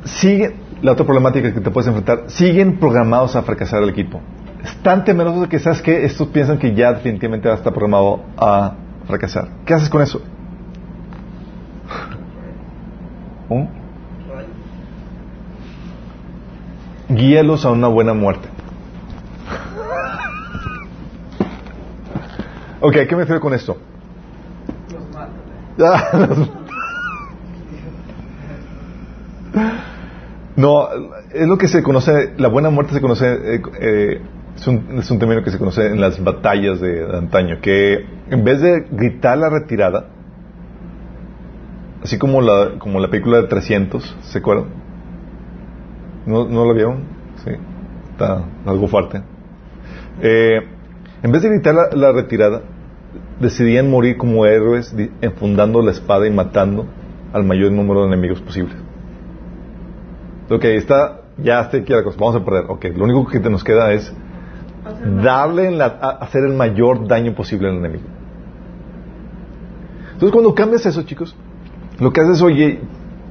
Siguen, 0.05 0.53
la 0.81 0.91
otra 0.91 1.05
problemática 1.05 1.53
que 1.53 1.61
te 1.61 1.71
puedes 1.71 1.88
enfrentar, 1.88 2.25
siguen 2.27 2.77
programados 2.77 3.35
a 3.35 3.41
fracasar 3.41 3.81
el 3.81 3.89
equipo. 3.89 4.21
Están 4.63 5.03
temerosos 5.03 5.41
de 5.41 5.49
que, 5.49 5.59
¿sabes 5.59 5.81
que 5.81 6.05
Estos 6.05 6.27
piensan 6.27 6.59
que 6.59 6.75
ya 6.75 6.93
definitivamente 6.93 7.47
va 7.47 7.55
a 7.55 7.57
estar 7.57 7.73
programado 7.73 8.23
a 8.38 8.75
fracasar. 9.07 9.47
¿Qué 9.65 9.73
haces 9.73 9.89
con 9.89 10.01
eso? 10.01 10.19
¿Oh? 13.49 13.67
Guíalos 17.15 17.65
a 17.65 17.72
una 17.72 17.88
buena 17.88 18.14
muerte. 18.14 18.48
ok, 22.84 22.94
¿qué 23.07 23.15
me 23.15 23.22
refiero 23.22 23.40
con 23.40 23.53
esto? 23.53 23.77
no, 30.56 30.88
es 31.34 31.48
lo 31.48 31.57
que 31.57 31.68
se 31.68 31.81
conoce, 31.81 32.34
la 32.38 32.49
buena 32.49 32.69
muerte 32.69 32.94
se 32.94 33.02
conoce, 33.02 33.56
eh, 33.56 33.61
eh, 33.80 34.22
es, 34.56 34.68
un, 34.68 35.18
término 35.18 35.44
que 35.44 35.49
se 35.49 35.57
conoce 35.57 35.88
en 35.88 35.99
las 35.99 36.23
batallas 36.23 36.80
de, 36.80 37.07
antaño, 37.18 37.60
que 37.61 38.06
en 38.30 38.44
vez 38.44 38.61
de 38.61 38.85
gritar 38.91 39.38
la 39.38 39.49
retirada, 39.49 40.10
así 42.03 42.19
como 42.19 42.41
la, 42.41 42.77
como 42.77 42.99
la 42.99 43.10
película 43.10 43.41
de 43.41 43.48
300, 43.48 44.18
¿se 44.22 44.38
acuerdan? 44.40 44.82
¿No, 46.25 46.45
¿No 46.45 46.65
lo 46.65 46.73
vieron? 46.73 47.03
Sí. 47.43 47.51
Está 48.11 48.43
algo 48.65 48.87
fuerte. 48.87 49.21
Eh, 50.21 50.61
en 51.23 51.31
vez 51.31 51.41
de 51.41 51.47
evitar 51.49 51.75
la, 51.93 52.11
retirada, 52.11 52.61
decidían 53.39 53.89
morir 53.89 54.17
como 54.17 54.45
héroes 54.45 54.95
enfundando 55.21 55.81
la 55.81 55.91
espada 55.91 56.27
y 56.27 56.31
matando 56.31 56.85
al 57.33 57.43
mayor 57.43 57.71
número 57.71 58.01
de 58.01 58.07
enemigos 58.07 58.41
posible. 58.41 58.73
Ok, 60.49 60.65
está, 60.65 61.21
ya 61.37 61.61
está 61.61 61.77
aquí 61.77 61.93
la 61.93 62.03
cosa, 62.03 62.17
vamos 62.19 62.35
a 62.35 62.45
perder. 62.45 62.65
Ok, 62.69 62.85
lo 62.95 63.05
único 63.05 63.25
que 63.25 63.39
te 63.39 63.49
nos 63.49 63.63
queda 63.63 63.91
es 63.93 64.13
darle 65.23 65.71
la, 65.71 65.85
hacer 65.85 66.43
el 66.43 66.53
mayor 66.53 67.07
daño 67.07 67.33
posible 67.33 67.69
al 67.69 67.77
enemigo. 67.77 68.05
Entonces 70.13 70.31
cuando 70.31 70.53
cambias 70.53 70.85
eso, 70.85 71.01
chicos, 71.03 71.35
lo 71.99 72.11
que 72.11 72.21
haces 72.21 72.37
es, 72.37 72.41
oye, 72.41 72.81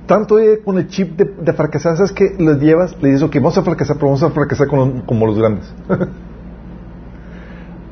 tanto 0.07 0.37
con 0.65 0.79
el 0.79 0.89
chip 0.89 1.17
de, 1.17 1.53
fracasar, 1.53 1.97
¿sabes 1.97 2.13
qué? 2.13 2.35
Les 2.39 2.59
llevas, 2.59 2.97
le 3.01 3.11
dices, 3.11 3.23
ok, 3.23 3.37
vamos 3.37 3.59
a 3.59 3.63
fracasar, 3.63 3.97
pero 3.97 4.09
vamos 4.09 4.23
a 4.23 4.31
fracasar 4.31 4.67
como 4.69 5.27
los 5.27 5.39
grandes. 5.39 5.73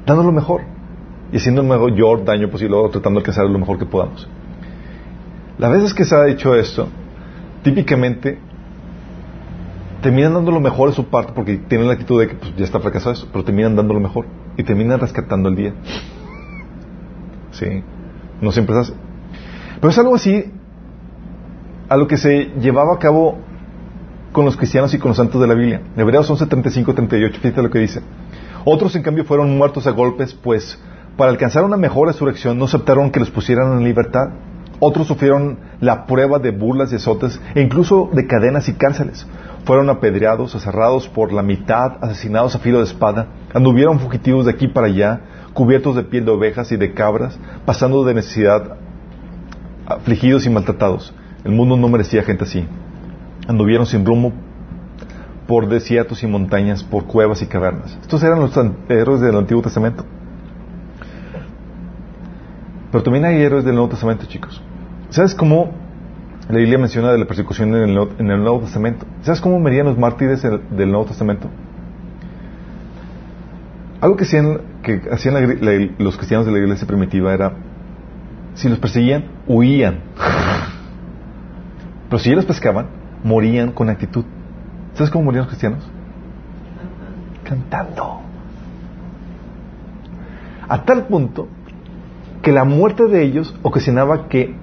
Dando 0.06 0.22
lo 0.24 0.32
mejor 0.32 0.62
y 1.32 1.36
haciendo 1.36 1.62
el 1.62 1.68
mayor 1.68 2.24
daño 2.24 2.50
posible 2.50 2.76
o 2.76 2.88
tratando 2.88 3.20
de 3.20 3.30
hacer 3.30 3.44
lo 3.44 3.58
mejor 3.58 3.78
que 3.78 3.86
podamos. 3.86 4.28
Las 5.58 5.70
veces 5.70 5.94
que 5.94 6.04
se 6.04 6.16
ha 6.16 6.26
hecho 6.26 6.54
esto, 6.54 6.88
típicamente 7.62 8.38
terminan 10.02 10.32
dando 10.32 10.50
lo 10.50 10.60
mejor 10.60 10.88
de 10.88 10.96
su 10.96 11.04
parte 11.06 11.32
porque 11.34 11.58
tienen 11.58 11.86
la 11.86 11.92
actitud 11.92 12.20
de 12.20 12.28
que 12.28 12.34
pues, 12.34 12.56
ya 12.56 12.64
está 12.64 12.80
fracasado 12.80 13.12
eso, 13.12 13.28
pero 13.30 13.44
terminan 13.44 13.76
dando 13.76 13.92
lo 13.94 14.00
mejor 14.00 14.26
y 14.56 14.64
terminan 14.64 14.98
rescatando 14.98 15.48
el 15.48 15.56
día. 15.56 15.74
Sí, 17.52 17.82
no 18.40 18.52
siempre 18.52 18.76
se 18.76 18.80
hace. 18.80 18.92
Pero 19.80 19.90
es 19.90 19.98
algo 19.98 20.14
así 20.14 20.52
a 21.90 21.96
lo 21.96 22.06
que 22.06 22.16
se 22.16 22.52
llevaba 22.60 22.94
a 22.94 22.98
cabo 22.98 23.38
con 24.30 24.44
los 24.44 24.56
cristianos 24.56 24.94
y 24.94 24.98
con 24.98 25.08
los 25.08 25.16
santos 25.16 25.40
de 25.40 25.48
la 25.48 25.54
Biblia. 25.54 25.82
Hebreos 25.96 26.30
11, 26.30 26.46
35, 26.46 26.94
38, 26.94 27.40
fíjate 27.42 27.62
lo 27.62 27.68
que 27.68 27.80
dice. 27.80 28.00
Otros, 28.64 28.94
en 28.94 29.02
cambio, 29.02 29.24
fueron 29.24 29.58
muertos 29.58 29.88
a 29.88 29.90
golpes, 29.90 30.32
pues 30.32 30.78
para 31.16 31.32
alcanzar 31.32 31.64
una 31.64 31.76
mejor 31.76 32.06
resurrección 32.06 32.56
no 32.58 32.66
aceptaron 32.66 33.10
que 33.10 33.18
los 33.18 33.32
pusieran 33.32 33.72
en 33.72 33.82
libertad. 33.82 34.28
Otros 34.78 35.08
sufrieron 35.08 35.58
la 35.80 36.06
prueba 36.06 36.38
de 36.38 36.52
burlas 36.52 36.92
y 36.92 36.94
azotes 36.94 37.40
e 37.56 37.60
incluso 37.60 38.08
de 38.12 38.28
cadenas 38.28 38.68
y 38.68 38.74
cárceles. 38.74 39.26
Fueron 39.64 39.90
apedreados, 39.90 40.54
aserrados 40.54 41.08
por 41.08 41.32
la 41.32 41.42
mitad, 41.42 41.96
asesinados 42.02 42.54
a 42.54 42.60
filo 42.60 42.78
de 42.78 42.84
espada, 42.84 43.26
anduvieron 43.52 43.98
fugitivos 43.98 44.46
de 44.46 44.52
aquí 44.52 44.68
para 44.68 44.86
allá, 44.86 45.22
cubiertos 45.54 45.96
de 45.96 46.04
piel 46.04 46.24
de 46.24 46.30
ovejas 46.30 46.70
y 46.70 46.76
de 46.76 46.94
cabras, 46.94 47.36
pasando 47.66 48.04
de 48.04 48.14
necesidad, 48.14 48.76
afligidos 49.86 50.46
y 50.46 50.50
maltratados. 50.50 51.12
El 51.44 51.52
mundo 51.52 51.76
no 51.76 51.88
merecía 51.88 52.22
gente 52.22 52.44
así. 52.44 52.66
Anduvieron 53.48 53.86
sin 53.86 54.04
rumbo 54.04 54.32
por 55.46 55.68
desiertos 55.68 56.22
y 56.22 56.28
montañas, 56.28 56.84
por 56.84 57.06
cuevas 57.06 57.42
y 57.42 57.46
cavernas. 57.46 57.98
Estos 58.02 58.22
eran 58.22 58.38
los 58.38 58.52
héroes 58.88 59.20
del 59.20 59.36
Antiguo 59.36 59.62
Testamento. 59.62 60.04
Pero 62.92 63.02
también 63.02 63.24
hay 63.24 63.42
héroes 63.42 63.64
del 63.64 63.74
Nuevo 63.74 63.88
Testamento, 63.88 64.26
chicos. 64.26 64.62
¿Sabes 65.08 65.34
cómo 65.34 65.72
la 66.48 66.56
Biblia 66.56 66.78
menciona 66.78 67.10
de 67.12 67.18
la 67.18 67.24
persecución 67.24 67.74
en 67.74 67.82
el, 67.82 68.42
Nuevo 68.42 68.60
Testamento? 68.60 69.06
¿Sabes 69.22 69.40
cómo 69.40 69.58
morían 69.58 69.86
los 69.86 69.98
mártires 69.98 70.42
del 70.42 70.90
Nuevo 70.90 71.06
Testamento? 71.06 71.48
Algo 74.00 74.16
que 74.16 74.24
hacían, 74.24 74.60
que 74.82 75.02
hacían 75.10 75.34
los 75.98 76.16
cristianos 76.16 76.46
de 76.46 76.52
la 76.52 76.58
iglesia 76.58 76.86
primitiva 76.86 77.34
era, 77.34 77.54
si 78.54 78.68
los 78.68 78.78
perseguían, 78.78 79.24
huían. 79.46 80.00
Pero 82.10 82.18
si 82.18 82.30
ellos 82.32 82.44
pescaban, 82.44 82.88
morían 83.22 83.70
con 83.70 83.88
actitud. 83.88 84.24
¿Sabes 84.94 85.10
cómo 85.10 85.26
morían 85.26 85.44
los 85.44 85.48
cristianos? 85.48 85.88
Cantando. 87.44 88.20
A 90.68 90.84
tal 90.84 91.06
punto 91.06 91.46
que 92.42 92.50
la 92.50 92.64
muerte 92.64 93.06
de 93.06 93.22
ellos 93.22 93.54
ocasionaba 93.62 94.28
que 94.28 94.54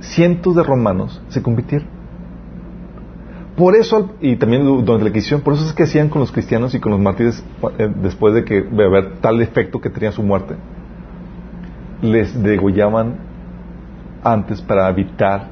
cientos 0.00 0.56
de 0.56 0.64
romanos 0.64 1.22
se 1.28 1.42
convirtieran. 1.42 1.88
Por 3.56 3.76
eso, 3.76 4.14
y 4.20 4.36
también 4.36 4.64
durante 4.64 5.04
la 5.04 5.10
Inquisición, 5.10 5.42
por 5.42 5.54
eso 5.54 5.66
es 5.66 5.72
que 5.72 5.84
hacían 5.84 6.08
con 6.08 6.20
los 6.20 6.32
cristianos 6.32 6.74
y 6.74 6.80
con 6.80 6.92
los 6.92 7.00
mártires 7.00 7.44
eh, 7.78 7.92
después 8.02 8.34
de 8.34 8.44
que 8.44 8.62
de 8.62 8.84
haber 8.84 9.18
tal 9.18 9.40
efecto 9.42 9.80
que 9.80 9.90
tenía 9.90 10.10
su 10.10 10.22
muerte. 10.22 10.56
Les 12.02 12.42
degollaban 12.42 13.16
antes 14.24 14.60
para 14.62 14.88
evitar 14.88 15.49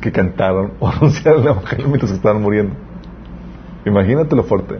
que 0.00 0.12
cantaran 0.12 0.72
o 0.80 0.88
anunciaran 0.88 1.42
el 1.42 1.48
evangelio 1.48 1.88
mientras 1.88 2.12
estaban 2.12 2.42
muriendo. 2.42 2.74
Imagínate 3.84 4.36
lo 4.36 4.44
fuerte. 4.44 4.78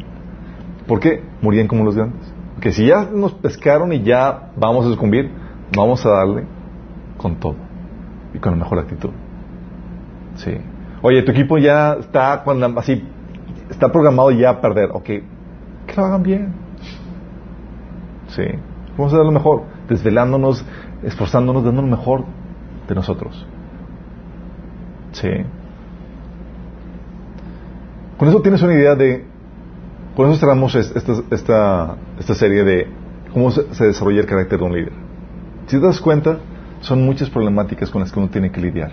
¿Por 0.87 1.01
qué? 1.01 1.23
Morían 1.43 1.67
como 1.67 1.85
los 1.85 1.97
grandes. 1.97 2.33
Que 2.61 2.73
si 2.73 2.87
ya 2.87 3.05
nos 3.05 3.33
pescaron 3.35 3.93
y 3.93 4.03
ya 4.03 4.51
vamos 4.57 4.87
a 4.87 4.91
sucumbir, 4.91 5.31
vamos 5.77 6.05
a 6.05 6.11
darle 6.11 6.45
con 7.17 7.37
todo 7.37 7.57
y 8.35 8.39
con 8.39 8.53
la 8.53 8.59
mejor 8.59 8.79
actitud. 8.81 9.11
Sí. 10.37 10.57
Oye, 11.03 11.23
tu 11.23 11.31
equipo 11.31 11.59
ya 11.59 11.95
está 11.95 12.43
cuando 12.43 12.67
así 12.79 13.05
está 13.71 13.91
programado 13.91 14.31
ya 14.31 14.51
a 14.51 14.61
perder. 14.61 14.91
Ok, 14.93 15.05
que 15.05 15.95
lo 15.97 16.05
hagan 16.05 16.23
bien. 16.23 16.53
Sí. 18.29 18.45
Vamos 18.97 19.13
a 19.15 19.19
dar 19.19 19.27
lo 19.27 19.33
mejor, 19.33 19.63
desvelándonos, 19.89 20.65
esforzándonos, 21.05 21.65
dando 21.65 21.83
lo 21.83 21.89
mejor 21.89 22.25
de 22.89 22.95
nosotros. 22.95 23.47
Sí. 25.13 25.29
Con 28.17 28.29
eso 28.29 28.41
tienes 28.43 28.63
una 28.63 28.75
idea 28.75 28.95
de. 28.95 29.25
Con 30.17 30.31
eso 30.31 30.41
cerramos 30.41 30.75
esta, 30.75 31.13
esta, 31.31 32.35
serie 32.35 32.65
de 32.65 32.89
cómo 33.33 33.51
se 33.53 33.85
desarrolla 33.85 34.21
el 34.21 34.27
carácter 34.27 34.59
de 34.59 34.65
un 34.65 34.73
líder. 34.73 34.93
Si 35.67 35.79
te 35.79 35.87
das 35.87 36.01
cuenta, 36.01 36.39
son 36.81 37.05
muchas 37.05 37.31
problemáticas 37.31 37.91
con 37.91 38.01
las 38.01 38.11
que 38.11 38.19
uno 38.19 38.29
tiene 38.29 38.51
que 38.51 38.61
lidiar. 38.61 38.91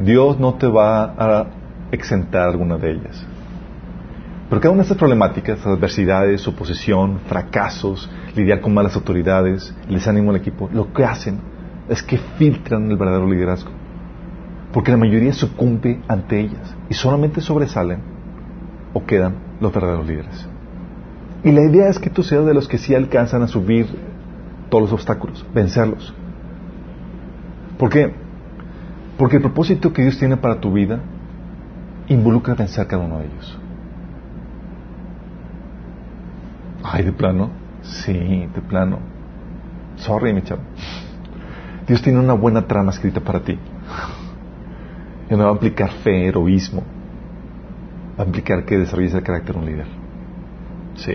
Dios 0.00 0.38
no 0.38 0.54
te 0.54 0.66
va 0.66 1.04
a 1.04 1.46
exentar 1.90 2.48
alguna 2.48 2.78
de 2.78 2.92
ellas. 2.92 3.26
Pero 4.48 4.60
cada 4.62 4.72
una 4.72 4.78
de 4.78 4.84
estas 4.84 4.96
problemáticas, 4.96 5.66
adversidades, 5.66 6.46
oposición, 6.48 7.20
fracasos, 7.28 8.08
lidiar 8.34 8.62
con 8.62 8.72
malas 8.72 8.96
autoridades, 8.96 9.74
el 9.88 9.96
desánimo 9.96 10.30
al 10.30 10.36
equipo, 10.36 10.70
lo 10.72 10.90
que 10.92 11.04
hacen 11.04 11.38
es 11.88 12.02
que 12.02 12.16
filtran 12.16 12.90
el 12.90 12.96
verdadero 12.96 13.28
liderazgo. 13.28 13.70
Porque 14.72 14.90
la 14.90 14.96
mayoría 14.96 15.32
sucumbe 15.32 16.00
ante 16.08 16.40
ellas 16.40 16.74
y 16.88 16.94
solamente 16.94 17.40
sobresalen 17.40 18.00
o 18.92 19.04
quedan 19.04 19.36
los 19.60 19.72
verdaderos 19.72 20.06
líderes. 20.06 20.48
Y 21.44 21.52
la 21.52 21.62
idea 21.62 21.88
es 21.88 21.98
que 21.98 22.10
tú 22.10 22.22
seas 22.22 22.44
de 22.44 22.54
los 22.54 22.68
que 22.68 22.78
sí 22.78 22.94
alcanzan 22.94 23.42
a 23.42 23.48
subir 23.48 23.86
todos 24.68 24.82
los 24.82 24.92
obstáculos, 24.92 25.46
vencerlos. 25.54 26.14
¿Por 27.78 27.90
qué? 27.90 28.12
Porque 29.16 29.36
el 29.36 29.42
propósito 29.42 29.92
que 29.92 30.02
Dios 30.02 30.18
tiene 30.18 30.36
para 30.36 30.60
tu 30.60 30.72
vida 30.72 31.00
involucra 32.08 32.54
vencer 32.54 32.86
cada 32.86 33.04
uno 33.04 33.18
de 33.18 33.26
ellos. 33.26 33.58
Ay, 36.82 37.04
de 37.04 37.12
plano. 37.12 37.50
Sí, 37.82 38.12
de 38.12 38.60
plano. 38.60 38.98
Sorry, 39.96 40.32
mi 40.32 40.42
chavo. 40.42 40.62
Dios 41.86 42.02
tiene 42.02 42.18
una 42.18 42.34
buena 42.34 42.66
trama 42.66 42.90
escrita 42.90 43.20
para 43.20 43.40
ti. 43.40 43.58
Y 45.30 45.36
no 45.36 45.44
va 45.44 45.50
a 45.50 45.52
implicar 45.52 45.90
fe, 45.90 46.26
heroísmo. 46.26 46.82
Va 48.18 48.24
a 48.24 48.26
implicar 48.26 48.64
que 48.64 48.78
desarrolles 48.78 49.14
el 49.14 49.22
carácter 49.22 49.54
de 49.54 49.60
un 49.60 49.66
líder. 49.66 49.86
Sí. 50.96 51.14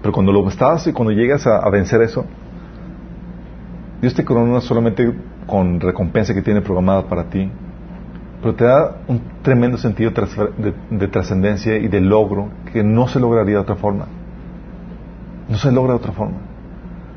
Pero 0.00 0.12
cuando 0.12 0.32
lo 0.32 0.46
estás 0.48 0.86
y 0.86 0.92
cuando 0.92 1.12
llegas 1.12 1.46
a, 1.46 1.68
vencer 1.70 2.02
eso, 2.02 2.26
Dios 4.00 4.14
te 4.14 4.24
corona 4.24 4.60
solamente 4.60 5.14
con 5.46 5.80
recompensa 5.80 6.34
que 6.34 6.42
tiene 6.42 6.60
programada 6.60 7.08
para 7.08 7.24
ti, 7.24 7.50
pero 8.42 8.54
te 8.54 8.64
da 8.64 8.98
un 9.08 9.22
tremendo 9.42 9.78
sentido 9.78 10.10
de, 10.10 11.08
trascendencia 11.08 11.78
y 11.78 11.88
de 11.88 12.02
logro 12.02 12.50
que 12.70 12.84
no 12.84 13.08
se 13.08 13.18
lograría 13.18 13.54
de 13.54 13.60
otra 13.60 13.76
forma. 13.76 14.06
No 15.48 15.56
se 15.56 15.72
logra 15.72 15.94
de 15.94 15.98
otra 16.00 16.12
forma. 16.12 16.36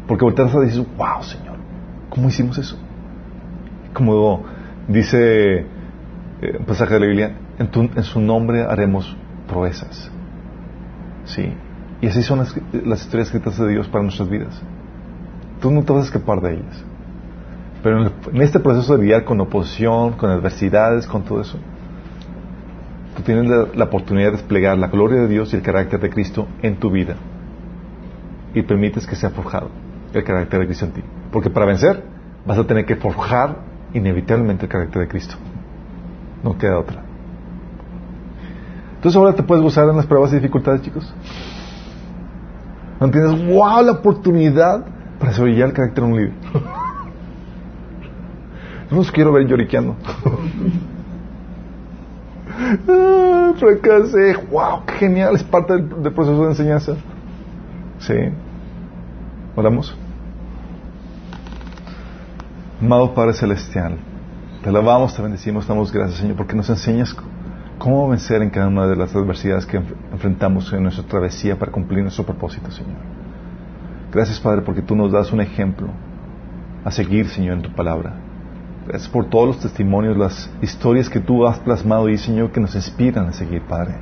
Porque 0.08 0.24
volteas 0.24 0.54
y 0.56 0.60
dices, 0.62 0.86
wow, 0.98 1.22
Señor, 1.22 1.58
¿cómo 2.10 2.30
hicimos 2.30 2.58
eso? 2.58 2.78
Como 3.94 4.46
dice 4.88 5.66
eh, 6.42 6.58
un 6.60 6.66
pasaje 6.66 6.94
de 6.96 7.00
la 7.00 7.06
Biblia, 7.08 7.36
en, 7.58 8.04
su 8.04 8.22
nombre 8.22 8.64
haremos 8.64 9.16
proezas. 9.48 10.12
Sí, 11.26 11.54
y 12.02 12.08
así 12.08 12.22
son 12.22 12.40
las, 12.40 12.56
historias 13.02 13.28
escritas 13.28 13.58
de 13.58 13.68
Dios 13.70 13.88
para 13.88 14.04
nuestras 14.04 14.30
vidas. 14.30 14.62
Tú 15.62 15.72
no 15.72 15.84
te 15.84 15.94
vas 15.94 16.04
a 16.04 16.06
escapar 16.06 16.42
de 16.42 16.54
ellas. 16.54 16.86
Pero 17.82 18.06
en, 18.06 18.42
este 18.42 18.60
proceso 18.60 18.96
de 18.96 19.04
lidiar 19.04 19.24
con 19.24 19.42
oposición, 19.42 20.14
con 20.14 20.30
adversidades, 20.30 21.08
con 21.08 21.24
todo 21.24 21.42
eso, 21.42 21.58
tú 23.16 23.24
tienes 23.24 23.50
la, 23.76 23.86
oportunidad 23.86 24.28
de 24.28 24.38
desplegar 24.38 24.78
la 24.78 24.88
gloria 24.88 25.22
de 25.22 25.28
Dios 25.28 25.54
y 25.54 25.58
el 25.58 25.64
carácter 25.64 26.00
de 26.00 26.10
Cristo 26.10 26.48
en 26.62 26.78
tu 26.78 26.92
vida. 26.92 27.16
Y 28.54 28.62
permites 28.62 29.06
que 29.06 29.16
sea 29.16 29.32
forjado 29.32 29.70
el 30.14 30.24
carácter 30.24 30.60
de 30.60 30.66
Cristo 30.68 30.86
en 30.86 30.92
ti. 30.92 31.02
Porque 31.32 31.50
para 31.50 31.66
vencer 31.66 32.04
vas 32.46 32.58
a 32.58 32.66
tener 32.66 32.86
que 32.86 32.96
forjar 32.96 33.67
inevitablemente 33.94 34.66
el 34.66 34.72
carácter 34.72 35.02
de 35.04 35.08
Cristo. 35.08 35.36
No 36.44 36.58
queda 36.58 36.80
otra. 36.80 37.04
Entonces 38.96 39.18
ahora 39.18 39.34
te 39.34 39.44
puedes 39.44 39.64
gozar 39.64 39.88
en 39.90 39.98
las 39.98 40.06
pruebas 40.06 40.32
y 40.34 40.36
dificultades, 40.36 40.82
chicos. 40.82 41.14
¿No 43.00 43.12
tienes, 43.12 43.48
wow, 43.48 43.84
la 43.84 43.92
oportunidad 43.94 44.86
para 45.20 45.32
desarrollar 45.32 45.70
el 45.70 45.74
carácter 45.74 46.04
de 46.04 46.10
un 46.10 46.18
líder? 46.18 46.34
No 48.90 48.98
los 48.98 49.12
quiero 49.12 49.34
ver 49.34 49.46
lloriqueando. 49.46 49.98
ah, 52.88 53.54
fracasé, 53.58 54.38
wow, 54.50 54.86
qué 54.86 54.94
genial, 54.94 55.36
es 55.36 55.44
parte 55.44 55.74
del, 55.74 56.14
proceso 56.14 56.42
de 56.44 56.50
enseñanza. 56.50 56.96
Sí. 58.00 58.16
Oramos. 59.56 59.96
Amado 62.80 63.16
Padre 63.16 63.34
Celestial, 63.34 63.98
te 64.62 64.70
alabamos, 64.70 65.16
te 65.16 65.22
bendecimos, 65.24 65.66
damos 65.66 65.92
gracias, 65.92 66.20
Señor, 66.20 66.36
porque 66.38 66.56
nos 66.56 66.70
enseñas 66.70 67.16
cómo 67.80 68.08
vencer 68.08 68.44
en 68.44 68.52
cada 68.52 68.68
una 68.68 68.86
de 68.86 68.96
las 68.96 69.16
adversidades 69.16 69.66
que 69.66 69.82
enfrentamos 70.12 70.72
en 70.74 70.84
nuestra 70.84 71.04
travesía 71.04 71.58
para 71.58 71.72
cumplir 71.72 72.04
nuestro 72.04 72.24
propósito, 72.24 72.70
Señor. 72.70 72.98
Gracias, 74.14 74.40
Padre, 74.40 74.62
porque 74.62 74.84
tú 74.84 74.96
nos 74.96 75.12
das 75.12 75.34
un 75.34 75.42
ejemplo 75.42 75.88
a 76.86 76.92
seguir, 76.92 77.28
Señor, 77.30 77.56
en 77.56 77.64
tu 77.64 77.74
palabra. 77.74 78.14
Gracias 78.88 79.10
por 79.10 79.28
todos 79.28 79.48
los 79.48 79.60
testimonios, 79.60 80.16
las 80.16 80.48
historias 80.62 81.10
que 81.10 81.20
tú 81.20 81.48
has 81.48 81.58
plasmado 81.58 82.08
y, 82.10 82.18
Señor, 82.20 82.52
que 82.52 82.60
nos 82.60 82.76
inspiran 82.76 83.26
a 83.26 83.34
seguir, 83.34 83.64
Padre. 83.64 83.96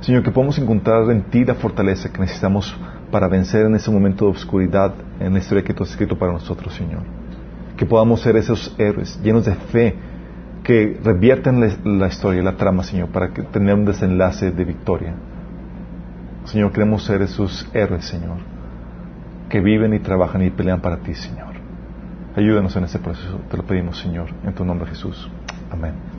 Señor, 0.00 0.24
que 0.24 0.32
podamos 0.32 0.58
encontrar 0.58 1.08
en 1.12 1.22
ti 1.30 1.44
la 1.44 1.54
fortaleza 1.54 2.12
que 2.12 2.18
necesitamos 2.18 2.76
para 3.12 3.28
vencer 3.28 3.64
en 3.64 3.76
ese 3.76 3.92
momento 3.92 4.24
de 4.24 4.32
oscuridad 4.32 4.92
en 5.20 5.34
la 5.34 5.38
historia 5.38 5.62
que 5.62 5.72
tú 5.72 5.84
has 5.84 5.90
escrito 5.90 6.18
para 6.18 6.32
nosotros, 6.32 6.74
Señor. 6.74 7.15
Que 7.76 7.86
podamos 7.86 8.20
ser 8.20 8.36
esos 8.36 8.74
héroes 8.78 9.20
llenos 9.22 9.44
de 9.44 9.54
fe 9.54 9.94
que 10.66 10.98
revierten 11.04 11.60
la, 11.60 12.08
historia, 12.08 12.42
la 12.42 12.56
trama, 12.56 12.82
Señor, 12.82 13.10
para 13.10 13.32
que 13.32 13.42
tener 13.42 13.74
un 13.74 13.84
desenlace 13.84 14.50
de 14.50 14.64
victoria. 14.64 15.14
Señor, 16.44 16.72
queremos 16.72 17.04
ser 17.04 17.22
esos 17.22 17.68
héroes, 17.72 18.04
Señor, 18.04 18.38
que 19.48 19.60
viven 19.60 19.94
y 19.94 20.00
trabajan 20.00 20.42
y 20.42 20.50
pelean 20.50 20.80
para 20.80 20.96
ti, 20.98 21.14
Señor. 21.14 21.54
Ayúdanos 22.34 22.74
en 22.74 22.84
ese 22.84 22.98
proceso, 22.98 23.40
te 23.48 23.56
lo 23.56 23.62
pedimos, 23.62 23.98
Señor, 23.98 24.28
en 24.44 24.54
tu 24.54 24.64
nombre 24.64 24.88
Jesús. 24.88 25.30
Amén. 25.70 26.15